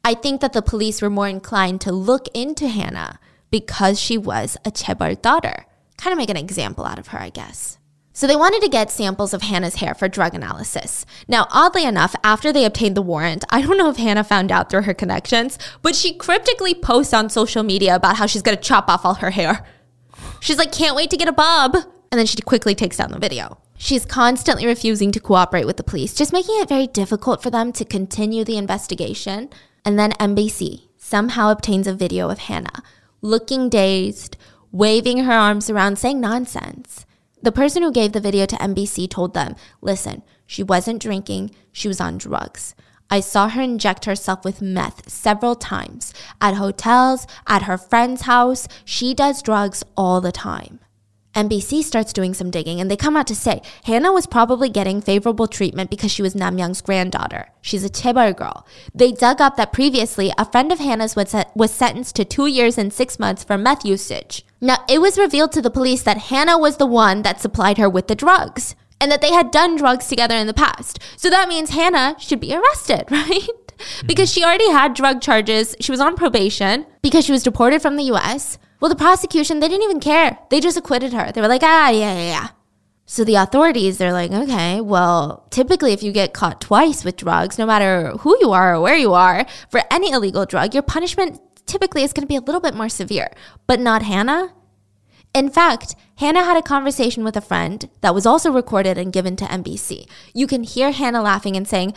I 0.05 0.13
think 0.13 0.41
that 0.41 0.53
the 0.53 0.61
police 0.61 1.01
were 1.01 1.09
more 1.09 1.27
inclined 1.27 1.81
to 1.81 1.91
look 1.91 2.27
into 2.35 2.67
Hannah 2.67 3.19
because 3.49 3.99
she 3.99 4.19
was 4.19 4.55
a 4.63 4.69
chaebol 4.69 5.19
daughter. 5.19 5.65
Kind 5.97 6.11
of 6.11 6.19
make 6.19 6.29
an 6.29 6.37
example 6.37 6.85
out 6.85 6.99
of 6.99 7.07
her, 7.07 7.19
I 7.19 7.31
guess. 7.31 7.79
So 8.13 8.27
they 8.27 8.35
wanted 8.35 8.61
to 8.61 8.69
get 8.69 8.91
samples 8.91 9.33
of 9.33 9.41
Hannah's 9.41 9.77
hair 9.77 9.95
for 9.95 10.07
drug 10.07 10.35
analysis. 10.35 11.07
Now, 11.27 11.47
oddly 11.49 11.85
enough, 11.85 12.15
after 12.23 12.53
they 12.53 12.65
obtained 12.65 12.95
the 12.95 13.01
warrant, 13.01 13.45
I 13.49 13.63
don't 13.63 13.79
know 13.79 13.89
if 13.89 13.97
Hannah 13.97 14.23
found 14.23 14.51
out 14.51 14.69
through 14.69 14.83
her 14.83 14.93
connections, 14.93 15.57
but 15.81 15.95
she 15.95 16.13
cryptically 16.13 16.75
posts 16.75 17.11
on 17.11 17.31
social 17.31 17.63
media 17.63 17.95
about 17.95 18.17
how 18.17 18.27
she's 18.27 18.43
gonna 18.43 18.57
chop 18.57 18.87
off 18.87 19.05
all 19.05 19.15
her 19.15 19.31
hair. 19.31 19.65
She's 20.39 20.59
like, 20.59 20.71
can't 20.71 20.95
wait 20.95 21.09
to 21.09 21.17
get 21.17 21.27
a 21.27 21.33
bob. 21.33 21.77
And 22.11 22.19
then 22.19 22.27
she 22.27 22.39
quickly 22.43 22.75
takes 22.75 22.97
down 22.97 23.11
the 23.11 23.17
video. 23.17 23.57
She's 23.75 24.05
constantly 24.05 24.67
refusing 24.67 25.11
to 25.13 25.19
cooperate 25.19 25.65
with 25.65 25.77
the 25.77 25.83
police, 25.83 26.13
just 26.13 26.31
making 26.31 26.61
it 26.61 26.69
very 26.69 26.85
difficult 26.85 27.41
for 27.41 27.49
them 27.49 27.73
to 27.73 27.83
continue 27.83 28.43
the 28.43 28.57
investigation. 28.57 29.49
And 29.85 29.97
then 29.99 30.11
MBC 30.13 30.87
somehow 30.97 31.51
obtains 31.51 31.87
a 31.87 31.93
video 31.93 32.29
of 32.29 32.39
Hannah 32.39 32.83
looking 33.21 33.69
dazed, 33.69 34.37
waving 34.71 35.19
her 35.19 35.33
arms 35.33 35.69
around, 35.69 35.97
saying 35.97 36.19
nonsense. 36.19 37.05
The 37.41 37.51
person 37.51 37.81
who 37.83 37.91
gave 37.91 38.11
the 38.11 38.19
video 38.19 38.45
to 38.45 38.55
MBC 38.55 39.09
told 39.09 39.33
them, 39.33 39.55
listen, 39.81 40.23
she 40.45 40.63
wasn't 40.63 41.01
drinking, 41.01 41.51
she 41.71 41.87
was 41.87 42.01
on 42.01 42.17
drugs. 42.17 42.75
I 43.09 43.19
saw 43.19 43.49
her 43.49 43.61
inject 43.61 44.05
herself 44.05 44.43
with 44.43 44.61
meth 44.61 45.09
several 45.09 45.55
times 45.55 46.13
at 46.41 46.55
hotels, 46.55 47.27
at 47.47 47.63
her 47.63 47.77
friend's 47.77 48.23
house. 48.23 48.67
She 48.83 49.13
does 49.13 49.43
drugs 49.43 49.83
all 49.95 50.21
the 50.21 50.31
time. 50.31 50.79
MBC 51.35 51.83
starts 51.83 52.13
doing 52.13 52.33
some 52.33 52.49
digging 52.49 52.79
and 52.79 52.89
they 52.89 52.95
come 52.95 53.17
out 53.17 53.27
to 53.27 53.35
say 53.35 53.61
Hannah 53.83 54.13
was 54.13 54.25
probably 54.25 54.69
getting 54.69 55.01
favorable 55.01 55.47
treatment 55.47 55.89
because 55.89 56.11
she 56.11 56.21
was 56.21 56.33
Namyang's 56.33 56.81
granddaughter. 56.81 57.49
She's 57.61 57.83
a 57.83 57.89
chaebol 57.89 58.35
girl. 58.35 58.65
They 58.93 59.11
dug 59.11 59.41
up 59.41 59.57
that 59.57 59.73
previously 59.73 60.31
a 60.37 60.45
friend 60.45 60.71
of 60.71 60.79
Hannah's 60.79 61.15
was, 61.15 61.35
was 61.53 61.71
sentenced 61.71 62.15
to 62.15 62.25
two 62.25 62.47
years 62.47 62.77
and 62.77 62.93
six 62.93 63.19
months 63.19 63.43
for 63.43 63.57
meth 63.57 63.85
usage. 63.85 64.45
Now, 64.61 64.77
it 64.87 65.01
was 65.01 65.17
revealed 65.17 65.51
to 65.51 65.61
the 65.61 65.69
police 65.69 66.03
that 66.03 66.17
Hannah 66.17 66.57
was 66.57 66.77
the 66.77 66.85
one 66.85 67.21
that 67.23 67.41
supplied 67.41 67.77
her 67.77 67.89
with 67.89 68.07
the 68.07 68.15
drugs 68.15 68.75
and 69.01 69.11
that 69.11 69.21
they 69.21 69.33
had 69.33 69.51
done 69.51 69.75
drugs 69.75 70.07
together 70.07 70.35
in 70.35 70.47
the 70.47 70.53
past. 70.53 70.99
So 71.17 71.29
that 71.29 71.49
means 71.49 71.71
Hannah 71.71 72.15
should 72.17 72.39
be 72.39 72.55
arrested, 72.55 73.05
right? 73.11 73.47
because 74.05 74.29
mm-hmm. 74.29 74.39
she 74.39 74.43
already 74.43 74.71
had 74.71 74.93
drug 74.93 75.21
charges. 75.21 75.75
She 75.79 75.91
was 75.91 75.99
on 75.99 76.15
probation 76.15 76.85
because 77.01 77.25
she 77.25 77.31
was 77.31 77.43
deported 77.43 77.81
from 77.81 77.97
the 77.97 78.03
US. 78.05 78.57
Well, 78.79 78.89
the 78.89 78.95
prosecution, 78.95 79.59
they 79.59 79.67
didn't 79.67 79.83
even 79.83 79.99
care. 79.99 80.37
They 80.49 80.59
just 80.59 80.77
acquitted 80.77 81.13
her. 81.13 81.31
They 81.31 81.41
were 81.41 81.47
like, 81.47 81.63
ah, 81.63 81.89
yeah, 81.89 82.13
yeah, 82.13 82.29
yeah. 82.29 82.47
So 83.05 83.23
the 83.23 83.35
authorities, 83.35 83.97
they're 83.97 84.11
like, 84.11 84.31
okay, 84.31 84.81
well, 84.81 85.45
typically 85.51 85.93
if 85.93 86.01
you 86.01 86.11
get 86.11 86.33
caught 86.33 86.59
twice 86.59 87.05
with 87.05 87.17
drugs, 87.17 87.59
no 87.59 87.65
matter 87.65 88.11
who 88.19 88.35
you 88.41 88.51
are 88.51 88.75
or 88.75 88.81
where 88.81 88.97
you 88.97 89.13
are, 89.13 89.45
for 89.69 89.81
any 89.91 90.11
illegal 90.11 90.45
drug, 90.45 90.73
your 90.73 90.83
punishment 90.83 91.39
typically 91.67 92.03
is 92.03 92.13
going 92.13 92.23
to 92.23 92.27
be 92.27 92.35
a 92.35 92.41
little 92.41 92.61
bit 92.61 92.73
more 92.73 92.89
severe. 92.89 93.29
But 93.67 93.79
not 93.79 94.01
Hannah. 94.01 94.53
In 95.35 95.51
fact, 95.51 95.95
Hannah 96.17 96.43
had 96.43 96.57
a 96.57 96.63
conversation 96.63 97.23
with 97.23 97.37
a 97.37 97.41
friend 97.41 97.89
that 98.01 98.15
was 98.15 98.25
also 98.25 98.51
recorded 98.51 98.97
and 98.97 99.13
given 99.13 99.35
to 99.35 99.45
MBC. 99.45 100.07
You 100.33 100.47
can 100.47 100.63
hear 100.63 100.91
Hannah 100.91 101.21
laughing 101.21 101.55
and 101.55 101.67
saying, 101.67 101.93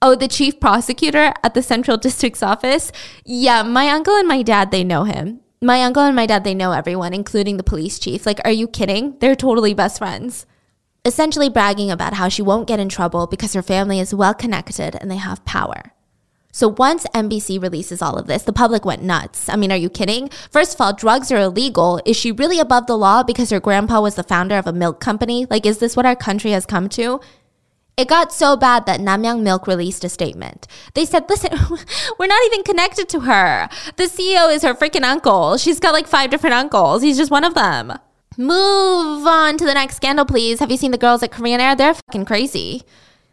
Oh, 0.00 0.14
the 0.16 0.28
chief 0.28 0.58
prosecutor 0.58 1.32
at 1.44 1.54
the 1.54 1.62
Central 1.62 1.96
District's 1.96 2.42
office? 2.42 2.90
Yeah, 3.24 3.62
my 3.62 3.88
uncle 3.88 4.16
and 4.16 4.26
my 4.26 4.42
dad, 4.42 4.70
they 4.70 4.82
know 4.82 5.04
him 5.04 5.40
my 5.62 5.82
uncle 5.84 6.02
and 6.02 6.16
my 6.16 6.26
dad, 6.26 6.42
they 6.44 6.54
know 6.54 6.72
everyone, 6.72 7.14
including 7.14 7.56
the 7.56 7.62
police 7.62 7.98
chief. 7.98 8.26
Like, 8.26 8.40
are 8.44 8.50
you 8.50 8.66
kidding? 8.66 9.16
They're 9.20 9.36
totally 9.36 9.74
best 9.74 9.98
friends. 9.98 10.44
Essentially 11.04 11.48
bragging 11.48 11.90
about 11.90 12.14
how 12.14 12.28
she 12.28 12.42
won't 12.42 12.68
get 12.68 12.80
in 12.80 12.88
trouble 12.88 13.26
because 13.26 13.52
her 13.54 13.62
family 13.62 14.00
is 14.00 14.14
well 14.14 14.34
connected 14.34 14.96
and 15.00 15.10
they 15.10 15.16
have 15.16 15.44
power. 15.44 15.92
So 16.54 16.68
once 16.68 17.06
MBC 17.14 17.62
releases 17.62 18.02
all 18.02 18.18
of 18.18 18.26
this, 18.26 18.42
the 18.42 18.52
public 18.52 18.84
went 18.84 19.02
nuts. 19.02 19.48
I 19.48 19.56
mean, 19.56 19.72
are 19.72 19.76
you 19.76 19.88
kidding? 19.88 20.28
First 20.50 20.74
of 20.74 20.80
all, 20.80 20.92
drugs 20.92 21.32
are 21.32 21.38
illegal. 21.38 22.00
Is 22.04 22.16
she 22.16 22.30
really 22.30 22.58
above 22.58 22.86
the 22.86 22.98
law 22.98 23.22
because 23.22 23.48
her 23.50 23.60
grandpa 23.60 24.02
was 24.02 24.16
the 24.16 24.22
founder 24.22 24.58
of 24.58 24.66
a 24.66 24.72
milk 24.72 25.00
company? 25.00 25.46
Like, 25.48 25.64
is 25.64 25.78
this 25.78 25.96
what 25.96 26.04
our 26.04 26.14
country 26.14 26.50
has 26.50 26.66
come 26.66 26.90
to? 26.90 27.20
It 27.96 28.08
got 28.08 28.32
so 28.32 28.56
bad 28.56 28.86
that 28.86 29.00
Namyang 29.00 29.42
Milk 29.42 29.66
released 29.66 30.02
a 30.02 30.08
statement. 30.08 30.66
They 30.94 31.04
said, 31.04 31.28
listen, 31.28 31.50
we're 32.18 32.26
not 32.26 32.46
even 32.46 32.62
connected 32.62 33.08
to 33.10 33.20
her. 33.20 33.68
The 33.96 34.04
CEO 34.04 34.52
is 34.52 34.62
her 34.62 34.74
freaking 34.74 35.02
uncle. 35.02 35.58
She's 35.58 35.78
got 35.78 35.92
like 35.92 36.06
five 36.06 36.30
different 36.30 36.54
uncles. 36.54 37.02
He's 37.02 37.18
just 37.18 37.30
one 37.30 37.44
of 37.44 37.54
them. 37.54 37.92
Move 38.38 39.26
on 39.26 39.58
to 39.58 39.66
the 39.66 39.74
next 39.74 39.96
scandal, 39.96 40.24
please. 40.24 40.58
Have 40.60 40.70
you 40.70 40.78
seen 40.78 40.90
the 40.90 40.98
girls 40.98 41.22
at 41.22 41.32
Korean 41.32 41.60
Air? 41.60 41.76
They're 41.76 41.94
fucking 41.94 42.24
crazy. 42.24 42.82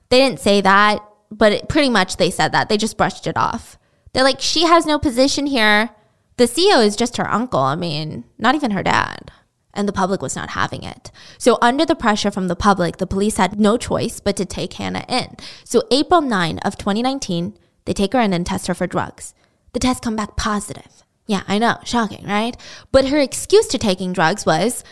They 0.10 0.20
didn't 0.20 0.42
say 0.42 0.60
that, 0.60 1.00
but 1.32 1.54
it, 1.54 1.70
pretty 1.70 1.90
much 1.90 2.18
they 2.18 2.30
said 2.30 2.52
that. 2.52 2.68
They 2.68 2.78
just 2.78 2.98
brushed 2.98 3.28
it 3.28 3.38
off. 3.38 3.78
They're 4.12 4.24
like, 4.24 4.42
she 4.42 4.66
has 4.66 4.86
no 4.86 5.00
position 5.00 5.46
here. 5.46 5.92
The 6.36 6.46
CEO 6.46 6.86
is 6.86 6.98
just 6.98 7.16
her 7.16 7.32
uncle. 7.32 7.62
I 7.62 7.76
mean, 7.76 8.26
not 8.38 8.56
even 8.56 8.72
her 8.72 8.84
dad 8.84 9.32
and 9.74 9.88
the 9.88 9.94
public 9.94 10.22
was 10.22 10.36
not 10.36 10.52
having 10.52 10.84
it. 10.84 11.12
So, 11.38 11.58
under 11.62 11.86
the 11.86 11.96
pressure 11.96 12.32
from 12.32 12.48
the 12.48 12.56
public, 12.56 12.98
the 12.98 13.08
police 13.08 13.38
had 13.38 13.60
no 13.60 13.78
choice 13.78 14.20
but 14.20 14.36
to 14.38 14.46
take 14.46 14.74
Hannah 14.74 15.06
in. 15.08 15.36
So, 15.64 15.84
April 15.92 16.22
9 16.22 16.60
of 16.60 16.78
2019, 16.78 17.58
they 17.86 17.94
take 17.94 18.14
her 18.14 18.20
in 18.20 18.34
and 18.34 18.46
test 18.46 18.68
her 18.68 18.74
for 18.74 18.88
drugs. 18.88 19.34
The 19.74 19.80
tests 19.80 20.04
come 20.04 20.16
back 20.16 20.36
positive. 20.36 21.04
Yeah, 21.28 21.44
I 21.48 21.60
know, 21.60 21.78
shocking, 21.84 22.26
right? 22.26 22.58
But 22.92 23.10
her 23.10 23.20
excuse 23.20 23.68
to 23.68 23.78
taking 23.78 24.14
drugs 24.14 24.46
was 24.46 24.84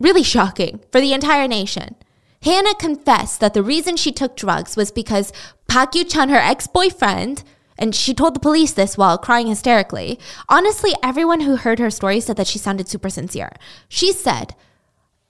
really 0.00 0.24
shocking 0.24 0.80
for 0.90 1.00
the 1.00 1.12
entire 1.12 1.46
nation. 1.46 1.94
Hannah 2.42 2.74
confessed 2.74 3.40
that 3.40 3.54
the 3.54 3.62
reason 3.62 3.96
she 3.96 4.12
took 4.12 4.36
drugs 4.36 4.76
was 4.76 4.90
because 4.90 5.32
Park 5.68 5.94
Yu 5.94 6.04
Chun, 6.04 6.28
her 6.28 6.36
ex 6.36 6.66
boyfriend, 6.66 7.42
and 7.78 7.94
she 7.94 8.14
told 8.14 8.34
the 8.34 8.40
police 8.40 8.72
this 8.72 8.96
while 8.96 9.18
crying 9.18 9.46
hysterically. 9.46 10.18
Honestly, 10.48 10.92
everyone 11.02 11.40
who 11.40 11.56
heard 11.56 11.78
her 11.78 11.90
story 11.90 12.20
said 12.20 12.36
that 12.36 12.46
she 12.46 12.58
sounded 12.58 12.88
super 12.88 13.10
sincere. 13.10 13.52
She 13.88 14.12
said, 14.12 14.54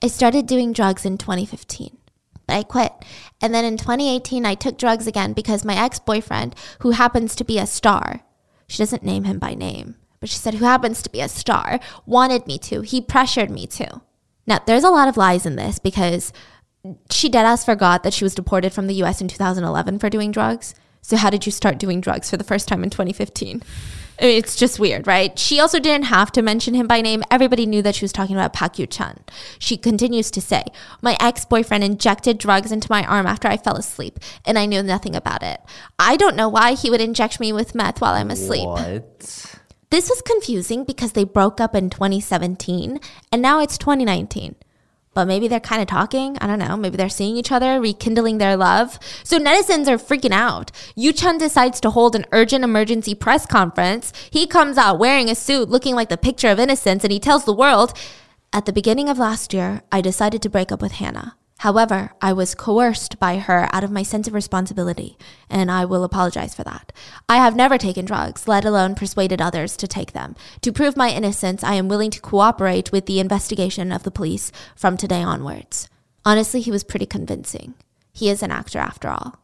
I 0.01 0.07
started 0.07 0.45
doing 0.45 0.73
drugs 0.73 1.05
in 1.05 1.17
2015, 1.17 1.97
but 2.45 2.53
I 2.53 2.63
quit. 2.63 2.93
And 3.41 3.53
then 3.53 3.65
in 3.65 3.77
2018, 3.77 4.45
I 4.45 4.55
took 4.55 4.77
drugs 4.77 5.07
again 5.07 5.33
because 5.33 5.65
my 5.65 5.75
ex 5.75 5.99
boyfriend, 5.99 6.55
who 6.79 6.91
happens 6.91 7.35
to 7.35 7.43
be 7.43 7.57
a 7.57 7.67
star, 7.67 8.21
she 8.67 8.77
doesn't 8.77 9.03
name 9.03 9.23
him 9.23 9.39
by 9.39 9.53
name, 9.53 9.95
but 10.19 10.29
she 10.29 10.37
said, 10.37 10.55
who 10.55 10.65
happens 10.65 11.01
to 11.01 11.09
be 11.09 11.21
a 11.21 11.29
star, 11.29 11.79
wanted 12.05 12.47
me 12.47 12.57
to. 12.59 12.81
He 12.81 13.01
pressured 13.01 13.49
me 13.49 13.65
to. 13.67 14.01
Now, 14.45 14.59
there's 14.65 14.83
a 14.83 14.89
lot 14.89 15.07
of 15.07 15.17
lies 15.17 15.45
in 15.45 15.55
this 15.55 15.79
because 15.79 16.31
she 17.11 17.29
deadass 17.29 17.65
forgot 17.65 18.03
that 18.03 18.13
she 18.13 18.23
was 18.23 18.35
deported 18.35 18.71
from 18.71 18.87
the 18.87 18.95
US 19.03 19.19
in 19.21 19.27
2011 19.27 19.99
for 19.99 20.09
doing 20.09 20.31
drugs. 20.31 20.73
So, 21.07 21.15
how 21.15 21.29
did 21.29 21.45
you 21.45 21.53
start 21.53 21.77
doing 21.77 22.01
drugs 22.01 22.29
for 22.29 22.35
the 22.35 22.43
first 22.43 22.67
time 22.67 22.83
in 22.83 22.89
2015? 22.89 23.63
I 24.19 24.25
mean, 24.25 24.37
it's 24.37 24.57
just 24.57 24.77
weird, 24.77 25.07
right? 25.07 25.39
She 25.39 25.57
also 25.57 25.79
didn't 25.79 26.07
have 26.07 26.33
to 26.33 26.41
mention 26.41 26.73
him 26.73 26.85
by 26.85 26.99
name. 26.99 27.23
Everybody 27.31 27.65
knew 27.65 27.81
that 27.83 27.95
she 27.95 28.03
was 28.03 28.11
talking 28.11 28.35
about 28.35 28.51
Park 28.51 28.77
Yu 28.77 28.87
Chun. 28.87 29.19
She 29.57 29.77
continues 29.77 30.29
to 30.31 30.41
say, 30.41 30.65
My 31.01 31.15
ex 31.21 31.45
boyfriend 31.45 31.85
injected 31.85 32.37
drugs 32.37 32.73
into 32.73 32.91
my 32.91 33.05
arm 33.05 33.25
after 33.25 33.47
I 33.47 33.55
fell 33.55 33.77
asleep, 33.77 34.19
and 34.43 34.59
I 34.59 34.65
knew 34.65 34.83
nothing 34.83 35.15
about 35.15 35.43
it. 35.43 35.61
I 35.97 36.17
don't 36.17 36.35
know 36.35 36.49
why 36.49 36.73
he 36.73 36.89
would 36.89 36.99
inject 36.99 37.39
me 37.39 37.53
with 37.53 37.73
meth 37.73 38.01
while 38.01 38.15
I'm 38.15 38.29
asleep. 38.29 38.67
What? 38.67 39.55
This 39.89 40.09
was 40.09 40.21
confusing 40.21 40.83
because 40.83 41.13
they 41.13 41.23
broke 41.23 41.61
up 41.61 41.73
in 41.73 41.89
2017, 41.89 42.99
and 43.31 43.41
now 43.41 43.61
it's 43.61 43.77
2019 43.77 44.55
but 45.17 45.27
maybe 45.27 45.47
they're 45.47 45.59
kind 45.59 45.81
of 45.81 45.87
talking. 45.87 46.37
I 46.39 46.45
don't 46.45 46.59
know. 46.59 46.77
Maybe 46.77 46.95
they're 46.95 47.09
seeing 47.09 47.37
each 47.37 47.51
other, 47.51 47.81
rekindling 47.81 48.37
their 48.37 48.55
love. 48.55 48.99
So 49.23 49.39
netizens 49.39 49.87
are 49.87 49.97
freaking 49.97 50.31
out. 50.31 50.69
Yu 50.95 51.11
Chun 51.11 51.39
decides 51.39 51.79
to 51.79 51.89
hold 51.89 52.15
an 52.15 52.27
urgent 52.31 52.63
emergency 52.63 53.15
press 53.15 53.47
conference. 53.47 54.13
He 54.29 54.45
comes 54.45 54.77
out 54.77 54.99
wearing 54.99 55.27
a 55.27 55.33
suit, 55.33 55.69
looking 55.69 55.95
like 55.95 56.09
the 56.09 56.17
picture 56.17 56.49
of 56.49 56.59
innocence, 56.59 57.03
and 57.03 57.11
he 57.11 57.19
tells 57.19 57.45
the 57.45 57.51
world, 57.51 57.97
At 58.53 58.67
the 58.67 58.71
beginning 58.71 59.09
of 59.09 59.17
last 59.17 59.55
year, 59.55 59.81
I 59.91 60.01
decided 60.01 60.43
to 60.43 60.51
break 60.51 60.71
up 60.71 60.83
with 60.83 60.91
Hannah. 60.91 61.35
However, 61.61 62.11
I 62.21 62.33
was 62.33 62.53
coerced 62.53 63.19
by 63.19 63.39
her 63.39 63.67
out 63.73 63.83
of 63.83 63.91
my 63.91 64.03
sense 64.03 64.27
of 64.27 64.33
responsibility, 64.33 65.17
and 65.49 65.71
I 65.71 65.85
will 65.85 66.03
apologize 66.03 66.53
for 66.53 66.63
that. 66.63 66.93
I 67.27 67.37
have 67.37 67.55
never 67.55 67.77
taken 67.77 68.05
drugs, 68.05 68.47
let 68.47 68.63
alone 68.63 68.93
persuaded 68.93 69.41
others 69.41 69.75
to 69.77 69.87
take 69.87 70.11
them. 70.11 70.35
To 70.61 70.71
prove 70.71 70.95
my 70.95 71.09
innocence, 71.09 71.63
I 71.63 71.73
am 71.73 71.87
willing 71.87 72.11
to 72.11 72.21
cooperate 72.21 72.91
with 72.91 73.07
the 73.07 73.19
investigation 73.19 73.91
of 73.91 74.03
the 74.03 74.11
police 74.11 74.51
from 74.75 74.97
today 74.97 75.23
onwards. 75.23 75.89
Honestly, 76.23 76.61
he 76.61 76.71
was 76.71 76.83
pretty 76.83 77.07
convincing. 77.07 77.73
He 78.13 78.29
is 78.29 78.43
an 78.43 78.51
actor 78.51 78.79
after 78.79 79.09
all. 79.09 79.39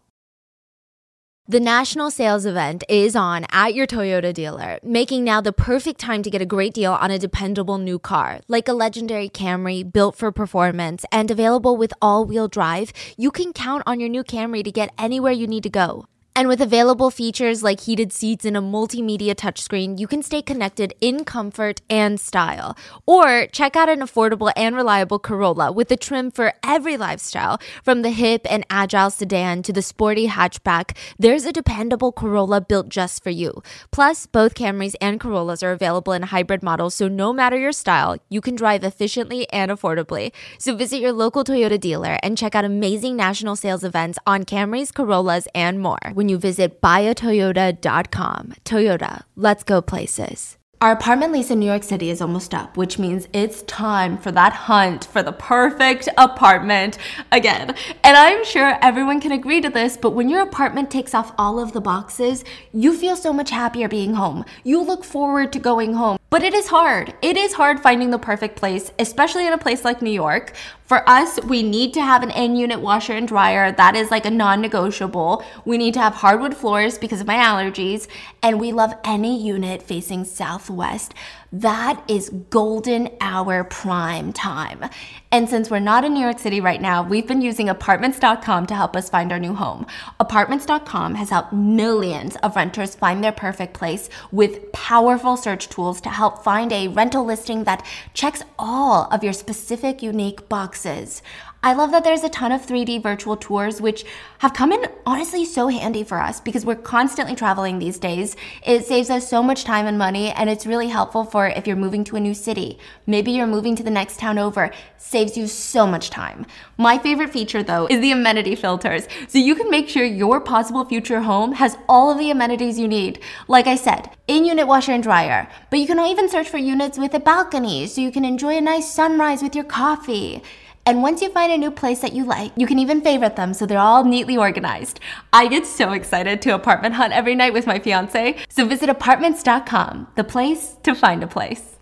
The 1.45 1.59
national 1.59 2.09
sales 2.09 2.45
event 2.45 2.85
is 2.87 3.17
on 3.17 3.45
at 3.51 3.73
your 3.73 3.85
Toyota 3.85 4.33
dealer, 4.33 4.79
making 4.81 5.25
now 5.25 5.41
the 5.41 5.51
perfect 5.51 5.99
time 5.99 6.23
to 6.23 6.29
get 6.29 6.41
a 6.41 6.45
great 6.45 6.73
deal 6.73 6.93
on 6.93 7.11
a 7.11 7.19
dependable 7.19 7.77
new 7.77 7.99
car. 7.99 8.39
Like 8.47 8.69
a 8.69 8.73
legendary 8.73 9.27
Camry 9.27 9.83
built 9.83 10.15
for 10.15 10.31
performance 10.31 11.03
and 11.11 11.29
available 11.29 11.75
with 11.75 11.93
all 12.01 12.23
wheel 12.23 12.47
drive, 12.47 12.93
you 13.17 13.29
can 13.29 13.51
count 13.51 13.83
on 13.85 13.99
your 13.99 14.07
new 14.07 14.23
Camry 14.23 14.63
to 14.63 14.71
get 14.71 14.93
anywhere 14.97 15.33
you 15.33 15.45
need 15.45 15.63
to 15.63 15.69
go. 15.69 16.05
And 16.36 16.47
with 16.47 16.61
available 16.61 17.11
features 17.11 17.61
like 17.61 17.81
heated 17.81 18.11
seats 18.11 18.43
and 18.43 18.57
a 18.57 18.59
multimedia 18.59 19.36
touchscreen, 19.36 19.99
you 19.99 20.07
can 20.07 20.23
stay 20.23 20.41
connected 20.41 20.95
in 20.99 21.25
comfort 21.25 21.81
and 21.91 22.19
style. 22.19 22.75
Or 23.05 23.45
check 23.51 23.75
out 23.75 23.88
an 23.88 23.99
affordable 23.99 24.51
and 24.55 24.75
reliable 24.75 25.19
Corolla 25.19 25.71
with 25.71 25.91
a 25.91 25.95
trim 25.95 26.31
for 26.31 26.53
every 26.63 26.97
lifestyle. 26.97 27.59
From 27.84 28.01
the 28.01 28.09
hip 28.09 28.47
and 28.49 28.65
agile 28.71 29.11
sedan 29.11 29.61
to 29.61 29.71
the 29.71 29.84
sporty 29.84 30.27
hatchback, 30.27 30.97
there's 31.19 31.45
a 31.45 31.53
dependable 31.53 32.11
Corolla 32.11 32.61
built 32.61 32.89
just 32.89 33.23
for 33.23 33.29
you. 33.29 33.61
Plus, 33.91 34.25
both 34.25 34.55
Camrys 34.55 34.95
and 34.99 35.19
Corollas 35.19 35.61
are 35.61 35.71
available 35.71 36.13
in 36.13 36.23
hybrid 36.23 36.63
models, 36.63 36.95
so 36.95 37.07
no 37.07 37.31
matter 37.31 37.57
your 37.57 37.71
style, 37.71 38.17
you 38.29 38.41
can 38.41 38.55
drive 38.55 38.84
efficiently 38.84 39.47
and 39.51 39.69
affordably. 39.69 40.31
So 40.57 40.75
visit 40.75 40.97
your 40.97 41.11
local 41.11 41.43
Toyota 41.43 41.79
dealer 41.79 42.17
and 42.23 42.36
check 42.36 42.55
out 42.55 42.65
amazing 42.65 43.15
national 43.15 43.55
sales 43.55 43.84
events 43.84 44.17
on 44.25 44.45
Camrys, 44.45 44.91
Corollas, 44.91 45.47
and 45.53 45.79
more 45.79 45.99
when 46.24 46.30
you 46.30 46.38
visit 46.38 46.80
buyatoyota.com. 46.80 48.53
Toyota, 48.63 49.24
let's 49.36 49.61
go 49.61 49.82
places. 49.82 50.57
Our 50.80 50.93
apartment 50.93 51.34
lease 51.34 51.51
in 51.51 51.59
New 51.59 51.65
York 51.65 51.84
City 51.84 52.09
is 52.09 52.21
almost 52.21 52.53
up, 52.53 52.78
which 52.78 52.97
means 52.97 53.28
it's 53.34 53.63
time 53.63 54.17
for 54.17 54.32
that 54.32 54.53
hunt 54.53 55.03
for 55.03 55.21
the 55.21 55.34
perfect 55.34 56.07
apartment 56.17 56.97
again. 57.34 57.76
And 58.05 58.15
I'm 58.15 58.45
sure 58.45 58.78
everyone 58.82 59.19
can 59.19 59.34
agree 59.34 59.59
to 59.59 59.69
this, 59.69 59.97
but 59.97 60.11
when 60.11 60.30
your 60.30 60.41
apartment 60.41 60.89
takes 60.89 61.13
off 61.13 61.34
all 61.38 61.59
of 61.59 61.74
the 61.74 61.82
boxes, 61.82 62.45
you 62.71 62.97
feel 62.97 63.17
so 63.17 63.34
much 63.34 63.49
happier 63.49 63.89
being 63.89 64.13
home. 64.13 64.45
You 64.63 64.82
look 64.82 65.03
forward 65.03 65.51
to 65.51 65.59
going 65.59 65.93
home. 65.95 66.19
But 66.34 66.41
it 66.41 66.55
is 66.55 66.65
hard. 66.65 67.13
It 67.21 67.38
is 67.38 67.53
hard 67.53 67.79
finding 67.79 68.09
the 68.09 68.17
perfect 68.17 68.55
place, 68.55 68.91
especially 68.97 69.45
in 69.45 69.53
a 69.53 69.57
place 69.59 69.86
like 69.86 70.01
New 70.01 70.09
York. 70.09 70.55
For 70.84 71.07
us, 71.07 71.39
we 71.43 71.61
need 71.61 71.93
to 71.93 72.01
have 72.01 72.23
an 72.23 72.31
in 72.31 72.55
unit 72.55 72.81
washer 72.81 73.13
and 73.13 73.27
dryer. 73.27 73.71
That 73.71 73.95
is 73.95 74.09
like 74.09 74.25
a 74.25 74.31
non 74.31 74.59
negotiable. 74.59 75.45
We 75.63 75.77
need 75.77 75.93
to 75.93 75.99
have 75.99 76.15
hardwood 76.15 76.57
floors 76.57 76.97
because 76.97 77.21
of 77.21 77.27
my 77.27 77.36
allergies. 77.36 78.07
And 78.41 78.59
we 78.59 78.71
love 78.71 78.95
any 79.03 79.39
unit 79.39 79.84
facing 79.84 80.25
southwest. 80.25 81.13
That 81.54 82.04
is 82.08 82.32
golden 82.49 83.10
hour 83.22 83.64
prime 83.64 84.34
time. 84.34 84.89
And 85.32 85.47
since 85.47 85.70
we're 85.70 85.78
not 85.78 86.04
in 86.04 86.16
New 86.16 86.20
York 86.20 86.39
City 86.39 86.60
right 86.60 86.82
now, 86.82 87.04
we've 87.04 87.28
been 87.28 87.43
using 87.43 87.70
apartments.com 87.70 88.66
to 88.66 88.74
help 88.74 88.95
us 88.95 89.08
find 89.08 89.32
our 89.32 89.38
new 89.38 89.54
home. 89.54 89.86
Apartments.com 90.20 91.14
has 91.14 91.30
helped 91.30 91.54
millions 91.54 92.38
of 92.38 92.56
renters 92.56 92.95
find 92.95 93.24
their 93.24 93.32
perfect 93.32 93.76
place 93.76 94.10
with 94.32 94.72
powerful 94.72 95.38
search 95.38 95.70
tools 95.70 96.01
to 96.01 96.10
help 96.10 96.43
find 96.43 96.74
a 96.74 96.88
rental 96.88 97.24
listing 97.24 97.66
that 97.66 97.86
checks 98.16 98.41
all 98.58 99.08
of 99.12 99.24
your 99.24 99.34
specific 99.34 100.01
unique 100.01 100.49
boxes. 100.49 101.22
I 101.66 101.72
love 101.72 101.91
that 101.91 102.03
there's 102.03 102.26
a 102.26 102.30
ton 102.30 102.51
of 102.51 102.66
3D 102.66 103.01
virtual 103.01 103.38
tours, 103.38 103.80
which 103.80 104.03
have 104.39 104.53
come 104.53 104.74
in 104.74 104.86
honestly 105.05 105.45
so 105.45 105.70
handy 105.70 106.03
for 106.03 106.20
us 106.20 106.41
because 106.41 106.66
we're 106.66 106.76
constantly 106.76 107.36
traveling 107.36 107.80
these 107.80 107.97
days. 107.97 108.36
It 108.66 108.86
saves 108.86 109.09
us 109.09 109.30
so 109.30 109.41
much 109.41 109.64
time 109.64 109.88
and 109.88 109.97
money, 109.97 110.32
and 110.32 110.49
it's 110.49 110.66
really 110.66 110.89
helpful 110.89 111.24
for 111.24 111.47
if 111.47 111.66
you're 111.66 111.78
moving 111.78 112.03
to 112.03 112.18
a 112.18 112.20
new 112.20 112.34
city. 112.34 112.80
Maybe 113.07 113.32
you're 113.32 113.47
moving 113.47 113.78
to 113.78 113.84
the 113.84 113.89
next 113.89 114.20
town 114.20 114.38
over, 114.38 114.72
saves 114.97 115.38
you 115.38 115.47
so 115.47 115.88
much 115.88 116.09
time. 116.09 116.45
My 116.78 116.97
favorite 116.97 117.32
feature 117.32 117.64
though 117.64 117.88
is 117.88 118.01
the 118.01 118.11
amenity 118.11 118.55
filters. 118.55 119.07
So 119.30 119.39
you 119.39 119.55
can 119.55 119.70
make 119.70 119.88
sure 119.88 120.03
your 120.03 120.41
possible 120.41 120.84
future 120.84 121.22
home 121.22 121.53
has 121.53 121.78
all 121.88 122.11
of 122.11 122.20
the 122.20 122.30
amenities 122.30 122.78
you 122.78 122.89
need. 122.89 123.22
Like 123.47 123.68
I 123.68 123.76
said, 123.78 124.09
in 124.28 124.43
unit 124.43 124.68
washer 124.68 124.91
and 124.91 125.01
dryer, 125.01 125.47
but 125.70 125.80
you 125.80 125.88
can 125.88 125.97
even 126.01 126.28
search 126.28 126.49
for 126.49 126.57
units 126.57 126.97
with 126.97 127.14
a 127.14 127.22
balcony 127.22 127.88
so 127.88 128.01
you 128.01 128.11
can 128.11 128.26
enjoy 128.26 128.57
a 128.57 128.61
nice 128.61 128.91
sunrise 128.91 129.41
with 129.41 129.55
your 129.55 129.64
coffee. 129.64 130.43
And 130.86 131.01
once 131.01 131.21
you 131.21 131.29
find 131.29 131.51
a 131.51 131.57
new 131.57 131.71
place 131.71 131.99
that 132.01 132.13
you 132.13 132.25
like, 132.25 132.51
you 132.57 132.67
can 132.67 132.77
even 132.77 133.01
favorite 133.01 133.38
them 133.38 133.53
so 133.53 133.65
they're 133.65 133.77
all 133.77 134.03
neatly 134.03 134.36
organized. 134.36 134.99
I 135.31 135.47
get 135.47 135.65
so 135.65 135.93
excited 135.93 136.41
to 136.41 136.53
apartment 136.53 136.95
hunt 136.95 137.13
every 137.13 137.36
night 137.36 137.53
with 137.53 137.65
my 137.65 137.79
fiance. 137.79 138.38
So 138.49 138.65
visit 138.65 138.89
apartments.com, 138.89 140.07
the 140.15 140.23
place 140.25 140.75
to 140.84 140.93
find 140.93 141.23
a 141.23 141.27
place. 141.27 141.77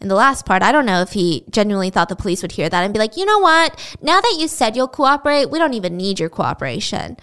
And 0.00 0.10
the 0.10 0.14
last 0.14 0.46
part, 0.46 0.62
I 0.62 0.72
don't 0.72 0.86
know 0.86 1.02
if 1.02 1.10
he 1.10 1.44
genuinely 1.50 1.90
thought 1.90 2.08
the 2.08 2.16
police 2.16 2.40
would 2.40 2.52
hear 2.52 2.68
that 2.68 2.84
and 2.84 2.94
be 2.94 3.00
like, 3.00 3.16
you 3.16 3.26
know 3.26 3.40
what? 3.40 3.96
Now 4.00 4.20
that 4.20 4.36
you 4.38 4.48
said 4.48 4.76
you'll 4.76 4.88
cooperate, 4.88 5.46
we 5.46 5.58
don't 5.58 5.74
even 5.74 5.96
need 5.96 6.20
your 6.20 6.28
cooperation. 6.28 7.16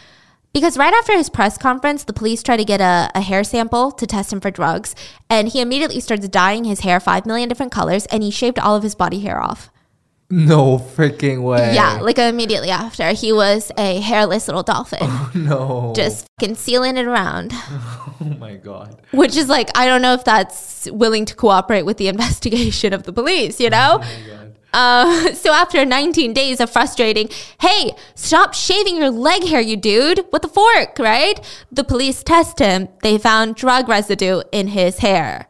Because 0.53 0.77
right 0.77 0.93
after 0.93 1.13
his 1.13 1.29
press 1.29 1.57
conference, 1.57 2.03
the 2.03 2.13
police 2.13 2.43
try 2.43 2.57
to 2.57 2.63
get 2.63 2.79
a, 2.79 3.09
a, 3.15 3.21
hair 3.21 3.43
sample 3.43 3.91
to 3.91 4.07
test 4.07 4.31
him 4.31 4.39
for 4.39 4.51
drugs, 4.51 4.95
and 5.29 5.49
he 5.49 5.59
immediately 5.59 5.99
starts 5.99 6.29
dyeing 6.29 6.63
his 6.63 6.81
hair 6.81 7.01
5 7.01 7.25
million 7.25 7.49
different 7.49 7.73
colors 7.73 8.05
and 8.05 8.23
he 8.23 8.31
shaved 8.31 8.57
all 8.59 8.75
of 8.75 8.83
his 8.83 8.95
body 8.95 9.19
hair 9.19 9.41
off. 9.41 9.69
No 10.29 10.79
freaking 10.79 11.43
way. 11.43 11.75
Yeah, 11.75 11.99
like 12.01 12.17
immediately 12.17 12.71
after. 12.71 13.11
He 13.11 13.31
was 13.31 13.71
a 13.77 13.99
hairless 13.99 14.47
little 14.47 14.63
dolphin. 14.63 14.99
Oh, 15.07 15.31
no. 15.35 15.93
Just 15.95 16.27
concealing 16.39 16.97
it 16.97 17.05
around. 17.05 17.53
Oh 18.21 18.29
my 18.39 18.55
god. 18.55 19.01
Which 19.11 19.35
is 19.35 19.49
like, 19.49 19.69
I 19.77 19.85
don't 19.85 20.01
know 20.01 20.13
if 20.13 20.23
that's 20.23 20.89
willing 20.89 21.25
to 21.25 21.35
cooperate 21.35 21.83
with 21.83 21.97
the 21.97 22.07
investigation 22.15 22.93
of 22.93 23.03
the 23.03 23.11
police, 23.11 23.59
you 23.59 23.69
know? 23.69 23.99
Oh 24.01 24.51
Uh, 24.73 25.33
so 25.33 25.51
after 25.53 25.83
19 25.85 26.33
days 26.33 26.59
of 26.61 26.69
frustrating, 26.69 27.29
hey, 27.59 27.93
stop 28.15 28.53
shaving 28.53 28.95
your 28.97 29.09
leg 29.09 29.43
hair, 29.43 29.59
you 29.61 29.75
dude, 29.77 30.25
with 30.31 30.43
a 30.45 30.47
fork, 30.47 30.97
right? 30.97 31.39
The 31.71 31.83
police 31.83 32.23
test 32.23 32.59
him. 32.59 32.87
They 33.03 33.17
found 33.17 33.55
drug 33.55 33.87
residue 33.89 34.41
in 34.51 34.67
his 34.69 34.99
hair. 34.99 35.47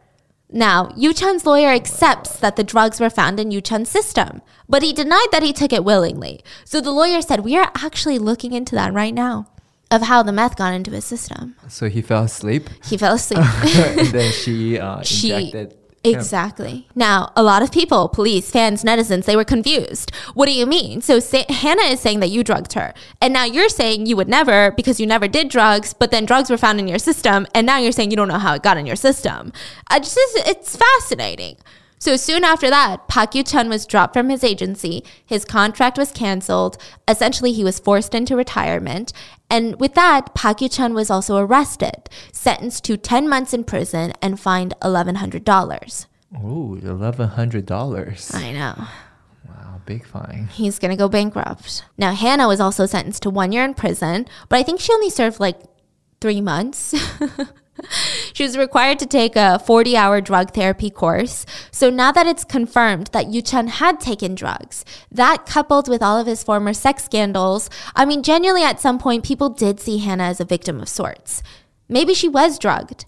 Now, 0.56 0.90
Yu 0.96 1.14
Chun's 1.14 1.46
lawyer 1.46 1.68
accepts 1.68 2.38
that 2.38 2.56
the 2.56 2.64
drugs 2.64 3.02
were 3.02 3.10
found 3.10 3.42
in 3.42 3.52
Yu 3.52 3.60
Chun's 3.60 3.90
system, 3.90 4.42
but 4.70 4.84
he 4.84 4.94
denied 4.94 5.28
that 5.34 5.44
he 5.44 5.52
took 5.52 5.74
it 5.74 5.84
willingly. 5.84 6.42
So 6.64 6.80
the 6.80 6.92
lawyer 6.92 7.22
said, 7.22 7.42
We 7.42 7.58
are 7.58 7.70
actually 7.76 8.20
looking 8.20 8.54
into 8.54 8.74
that 8.74 8.94
right 8.94 9.14
now 9.14 9.48
of 9.92 10.04
how 10.04 10.24
the 10.24 10.32
meth 10.32 10.56
got 10.56 10.74
into 10.74 10.92
his 10.92 11.04
system. 11.04 11.58
So 11.68 11.90
he 11.90 12.02
fell 12.02 12.24
asleep. 12.24 12.70
He 12.86 12.96
fell 12.98 13.16
asleep. 13.16 13.40
and 13.66 14.08
then 14.08 14.32
she 14.32 14.80
uh, 14.80 15.02
She- 15.02 15.34
injected. 15.34 15.78
Exactly. 16.14 16.88
Now, 16.96 17.32
a 17.36 17.44
lot 17.44 17.62
of 17.62 17.72
people, 17.72 18.08
police, 18.10 18.52
fans, 18.52 18.84
netizens, 18.84 19.26
they 19.26 19.36
were 19.36 19.44
confused. 19.44 20.12
What 20.34 20.46
do 20.46 20.54
you 20.54 20.66
mean? 20.66 21.02
So 21.02 21.20
say, 21.20 21.46
Hannah 21.50 21.84
is 21.84 22.00
saying 22.00 22.20
that 22.20 22.30
you 22.30 22.44
drugged 22.44 22.74
her. 22.74 22.94
And 23.22 23.34
now 23.34 23.46
you're 23.46 23.70
saying 23.70 24.06
you 24.06 24.16
would 24.16 24.30
never 24.30 24.72
because 24.72 25.00
you 25.00 25.08
never 25.08 25.28
did 25.28 25.50
drugs, 25.50 25.94
but 25.94 26.12
then 26.12 26.26
drugs 26.26 26.50
were 26.50 26.58
found 26.58 26.80
in 26.80 26.88
your 26.88 27.00
system. 27.00 27.48
And 27.54 27.66
now 27.66 27.78
you're 27.78 27.92
saying 27.92 28.12
you 28.12 28.18
don't 28.18 28.28
know 28.28 28.40
how 28.40 28.54
it 28.54 28.64
got 28.64 28.78
in 28.78 28.86
your 28.86 28.96
system. 28.96 29.52
I 29.88 30.00
just, 30.00 30.18
it's 30.18 30.76
fascinating. 30.76 31.58
So 31.98 32.16
soon 32.16 32.44
after 32.44 32.70
that, 32.70 33.08
Park 33.08 33.36
Yu 33.36 33.44
Chun 33.44 33.70
was 33.70 33.86
dropped 33.86 34.14
from 34.14 34.30
his 34.30 34.44
agency. 34.44 35.04
His 35.26 35.46
contract 35.46 35.98
was 35.98 36.12
canceled. 36.12 36.78
Essentially, 37.08 37.52
he 37.54 37.64
was 37.64 37.80
forced 37.80 38.14
into 38.14 38.36
retirement. 38.36 39.12
And 39.50 39.80
with 39.80 39.94
that, 39.96 40.36
Park 40.36 40.62
Yu 40.62 40.70
Chun 40.70 40.94
was 40.94 41.10
also 41.10 41.38
arrested, 41.38 42.10
sentenced 42.32 42.84
to 42.86 42.98
10 42.98 43.28
months 43.30 43.54
in 43.54 43.64
prison, 43.64 44.14
and 44.22 44.40
fined 44.40 44.74
$1,100. 44.82 46.06
Ooh, 46.44 46.80
eleven 46.84 47.30
hundred 47.30 47.66
dollars. 47.66 48.30
I 48.34 48.52
know. 48.52 48.76
Wow, 49.48 49.82
big 49.86 50.06
fine. 50.06 50.50
He's 50.52 50.80
going 50.80 50.92
to 50.92 50.98
go 50.98 51.08
bankrupt. 51.08 51.86
Now, 51.98 52.14
Hannah 52.14 52.48
was 52.48 52.60
also 52.60 52.86
sentenced 52.86 53.24
to 53.24 53.30
one 53.30 53.54
year 53.54 53.64
in 53.64 53.74
prison, 53.74 54.28
but 54.50 54.60
I 54.60 54.64
think 54.64 54.82
she 54.82 54.92
only 54.92 55.10
served 55.10 55.40
like 55.40 55.60
three 56.20 56.42
months. 56.42 56.94
she 58.34 58.44
was 58.44 58.58
required 58.58 59.00
to 59.00 59.06
take 59.06 59.36
a 59.36 59.60
40 59.60 59.98
hour 59.98 60.22
drug 60.22 60.54
therapy 60.54 60.90
course. 60.90 61.46
So 61.72 61.90
now 61.90 62.12
that 62.12 62.28
it's 62.28 62.44
confirmed 62.44 63.08
that 63.08 63.28
Yu 63.28 63.42
Chun 63.42 63.68
had 63.68 64.00
taken 64.00 64.36
drugs, 64.36 64.86
that 65.12 65.46
coupled 65.46 65.88
with 65.88 66.02
all 66.02 66.18
of 66.18 66.28
his 66.28 66.44
former 66.44 66.74
sex 66.74 67.04
scandals, 67.04 67.70
I 67.96 68.06
mean, 68.06 68.24
genuinely 68.24 68.64
at 68.64 68.80
some 68.80 69.00
point, 69.00 69.26
people 69.26 69.50
did 69.50 69.80
see 69.80 69.98
Hannah 69.98 70.24
as 70.24 70.40
a 70.40 70.46
victim 70.46 70.80
of 70.80 70.90
sorts. 70.90 71.44
Maybe 71.88 72.14
she 72.14 72.28
was 72.28 72.58
drugged. 72.58 73.06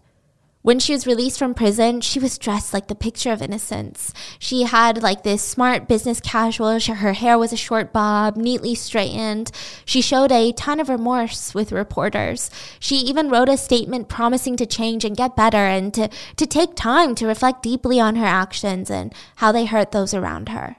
When 0.67 0.79
she 0.79 0.91
was 0.91 1.07
released 1.07 1.39
from 1.39 1.53
prison, 1.53 2.01
she 2.01 2.19
was 2.19 2.37
dressed 2.37 2.73
like 2.73 2.87
the 2.87 2.93
picture 2.93 3.31
of 3.31 3.41
innocence. 3.41 4.11
She 4.37 4.63
had 4.63 5.01
like 5.01 5.23
this 5.23 5.41
smart 5.41 5.87
business 5.87 6.19
casual. 6.19 6.77
Her 6.77 7.13
hair 7.13 7.37
was 7.37 7.53
a 7.53 7.55
short 7.55 7.93
bob, 7.93 8.35
neatly 8.35 8.75
straightened. 8.75 9.49
She 9.85 10.01
showed 10.01 10.29
a 10.29 10.51
ton 10.51 10.81
of 10.81 10.89
remorse 10.89 11.55
with 11.55 11.71
reporters. 11.71 12.51
She 12.81 12.97
even 12.97 13.29
wrote 13.29 13.47
a 13.47 13.55
statement 13.55 14.09
promising 14.09 14.57
to 14.57 14.65
change 14.65 15.05
and 15.05 15.15
get 15.15 15.37
better 15.37 15.55
and 15.55 15.93
to, 15.93 16.09
to 16.35 16.45
take 16.45 16.75
time 16.75 17.15
to 17.15 17.27
reflect 17.27 17.63
deeply 17.63 18.01
on 18.01 18.17
her 18.17 18.25
actions 18.25 18.91
and 18.91 19.13
how 19.37 19.53
they 19.53 19.67
hurt 19.67 19.93
those 19.93 20.13
around 20.13 20.49
her. 20.49 20.75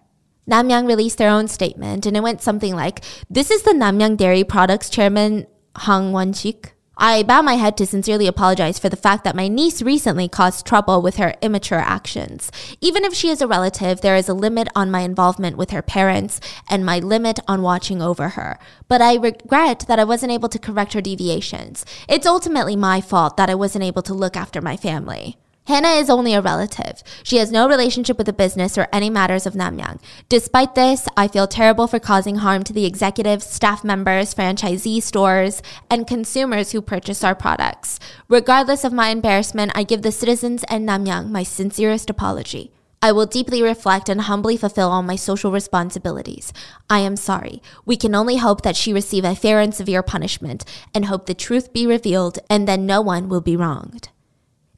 Namyang 0.46 0.86
released 0.86 1.16
their 1.16 1.30
own 1.30 1.48
statement, 1.48 2.04
and 2.04 2.14
it 2.14 2.22
went 2.22 2.42
something 2.42 2.76
like 2.76 3.02
This 3.30 3.50
is 3.50 3.62
the 3.62 3.72
Namyang 3.72 4.18
Dairy 4.18 4.44
Products 4.44 4.90
Chairman 4.90 5.46
Hong 5.76 6.12
Won-sik. 6.12 6.74
I 7.00 7.22
bow 7.22 7.42
my 7.42 7.54
head 7.54 7.76
to 7.76 7.86
sincerely 7.86 8.26
apologize 8.26 8.80
for 8.80 8.88
the 8.88 8.96
fact 8.96 9.22
that 9.22 9.36
my 9.36 9.46
niece 9.46 9.80
recently 9.82 10.28
caused 10.28 10.66
trouble 10.66 11.00
with 11.00 11.14
her 11.16 11.36
immature 11.40 11.78
actions. 11.78 12.50
Even 12.80 13.04
if 13.04 13.14
she 13.14 13.28
is 13.28 13.40
a 13.40 13.46
relative, 13.46 14.00
there 14.00 14.16
is 14.16 14.28
a 14.28 14.34
limit 14.34 14.66
on 14.74 14.90
my 14.90 15.02
involvement 15.02 15.56
with 15.56 15.70
her 15.70 15.80
parents 15.80 16.40
and 16.68 16.84
my 16.84 16.98
limit 16.98 17.38
on 17.46 17.62
watching 17.62 18.02
over 18.02 18.30
her. 18.30 18.58
But 18.88 19.00
I 19.00 19.14
regret 19.14 19.84
that 19.86 20.00
I 20.00 20.04
wasn't 20.04 20.32
able 20.32 20.48
to 20.48 20.58
correct 20.58 20.94
her 20.94 21.00
deviations. 21.00 21.86
It's 22.08 22.26
ultimately 22.26 22.74
my 22.74 23.00
fault 23.00 23.36
that 23.36 23.48
I 23.48 23.54
wasn't 23.54 23.84
able 23.84 24.02
to 24.02 24.12
look 24.12 24.36
after 24.36 24.60
my 24.60 24.76
family. 24.76 25.36
Hannah 25.68 26.00
is 26.00 26.08
only 26.08 26.32
a 26.32 26.40
relative. 26.40 27.02
She 27.22 27.36
has 27.36 27.52
no 27.52 27.68
relationship 27.68 28.16
with 28.16 28.26
the 28.26 28.32
business 28.32 28.78
or 28.78 28.88
any 28.90 29.10
matters 29.10 29.44
of 29.44 29.52
Namyang. 29.52 30.00
Despite 30.30 30.74
this, 30.74 31.06
I 31.14 31.28
feel 31.28 31.46
terrible 31.46 31.86
for 31.86 31.98
causing 31.98 32.36
harm 32.36 32.64
to 32.64 32.72
the 32.72 32.86
executives, 32.86 33.44
staff 33.44 33.84
members, 33.84 34.34
franchisee 34.34 35.02
stores, 35.02 35.60
and 35.90 36.06
consumers 36.06 36.72
who 36.72 36.80
purchase 36.80 37.22
our 37.22 37.34
products. 37.34 38.00
Regardless 38.30 38.82
of 38.82 38.94
my 38.94 39.10
embarrassment, 39.10 39.70
I 39.74 39.82
give 39.82 40.00
the 40.00 40.10
citizens 40.10 40.64
and 40.70 40.88
Namyang 40.88 41.28
my 41.28 41.42
sincerest 41.42 42.08
apology. 42.08 42.72
I 43.02 43.12
will 43.12 43.26
deeply 43.26 43.62
reflect 43.62 44.08
and 44.08 44.22
humbly 44.22 44.56
fulfill 44.56 44.88
all 44.88 45.02
my 45.02 45.16
social 45.16 45.52
responsibilities. 45.52 46.50
I 46.88 47.00
am 47.00 47.14
sorry. 47.14 47.60
We 47.84 47.98
can 47.98 48.14
only 48.14 48.38
hope 48.38 48.62
that 48.62 48.74
she 48.74 48.94
receive 48.94 49.24
a 49.26 49.34
fair 49.34 49.60
and 49.60 49.74
severe 49.74 50.02
punishment, 50.02 50.64
and 50.94 51.04
hope 51.04 51.26
the 51.26 51.34
truth 51.34 51.74
be 51.74 51.86
revealed, 51.86 52.38
and 52.48 52.66
then 52.66 52.86
no 52.86 53.02
one 53.02 53.28
will 53.28 53.42
be 53.42 53.54
wronged. 53.54 54.08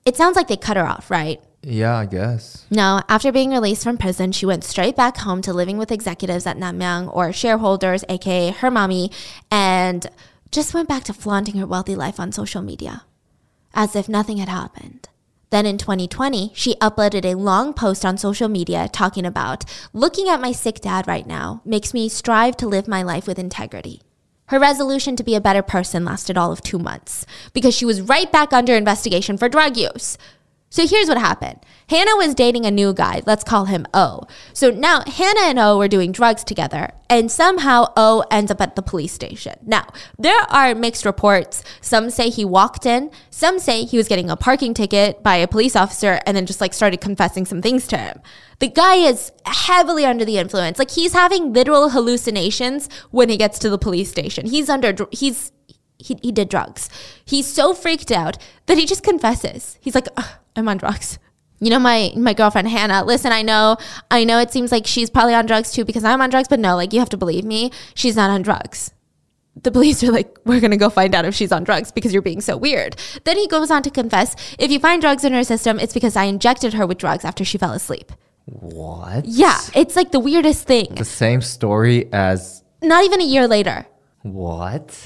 It 0.04 0.16
sounds 0.16 0.36
like 0.36 0.48
they 0.48 0.56
cut 0.56 0.76
her 0.76 0.86
off, 0.86 1.10
right? 1.10 1.40
Yeah, 1.62 1.96
I 1.96 2.06
guess. 2.06 2.66
No, 2.70 3.02
after 3.08 3.30
being 3.30 3.50
released 3.50 3.84
from 3.84 3.98
prison, 3.98 4.32
she 4.32 4.46
went 4.46 4.64
straight 4.64 4.96
back 4.96 5.18
home 5.18 5.42
to 5.42 5.52
living 5.52 5.76
with 5.76 5.92
executives 5.92 6.46
at 6.46 6.56
Namyang 6.56 7.14
or 7.14 7.32
shareholders, 7.32 8.04
aka 8.08 8.50
her 8.50 8.70
mommy, 8.70 9.10
and 9.50 10.06
just 10.50 10.72
went 10.72 10.88
back 10.88 11.04
to 11.04 11.12
flaunting 11.12 11.56
her 11.56 11.66
wealthy 11.66 11.94
life 11.94 12.18
on 12.18 12.32
social 12.32 12.62
media, 12.62 13.04
as 13.74 13.94
if 13.94 14.08
nothing 14.08 14.38
had 14.38 14.48
happened. 14.48 15.08
Then 15.50 15.66
in 15.66 15.78
2020, 15.78 16.52
she 16.54 16.76
uploaded 16.76 17.24
a 17.24 17.34
long 17.34 17.74
post 17.74 18.04
on 18.04 18.16
social 18.16 18.48
media 18.48 18.88
talking 18.90 19.26
about 19.26 19.64
looking 19.92 20.28
at 20.28 20.40
my 20.40 20.52
sick 20.52 20.80
dad 20.80 21.06
right 21.06 21.26
now 21.26 21.60
makes 21.64 21.92
me 21.92 22.08
strive 22.08 22.56
to 22.58 22.68
live 22.68 22.88
my 22.88 23.02
life 23.02 23.26
with 23.26 23.38
integrity. 23.38 24.00
Her 24.50 24.58
resolution 24.58 25.14
to 25.14 25.22
be 25.22 25.36
a 25.36 25.40
better 25.40 25.62
person 25.62 26.04
lasted 26.04 26.36
all 26.36 26.50
of 26.50 26.60
two 26.60 26.80
months 26.80 27.24
because 27.52 27.72
she 27.72 27.84
was 27.84 28.00
right 28.00 28.30
back 28.32 28.52
under 28.52 28.74
investigation 28.74 29.38
for 29.38 29.48
drug 29.48 29.76
use. 29.76 30.18
So 30.72 30.86
here's 30.86 31.08
what 31.08 31.18
happened 31.18 31.58
Hannah 31.88 32.14
was 32.14 32.32
dating 32.32 32.64
a 32.64 32.70
new 32.70 32.94
guy, 32.94 33.22
let's 33.26 33.42
call 33.42 33.64
him 33.64 33.86
O. 33.92 34.22
So 34.52 34.70
now 34.70 35.02
Hannah 35.04 35.46
and 35.46 35.58
O 35.58 35.76
were 35.76 35.88
doing 35.88 36.12
drugs 36.12 36.44
together, 36.44 36.92
and 37.08 37.30
somehow 37.30 37.92
O 37.96 38.24
ends 38.30 38.52
up 38.52 38.60
at 38.60 38.76
the 38.76 38.82
police 38.82 39.12
station. 39.12 39.58
Now, 39.66 39.88
there 40.16 40.40
are 40.42 40.76
mixed 40.76 41.04
reports. 41.04 41.64
Some 41.80 42.08
say 42.08 42.30
he 42.30 42.44
walked 42.44 42.86
in, 42.86 43.10
some 43.30 43.58
say 43.58 43.84
he 43.84 43.96
was 43.96 44.06
getting 44.06 44.30
a 44.30 44.36
parking 44.36 44.72
ticket 44.72 45.24
by 45.24 45.36
a 45.36 45.48
police 45.48 45.74
officer 45.74 46.20
and 46.24 46.36
then 46.36 46.46
just 46.46 46.60
like 46.60 46.72
started 46.72 47.00
confessing 47.00 47.44
some 47.44 47.60
things 47.60 47.88
to 47.88 47.98
him. 47.98 48.20
The 48.60 48.68
guy 48.68 48.94
is 48.94 49.32
heavily 49.46 50.04
under 50.04 50.24
the 50.24 50.38
influence. 50.38 50.78
Like 50.78 50.92
he's 50.92 51.14
having 51.14 51.52
literal 51.52 51.90
hallucinations 51.90 52.88
when 53.10 53.28
he 53.28 53.36
gets 53.36 53.58
to 53.60 53.70
the 53.70 53.78
police 53.78 54.10
station. 54.10 54.46
He's 54.46 54.68
under, 54.68 54.94
he's, 55.10 55.50
he, 55.98 56.16
he 56.22 56.30
did 56.30 56.48
drugs. 56.48 56.88
He's 57.24 57.46
so 57.46 57.74
freaked 57.74 58.12
out 58.12 58.38
that 58.66 58.78
he 58.78 58.86
just 58.86 59.02
confesses. 59.02 59.76
He's 59.80 59.94
like, 59.94 60.08
"Ugh, 60.16 60.39
I'm 60.56 60.68
on 60.68 60.76
drugs. 60.78 61.18
You 61.62 61.68
know, 61.70 61.78
my 61.78 62.12
my 62.16 62.32
girlfriend 62.32 62.68
Hannah. 62.68 63.04
Listen, 63.04 63.32
I 63.32 63.42
know, 63.42 63.76
I 64.10 64.24
know. 64.24 64.38
It 64.38 64.50
seems 64.50 64.72
like 64.72 64.86
she's 64.86 65.10
probably 65.10 65.34
on 65.34 65.44
drugs 65.46 65.72
too 65.72 65.84
because 65.84 66.04
I'm 66.04 66.20
on 66.22 66.30
drugs, 66.30 66.48
but 66.48 66.58
no, 66.58 66.74
like 66.74 66.92
you 66.94 67.00
have 67.00 67.10
to 67.10 67.18
believe 67.18 67.44
me, 67.44 67.70
she's 67.94 68.16
not 68.16 68.30
on 68.30 68.40
drugs. 68.42 68.92
The 69.62 69.70
police 69.70 70.02
are 70.02 70.10
like, 70.10 70.38
we're 70.46 70.60
gonna 70.60 70.78
go 70.78 70.88
find 70.88 71.14
out 71.14 71.26
if 71.26 71.34
she's 71.34 71.52
on 71.52 71.64
drugs 71.64 71.92
because 71.92 72.12
you're 72.14 72.22
being 72.22 72.40
so 72.40 72.56
weird. 72.56 72.96
Then 73.24 73.36
he 73.36 73.46
goes 73.46 73.70
on 73.70 73.82
to 73.82 73.90
confess, 73.90 74.34
if 74.58 74.70
you 74.70 74.78
find 74.78 75.02
drugs 75.02 75.22
in 75.24 75.34
her 75.34 75.44
system, 75.44 75.78
it's 75.78 75.92
because 75.92 76.16
I 76.16 76.24
injected 76.24 76.72
her 76.74 76.86
with 76.86 76.96
drugs 76.96 77.24
after 77.26 77.44
she 77.44 77.58
fell 77.58 77.72
asleep. 77.72 78.10
What? 78.46 79.26
Yeah, 79.26 79.58
it's 79.74 79.96
like 79.96 80.12
the 80.12 80.20
weirdest 80.20 80.66
thing. 80.66 80.94
The 80.94 81.04
same 81.04 81.42
story 81.42 82.10
as 82.12 82.64
Not 82.80 83.04
even 83.04 83.20
a 83.20 83.24
year 83.24 83.46
later. 83.46 83.86
what? 84.22 84.98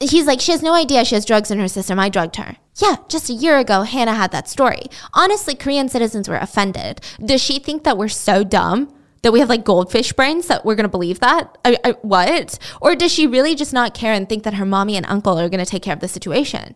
he's 0.00 0.26
like, 0.26 0.40
she 0.40 0.52
has 0.52 0.62
no 0.62 0.74
idea 0.74 1.04
she 1.04 1.14
has 1.14 1.24
drugs 1.24 1.50
in 1.50 1.58
her 1.58 1.68
system. 1.68 1.98
I 1.98 2.08
drugged 2.08 2.36
her. 2.36 2.56
Yeah, 2.80 2.96
just 3.08 3.28
a 3.28 3.34
year 3.34 3.58
ago, 3.58 3.82
Hannah 3.82 4.14
had 4.14 4.32
that 4.32 4.48
story. 4.48 4.84
Honestly, 5.12 5.54
Korean 5.54 5.88
citizens 5.90 6.28
were 6.28 6.36
offended. 6.36 7.02
Does 7.22 7.42
she 7.42 7.58
think 7.58 7.84
that 7.84 7.98
we're 7.98 8.08
so 8.08 8.42
dumb 8.42 8.94
that 9.22 9.32
we 9.32 9.40
have 9.40 9.50
like 9.50 9.64
goldfish 9.64 10.14
brains 10.14 10.46
that 10.46 10.64
we're 10.64 10.76
gonna 10.76 10.88
believe 10.88 11.20
that? 11.20 11.58
I, 11.62 11.76
I, 11.84 11.90
what? 12.00 12.58
Or 12.80 12.94
does 12.94 13.12
she 13.12 13.26
really 13.26 13.54
just 13.54 13.74
not 13.74 13.92
care 13.92 14.14
and 14.14 14.26
think 14.26 14.44
that 14.44 14.54
her 14.54 14.64
mommy 14.64 14.96
and 14.96 15.04
uncle 15.06 15.38
are 15.38 15.50
gonna 15.50 15.66
take 15.66 15.82
care 15.82 15.92
of 15.92 16.00
the 16.00 16.08
situation? 16.08 16.74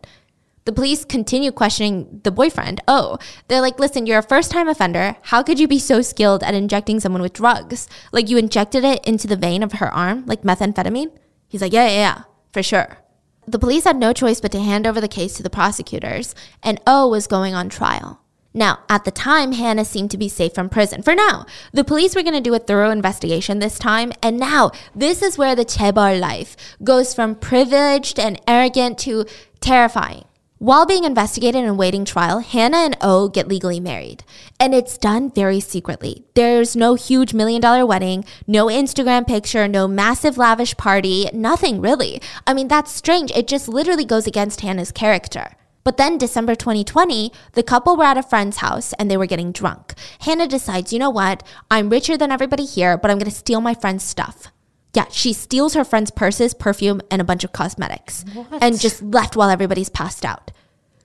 The 0.65 0.73
police 0.73 1.05
continue 1.05 1.51
questioning 1.51 2.21
the 2.23 2.31
boyfriend. 2.31 2.81
Oh, 2.87 3.17
they're 3.47 3.61
like, 3.61 3.79
listen, 3.79 4.05
you're 4.05 4.19
a 4.19 4.23
first 4.23 4.51
time 4.51 4.67
offender. 4.67 5.15
How 5.23 5.41
could 5.41 5.59
you 5.59 5.67
be 5.67 5.79
so 5.79 6.01
skilled 6.01 6.43
at 6.43 6.53
injecting 6.53 6.99
someone 6.99 7.21
with 7.21 7.33
drugs? 7.33 7.87
Like 8.11 8.29
you 8.29 8.37
injected 8.37 8.83
it 8.83 9.03
into 9.05 9.27
the 9.27 9.35
vein 9.35 9.63
of 9.63 9.73
her 9.73 9.91
arm, 9.93 10.25
like 10.27 10.43
methamphetamine? 10.43 11.17
He's 11.47 11.61
like, 11.61 11.73
yeah, 11.73 11.87
yeah, 11.87 11.93
yeah, 11.93 12.23
for 12.51 12.61
sure. 12.61 13.04
The 13.47 13.59
police 13.59 13.83
had 13.83 13.97
no 13.97 14.11
choice 14.11 14.41
but 14.41 14.51
to 14.53 14.59
hand 14.59 14.87
over 14.87 14.99
the 14.99 15.07
case 15.07 15.35
to 15.35 15.43
the 15.43 15.49
prosecutors, 15.49 16.33
and 16.63 16.81
O 16.87 17.07
was 17.07 17.27
going 17.27 17.53
on 17.53 17.69
trial. 17.69 18.19
Now, 18.55 18.79
at 18.89 19.03
the 19.03 19.11
time, 19.11 19.51
Hannah 19.51 19.83
seemed 19.83 20.11
to 20.11 20.17
be 20.17 20.29
safe 20.29 20.53
from 20.53 20.69
prison 20.69 21.01
for 21.01 21.13
now. 21.13 21.45
The 21.73 21.83
police 21.83 22.15
were 22.15 22.23
going 22.23 22.35
to 22.35 22.41
do 22.41 22.55
a 22.55 22.59
thorough 22.59 22.89
investigation 22.89 23.59
this 23.59 23.77
time, 23.77 24.13
and 24.23 24.39
now 24.39 24.71
this 24.95 25.21
is 25.21 25.37
where 25.37 25.55
the 25.55 25.65
Chaebol 25.65 26.19
life 26.19 26.55
goes 26.83 27.13
from 27.13 27.35
privileged 27.35 28.17
and 28.17 28.41
arrogant 28.47 28.97
to 28.99 29.25
terrifying. 29.59 30.23
While 30.65 30.87
being 30.87 31.03
investigated 31.03 31.63
and 31.63 31.77
waiting 31.77 32.05
trial, 32.05 32.39
Hannah 32.39 32.77
and 32.77 32.97
O 32.99 33.29
get 33.29 33.47
legally 33.47 33.79
married. 33.79 34.23
And 34.59 34.73
it's 34.73 34.97
done 34.97 35.29
very 35.29 35.59
secretly. 35.59 36.23
There's 36.33 36.75
no 36.75 36.95
huge 36.95 37.35
million 37.35 37.61
dollar 37.61 37.85
wedding, 37.85 38.25
no 38.47 38.65
Instagram 38.65 39.27
picture, 39.27 39.67
no 39.67 39.87
massive 39.87 40.39
lavish 40.39 40.75
party, 40.75 41.29
nothing 41.31 41.81
really. 41.81 42.19
I 42.47 42.55
mean, 42.55 42.67
that's 42.67 42.91
strange. 42.91 43.29
It 43.35 43.47
just 43.47 43.67
literally 43.67 44.05
goes 44.05 44.25
against 44.25 44.61
Hannah's 44.61 44.91
character. 44.91 45.51
But 45.83 45.97
then, 45.97 46.17
December 46.17 46.55
2020, 46.55 47.31
the 47.51 47.61
couple 47.61 47.95
were 47.95 48.03
at 48.05 48.17
a 48.17 48.23
friend's 48.23 48.57
house 48.57 48.91
and 48.93 49.11
they 49.11 49.17
were 49.17 49.27
getting 49.27 49.51
drunk. 49.51 49.93
Hannah 50.21 50.47
decides, 50.47 50.91
you 50.91 50.97
know 50.97 51.11
what? 51.11 51.43
I'm 51.69 51.89
richer 51.91 52.17
than 52.17 52.31
everybody 52.31 52.65
here, 52.65 52.97
but 52.97 53.11
I'm 53.11 53.19
gonna 53.19 53.29
steal 53.29 53.61
my 53.61 53.75
friend's 53.75 54.03
stuff. 54.03 54.47
Yeah, 54.95 55.05
she 55.11 55.31
steals 55.31 55.75
her 55.75 55.83
friend's 55.83 56.09
purses, 56.09 56.55
perfume, 56.55 57.01
and 57.11 57.21
a 57.21 57.25
bunch 57.25 57.43
of 57.43 57.51
cosmetics 57.51 58.25
What? 58.33 58.63
and 58.63 58.79
just 58.79 59.03
left 59.03 59.35
while 59.35 59.51
everybody's 59.51 59.89
passed 59.89 60.25
out. 60.25 60.49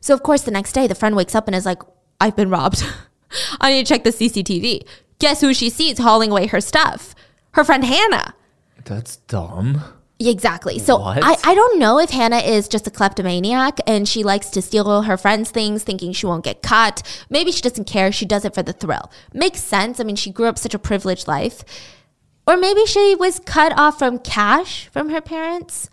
So, 0.01 0.15
of 0.15 0.23
course, 0.23 0.43
the 0.43 0.51
next 0.51 0.73
day, 0.73 0.87
the 0.87 0.95
friend 0.95 1.15
wakes 1.15 1.35
up 1.35 1.47
and 1.47 1.55
is 1.55 1.67
like, 1.67 1.83
I've 2.21 2.37
been 2.37 2.51
robbed. 2.51 2.85
I 3.61 3.73
need 3.73 3.87
to 3.87 3.95
check 3.95 4.05
the 4.05 4.11
CCTV. 4.11 4.87
Guess 5.19 5.41
who 5.41 5.55
she 5.55 5.71
sees 5.71 5.99
hauling 5.99 6.31
away 6.31 6.47
her 6.47 6.61
stuff? 6.61 7.15
Her 7.53 7.65
friend 7.65 7.85
Hannah. 7.85 8.35
That's 8.85 9.17
dumb. 9.17 9.83
Exactly. 10.19 10.79
So 10.79 10.99
What? 10.99 11.21
I, 11.23 11.37
I 11.45 11.55
don't 11.55 11.79
know 11.79 11.99
if 11.99 12.11
Hannah 12.11 12.39
is 12.39 12.69
just 12.69 12.87
a 12.87 12.91
kleptomaniac 12.91 13.79
and 13.87 14.07
she 14.07 14.23
likes 14.23 14.51
to 14.51 14.61
steal 14.61 15.03
her 15.03 15.17
friends' 15.17 15.51
things 15.51 15.83
thinking 15.83 16.13
she 16.13 16.27
won't 16.27 16.45
get 16.45 16.63
caught. 16.63 17.03
Maybe 17.31 17.51
she 17.53 17.63
doesn't 17.63 17.87
care. 17.87 18.13
She 18.13 18.27
does 18.27 18.45
it 18.45 18.55
for 18.55 18.63
the 18.63 18.75
thrill. 18.75 19.11
Makes 19.33 19.63
sense. 19.63 19.99
I 19.99 20.05
mean, 20.05 20.17
she 20.17 20.31
grew 20.31 20.47
up 20.47 20.59
such 20.59 20.75
a 20.75 20.79
privileged 20.79 21.27
life. 21.27 21.65
Or 22.47 22.57
maybe 22.57 22.85
she 22.85 23.15
was 23.15 23.39
cut 23.41 23.73
off 23.79 23.99
from 23.99 24.19
cash 24.19 24.89
from 24.89 25.09
her 25.09 25.21
parents. 25.23 25.89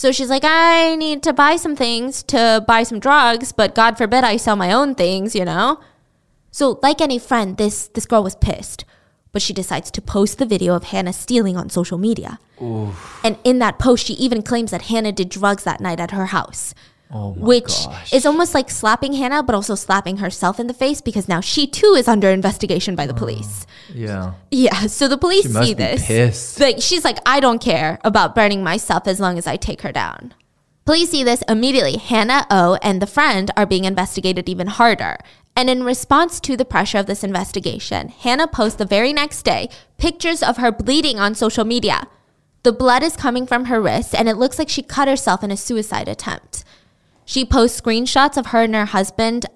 So 0.00 0.12
she's 0.12 0.30
like, 0.30 0.44
I 0.46 0.96
need 0.96 1.22
to 1.24 1.34
buy 1.34 1.56
some 1.56 1.76
things 1.76 2.22
to 2.22 2.64
buy 2.66 2.84
some 2.84 3.00
drugs, 3.00 3.52
but 3.52 3.74
God 3.74 3.98
forbid 3.98 4.24
I 4.24 4.38
sell 4.38 4.56
my 4.56 4.72
own 4.72 4.94
things, 4.94 5.34
you 5.34 5.44
know? 5.44 5.78
So, 6.50 6.80
like 6.82 7.02
any 7.02 7.18
friend, 7.18 7.58
this, 7.58 7.88
this 7.88 8.06
girl 8.06 8.22
was 8.22 8.34
pissed. 8.34 8.86
But 9.32 9.42
she 9.42 9.52
decides 9.52 9.90
to 9.90 10.00
post 10.00 10.38
the 10.38 10.46
video 10.46 10.74
of 10.74 10.84
Hannah 10.84 11.12
stealing 11.12 11.58
on 11.58 11.68
social 11.68 11.98
media. 11.98 12.38
And 13.22 13.36
in 13.44 13.58
that 13.58 13.78
post, 13.78 14.06
she 14.06 14.14
even 14.14 14.40
claims 14.42 14.70
that 14.70 14.84
Hannah 14.84 15.12
did 15.12 15.28
drugs 15.28 15.64
that 15.64 15.82
night 15.82 16.00
at 16.00 16.12
her 16.12 16.26
house. 16.26 16.72
Oh 17.12 17.34
my 17.34 17.44
which 17.44 17.86
gosh. 17.86 18.12
is 18.12 18.24
almost 18.24 18.54
like 18.54 18.70
slapping 18.70 19.14
Hannah, 19.14 19.42
but 19.42 19.54
also 19.54 19.74
slapping 19.74 20.18
herself 20.18 20.60
in 20.60 20.68
the 20.68 20.74
face 20.74 21.00
because 21.00 21.28
now 21.28 21.40
she 21.40 21.66
too 21.66 21.94
is 21.96 22.06
under 22.06 22.30
investigation 22.30 22.94
by 22.94 23.06
the 23.06 23.12
mm. 23.12 23.18
police. 23.18 23.66
Yeah. 23.92 24.34
Yeah, 24.50 24.86
so 24.86 25.08
the 25.08 25.18
police 25.18 25.52
see 25.52 25.74
this. 25.74 26.06
pissed. 26.06 26.60
Like 26.60 26.76
she's 26.80 27.04
like, 27.04 27.18
I 27.26 27.40
don't 27.40 27.60
care 27.60 27.98
about 28.04 28.34
burning 28.34 28.62
myself 28.62 29.08
as 29.08 29.18
long 29.18 29.38
as 29.38 29.46
I 29.46 29.56
take 29.56 29.82
her 29.82 29.92
down. 29.92 30.34
Police 30.84 31.10
see 31.10 31.24
this 31.24 31.42
immediately. 31.48 31.96
Hannah 31.96 32.46
O 32.50 32.78
and 32.82 33.02
the 33.02 33.06
friend 33.06 33.50
are 33.56 33.66
being 33.66 33.84
investigated 33.84 34.48
even 34.48 34.68
harder. 34.68 35.18
And 35.56 35.68
in 35.68 35.84
response 35.84 36.40
to 36.40 36.56
the 36.56 36.64
pressure 36.64 36.98
of 36.98 37.06
this 37.06 37.24
investigation, 37.24 38.08
Hannah 38.08 38.46
posts 38.46 38.78
the 38.78 38.84
very 38.84 39.12
next 39.12 39.42
day 39.42 39.68
pictures 39.98 40.42
of 40.42 40.56
her 40.58 40.72
bleeding 40.72 41.18
on 41.18 41.34
social 41.34 41.64
media. 41.64 42.06
The 42.62 42.72
blood 42.72 43.02
is 43.02 43.16
coming 43.16 43.46
from 43.46 43.66
her 43.66 43.80
wrist, 43.80 44.14
and 44.14 44.28
it 44.28 44.36
looks 44.36 44.58
like 44.58 44.68
she 44.68 44.82
cut 44.82 45.08
herself 45.08 45.42
in 45.42 45.50
a 45.50 45.56
suicide 45.56 46.08
attempt. 46.08 46.62
She 47.30 47.44
posts 47.44 47.80
screenshots 47.80 48.36
of 48.36 48.46
her 48.46 48.62
and 48.62 48.74
her 48.74 48.86
husband. 48.86 49.46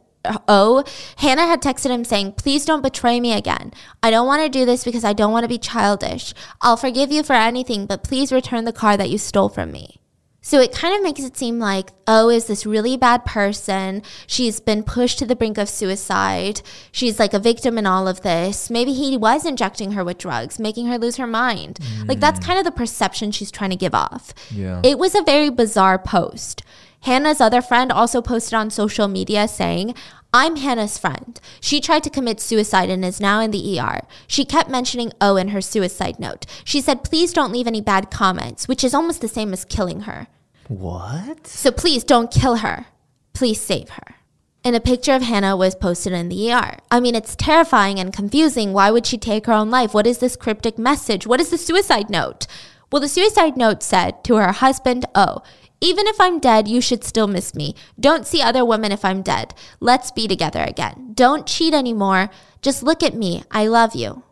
Oh, 0.47 0.85
Hannah 1.17 1.49
had 1.49 1.61
texted 1.61 1.91
him 1.91 2.05
saying, 2.05 2.35
Please 2.35 2.65
don't 2.65 2.85
betray 2.85 3.19
me 3.19 3.33
again. 3.33 3.73
I 4.01 4.13
don't 4.13 4.29
want 4.29 4.45
to 4.45 4.49
do 4.49 4.65
this 4.65 4.85
because 4.85 5.03
I 5.03 5.13
don't 5.13 5.33
want 5.33 5.43
to 5.43 5.49
be 5.49 5.59
childish. 5.59 6.35
I'll 6.63 6.77
forgive 6.77 7.11
you 7.11 7.25
for 7.25 7.33
anything, 7.33 7.87
but 7.87 8.05
please 8.05 8.31
return 8.31 8.65
the 8.65 8.73
car 8.73 8.97
that 8.97 9.11
you 9.11 9.19
stole 9.19 9.49
from 9.49 9.73
me. 9.73 9.99
So 10.41 10.61
it 10.61 10.71
kind 10.71 10.95
of 10.95 11.03
makes 11.03 11.23
it 11.23 11.37
seem 11.37 11.59
like 11.59 11.91
O 12.07 12.29
is 12.29 12.47
this 12.47 12.65
really 12.65 12.97
bad 12.97 13.25
person. 13.25 14.03
She's 14.29 14.61
been 14.61 14.85
pushed 14.85 15.19
to 15.19 15.27
the 15.27 15.35
brink 15.35 15.59
of 15.59 15.69
suicide. 15.69 16.63
She's 16.93 17.19
like 17.19 17.35
a 17.35 17.41
victim 17.41 17.77
in 17.77 17.87
all 17.87 18.07
of 18.07 18.21
this. 18.21 18.71
Maybe 18.71 18.93
he 18.93 19.17
was 19.17 19.45
injecting 19.45 19.93
her 19.93 20.05
with 20.05 20.19
drugs, 20.19 20.61
making 20.61 20.87
her 20.87 20.99
lose 20.99 21.17
her 21.17 21.27
mind. 21.27 21.81
Like 22.07 22.21
that's 22.21 22.39
mm. 22.39 22.45
kind 22.45 22.59
of 22.61 22.65
the 22.65 22.71
perception 22.71 23.33
she's 23.33 23.51
trying 23.51 23.71
to 23.71 23.77
give 23.77 23.95
off. 23.95 24.33
Yeah. 24.53 24.81
It 24.85 24.97
was 24.97 25.17
a 25.17 25.23
very 25.23 25.51
bizarre 25.51 25.99
post. 25.99 26.63
Hannah's 27.05 27.41
other 27.41 27.61
friend 27.61 27.93
also 27.93 28.23
posted 28.23 28.55
on 28.55 28.71
social 28.71 29.09
media 29.09 29.47
saying, 29.47 29.95
I'm 30.33 30.57
Hannah's 30.57 30.97
friend. 30.97 31.39
She 31.61 31.79
tried 31.81 32.03
to 32.05 32.11
commit 32.11 32.41
suicide 32.41 32.89
and 32.89 33.05
is 33.05 33.21
now 33.21 33.41
in 33.41 33.51
the 33.51 33.79
ER. 33.79 34.01
She 34.27 34.47
kept 34.47 34.71
mentioning 34.71 35.13
O 35.21 35.37
in 35.37 35.49
her 35.49 35.61
suicide 35.61 36.19
note. 36.19 36.47
She 36.65 36.81
said, 36.81 37.05
please 37.05 37.35
don't 37.35 37.53
leave 37.53 37.67
any 37.67 37.83
bad 37.83 38.11
comments, 38.11 38.67
which 38.69 38.83
is 38.83 38.95
almost 38.95 39.21
the 39.21 39.29
same 39.29 39.53
as 39.53 39.67
killing 39.67 40.03
her. 40.03 40.29
What? 40.69 41.47
So 41.47 41.71
please 41.71 42.05
don't 42.05 42.33
kill 42.33 42.57
her. 42.57 42.87
Please 43.35 43.61
save 43.61 43.91
her. 43.91 44.17
And 44.65 44.75
a 44.75 44.81
picture 44.81 45.13
of 45.13 45.21
Hannah 45.21 45.59
was 45.59 45.75
posted 45.75 46.15
in 46.15 46.31
the 46.31 46.53
ER. 46.53 46.79
I 46.91 47.01
mean, 47.01 47.15
it's 47.15 47.37
terrifying 47.37 48.01
and 48.01 48.15
confusing. 48.15 48.73
Why 48.73 48.91
would 48.91 49.05
she 49.05 49.19
take 49.19 49.45
her 49.45 49.53
own 49.53 49.71
life? 49.71 49.93
What 49.93 50.07
is 50.07 50.19
this 50.19 50.37
cryptic 50.37 50.79
message? 50.79 51.27
What 51.27 51.41
is 51.41 51.51
the 51.51 51.59
suicide 51.59 52.09
note? 52.09 52.47
Well, 52.91 53.01
the 53.01 53.09
suicide 53.09 53.57
note 53.57 53.83
said 53.83 54.25
to 54.25 54.37
her 54.37 54.53
husband, 54.53 55.05
Oh, 55.15 55.43
even 55.85 56.07
if 56.07 56.19
I'm 56.19 56.39
dead, 56.39 56.67
you 56.67 56.81
should 56.81 57.05
still 57.05 57.27
miss 57.27 57.55
me. 57.55 57.75
Don't 58.01 58.27
see 58.27 58.41
other 58.41 58.65
women 58.65 58.91
if 58.91 59.05
I'm 59.05 59.21
dead. 59.21 59.55
Let's 59.81 60.11
be 60.11 60.27
together 60.27 60.63
again. 60.63 61.11
Don't 61.13 61.47
cheat 61.47 61.75
anymore. 61.75 62.31
Just 62.63 62.83
look 62.83 63.03
at 63.03 63.15
me. 63.15 63.45
I 63.51 63.67
love 63.67 63.95
you. 63.95 64.23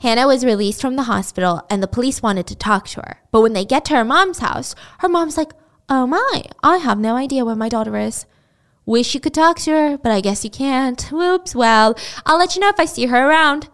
Hannah 0.00 0.26
was 0.26 0.44
released 0.44 0.82
from 0.82 0.96
the 0.96 1.04
hospital 1.04 1.62
and 1.70 1.82
the 1.82 1.88
police 1.88 2.22
wanted 2.22 2.46
to 2.48 2.54
talk 2.54 2.88
to 2.88 3.00
her. 3.00 3.22
But 3.30 3.40
when 3.40 3.54
they 3.54 3.64
get 3.64 3.86
to 3.86 3.96
her 3.96 4.04
mom's 4.04 4.40
house, 4.40 4.74
her 4.98 5.08
mom's 5.08 5.38
like, 5.38 5.52
Oh 5.88 6.06
my, 6.06 6.42
I 6.62 6.76
have 6.76 6.98
no 6.98 7.16
idea 7.16 7.44
where 7.44 7.56
my 7.56 7.68
daughter 7.68 7.96
is. 7.96 8.26
Wish 8.84 9.14
you 9.14 9.20
could 9.20 9.34
talk 9.34 9.58
to 9.60 9.70
her, 9.70 9.98
but 9.98 10.12
I 10.12 10.20
guess 10.20 10.44
you 10.44 10.50
can't. 10.50 11.00
Whoops, 11.10 11.54
well, 11.54 11.96
I'll 12.26 12.38
let 12.38 12.54
you 12.54 12.60
know 12.60 12.68
if 12.68 12.80
I 12.80 12.84
see 12.84 13.06
her 13.06 13.28
around. 13.28 13.68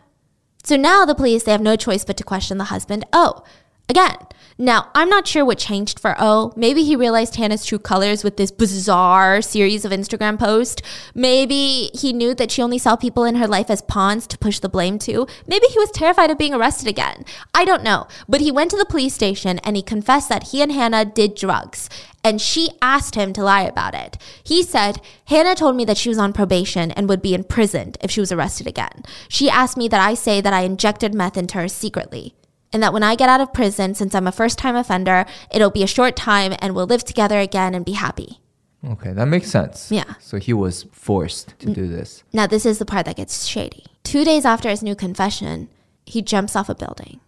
So 0.63 0.77
now 0.77 1.05
the 1.05 1.15
police, 1.15 1.45
they 1.45 1.53
have 1.53 1.61
no 1.61 1.77
choice 1.77 2.05
but 2.05 2.17
to 2.19 2.25
question 2.25 2.59
the 2.59 2.65
husband. 2.65 3.07
Oh, 3.13 3.43
again. 3.89 4.17
Now, 4.61 4.91
I'm 4.93 5.09
not 5.09 5.29
sure 5.29 5.45
what 5.45 5.59
changed 5.59 6.01
for 6.01 6.17
O. 6.19 6.53
Maybe 6.57 6.83
he 6.83 6.97
realized 6.97 7.37
Hannah's 7.37 7.65
true 7.65 7.79
colors 7.79 8.25
with 8.25 8.37
this 8.37 8.51
bizarre 8.51 9.41
series 9.41 9.85
of 9.85 9.93
Instagram 9.93 10.37
posts. 10.37 10.83
Maybe 11.15 11.91
he 11.95 12.13
knew 12.13 12.35
that 12.35 12.51
she 12.51 12.61
only 12.61 12.79
saw 12.79 12.97
people 12.97 13.25
in 13.25 13.37
her 13.37 13.47
life 13.47 13.71
as 13.71 13.83
pawns 13.83 14.27
to 14.27 14.39
push 14.39 14.59
the 14.59 14.69
blame 14.69 14.99
to. 15.01 15.29
Maybe 15.47 15.67
he 15.69 15.79
was 15.79 15.93
terrified 15.93 16.33
of 16.33 16.39
being 16.39 16.55
arrested 16.55 16.89
again. 16.89 17.25
I 17.55 17.65
don't 17.65 17.85
know. 17.85 18.09
But 18.29 18.41
he 18.41 18.51
went 18.51 18.73
to 18.73 18.77
the 18.77 18.85
police 18.85 19.15
station 19.15 19.61
and 19.61 19.77
he 19.77 19.83
confessed 19.83 20.29
that 20.29 20.49
he 20.49 20.61
and 20.61 20.73
Hannah 20.73 21.05
did 21.05 21.37
drugs. 21.37 21.89
And 22.25 22.41
she 22.41 22.71
asked 22.83 23.15
him 23.15 23.33
to 23.35 23.45
lie 23.45 23.63
about 23.63 23.95
it. 23.95 24.19
He 24.43 24.65
said, 24.65 25.01
Hannah 25.27 25.55
told 25.55 25.77
me 25.77 25.85
that 25.85 25.97
she 25.97 26.09
was 26.09 26.19
on 26.19 26.33
probation 26.33 26.91
and 26.91 27.09
would 27.09 27.23
be 27.23 27.33
imprisoned 27.33 27.97
if 28.01 28.11
she 28.11 28.19
was 28.19 28.33
arrested 28.33 28.67
again. 28.67 29.05
She 29.29 29.49
asked 29.49 29.77
me 29.77 29.87
that 29.87 30.05
I 30.05 30.15
say 30.15 30.41
that 30.41 30.53
I 30.53 30.63
injected 30.63 31.15
meth 31.15 31.37
into 31.37 31.59
her 31.59 31.69
secretly 31.69 32.35
and 32.73 32.83
that 32.83 32.93
when 32.93 33.03
I 33.03 33.15
get 33.15 33.29
out 33.29 33.41
of 33.41 33.53
prison, 33.53 33.95
since 33.95 34.15
I'm 34.15 34.27
a 34.27 34.33
first 34.33 34.59
time 34.59 34.77
offender, 34.77 35.27
it'll 35.51 35.71
be 35.71 35.83
a 35.83 35.87
short 35.87 36.17
time 36.17 36.55
and 36.61 36.75
we'll 36.75 36.87
live 36.87 37.05
together 37.05 37.39
again 37.39 37.75
and 37.75 37.85
be 37.85 37.93
happy. 37.93 38.41
Okay, 38.87 39.13
that 39.13 39.27
makes 39.27 39.49
sense. 39.51 39.91
Yeah. 39.91 40.15
So 40.21 40.39
he 40.39 40.53
was 40.53 40.85
forced 40.93 41.59
to 41.59 41.73
do 41.73 41.89
this. 41.89 42.23
Now, 42.33 42.47
this 42.47 42.65
is 42.65 42.79
the 42.79 42.87
part 42.87 43.07
that 43.07 43.17
gets 43.17 43.47
shady. 43.47 43.85
Two 44.05 44.25
days 44.25 44.45
after 44.45 44.69
his 44.69 44.83
new 44.83 44.95
confession, 44.95 45.69
he 46.07 46.23
jumps 46.23 46.55
off 46.55 46.69
a 46.69 46.75
building 46.75 47.21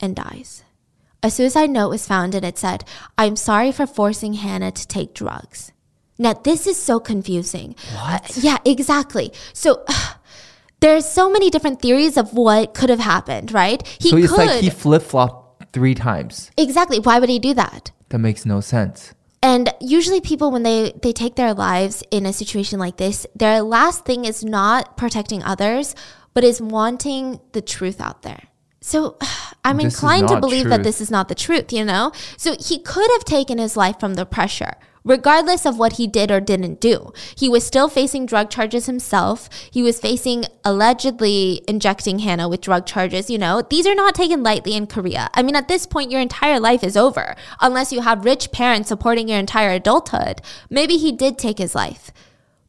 and 0.00 0.14
dies. 0.14 0.62
A 1.22 1.30
suicide 1.30 1.70
note 1.70 1.88
was 1.88 2.06
found 2.06 2.34
and 2.34 2.44
it 2.44 2.58
said, 2.58 2.84
I'm 3.18 3.34
sorry 3.34 3.72
for 3.72 3.86
forcing 3.86 4.34
Hannah 4.34 4.70
to 4.72 4.86
take 4.86 5.14
drugs. 5.14 5.72
Now, 6.16 6.34
this 6.34 6.66
is 6.66 6.80
so 6.80 7.00
confusing. 7.00 7.74
What? 7.92 8.30
Uh, 8.30 8.40
yeah, 8.40 8.58
exactly. 8.64 9.32
So, 9.52 9.84
there's 10.84 11.08
so 11.08 11.30
many 11.30 11.48
different 11.48 11.80
theories 11.80 12.18
of 12.18 12.34
what 12.34 12.74
could 12.74 12.90
have 12.90 13.00
happened, 13.00 13.52
right? 13.52 13.86
He 13.98 14.10
so 14.10 14.16
it's 14.18 14.28
could. 14.28 14.46
like 14.46 14.60
he 14.60 14.68
flip 14.68 15.02
flopped 15.02 15.72
three 15.72 15.94
times. 15.94 16.50
exactly. 16.58 16.98
Why 16.98 17.18
would 17.18 17.30
he 17.30 17.38
do 17.38 17.54
that? 17.54 17.90
That 18.10 18.18
makes 18.18 18.44
no 18.44 18.60
sense. 18.60 19.14
And 19.42 19.72
usually 19.80 20.20
people 20.20 20.50
when 20.50 20.62
they 20.62 20.92
they 21.02 21.12
take 21.12 21.36
their 21.36 21.54
lives 21.54 22.02
in 22.10 22.26
a 22.26 22.32
situation 22.32 22.78
like 22.78 22.98
this, 22.98 23.26
their 23.34 23.62
last 23.62 24.04
thing 24.04 24.24
is 24.24 24.44
not 24.44 24.96
protecting 24.96 25.42
others, 25.42 25.94
but 26.34 26.44
is 26.44 26.60
wanting 26.60 27.40
the 27.52 27.62
truth 27.62 28.00
out 28.00 28.22
there. 28.22 28.42
So 28.80 29.16
I'm 29.64 29.78
This 29.78 29.94
inclined 29.94 30.28
to 30.28 30.40
believe 30.40 30.68
that 30.68 30.82
this 30.82 31.00
is 31.00 31.10
not 31.10 31.28
the 31.28 31.34
truth, 31.34 31.72
you 31.72 31.84
know? 31.84 32.12
So 32.36 32.54
he 32.60 32.78
could 32.78 33.10
have 33.12 33.24
taken 33.24 33.56
his 33.56 33.76
life 33.76 33.98
from 33.98 34.14
the 34.14 34.26
pressure. 34.26 34.74
Regardless 35.06 35.66
of 35.66 35.78
what 35.78 35.94
he 35.94 36.06
did 36.06 36.30
or 36.30 36.40
didn't 36.40 36.80
do, 36.80 37.12
he 37.36 37.46
was 37.46 37.66
still 37.66 37.88
facing 37.88 38.24
drug 38.24 38.48
charges 38.48 38.86
himself. 38.86 39.50
He 39.70 39.82
was 39.82 40.00
facing 40.00 40.46
allegedly 40.64 41.60
injecting 41.68 42.20
Hannah 42.20 42.48
with 42.48 42.62
drug 42.62 42.86
charges. 42.86 43.28
You 43.28 43.36
know, 43.36 43.60
these 43.68 43.86
are 43.86 43.94
not 43.94 44.14
taken 44.14 44.42
lightly 44.42 44.72
in 44.72 44.86
Korea. 44.86 45.28
I 45.34 45.42
mean, 45.42 45.56
at 45.56 45.68
this 45.68 45.84
point, 45.84 46.10
your 46.10 46.22
entire 46.22 46.58
life 46.58 46.82
is 46.82 46.96
over 46.96 47.36
unless 47.60 47.92
you 47.92 48.00
have 48.00 48.24
rich 48.24 48.50
parents 48.50 48.88
supporting 48.88 49.28
your 49.28 49.38
entire 49.38 49.72
adulthood. 49.72 50.40
Maybe 50.70 50.96
he 50.96 51.12
did 51.12 51.36
take 51.36 51.58
his 51.58 51.74
life. 51.74 52.10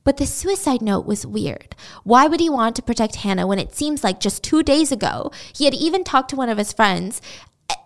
But 0.05 0.17
the 0.17 0.27
suicide 0.27 0.83
note 0.83 1.07
was 1.07 1.25
weird. 1.25 1.75
Why 2.03 2.27
would 2.27 2.39
he 2.39 2.47
want 2.47 2.75
to 2.75 2.83
protect 2.83 3.15
Hannah 3.15 3.47
when 3.47 3.57
it 3.57 3.75
seems 3.75 4.03
like 4.03 4.19
just 4.19 4.43
two 4.43 4.61
days 4.61 4.91
ago 4.91 5.31
he 5.51 5.65
had 5.65 5.73
even 5.73 6.03
talked 6.03 6.29
to 6.29 6.35
one 6.35 6.47
of 6.47 6.59
his 6.59 6.71
friends? 6.71 7.21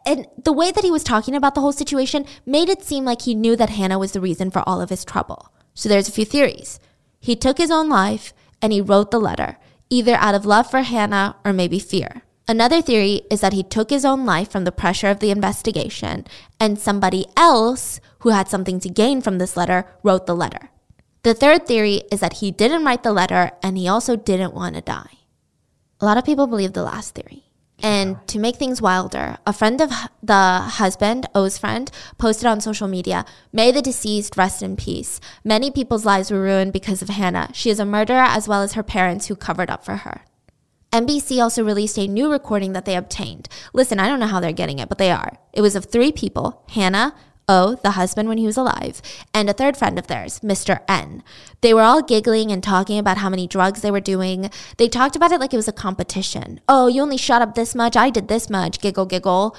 And 0.05 0.25
the 0.43 0.53
way 0.53 0.71
that 0.71 0.83
he 0.83 0.91
was 0.91 1.03
talking 1.03 1.35
about 1.35 1.53
the 1.55 1.61
whole 1.61 1.71
situation 1.71 2.25
made 2.45 2.67
it 2.67 2.83
seem 2.83 3.05
like 3.05 3.21
he 3.21 3.35
knew 3.35 3.55
that 3.55 3.69
Hannah 3.69 3.99
was 3.99 4.13
the 4.13 4.21
reason 4.21 4.49
for 4.49 4.67
all 4.67 4.81
of 4.81 4.89
his 4.89 5.05
trouble. 5.05 5.53
So 5.75 5.87
there's 5.87 6.07
a 6.07 6.11
few 6.11 6.25
theories. 6.25 6.79
He 7.19 7.35
took 7.35 7.57
his 7.57 7.71
own 7.71 7.89
life 7.89 8.33
and 8.61 8.73
he 8.73 8.81
wrote 8.81 9.11
the 9.11 9.19
letter, 9.19 9.57
either 9.89 10.15
out 10.15 10.35
of 10.35 10.45
love 10.45 10.69
for 10.69 10.81
Hannah 10.81 11.35
or 11.45 11.53
maybe 11.53 11.79
fear. 11.79 12.23
Another 12.47 12.81
theory 12.81 13.21
is 13.29 13.41
that 13.41 13.53
he 13.53 13.61
took 13.61 13.91
his 13.91 14.03
own 14.03 14.25
life 14.25 14.49
from 14.49 14.63
the 14.63 14.71
pressure 14.71 15.07
of 15.07 15.19
the 15.19 15.29
investigation, 15.29 16.25
and 16.59 16.79
somebody 16.79 17.27
else 17.37 17.99
who 18.19 18.29
had 18.29 18.47
something 18.47 18.79
to 18.79 18.89
gain 18.89 19.21
from 19.21 19.37
this 19.37 19.55
letter 19.55 19.85
wrote 20.01 20.25
the 20.25 20.35
letter. 20.35 20.71
The 21.21 21.35
third 21.35 21.67
theory 21.67 22.01
is 22.11 22.21
that 22.21 22.37
he 22.37 22.49
didn't 22.49 22.83
write 22.83 23.03
the 23.03 23.13
letter 23.13 23.51
and 23.61 23.77
he 23.77 23.87
also 23.87 24.15
didn't 24.15 24.55
want 24.55 24.75
to 24.75 24.81
die. 24.81 25.19
A 26.01 26.05
lot 26.05 26.17
of 26.17 26.25
people 26.25 26.47
believe 26.47 26.73
the 26.73 26.83
last 26.83 27.13
theory. 27.13 27.48
And 27.81 28.17
to 28.27 28.39
make 28.39 28.57
things 28.57 28.81
wilder, 28.81 29.37
a 29.45 29.53
friend 29.53 29.79
of 29.81 29.89
the 30.21 30.33
husband, 30.33 31.27
O's 31.33 31.57
friend, 31.57 31.89
posted 32.17 32.45
on 32.45 32.61
social 32.61 32.87
media, 32.87 33.25
May 33.53 33.71
the 33.71 33.81
deceased 33.81 34.37
rest 34.37 34.61
in 34.61 34.75
peace. 34.75 35.19
Many 35.43 35.71
people's 35.71 36.05
lives 36.05 36.31
were 36.31 36.41
ruined 36.41 36.73
because 36.73 37.01
of 37.01 37.09
Hannah. 37.09 37.49
She 37.53 37.69
is 37.69 37.79
a 37.79 37.85
murderer 37.85 38.17
as 38.23 38.47
well 38.47 38.61
as 38.61 38.73
her 38.73 38.83
parents 38.83 39.27
who 39.27 39.35
covered 39.35 39.69
up 39.69 39.85
for 39.85 39.97
her. 39.97 40.21
MBC 40.91 41.41
also 41.41 41.63
released 41.63 41.99
a 41.99 42.07
new 42.07 42.31
recording 42.31 42.73
that 42.73 42.85
they 42.85 42.95
obtained. 42.95 43.47
Listen, 43.73 43.99
I 43.99 44.07
don't 44.07 44.19
know 44.19 44.25
how 44.27 44.39
they're 44.39 44.51
getting 44.51 44.79
it, 44.79 44.89
but 44.89 44.97
they 44.97 45.11
are. 45.11 45.37
It 45.53 45.61
was 45.61 45.75
of 45.75 45.85
three 45.85 46.11
people 46.11 46.63
Hannah, 46.69 47.13
O, 47.49 47.75
the 47.75 47.91
husband 47.91 48.29
when 48.29 48.37
he 48.37 48.45
was 48.45 48.55
alive, 48.55 49.01
and 49.33 49.49
a 49.49 49.53
third 49.53 49.75
friend 49.75 49.97
of 49.97 50.07
theirs, 50.07 50.39
Mr. 50.39 50.81
N. 50.87 51.23
They 51.61 51.73
were 51.73 51.81
all 51.81 52.03
giggling 52.03 52.51
and 52.51 52.63
talking 52.63 52.99
about 52.99 53.17
how 53.17 53.29
many 53.29 53.47
drugs 53.47 53.81
they 53.81 53.91
were 53.91 53.99
doing. 53.99 54.51
They 54.77 54.87
talked 54.87 55.15
about 55.15 55.31
it 55.31 55.39
like 55.39 55.53
it 55.53 55.57
was 55.57 55.67
a 55.67 55.73
competition. 55.73 56.61
Oh, 56.69 56.87
you 56.87 57.01
only 57.01 57.17
shot 57.17 57.41
up 57.41 57.55
this 57.55 57.73
much, 57.73 57.97
I 57.97 58.11
did 58.11 58.27
this 58.27 58.49
much, 58.49 58.79
giggle, 58.79 59.07
giggle. 59.07 59.57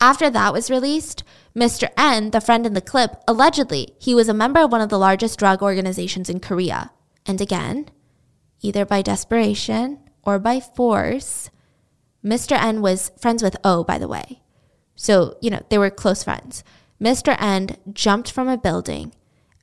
After 0.00 0.30
that 0.30 0.52
was 0.52 0.70
released, 0.70 1.22
Mr. 1.54 1.90
N, 1.98 2.30
the 2.30 2.40
friend 2.40 2.64
in 2.64 2.72
the 2.72 2.80
clip, 2.80 3.16
allegedly 3.28 3.94
he 3.98 4.14
was 4.14 4.28
a 4.28 4.34
member 4.34 4.60
of 4.60 4.72
one 4.72 4.80
of 4.80 4.88
the 4.88 4.98
largest 4.98 5.38
drug 5.38 5.62
organizations 5.62 6.30
in 6.30 6.40
Korea. 6.40 6.92
And 7.26 7.40
again, 7.40 7.90
either 8.62 8.86
by 8.86 9.02
desperation 9.02 9.98
or 10.22 10.38
by 10.38 10.60
force, 10.60 11.50
Mr. 12.24 12.52
N 12.52 12.80
was 12.80 13.10
friends 13.20 13.42
with 13.42 13.56
O, 13.64 13.84
by 13.84 13.98
the 13.98 14.08
way. 14.08 14.40
So, 14.94 15.36
you 15.40 15.50
know, 15.50 15.60
they 15.68 15.78
were 15.78 15.90
close 15.90 16.24
friends. 16.24 16.64
Mr. 17.00 17.36
N 17.38 17.76
jumped 17.92 18.30
from 18.30 18.48
a 18.48 18.58
building 18.58 19.12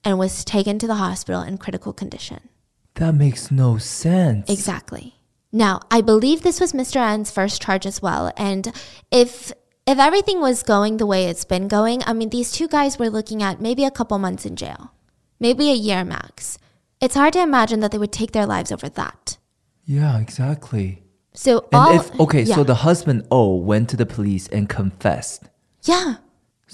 and 0.04 0.18
was 0.18 0.46
taken 0.46 0.80
to 0.80 0.88
the 0.88 0.96
hospital 0.96 1.42
in 1.42 1.58
critical 1.58 1.94
condition. 1.94 2.50
That 2.96 3.16
makes 3.16 3.52
no 3.52 3.78
sense. 3.78 4.50
Exactly. 4.50 5.16
Now, 5.52 5.82
I 5.92 6.02
believe 6.02 6.42
this 6.42 6.60
was 6.60 6.74
Mr. 6.74 6.98
N's 6.98 7.32
first 7.32 7.62
charge 7.62 7.86
as 7.86 8.02
well. 8.02 8.32
And 8.38 8.72
if 9.12 9.52
if 9.88 10.00
everything 10.00 10.42
was 10.42 10.64
going 10.64 10.98
the 10.98 11.06
way 11.06 11.26
it's 11.26 11.46
been 11.46 11.68
going, 11.68 12.02
I 12.06 12.14
mean 12.14 12.30
these 12.30 12.52
two 12.52 12.68
guys 12.68 12.98
were 12.98 13.10
looking 13.10 13.44
at 13.44 13.62
maybe 13.62 13.86
a 13.86 13.92
couple 13.92 14.18
months 14.18 14.46
in 14.46 14.56
jail. 14.56 14.92
Maybe 15.40 15.70
a 15.70 15.76
year 15.76 16.04
max. 16.04 16.58
It's 17.02 17.16
hard 17.16 17.34
to 17.34 17.42
imagine 17.42 17.82
that 17.82 17.92
they 17.92 17.98
would 17.98 18.12
take 18.14 18.32
their 18.32 18.46
lives 18.46 18.72
over 18.72 18.90
that. 18.90 19.38
Yeah, 19.84 20.18
exactly. 20.20 21.04
So 21.34 21.68
And 21.72 21.82
all 21.82 21.96
if 22.00 22.20
okay, 22.20 22.44
yeah. 22.44 22.56
so 22.56 22.64
the 22.64 22.76
husband 22.76 23.28
O 23.30 23.56
went 23.56 23.90
to 23.90 23.98
the 23.98 24.06
police 24.06 24.48
and 24.48 24.68
confessed. 24.70 25.44
Yeah. 25.84 26.16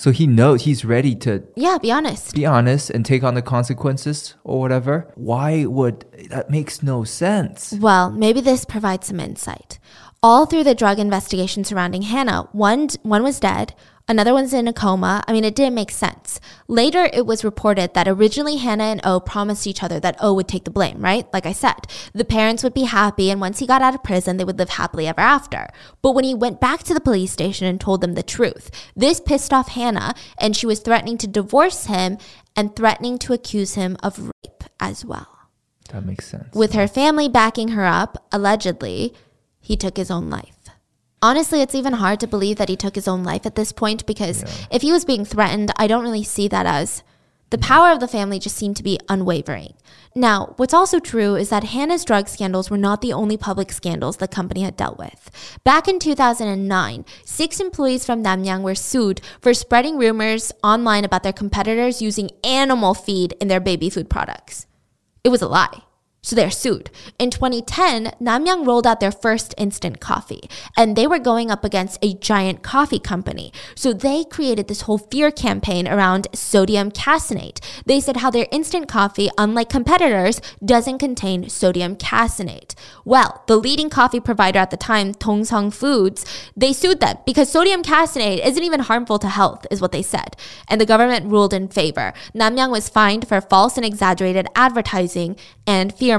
So 0.01 0.09
he 0.09 0.25
knows 0.25 0.63
he's 0.63 0.83
ready 0.83 1.13
to 1.17 1.43
Yeah, 1.55 1.77
be 1.79 1.91
honest. 1.91 2.33
be 2.33 2.43
honest 2.43 2.89
and 2.89 3.05
take 3.05 3.21
on 3.21 3.35
the 3.35 3.43
consequences 3.43 4.33
or 4.43 4.59
whatever. 4.59 5.13
Why 5.13 5.65
would 5.67 6.05
that 6.31 6.49
makes 6.49 6.81
no 6.81 7.03
sense? 7.03 7.71
Well, 7.79 8.09
maybe 8.09 8.41
this 8.41 8.65
provides 8.65 9.05
some 9.05 9.19
insight. 9.19 9.77
All 10.23 10.47
through 10.47 10.63
the 10.63 10.73
drug 10.73 10.97
investigation 10.97 11.63
surrounding 11.63 12.01
Hannah, 12.01 12.49
one 12.51 12.87
one 13.03 13.21
was 13.21 13.39
dead, 13.39 13.75
another 14.07 14.33
one's 14.33 14.53
in 14.53 14.67
a 14.67 14.73
coma. 14.73 15.23
I 15.27 15.33
mean, 15.33 15.43
it 15.43 15.55
didn't 15.55 15.75
make 15.75 15.91
sense. 15.91 16.39
Later, 16.67 17.09
it 17.13 17.25
was 17.25 17.43
reported 17.43 17.93
that 17.93 18.07
originally 18.07 18.57
Hannah 18.57 18.85
and 18.85 19.01
O 19.03 19.19
promised 19.19 19.67
each 19.67 19.83
other 19.83 19.99
that 19.99 20.17
O 20.19 20.33
would 20.33 20.47
take 20.47 20.63
the 20.63 20.71
blame, 20.71 21.01
right? 21.01 21.25
Like 21.33 21.45
I 21.45 21.51
said, 21.51 21.87
the 22.13 22.25
parents 22.25 22.63
would 22.63 22.73
be 22.73 22.83
happy, 22.83 23.29
and 23.29 23.41
once 23.41 23.59
he 23.59 23.67
got 23.67 23.81
out 23.81 23.95
of 23.95 24.03
prison, 24.03 24.37
they 24.37 24.43
would 24.43 24.59
live 24.59 24.69
happily 24.69 25.07
ever 25.07 25.21
after. 25.21 25.67
But 26.01 26.13
when 26.13 26.23
he 26.23 26.33
went 26.33 26.61
back 26.61 26.83
to 26.83 26.93
the 26.93 27.01
police 27.01 27.31
station 27.31 27.67
and 27.67 27.79
told 27.79 28.01
them 28.01 28.13
the 28.13 28.23
truth, 28.23 28.71
this 28.95 29.19
pissed 29.19 29.53
off 29.53 29.69
Hannah, 29.69 30.13
and 30.37 30.55
she 30.55 30.65
was 30.65 30.79
threatening 30.79 31.17
to 31.19 31.27
divorce 31.27 31.85
him 31.85 32.17
and 32.55 32.75
threatening 32.75 33.17
to 33.19 33.33
accuse 33.33 33.75
him 33.75 33.97
of 34.03 34.19
rape 34.19 34.63
as 34.79 35.05
well. 35.05 35.27
That 35.91 36.05
makes 36.05 36.27
sense. 36.27 36.53
With 36.53 36.73
her 36.73 36.87
family 36.87 37.27
backing 37.27 37.69
her 37.69 37.85
up, 37.85 38.27
allegedly, 38.31 39.13
he 39.59 39.75
took 39.75 39.97
his 39.97 40.09
own 40.09 40.29
life. 40.29 40.57
Honestly, 41.23 41.61
it's 41.61 41.75
even 41.75 41.93
hard 41.93 42.19
to 42.19 42.27
believe 42.27 42.57
that 42.57 42.69
he 42.69 42.75
took 42.75 42.95
his 42.95 43.07
own 43.07 43.23
life 43.23 43.45
at 43.45 43.55
this 43.55 43.71
point 43.71 44.05
because 44.07 44.43
if 44.71 44.81
he 44.81 44.91
was 44.91 45.05
being 45.05 45.23
threatened, 45.23 45.71
I 45.77 45.85
don't 45.85 46.03
really 46.03 46.23
see 46.23 46.47
that 46.47 46.65
as 46.65 47.03
the 47.51 47.59
power 47.59 47.91
of 47.91 47.99
the 47.99 48.07
family 48.07 48.39
just 48.39 48.55
seemed 48.55 48.77
to 48.77 48.83
be 48.83 48.97
unwavering. 49.07 49.75
Now, 50.15 50.53
what's 50.57 50.73
also 50.73 50.99
true 50.99 51.35
is 51.35 51.49
that 51.49 51.65
Hannah's 51.65 52.05
drug 52.05 52.27
scandals 52.27 52.71
were 52.71 52.77
not 52.77 53.01
the 53.01 53.13
only 53.13 53.37
public 53.37 53.71
scandals 53.71 54.17
the 54.17 54.27
company 54.27 54.61
had 54.63 54.75
dealt 54.75 54.97
with. 54.97 55.29
Back 55.63 55.87
in 55.87 55.99
2009, 55.99 57.05
six 57.23 57.59
employees 57.59 58.05
from 58.05 58.23
Namyang 58.23 58.61
were 58.61 58.73
sued 58.73 59.21
for 59.41 59.53
spreading 59.53 59.97
rumors 59.97 60.51
online 60.63 61.05
about 61.05 61.23
their 61.23 61.33
competitors 61.33 62.01
using 62.01 62.31
animal 62.43 62.93
feed 62.93 63.33
in 63.33 63.47
their 63.47 63.59
baby 63.59 63.89
food 63.89 64.09
products. 64.09 64.65
It 65.23 65.29
was 65.29 65.41
a 65.41 65.47
lie. 65.47 65.83
So 66.23 66.35
they're 66.35 66.51
sued. 66.51 66.91
In 67.17 67.31
2010, 67.31 68.13
Namyang 68.21 68.67
rolled 68.67 68.85
out 68.85 68.99
their 68.99 69.11
first 69.11 69.55
instant 69.57 69.99
coffee, 69.99 70.47
and 70.77 70.95
they 70.95 71.07
were 71.07 71.17
going 71.17 71.49
up 71.49 71.65
against 71.65 71.97
a 72.03 72.13
giant 72.13 72.61
coffee 72.61 72.99
company. 72.99 73.51
So 73.73 73.91
they 73.91 74.23
created 74.25 74.67
this 74.67 74.81
whole 74.81 74.99
fear 74.99 75.31
campaign 75.31 75.87
around 75.87 76.27
sodium 76.31 76.91
caseinate. 76.91 77.59
They 77.87 77.99
said 77.99 78.17
how 78.17 78.29
their 78.29 78.45
instant 78.51 78.87
coffee, 78.87 79.31
unlike 79.35 79.69
competitors, 79.69 80.39
doesn't 80.63 80.99
contain 80.99 81.49
sodium 81.49 81.95
caseinate. 81.95 82.75
Well, 83.03 83.43
the 83.47 83.57
leading 83.57 83.89
coffee 83.89 84.19
provider 84.19 84.59
at 84.59 84.69
the 84.69 84.77
time, 84.77 85.15
Dongsuh 85.15 85.73
Foods, 85.73 86.23
they 86.55 86.71
sued 86.71 86.99
them 86.99 87.17
because 87.25 87.51
sodium 87.51 87.81
caseinate 87.81 88.45
isn't 88.45 88.63
even 88.63 88.81
harmful 88.81 89.17
to 89.17 89.27
health, 89.27 89.65
is 89.71 89.81
what 89.81 89.91
they 89.91 90.03
said. 90.03 90.37
And 90.67 90.79
the 90.79 90.85
government 90.85 91.31
ruled 91.31 91.51
in 91.51 91.67
favor. 91.67 92.13
Namyang 92.35 92.69
was 92.69 92.89
fined 92.89 93.27
for 93.27 93.41
false 93.41 93.75
and 93.75 93.85
exaggerated 93.85 94.45
advertising 94.55 95.35
and 95.65 95.91
fear 95.91 96.10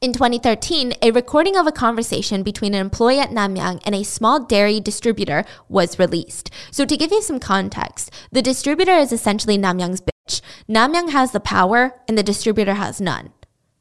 In 0.00 0.12
2013, 0.12 0.92
a 1.00 1.10
recording 1.10 1.56
of 1.56 1.66
a 1.66 1.72
conversation 1.72 2.42
between 2.42 2.74
an 2.74 2.80
employee 2.80 3.18
at 3.18 3.30
Namyang 3.30 3.80
and 3.86 3.94
a 3.94 4.04
small 4.04 4.44
dairy 4.44 4.78
distributor 4.78 5.44
was 5.68 5.98
released. 5.98 6.50
So, 6.70 6.84
to 6.84 6.96
give 6.96 7.10
you 7.10 7.22
some 7.22 7.40
context, 7.40 8.10
the 8.30 8.42
distributor 8.42 8.92
is 8.92 9.12
essentially 9.12 9.56
Namyang's 9.56 10.02
bitch. 10.02 10.42
Namyang 10.68 11.10
has 11.10 11.32
the 11.32 11.40
power, 11.40 12.00
and 12.06 12.18
the 12.18 12.22
distributor 12.22 12.74
has 12.74 13.00
none. 13.00 13.32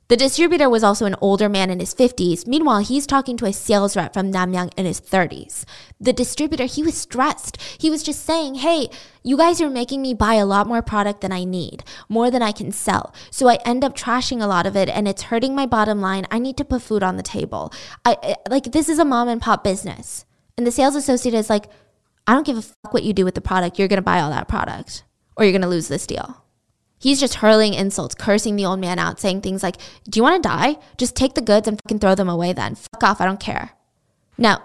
The 0.08 0.18
distributor 0.18 0.70
was 0.70 0.84
also 0.84 1.06
an 1.06 1.16
older 1.20 1.50
man 1.50 1.72
in 1.72 1.80
his 1.80 1.96
50s. 1.96 2.46
Meanwhile, 2.46 2.82
he's 2.82 3.08
talking 3.08 3.38
to 3.38 3.46
a 3.46 3.54
sales 3.54 3.98
rep 3.98 4.14
from 4.14 4.32
Namyang 4.32 4.72
in 4.78 4.86
his 4.86 5.02
30s. 5.02 5.66
The 6.00 6.14
distributor, 6.14 6.66
he 6.66 6.84
was 6.84 6.96
stressed. 6.96 7.60
He 7.80 7.90
was 7.90 8.04
just 8.04 8.24
saying, 8.24 8.56
hey, 8.56 8.90
you 9.24 9.36
guys 9.36 9.62
are 9.62 9.70
making 9.70 10.04
me 10.04 10.14
buy 10.14 10.36
a 10.36 10.46
lot 10.46 10.68
more 10.68 10.84
product 10.84 11.22
than 11.22 11.32
I 11.32 11.44
need, 11.44 11.84
more 12.08 12.30
than 12.30 12.44
I 12.44 12.52
can 12.52 12.72
sell. 12.72 13.16
So 13.32 13.48
I 13.48 13.58
end 13.66 13.84
up 13.84 13.96
trashing 13.96 14.44
a 14.44 14.48
lot 14.48 14.68
of 14.68 14.76
it 14.76 14.90
and 14.90 15.08
it's 15.08 15.24
hurting 15.24 15.56
my 15.56 15.66
bottom 15.66 16.02
line. 16.02 16.28
I 16.30 16.38
need 16.38 16.58
to 16.58 16.66
put 16.66 16.84
food 16.84 17.02
on 17.02 17.18
the 17.18 17.24
table. 17.24 17.74
I, 18.06 18.36
like 18.48 18.66
this 18.66 18.90
is 18.90 19.00
a 19.00 19.06
mom 19.06 19.28
and 19.28 19.42
pop 19.42 19.64
business. 19.64 20.26
And 20.56 20.68
the 20.68 20.72
sales 20.72 20.96
associate 20.96 21.34
is 21.34 21.50
like, 21.50 21.66
I 22.28 22.34
don't 22.34 22.46
give 22.46 22.58
a 22.58 22.62
fuck 22.62 22.94
what 22.94 23.04
you 23.04 23.14
do 23.14 23.26
with 23.26 23.34
the 23.34 23.42
product. 23.42 23.80
You're 23.80 23.88
going 23.88 23.98
to 23.98 24.04
buy 24.04 24.22
all 24.22 24.30
that 24.30 24.48
product 24.48 25.04
or 25.36 25.46
you're 25.46 25.52
going 25.52 25.64
to 25.64 25.68
lose 25.68 25.88
this 25.88 26.06
deal. 26.06 26.45
He's 26.98 27.20
just 27.20 27.36
hurling 27.36 27.74
insults, 27.74 28.16
cursing 28.16 28.56
the 28.56 28.66
old 28.66 28.80
man 28.80 29.00
out, 29.00 29.20
saying 29.20 29.42
things 29.42 29.64
like, 29.64 29.78
Do 30.10 30.18
you 30.18 30.24
want 30.24 30.42
to 30.42 30.50
die? 30.50 30.78
Just 30.98 31.16
take 31.16 31.34
the 31.34 31.42
goods 31.42 31.68
and 31.68 31.80
fucking 31.82 32.00
throw 32.00 32.16
them 32.16 32.30
away 32.30 32.54
then. 32.54 32.76
Fuck 32.76 33.04
off, 33.04 33.22
I 33.22 33.26
don't 33.26 33.40
care. 33.40 33.72
Now, 34.38 34.64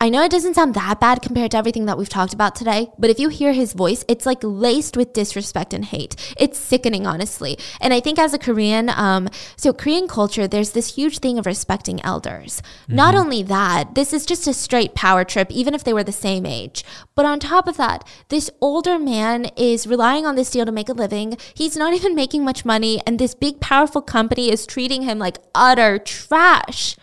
I 0.00 0.10
know 0.10 0.22
it 0.22 0.30
doesn't 0.30 0.54
sound 0.54 0.74
that 0.74 1.00
bad 1.00 1.22
compared 1.22 1.50
to 1.50 1.56
everything 1.56 1.86
that 1.86 1.98
we've 1.98 2.08
talked 2.08 2.32
about 2.32 2.54
today, 2.54 2.88
but 3.00 3.10
if 3.10 3.18
you 3.18 3.30
hear 3.30 3.52
his 3.52 3.72
voice, 3.72 4.04
it's 4.06 4.26
like 4.26 4.38
laced 4.42 4.96
with 4.96 5.12
disrespect 5.12 5.74
and 5.74 5.84
hate. 5.84 6.14
It's 6.38 6.56
sickening, 6.56 7.04
honestly. 7.04 7.58
And 7.80 7.92
I 7.92 7.98
think 7.98 8.16
as 8.16 8.32
a 8.32 8.38
Korean, 8.38 8.90
um, 8.90 9.28
so 9.56 9.72
Korean 9.72 10.06
culture, 10.06 10.46
there's 10.46 10.70
this 10.70 10.94
huge 10.94 11.18
thing 11.18 11.36
of 11.36 11.46
respecting 11.46 12.00
elders. 12.04 12.62
Not 12.86 13.16
only 13.16 13.42
that, 13.42 13.96
this 13.96 14.12
is 14.12 14.24
just 14.24 14.46
a 14.46 14.54
straight 14.54 14.94
power 14.94 15.24
trip, 15.24 15.50
even 15.50 15.74
if 15.74 15.82
they 15.82 15.92
were 15.92 16.04
the 16.04 16.12
same 16.12 16.46
age. 16.46 16.84
But 17.16 17.26
on 17.26 17.40
top 17.40 17.66
of 17.66 17.76
that, 17.78 18.06
this 18.28 18.50
older 18.60 19.00
man 19.00 19.46
is 19.56 19.88
relying 19.88 20.24
on 20.24 20.36
this 20.36 20.52
deal 20.52 20.64
to 20.64 20.70
make 20.70 20.88
a 20.88 20.92
living. 20.92 21.36
He's 21.54 21.76
not 21.76 21.92
even 21.98 22.14
making 22.14 22.44
much 22.44 22.64
money, 22.64 23.02
and 23.04 23.18
this 23.18 23.34
big, 23.34 23.58
powerful 23.58 24.02
company 24.02 24.48
is 24.48 24.64
treating 24.64 25.02
him 25.02 25.18
like 25.18 25.38
utter 25.56 25.98
trash. 25.98 26.94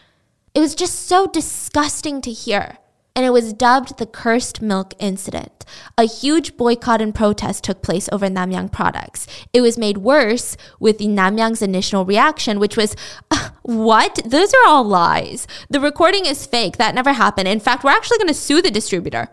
It 0.53 0.61
was 0.61 0.75
just 0.75 1.07
so 1.09 1.27
disgusting 1.27 2.21
to 2.21 2.31
hear. 2.31 2.77
And 3.15 3.25
it 3.25 3.31
was 3.31 3.53
dubbed 3.53 3.97
the 3.97 4.05
cursed 4.05 4.61
milk 4.61 4.93
incident. 4.99 5.65
A 5.97 6.03
huge 6.03 6.57
boycott 6.57 7.01
and 7.01 7.15
protest 7.15 7.63
took 7.63 7.81
place 7.81 8.09
over 8.11 8.27
Namyang 8.27 8.71
products. 8.71 9.25
It 9.53 9.61
was 9.61 9.77
made 9.77 9.99
worse 9.99 10.57
with 10.79 10.97
the 10.97 11.07
Namyang's 11.07 11.61
initial 11.61 12.05
reaction, 12.05 12.59
which 12.59 12.77
was, 12.77 12.95
What? 13.61 14.19
Those 14.25 14.53
are 14.53 14.67
all 14.67 14.83
lies. 14.83 15.47
The 15.69 15.79
recording 15.79 16.25
is 16.25 16.45
fake. 16.45 16.77
That 16.77 16.93
never 16.93 17.13
happened. 17.13 17.47
In 17.47 17.59
fact, 17.59 17.83
we're 17.83 17.91
actually 17.91 18.19
going 18.19 18.27
to 18.27 18.33
sue 18.33 18.61
the 18.61 18.69
distributor. 18.69 19.29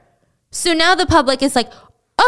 So 0.50 0.72
now 0.72 0.94
the 0.94 1.06
public 1.06 1.42
is 1.42 1.54
like, 1.54 1.70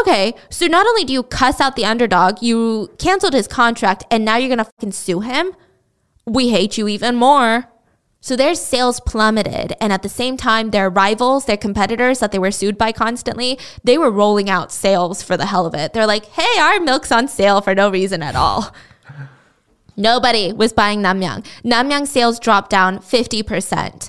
okay, 0.00 0.34
so 0.50 0.66
not 0.66 0.86
only 0.86 1.04
do 1.04 1.12
you 1.12 1.22
cuss 1.22 1.60
out 1.60 1.76
the 1.76 1.84
underdog, 1.84 2.42
you 2.42 2.90
canceled 2.98 3.34
his 3.34 3.46
contract, 3.48 4.04
and 4.10 4.24
now 4.24 4.36
you're 4.36 4.48
gonna 4.48 4.64
fucking 4.64 4.92
sue 4.92 5.20
him? 5.20 5.54
We 6.26 6.48
hate 6.48 6.78
you 6.78 6.88
even 6.88 7.16
more. 7.16 7.70
So 8.24 8.36
their 8.36 8.54
sales 8.54 9.00
plummeted. 9.00 9.74
And 9.82 9.92
at 9.92 10.00
the 10.00 10.08
same 10.08 10.38
time, 10.38 10.70
their 10.70 10.88
rivals, 10.88 11.44
their 11.44 11.58
competitors 11.58 12.20
that 12.20 12.32
they 12.32 12.38
were 12.38 12.50
sued 12.50 12.78
by 12.78 12.90
constantly, 12.90 13.58
they 13.84 13.98
were 13.98 14.10
rolling 14.10 14.48
out 14.48 14.72
sales 14.72 15.22
for 15.22 15.36
the 15.36 15.44
hell 15.44 15.66
of 15.66 15.74
it. 15.74 15.92
They're 15.92 16.06
like, 16.06 16.24
hey, 16.28 16.58
our 16.58 16.80
milk's 16.80 17.12
on 17.12 17.28
sale 17.28 17.60
for 17.60 17.74
no 17.74 17.90
reason 17.90 18.22
at 18.22 18.34
all. 18.34 18.74
Nobody 19.94 20.54
was 20.54 20.72
buying 20.72 21.02
Namyang. 21.02 21.44
Namyang 21.66 22.06
sales 22.06 22.40
dropped 22.40 22.70
down 22.70 22.98
50%. 22.98 24.08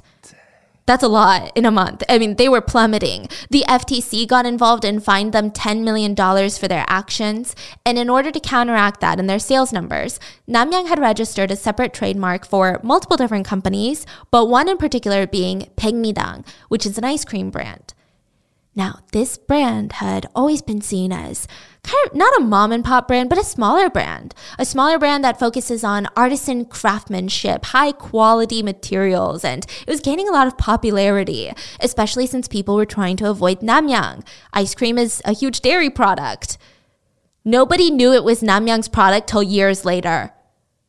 That's 0.88 1.04
a 1.04 1.08
lot 1.08 1.52
in 1.56 1.66
a 1.66 1.72
month. 1.72 2.04
I 2.08 2.20
mean, 2.20 2.36
they 2.36 2.48
were 2.48 2.62
plummeting. 2.62 3.28
The 3.50 3.66
FTC 3.68 4.28
got 4.28 4.46
involved 4.46 4.86
and 4.86 5.04
fined 5.04 5.34
them 5.34 5.50
$10 5.50 5.82
million 5.84 6.16
for 6.16 6.68
their 6.68 6.86
actions. 6.88 7.56
And 7.84 7.98
in 7.98 8.08
order 8.08 8.32
to 8.32 8.40
counteract 8.40 9.02
that 9.02 9.20
in 9.20 9.26
their 9.26 9.40
sales 9.40 9.74
numbers, 9.74 10.20
Namyang 10.48 10.88
had 10.88 11.00
registered 11.00 11.50
a 11.50 11.56
separate 11.56 11.94
trademark 11.94 12.46
for 12.46 12.80
multiple 12.84 13.18
different 13.18 13.48
companies, 13.48 14.06
but 14.30 14.46
one 14.46 14.70
in 14.70 14.78
particular 14.78 15.26
being 15.26 15.72
Baekmidang, 15.76 16.46
which 16.70 16.86
is 16.86 17.00
an 17.00 17.04
ice 17.04 17.26
cream 17.26 17.50
brand. 17.50 17.96
Now, 18.76 19.00
this 19.14 19.38
brand 19.38 19.94
had 19.94 20.28
always 20.36 20.62
been 20.62 20.82
seen 20.82 21.14
as 21.14 21.48
kind 21.86 22.08
of 22.08 22.16
not 22.16 22.38
a 22.38 22.44
mom 22.44 22.72
and 22.72 22.84
pop 22.84 23.08
brand, 23.08 23.30
but 23.30 23.38
a 23.38 23.44
smaller 23.44 23.90
brand. 23.90 24.34
A 24.58 24.66
smaller 24.66 24.98
brand 24.98 25.24
that 25.24 25.40
focuses 25.40 25.84
on 25.84 26.08
artisan 26.16 26.66
craftsmanship, 26.66 27.66
high 27.66 27.92
quality 27.92 28.64
materials, 28.64 29.46
and 29.46 29.66
it 29.86 29.90
was 29.90 30.00
gaining 30.02 30.28
a 30.28 30.32
lot 30.32 30.48
of 30.48 30.58
popularity, 30.58 31.52
especially 31.80 32.26
since 32.26 32.48
people 32.48 32.76
were 32.76 32.86
trying 32.86 33.18
to 33.18 33.30
avoid 33.30 33.60
Namyang. 33.60 34.26
Ice 34.54 34.74
cream 34.74 34.98
is 34.98 35.22
a 35.26 35.34
huge 35.34 35.62
dairy 35.62 35.90
product. 35.90 36.58
Nobody 37.44 37.92
knew 37.92 38.12
it 38.12 38.24
was 38.24 38.42
Namyang's 38.42 38.88
product 38.88 39.30
till 39.30 39.44
years 39.44 39.86
later. 39.86 40.32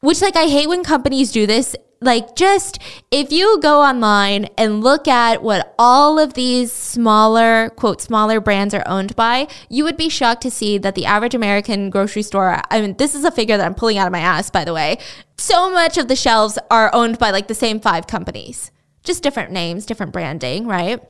Which, 0.01 0.23
like, 0.23 0.37
I 0.37 0.47
hate 0.47 0.69
when 0.69 0.85
companies 0.85 1.33
do 1.33 1.47
this 1.47 1.77
like 2.01 2.37
just 2.37 2.79
if 3.11 3.33
you 3.33 3.59
go 3.61 3.81
online 3.81 4.45
and 4.59 4.85
look 4.85 5.09
at 5.09 5.43
what 5.43 5.75
all 5.79 6.19
of 6.19 6.35
these 6.35 6.73
smaller 6.73 7.71
quote 7.71 8.03
smaller 8.03 8.41
brands 8.41 8.75
are 8.75 8.87
owned 8.87 9.17
by 9.17 9.49
you 9.71 9.83
would 9.83 9.97
be 9.97 10.09
shocked 10.09 10.43
to 10.43 10.51
see 10.51 10.77
that 10.77 10.95
the 10.95 11.07
average 11.07 11.35
american 11.35 11.89
grocery 11.89 12.23
store 12.23 12.61
i 12.71 12.81
mean 12.81 12.95
this 12.99 13.15
is 13.15 13.25
a 13.25 13.31
figure 13.31 13.57
that 13.57 13.65
i'm 13.65 13.75
pulling 13.75 13.97
out 13.97 14.07
of 14.07 14.13
my 14.13 14.21
ass 14.21 14.51
by 14.51 14.65
the 14.65 14.75
way 14.75 14.99
so 15.39 15.71
much 15.71 15.99
of 15.99 16.09
the 16.09 16.17
shelves 16.17 16.59
are 16.71 16.91
owned 16.95 17.19
by 17.19 17.31
like 17.31 17.49
the 17.49 17.55
same 17.55 17.79
five 17.79 18.07
companies. 18.07 18.71
Just 19.05 19.23
different 19.23 19.53
names 19.53 19.87
different 19.87 20.13
branding 20.13 20.67
right 20.67 21.01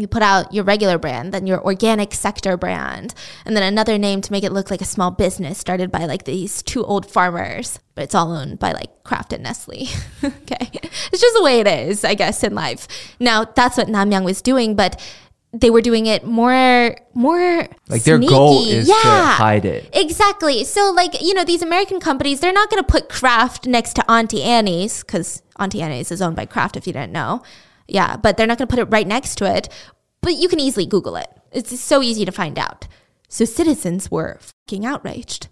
you 0.00 0.06
put 0.06 0.22
out 0.22 0.52
your 0.52 0.64
regular 0.64 0.98
brand, 0.98 1.32
then 1.32 1.46
your 1.46 1.62
organic 1.64 2.14
sector 2.14 2.56
brand, 2.56 3.14
and 3.44 3.56
then 3.56 3.62
another 3.62 3.98
name 3.98 4.20
to 4.22 4.32
make 4.32 4.44
it 4.44 4.52
look 4.52 4.70
like 4.70 4.80
a 4.80 4.86
small 4.86 5.10
business 5.10 5.58
started 5.58 5.90
by 5.90 6.04
like 6.04 6.24
these 6.24 6.62
two 6.62 6.84
old 6.84 7.10
farmers, 7.10 7.78
but 7.94 8.04
it's 8.04 8.14
all 8.14 8.32
owned 8.32 8.58
by 8.58 8.72
like 8.72 9.04
Kraft 9.04 9.32
and 9.32 9.42
Nestle. 9.42 9.88
okay. 10.24 10.70
It's 10.72 11.20
just 11.20 11.36
the 11.36 11.42
way 11.42 11.60
it 11.60 11.66
is, 11.66 12.04
I 12.04 12.14
guess, 12.14 12.42
in 12.42 12.54
life. 12.54 12.88
Now, 13.20 13.44
that's 13.44 13.76
what 13.76 13.88
Namyang 13.88 14.24
was 14.24 14.42
doing, 14.42 14.74
but 14.74 15.00
they 15.52 15.70
were 15.70 15.80
doing 15.80 16.06
it 16.06 16.24
more 16.24 16.96
more 17.14 17.66
like 17.88 18.02
their 18.02 18.18
sneaky. 18.18 18.32
goal 18.32 18.66
is 18.66 18.88
yeah, 18.88 18.94
to 18.94 19.08
hide 19.08 19.64
it 19.64 19.88
exactly 19.92 20.64
so 20.64 20.92
like 20.94 21.20
you 21.22 21.32
know 21.34 21.44
these 21.44 21.62
american 21.62 21.98
companies 22.00 22.40
they're 22.40 22.52
not 22.52 22.68
going 22.68 22.82
to 22.82 22.86
put 22.86 23.08
kraft 23.08 23.66
next 23.66 23.94
to 23.94 24.10
auntie 24.10 24.42
annie's 24.42 25.02
because 25.02 25.42
auntie 25.58 25.80
annie's 25.80 26.10
is 26.10 26.20
owned 26.20 26.36
by 26.36 26.44
kraft 26.44 26.76
if 26.76 26.86
you 26.86 26.92
didn't 26.92 27.12
know 27.12 27.42
yeah, 27.88 28.16
but 28.16 28.36
they're 28.36 28.46
not 28.46 28.58
going 28.58 28.68
to 28.68 28.74
put 28.74 28.80
it 28.80 28.90
right 28.90 29.06
next 29.06 29.36
to 29.36 29.44
it. 29.56 29.68
But 30.22 30.34
you 30.36 30.48
can 30.48 30.60
easily 30.60 30.86
Google 30.86 31.16
it. 31.16 31.28
It's 31.52 31.78
so 31.80 32.02
easy 32.02 32.24
to 32.24 32.32
find 32.32 32.58
out. 32.58 32.88
So 33.28 33.44
citizens 33.44 34.10
were 34.10 34.38
fucking 34.40 34.84
outraged. 34.84 35.48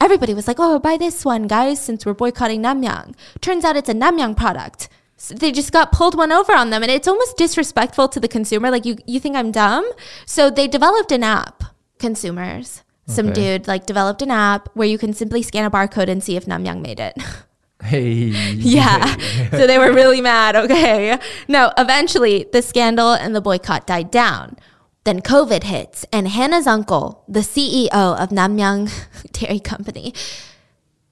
Everybody 0.00 0.34
was 0.34 0.46
like, 0.46 0.56
oh, 0.58 0.78
buy 0.78 0.96
this 0.96 1.24
one, 1.24 1.46
guys, 1.46 1.80
since 1.80 2.04
we're 2.04 2.14
boycotting 2.14 2.62
Namyang. 2.62 3.14
Turns 3.40 3.64
out 3.64 3.76
it's 3.76 3.88
a 3.88 3.94
Namyang 3.94 4.36
product. 4.36 4.88
So 5.16 5.34
they 5.34 5.50
just 5.52 5.72
got 5.72 5.92
pulled 5.92 6.14
one 6.14 6.32
over 6.32 6.52
on 6.54 6.68
them, 6.70 6.82
and 6.82 6.92
it's 6.92 7.08
almost 7.08 7.38
disrespectful 7.38 8.08
to 8.08 8.20
the 8.20 8.28
consumer. 8.28 8.70
Like, 8.70 8.84
you, 8.84 8.96
you 9.06 9.18
think 9.18 9.34
I'm 9.36 9.50
dumb? 9.50 9.90
So 10.26 10.50
they 10.50 10.68
developed 10.68 11.12
an 11.12 11.22
app, 11.22 11.62
consumers. 11.98 12.82
Some 13.06 13.28
Okay. 13.28 13.58
dude 13.58 13.68
like 13.68 13.86
developed 13.86 14.20
an 14.20 14.30
app 14.32 14.68
where 14.74 14.88
you 14.88 14.98
can 14.98 15.12
simply 15.14 15.40
scan 15.42 15.64
a 15.64 15.70
barcode 15.70 16.08
and 16.08 16.22
see 16.22 16.36
if 16.36 16.44
Namyang 16.46 16.82
made 16.82 17.00
it. 17.00 17.16
hey 17.86 18.30
Yeah. 18.54 19.16
so 19.50 19.66
they 19.66 19.78
were 19.78 19.92
really 19.92 20.20
mad. 20.20 20.56
Okay. 20.56 21.18
No, 21.48 21.72
eventually, 21.78 22.46
the 22.52 22.62
scandal 22.62 23.12
and 23.12 23.34
the 23.34 23.40
boycott 23.40 23.86
died 23.86 24.10
down. 24.10 24.56
Then 25.04 25.20
COVID 25.20 25.62
hits, 25.62 26.04
and 26.12 26.26
Hannah's 26.26 26.66
uncle, 26.66 27.22
the 27.28 27.40
CEO 27.40 27.88
of 27.92 28.30
Namyang 28.30 28.90
Dairy 29.32 29.60
Company, 29.60 30.12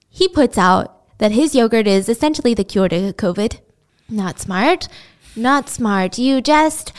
he 0.09 0.27
puts 0.27 0.57
out 0.57 1.17
that 1.19 1.31
his 1.31 1.55
yogurt 1.55 1.87
is 1.87 2.09
essentially 2.09 2.53
the 2.53 2.65
cure 2.65 2.89
to 2.89 3.13
COVID. 3.13 3.59
Not 4.09 4.39
smart. 4.39 4.87
Not 5.35 5.69
smart. 5.69 6.17
You 6.17 6.41
just. 6.41 6.91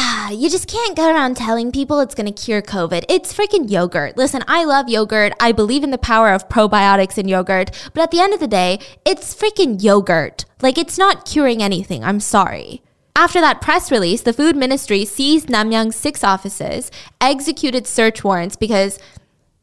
Ah, 0.00 0.30
you 0.30 0.48
just 0.48 0.68
can't 0.68 0.96
go 0.96 1.12
around 1.12 1.36
telling 1.36 1.72
people 1.72 1.98
it's 1.98 2.14
going 2.14 2.32
to 2.32 2.44
cure 2.44 2.62
COVID. 2.62 3.04
It's 3.08 3.34
freaking 3.34 3.68
yogurt. 3.68 4.16
Listen, 4.16 4.44
I 4.46 4.62
love 4.62 4.88
yogurt. 4.88 5.32
I 5.40 5.50
believe 5.50 5.82
in 5.82 5.90
the 5.90 5.98
power 5.98 6.32
of 6.32 6.48
probiotics 6.48 7.18
in 7.18 7.26
yogurt. 7.26 7.72
But 7.94 8.02
at 8.02 8.12
the 8.12 8.20
end 8.20 8.32
of 8.32 8.38
the 8.38 8.46
day, 8.46 8.78
it's 9.04 9.34
freaking 9.34 9.82
yogurt. 9.82 10.44
Like, 10.62 10.78
it's 10.78 10.98
not 10.98 11.24
curing 11.24 11.64
anything. 11.64 12.04
I'm 12.04 12.20
sorry. 12.20 12.80
After 13.16 13.40
that 13.40 13.60
press 13.60 13.90
release, 13.90 14.22
the 14.22 14.32
food 14.32 14.54
ministry 14.54 15.04
seized 15.04 15.48
Namyang's 15.48 15.96
six 15.96 16.22
offices, 16.22 16.92
executed 17.20 17.88
search 17.88 18.22
warrants 18.22 18.54
because, 18.54 19.00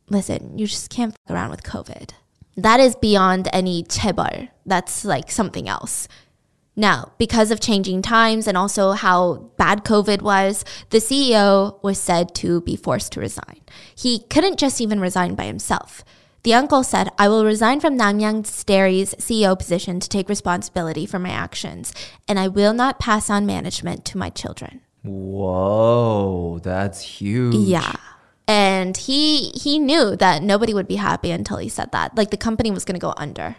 listen, 0.10 0.58
you 0.58 0.68
just 0.68 0.90
can't 0.90 1.14
fuck 1.14 1.34
around 1.34 1.52
with 1.52 1.64
COVID. 1.64 2.10
That 2.58 2.82
is 2.82 2.98
beyond 2.98 3.48
any 3.54 3.86
chaebol. 3.86 4.50
That's 4.66 5.06
like 5.06 5.32
something 5.32 5.70
else. 5.70 6.10
Now, 6.76 7.14
because 7.18 7.52
of 7.52 7.62
changing 7.62 8.02
times 8.02 8.48
and 8.48 8.58
also 8.58 8.92
how 8.92 9.52
bad 9.58 9.86
COVID 9.86 10.22
was, 10.22 10.66
the 10.90 10.98
CEO 10.98 11.82
was 11.82 11.98
said 11.98 12.36
to 12.36 12.62
be 12.62 12.76
forced 12.76 13.14
to 13.14 13.22
resign. 13.22 13.62
He 13.96 14.20
couldn't 14.30 14.60
just 14.60 14.82
even 14.82 15.00
resign 15.00 15.36
by 15.36 15.46
himself. 15.46 16.04
The 16.44 16.54
uncle 16.54 16.84
said, 16.84 17.10
I 17.18 17.28
will 17.28 17.44
resign 17.44 17.80
from 17.80 17.98
Namyang 17.98 18.66
Dairy's 18.66 19.16
CEO 19.16 19.58
position 19.58 20.00
to 20.00 20.08
take 20.08 20.30
responsibility 20.30 21.06
for 21.08 21.18
my 21.18 21.32
actions, 21.32 21.92
and 22.28 22.38
I 22.38 22.50
will 22.50 22.74
not 22.74 23.00
pass 23.00 23.32
on 23.32 23.48
management 23.48 24.06
to 24.06 24.18
my 24.18 24.30
children. 24.30 24.82
whoa 25.02 26.60
that's 26.62 27.02
huge 27.02 27.56
Yeah. 27.56 27.96
And 28.48 28.96
he 28.96 29.50
he 29.56 29.80
knew 29.80 30.16
that 30.18 30.44
nobody 30.44 30.74
would 30.74 30.88
be 30.88 30.98
happy 30.98 31.32
until 31.32 31.58
he 31.58 31.70
said 31.70 31.92
that. 31.94 32.16
Like 32.16 32.30
the 32.30 32.38
company 32.38 32.70
was 32.70 32.86
going 32.86 33.00
to 33.00 33.08
go 33.08 33.16
under. 33.18 33.56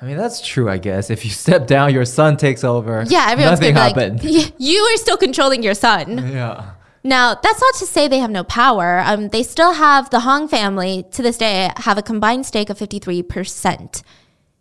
I 0.00 0.04
mean 0.04 0.16
that's 0.16 0.46
true 0.46 0.68
i 0.68 0.78
guess 0.78 1.10
if 1.10 1.24
you 1.24 1.30
step 1.44 1.66
down 1.66 1.92
your 1.92 2.04
son 2.04 2.36
takes 2.36 2.64
over 2.64 3.04
Yeah, 3.08 3.26
everyone's 3.30 3.60
nothing 3.60 3.74
be 3.74 3.80
happened 3.80 4.24
like, 4.24 4.52
you 4.58 4.80
are 4.80 4.96
still 4.96 5.16
controlling 5.16 5.62
your 5.62 5.74
son. 5.74 6.18
yeah 6.32 6.72
Now, 7.02 7.34
that's 7.34 7.60
not 7.60 7.74
to 7.76 7.86
say 7.86 8.08
they 8.08 8.18
have 8.18 8.30
no 8.30 8.44
power. 8.44 9.00
Um, 9.00 9.28
they 9.30 9.42
still 9.42 9.72
have 9.72 10.10
the 10.10 10.20
Hong 10.20 10.48
family 10.48 11.06
to 11.12 11.22
this 11.22 11.38
day 11.38 11.70
have 11.86 11.96
a 11.96 12.02
combined 12.02 12.44
stake 12.44 12.68
of 12.68 12.76
53% 12.78 14.02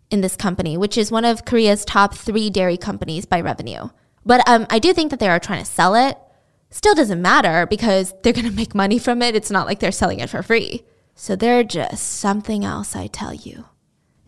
in 0.10 0.22
this 0.22 0.38
company, 0.38 0.78
which 0.78 0.98
is 0.98 1.12
one 1.12 1.26
of 1.26 1.44
Korea's 1.44 1.84
top 1.84 2.16
three 2.16 2.50
dairy 2.50 2.78
companies 2.78 3.26
by 3.26 3.42
revenue. 3.42 3.90
But 4.26 4.40
um, 4.48 4.68
I 4.70 4.80
do 4.80 4.94
think 4.94 5.12
that 5.12 5.20
they 5.20 5.28
are 5.28 5.40
trying 5.40 5.60
to 5.66 5.70
sell 5.70 5.96
it. 5.96 6.18
Still 6.72 6.96
doesn't 6.96 7.22
matter 7.22 7.66
because 7.66 8.14
they're 8.24 8.32
going 8.40 8.48
to 8.50 8.56
make 8.56 8.74
money 8.74 9.00
from 9.00 9.22
it. 9.22 9.36
It's 9.36 9.52
not 9.52 9.68
like 9.68 9.80
they're 9.80 9.92
selling 9.92 10.20
it 10.22 10.30
for 10.30 10.42
free. 10.42 10.86
So 11.16 11.36
they're 11.36 11.66
just 11.66 12.02
something 12.22 12.64
else, 12.64 12.96
I 12.96 13.08
tell 13.08 13.34
you. 13.34 13.66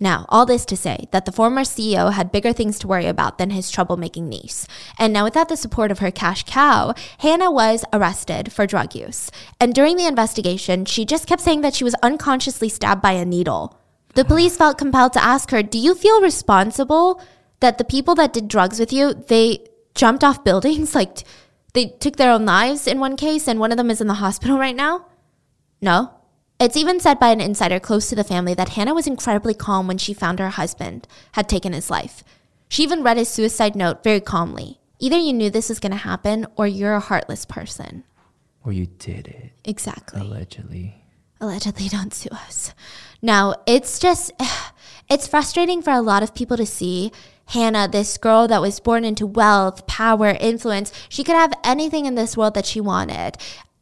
Now, 0.02 0.26
all 0.30 0.48
this 0.48 0.66
to 0.66 0.76
say 0.76 1.08
that 1.12 1.26
the 1.26 1.32
former 1.32 1.62
CEO 1.62 2.12
had 2.12 2.32
bigger 2.32 2.54
things 2.54 2.80
to 2.80 2.88
worry 2.88 3.06
about 3.06 3.38
than 3.38 3.52
his 3.52 3.72
troublemaking 3.72 4.24
niece. 4.24 4.68
And 4.98 5.14
now, 5.14 5.24
without 5.24 5.48
the 5.48 5.56
support 5.56 5.92
of 5.92 6.00
her 6.00 6.10
cash 6.10 6.44
cow, 6.44 6.96
Hannah 7.20 7.52
was 7.52 7.86
arrested 7.94 8.52
for 8.52 8.66
drug 8.66 8.96
use. 8.96 9.30
And 9.60 9.76
during 9.76 9.98
the 9.98 10.08
investigation, 10.08 10.86
she 10.86 11.06
just 11.06 11.28
kept 11.28 11.44
saying 11.44 11.62
that 11.62 11.76
she 11.76 11.84
was 11.84 11.94
unconsciously 12.02 12.68
stabbed 12.68 13.04
by 13.04 13.12
a 13.12 13.24
needle. 13.24 13.78
The 14.16 14.26
police 14.26 14.58
felt 14.58 14.80
compelled 14.80 15.14
to 15.14 15.24
ask 15.24 15.52
her, 15.52 15.62
Do 15.62 15.78
you 15.78 15.94
feel 15.94 16.20
responsible 16.20 17.22
that 17.60 17.78
the 17.78 17.84
people 17.84 18.16
that 18.16 18.34
did 18.34 18.48
drugs 18.48 18.80
with 18.80 18.92
you, 18.92 19.14
they 19.14 19.68
jumped 19.94 20.24
off 20.24 20.44
buildings? 20.44 20.96
Like, 21.02 21.20
they 21.74 21.90
took 22.00 22.16
their 22.16 22.32
own 22.32 22.46
lives 22.46 22.88
in 22.88 23.00
one 23.00 23.16
case, 23.16 23.48
and 23.48 23.60
one 23.60 23.72
of 23.72 23.78
them 23.78 23.92
is 23.92 24.02
in 24.02 24.08
the 24.08 24.16
hospital 24.16 24.58
right 24.58 24.76
now? 24.76 25.06
No. 25.80 26.12
It's 26.62 26.78
even 26.78 27.00
said 27.00 27.18
by 27.18 27.30
an 27.30 27.42
insider 27.42 27.80
close 27.80 28.08
to 28.10 28.16
the 28.16 28.24
family 28.24 28.54
that 28.54 28.70
Hannah 28.70 28.94
was 28.94 29.08
incredibly 29.08 29.56
calm 29.56 29.88
when 29.88 29.98
she 29.98 30.14
found 30.14 30.38
her 30.38 30.50
husband 30.50 31.08
had 31.32 31.50
taken 31.50 31.74
his 31.74 31.90
life. 31.90 32.24
She 32.70 32.84
even 32.84 33.02
read 33.02 33.18
his 33.18 33.30
suicide 33.30 33.76
note 33.76 34.04
very 34.04 34.20
calmly, 34.20 34.80
either 35.00 35.18
you 35.18 35.34
knew 35.34 35.50
this 35.50 35.70
was 35.70 35.80
going 35.80 35.92
to 35.92 35.98
happen 35.98 36.46
or 36.56 36.68
you're 36.68 36.94
a 36.94 37.00
heartless 37.00 37.46
person. 37.46 38.04
Or 38.64 38.72
you 38.72 38.86
did 38.86 39.26
it. 39.26 39.54
Exactly. 39.66 40.22
Allegedly. 40.22 41.04
Allegedly, 41.40 41.88
don't 41.90 42.14
sue 42.14 42.30
us. 42.30 42.76
Now, 43.24 43.56
it's 43.66 43.98
just, 43.98 44.32
it's 45.10 45.28
frustrating 45.28 45.82
for 45.82 45.90
a 45.90 46.00
lot 46.02 46.22
of 46.22 46.36
people 46.36 46.58
to 46.58 46.66
see 46.68 47.12
Hannah, 47.48 47.88
this 47.88 48.20
girl 48.20 48.48
that 48.50 48.62
was 48.62 48.80
born 48.80 49.04
into 49.04 49.26
wealth, 49.26 49.88
power, 49.88 50.38
influence. 50.40 50.94
She 51.10 51.24
could 51.24 51.36
have 51.36 51.54
anything 51.64 52.06
in 52.06 52.14
this 52.14 52.38
world 52.38 52.54
that 52.54 52.68
she 52.68 52.80
wanted. 52.80 53.38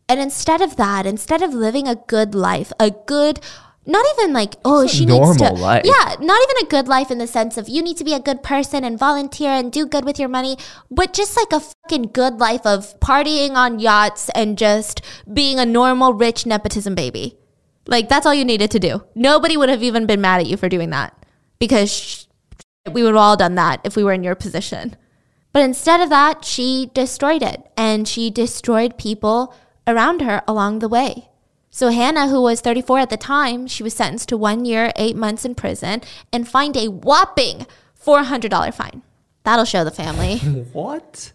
And 0.09 0.19
instead 0.19 0.61
of 0.61 0.75
that, 0.75 1.05
instead 1.05 1.41
of 1.41 1.53
living 1.53 1.87
a 1.87 1.95
good 1.95 2.35
life, 2.35 2.73
a 2.79 2.89
good, 2.91 3.39
not 3.85 4.05
even 4.17 4.33
like 4.33 4.55
oh 4.65 4.85
she 4.85 5.05
needs 5.05 5.37
to 5.37 5.49
life. 5.53 5.81
yeah 5.83 6.15
not 6.19 6.39
even 6.43 6.65
a 6.65 6.69
good 6.69 6.87
life 6.87 7.09
in 7.09 7.17
the 7.17 7.25
sense 7.25 7.57
of 7.57 7.67
you 7.67 7.81
need 7.81 7.97
to 7.97 8.03
be 8.03 8.13
a 8.13 8.19
good 8.19 8.43
person 8.43 8.83
and 8.83 8.99
volunteer 8.99 9.49
and 9.49 9.71
do 9.71 9.83
good 9.83 10.05
with 10.05 10.19
your 10.19 10.29
money 10.29 10.57
but 10.91 11.11
just 11.11 11.35
like 11.35 11.51
a 11.51 11.59
fucking 11.59 12.03
good 12.13 12.35
life 12.39 12.63
of 12.67 12.99
partying 12.99 13.55
on 13.55 13.79
yachts 13.79 14.29
and 14.35 14.59
just 14.59 15.01
being 15.33 15.57
a 15.59 15.65
normal 15.65 16.13
rich 16.13 16.45
nepotism 16.45 16.93
baby. 16.93 17.35
Like 17.87 18.09
that's 18.09 18.27
all 18.27 18.33
you 18.33 18.45
needed 18.45 18.69
to 18.71 18.79
do. 18.79 19.03
Nobody 19.15 19.57
would 19.57 19.69
have 19.69 19.81
even 19.81 20.05
been 20.05 20.21
mad 20.21 20.41
at 20.41 20.45
you 20.47 20.57
for 20.57 20.69
doing 20.69 20.91
that 20.91 21.25
because 21.57 21.91
sh- 21.91 22.25
we 22.91 23.01
would 23.01 23.15
have 23.15 23.23
all 23.23 23.37
done 23.37 23.55
that 23.55 23.81
if 23.83 23.95
we 23.95 24.03
were 24.03 24.13
in 24.13 24.23
your 24.23 24.35
position. 24.35 24.95
But 25.51 25.63
instead 25.63 25.99
of 25.99 26.09
that 26.09 26.45
she 26.45 26.91
destroyed 26.93 27.41
it. 27.41 27.63
And 27.75 28.07
she 28.07 28.29
destroyed 28.29 28.99
people 28.99 29.55
around 29.89 30.21
her 30.21 30.41
along 30.47 30.79
the 30.79 30.89
way 30.89 31.29
so 31.71 31.89
Hannah, 31.89 32.27
who 32.27 32.41
was 32.41 32.61
34 32.61 32.99
at 32.99 33.09
the 33.09 33.17
time, 33.17 33.67
she 33.67 33.83
was 33.83 33.93
sentenced 33.93 34.29
to 34.29 34.37
one 34.37 34.65
year, 34.65 34.91
eight 34.95 35.15
months 35.15 35.45
in 35.45 35.55
prison, 35.55 36.01
and 36.33 36.47
fined 36.47 36.75
a 36.75 36.87
whopping 36.87 37.67
$400 38.03 38.73
fine. 38.73 39.03
That'll 39.43 39.65
show 39.65 39.83
the 39.83 39.91
family. 39.91 40.37
What? 40.73 41.33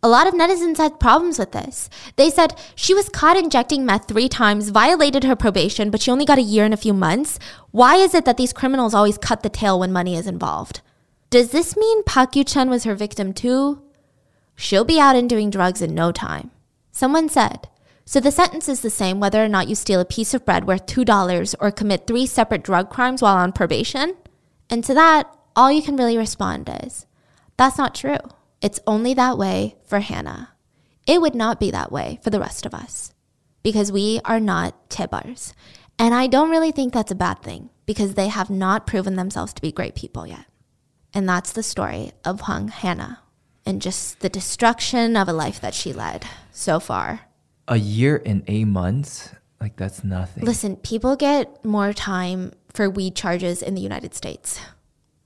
A 0.00 0.08
lot 0.08 0.28
of 0.28 0.34
netizens 0.34 0.76
had 0.76 1.00
problems 1.00 1.40
with 1.40 1.50
this. 1.50 1.90
They 2.14 2.30
said 2.30 2.56
she 2.76 2.94
was 2.94 3.08
caught 3.08 3.36
injecting 3.36 3.84
meth 3.84 4.06
three 4.06 4.28
times, 4.28 4.68
violated 4.68 5.24
her 5.24 5.34
probation, 5.34 5.90
but 5.90 6.00
she 6.00 6.12
only 6.12 6.24
got 6.24 6.38
a 6.38 6.42
year 6.42 6.64
and 6.64 6.72
a 6.72 6.76
few 6.76 6.94
months. 6.94 7.40
Why 7.72 7.96
is 7.96 8.14
it 8.14 8.24
that 8.24 8.36
these 8.36 8.52
criminals 8.52 8.94
always 8.94 9.18
cut 9.18 9.42
the 9.42 9.48
tail 9.48 9.80
when 9.80 9.90
money 9.90 10.14
is 10.14 10.28
involved? 10.28 10.82
Does 11.30 11.50
this 11.50 11.76
mean 11.76 12.04
Park 12.04 12.36
Yu 12.36 12.44
Chun 12.44 12.70
was 12.70 12.84
her 12.84 12.94
victim 12.94 13.32
too? 13.32 13.82
She'll 14.54 14.84
be 14.84 15.00
out 15.00 15.16
and 15.16 15.28
doing 15.28 15.50
drugs 15.50 15.82
in 15.82 15.96
no 15.96 16.12
time. 16.12 16.52
Someone 16.92 17.28
said, 17.28 17.68
so 18.08 18.20
the 18.20 18.32
sentence 18.32 18.70
is 18.70 18.80
the 18.80 18.88
same 18.88 19.20
whether 19.20 19.44
or 19.44 19.48
not 19.48 19.68
you 19.68 19.74
steal 19.74 20.00
a 20.00 20.04
piece 20.06 20.32
of 20.32 20.46
bread 20.46 20.66
worth 20.66 20.86
$2 20.86 21.54
or 21.60 21.70
commit 21.70 22.06
three 22.06 22.24
separate 22.24 22.64
drug 22.64 22.88
crimes 22.88 23.20
while 23.20 23.36
on 23.36 23.52
probation? 23.52 24.16
And 24.70 24.82
to 24.84 24.94
that, 24.94 25.30
all 25.54 25.70
you 25.70 25.82
can 25.82 25.94
really 25.94 26.16
respond 26.16 26.70
is, 26.84 27.04
that's 27.58 27.76
not 27.76 27.94
true. 27.94 28.16
It's 28.62 28.80
only 28.86 29.12
that 29.12 29.36
way 29.36 29.76
for 29.84 30.00
Hannah. 30.00 30.54
It 31.06 31.20
would 31.20 31.34
not 31.34 31.60
be 31.60 31.70
that 31.70 31.92
way 31.92 32.18
for 32.22 32.30
the 32.30 32.40
rest 32.40 32.64
of 32.64 32.72
us 32.72 33.12
because 33.62 33.92
we 33.92 34.22
are 34.24 34.40
not 34.40 34.88
chaebols. 34.88 35.52
And 35.98 36.14
I 36.14 36.28
don't 36.28 36.48
really 36.48 36.72
think 36.72 36.94
that's 36.94 37.12
a 37.12 37.14
bad 37.14 37.42
thing 37.42 37.68
because 37.84 38.14
they 38.14 38.28
have 38.28 38.48
not 38.48 38.86
proven 38.86 39.16
themselves 39.16 39.52
to 39.52 39.60
be 39.60 39.70
great 39.70 39.94
people 39.94 40.26
yet. 40.26 40.46
And 41.12 41.28
that's 41.28 41.52
the 41.52 41.62
story 41.62 42.12
of 42.24 42.40
Hwang 42.40 42.68
Hannah 42.68 43.20
and 43.66 43.82
just 43.82 44.20
the 44.20 44.30
destruction 44.30 45.14
of 45.14 45.28
a 45.28 45.34
life 45.34 45.60
that 45.60 45.74
she 45.74 45.92
led 45.92 46.24
so 46.50 46.80
far. 46.80 47.27
A 47.68 47.76
year 47.76 48.22
and 48.24 48.42
eight 48.46 48.64
months? 48.66 49.30
Like 49.60 49.76
that's 49.76 50.02
nothing. 50.04 50.44
Listen, 50.44 50.76
people 50.76 51.16
get 51.16 51.64
more 51.64 51.92
time 51.92 52.52
for 52.72 52.88
weed 52.88 53.14
charges 53.14 53.62
in 53.62 53.74
the 53.74 53.80
United 53.80 54.14
States. 54.14 54.60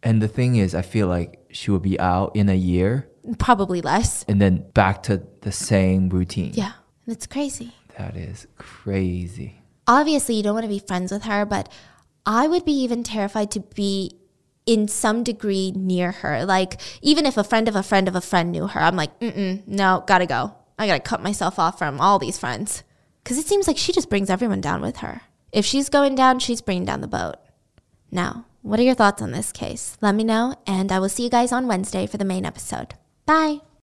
And 0.03 0.21
the 0.21 0.29
thing 0.29 0.57
is, 0.57 0.75
I 0.75 0.83
feel 0.83 1.07
like 1.07 1.39
she 1.53 1.71
will 1.71 1.79
be 1.81 1.99
out 2.01 2.35
in 2.35 2.49
a 2.49 2.55
year 2.55 3.09
Probably 3.39 3.81
less. 3.81 4.25
and 4.27 4.41
then 4.41 4.65
back 4.75 5.03
to 5.05 5.23
the 5.43 5.53
same 5.53 6.09
routine. 6.09 6.53
Yeah. 6.55 6.73
It's 7.07 7.27
crazy. 7.27 7.73
That 7.99 8.17
is 8.17 8.47
crazy. 8.59 9.63
Obviously, 9.87 10.35
you 10.37 10.43
don't 10.43 10.55
want 10.55 10.65
to 10.65 10.69
be 10.69 10.79
friends 10.79 11.13
with 11.13 11.25
her, 11.25 11.45
but 11.45 11.71
I 12.25 12.47
would 12.49 12.65
be 12.65 12.73
even 12.73 13.03
terrified 13.03 13.51
to 13.53 13.61
be 13.61 14.19
in 14.67 14.89
some 14.89 15.23
degree 15.25 15.73
near 15.73 16.13
her. 16.13 16.45
Like, 16.45 16.81
even 17.03 17.27
if 17.27 17.37
a 17.37 17.45
friend 17.45 17.69
of 17.69 17.77
a 17.77 17.83
friend 17.83 18.07
of 18.09 18.15
a 18.15 18.21
friend 18.21 18.51
knew 18.53 18.67
her, 18.69 18.81
I'm 18.81 18.97
like, 18.97 19.19
mm-mm, 19.21 19.67
no, 19.67 20.05
gotta 20.07 20.27
go. 20.27 20.55
I 20.79 20.87
gotta 20.87 21.01
cut 21.01 21.23
myself 21.23 21.59
off 21.59 21.79
from 21.79 22.01
all 22.01 22.19
these 22.19 22.39
friends. 22.39 22.83
Because 23.23 23.39
it 23.39 23.47
seems 23.47 23.67
like 23.67 23.79
she 23.79 23.93
just 23.93 24.11
brings 24.11 24.31
everyone 24.31 24.61
down 24.61 24.83
with 24.83 24.99
her. 24.99 25.23
If 25.53 25.65
she's 25.65 25.89
going 25.89 26.15
down, 26.15 26.39
she's 26.39 26.61
bringing 26.61 26.85
down 26.85 27.03
the 27.03 27.09
boat. 27.09 27.37
Now, 28.11 28.47
what 28.63 28.81
are 28.81 28.85
your 28.85 28.95
thoughts 28.95 29.23
on 29.23 29.33
this 29.33 29.53
case? 29.53 29.97
Let 30.01 30.15
me 30.15 30.25
know, 30.25 30.57
and 30.67 30.91
I 30.91 30.99
will 30.99 31.09
see 31.09 31.25
you 31.25 31.31
guys 31.31 31.53
on 31.53 31.67
Wednesday 31.67 32.07
for 32.07 32.17
the 32.17 32.25
main 32.25 32.45
episode. 32.45 32.95
Bye. 33.27 33.61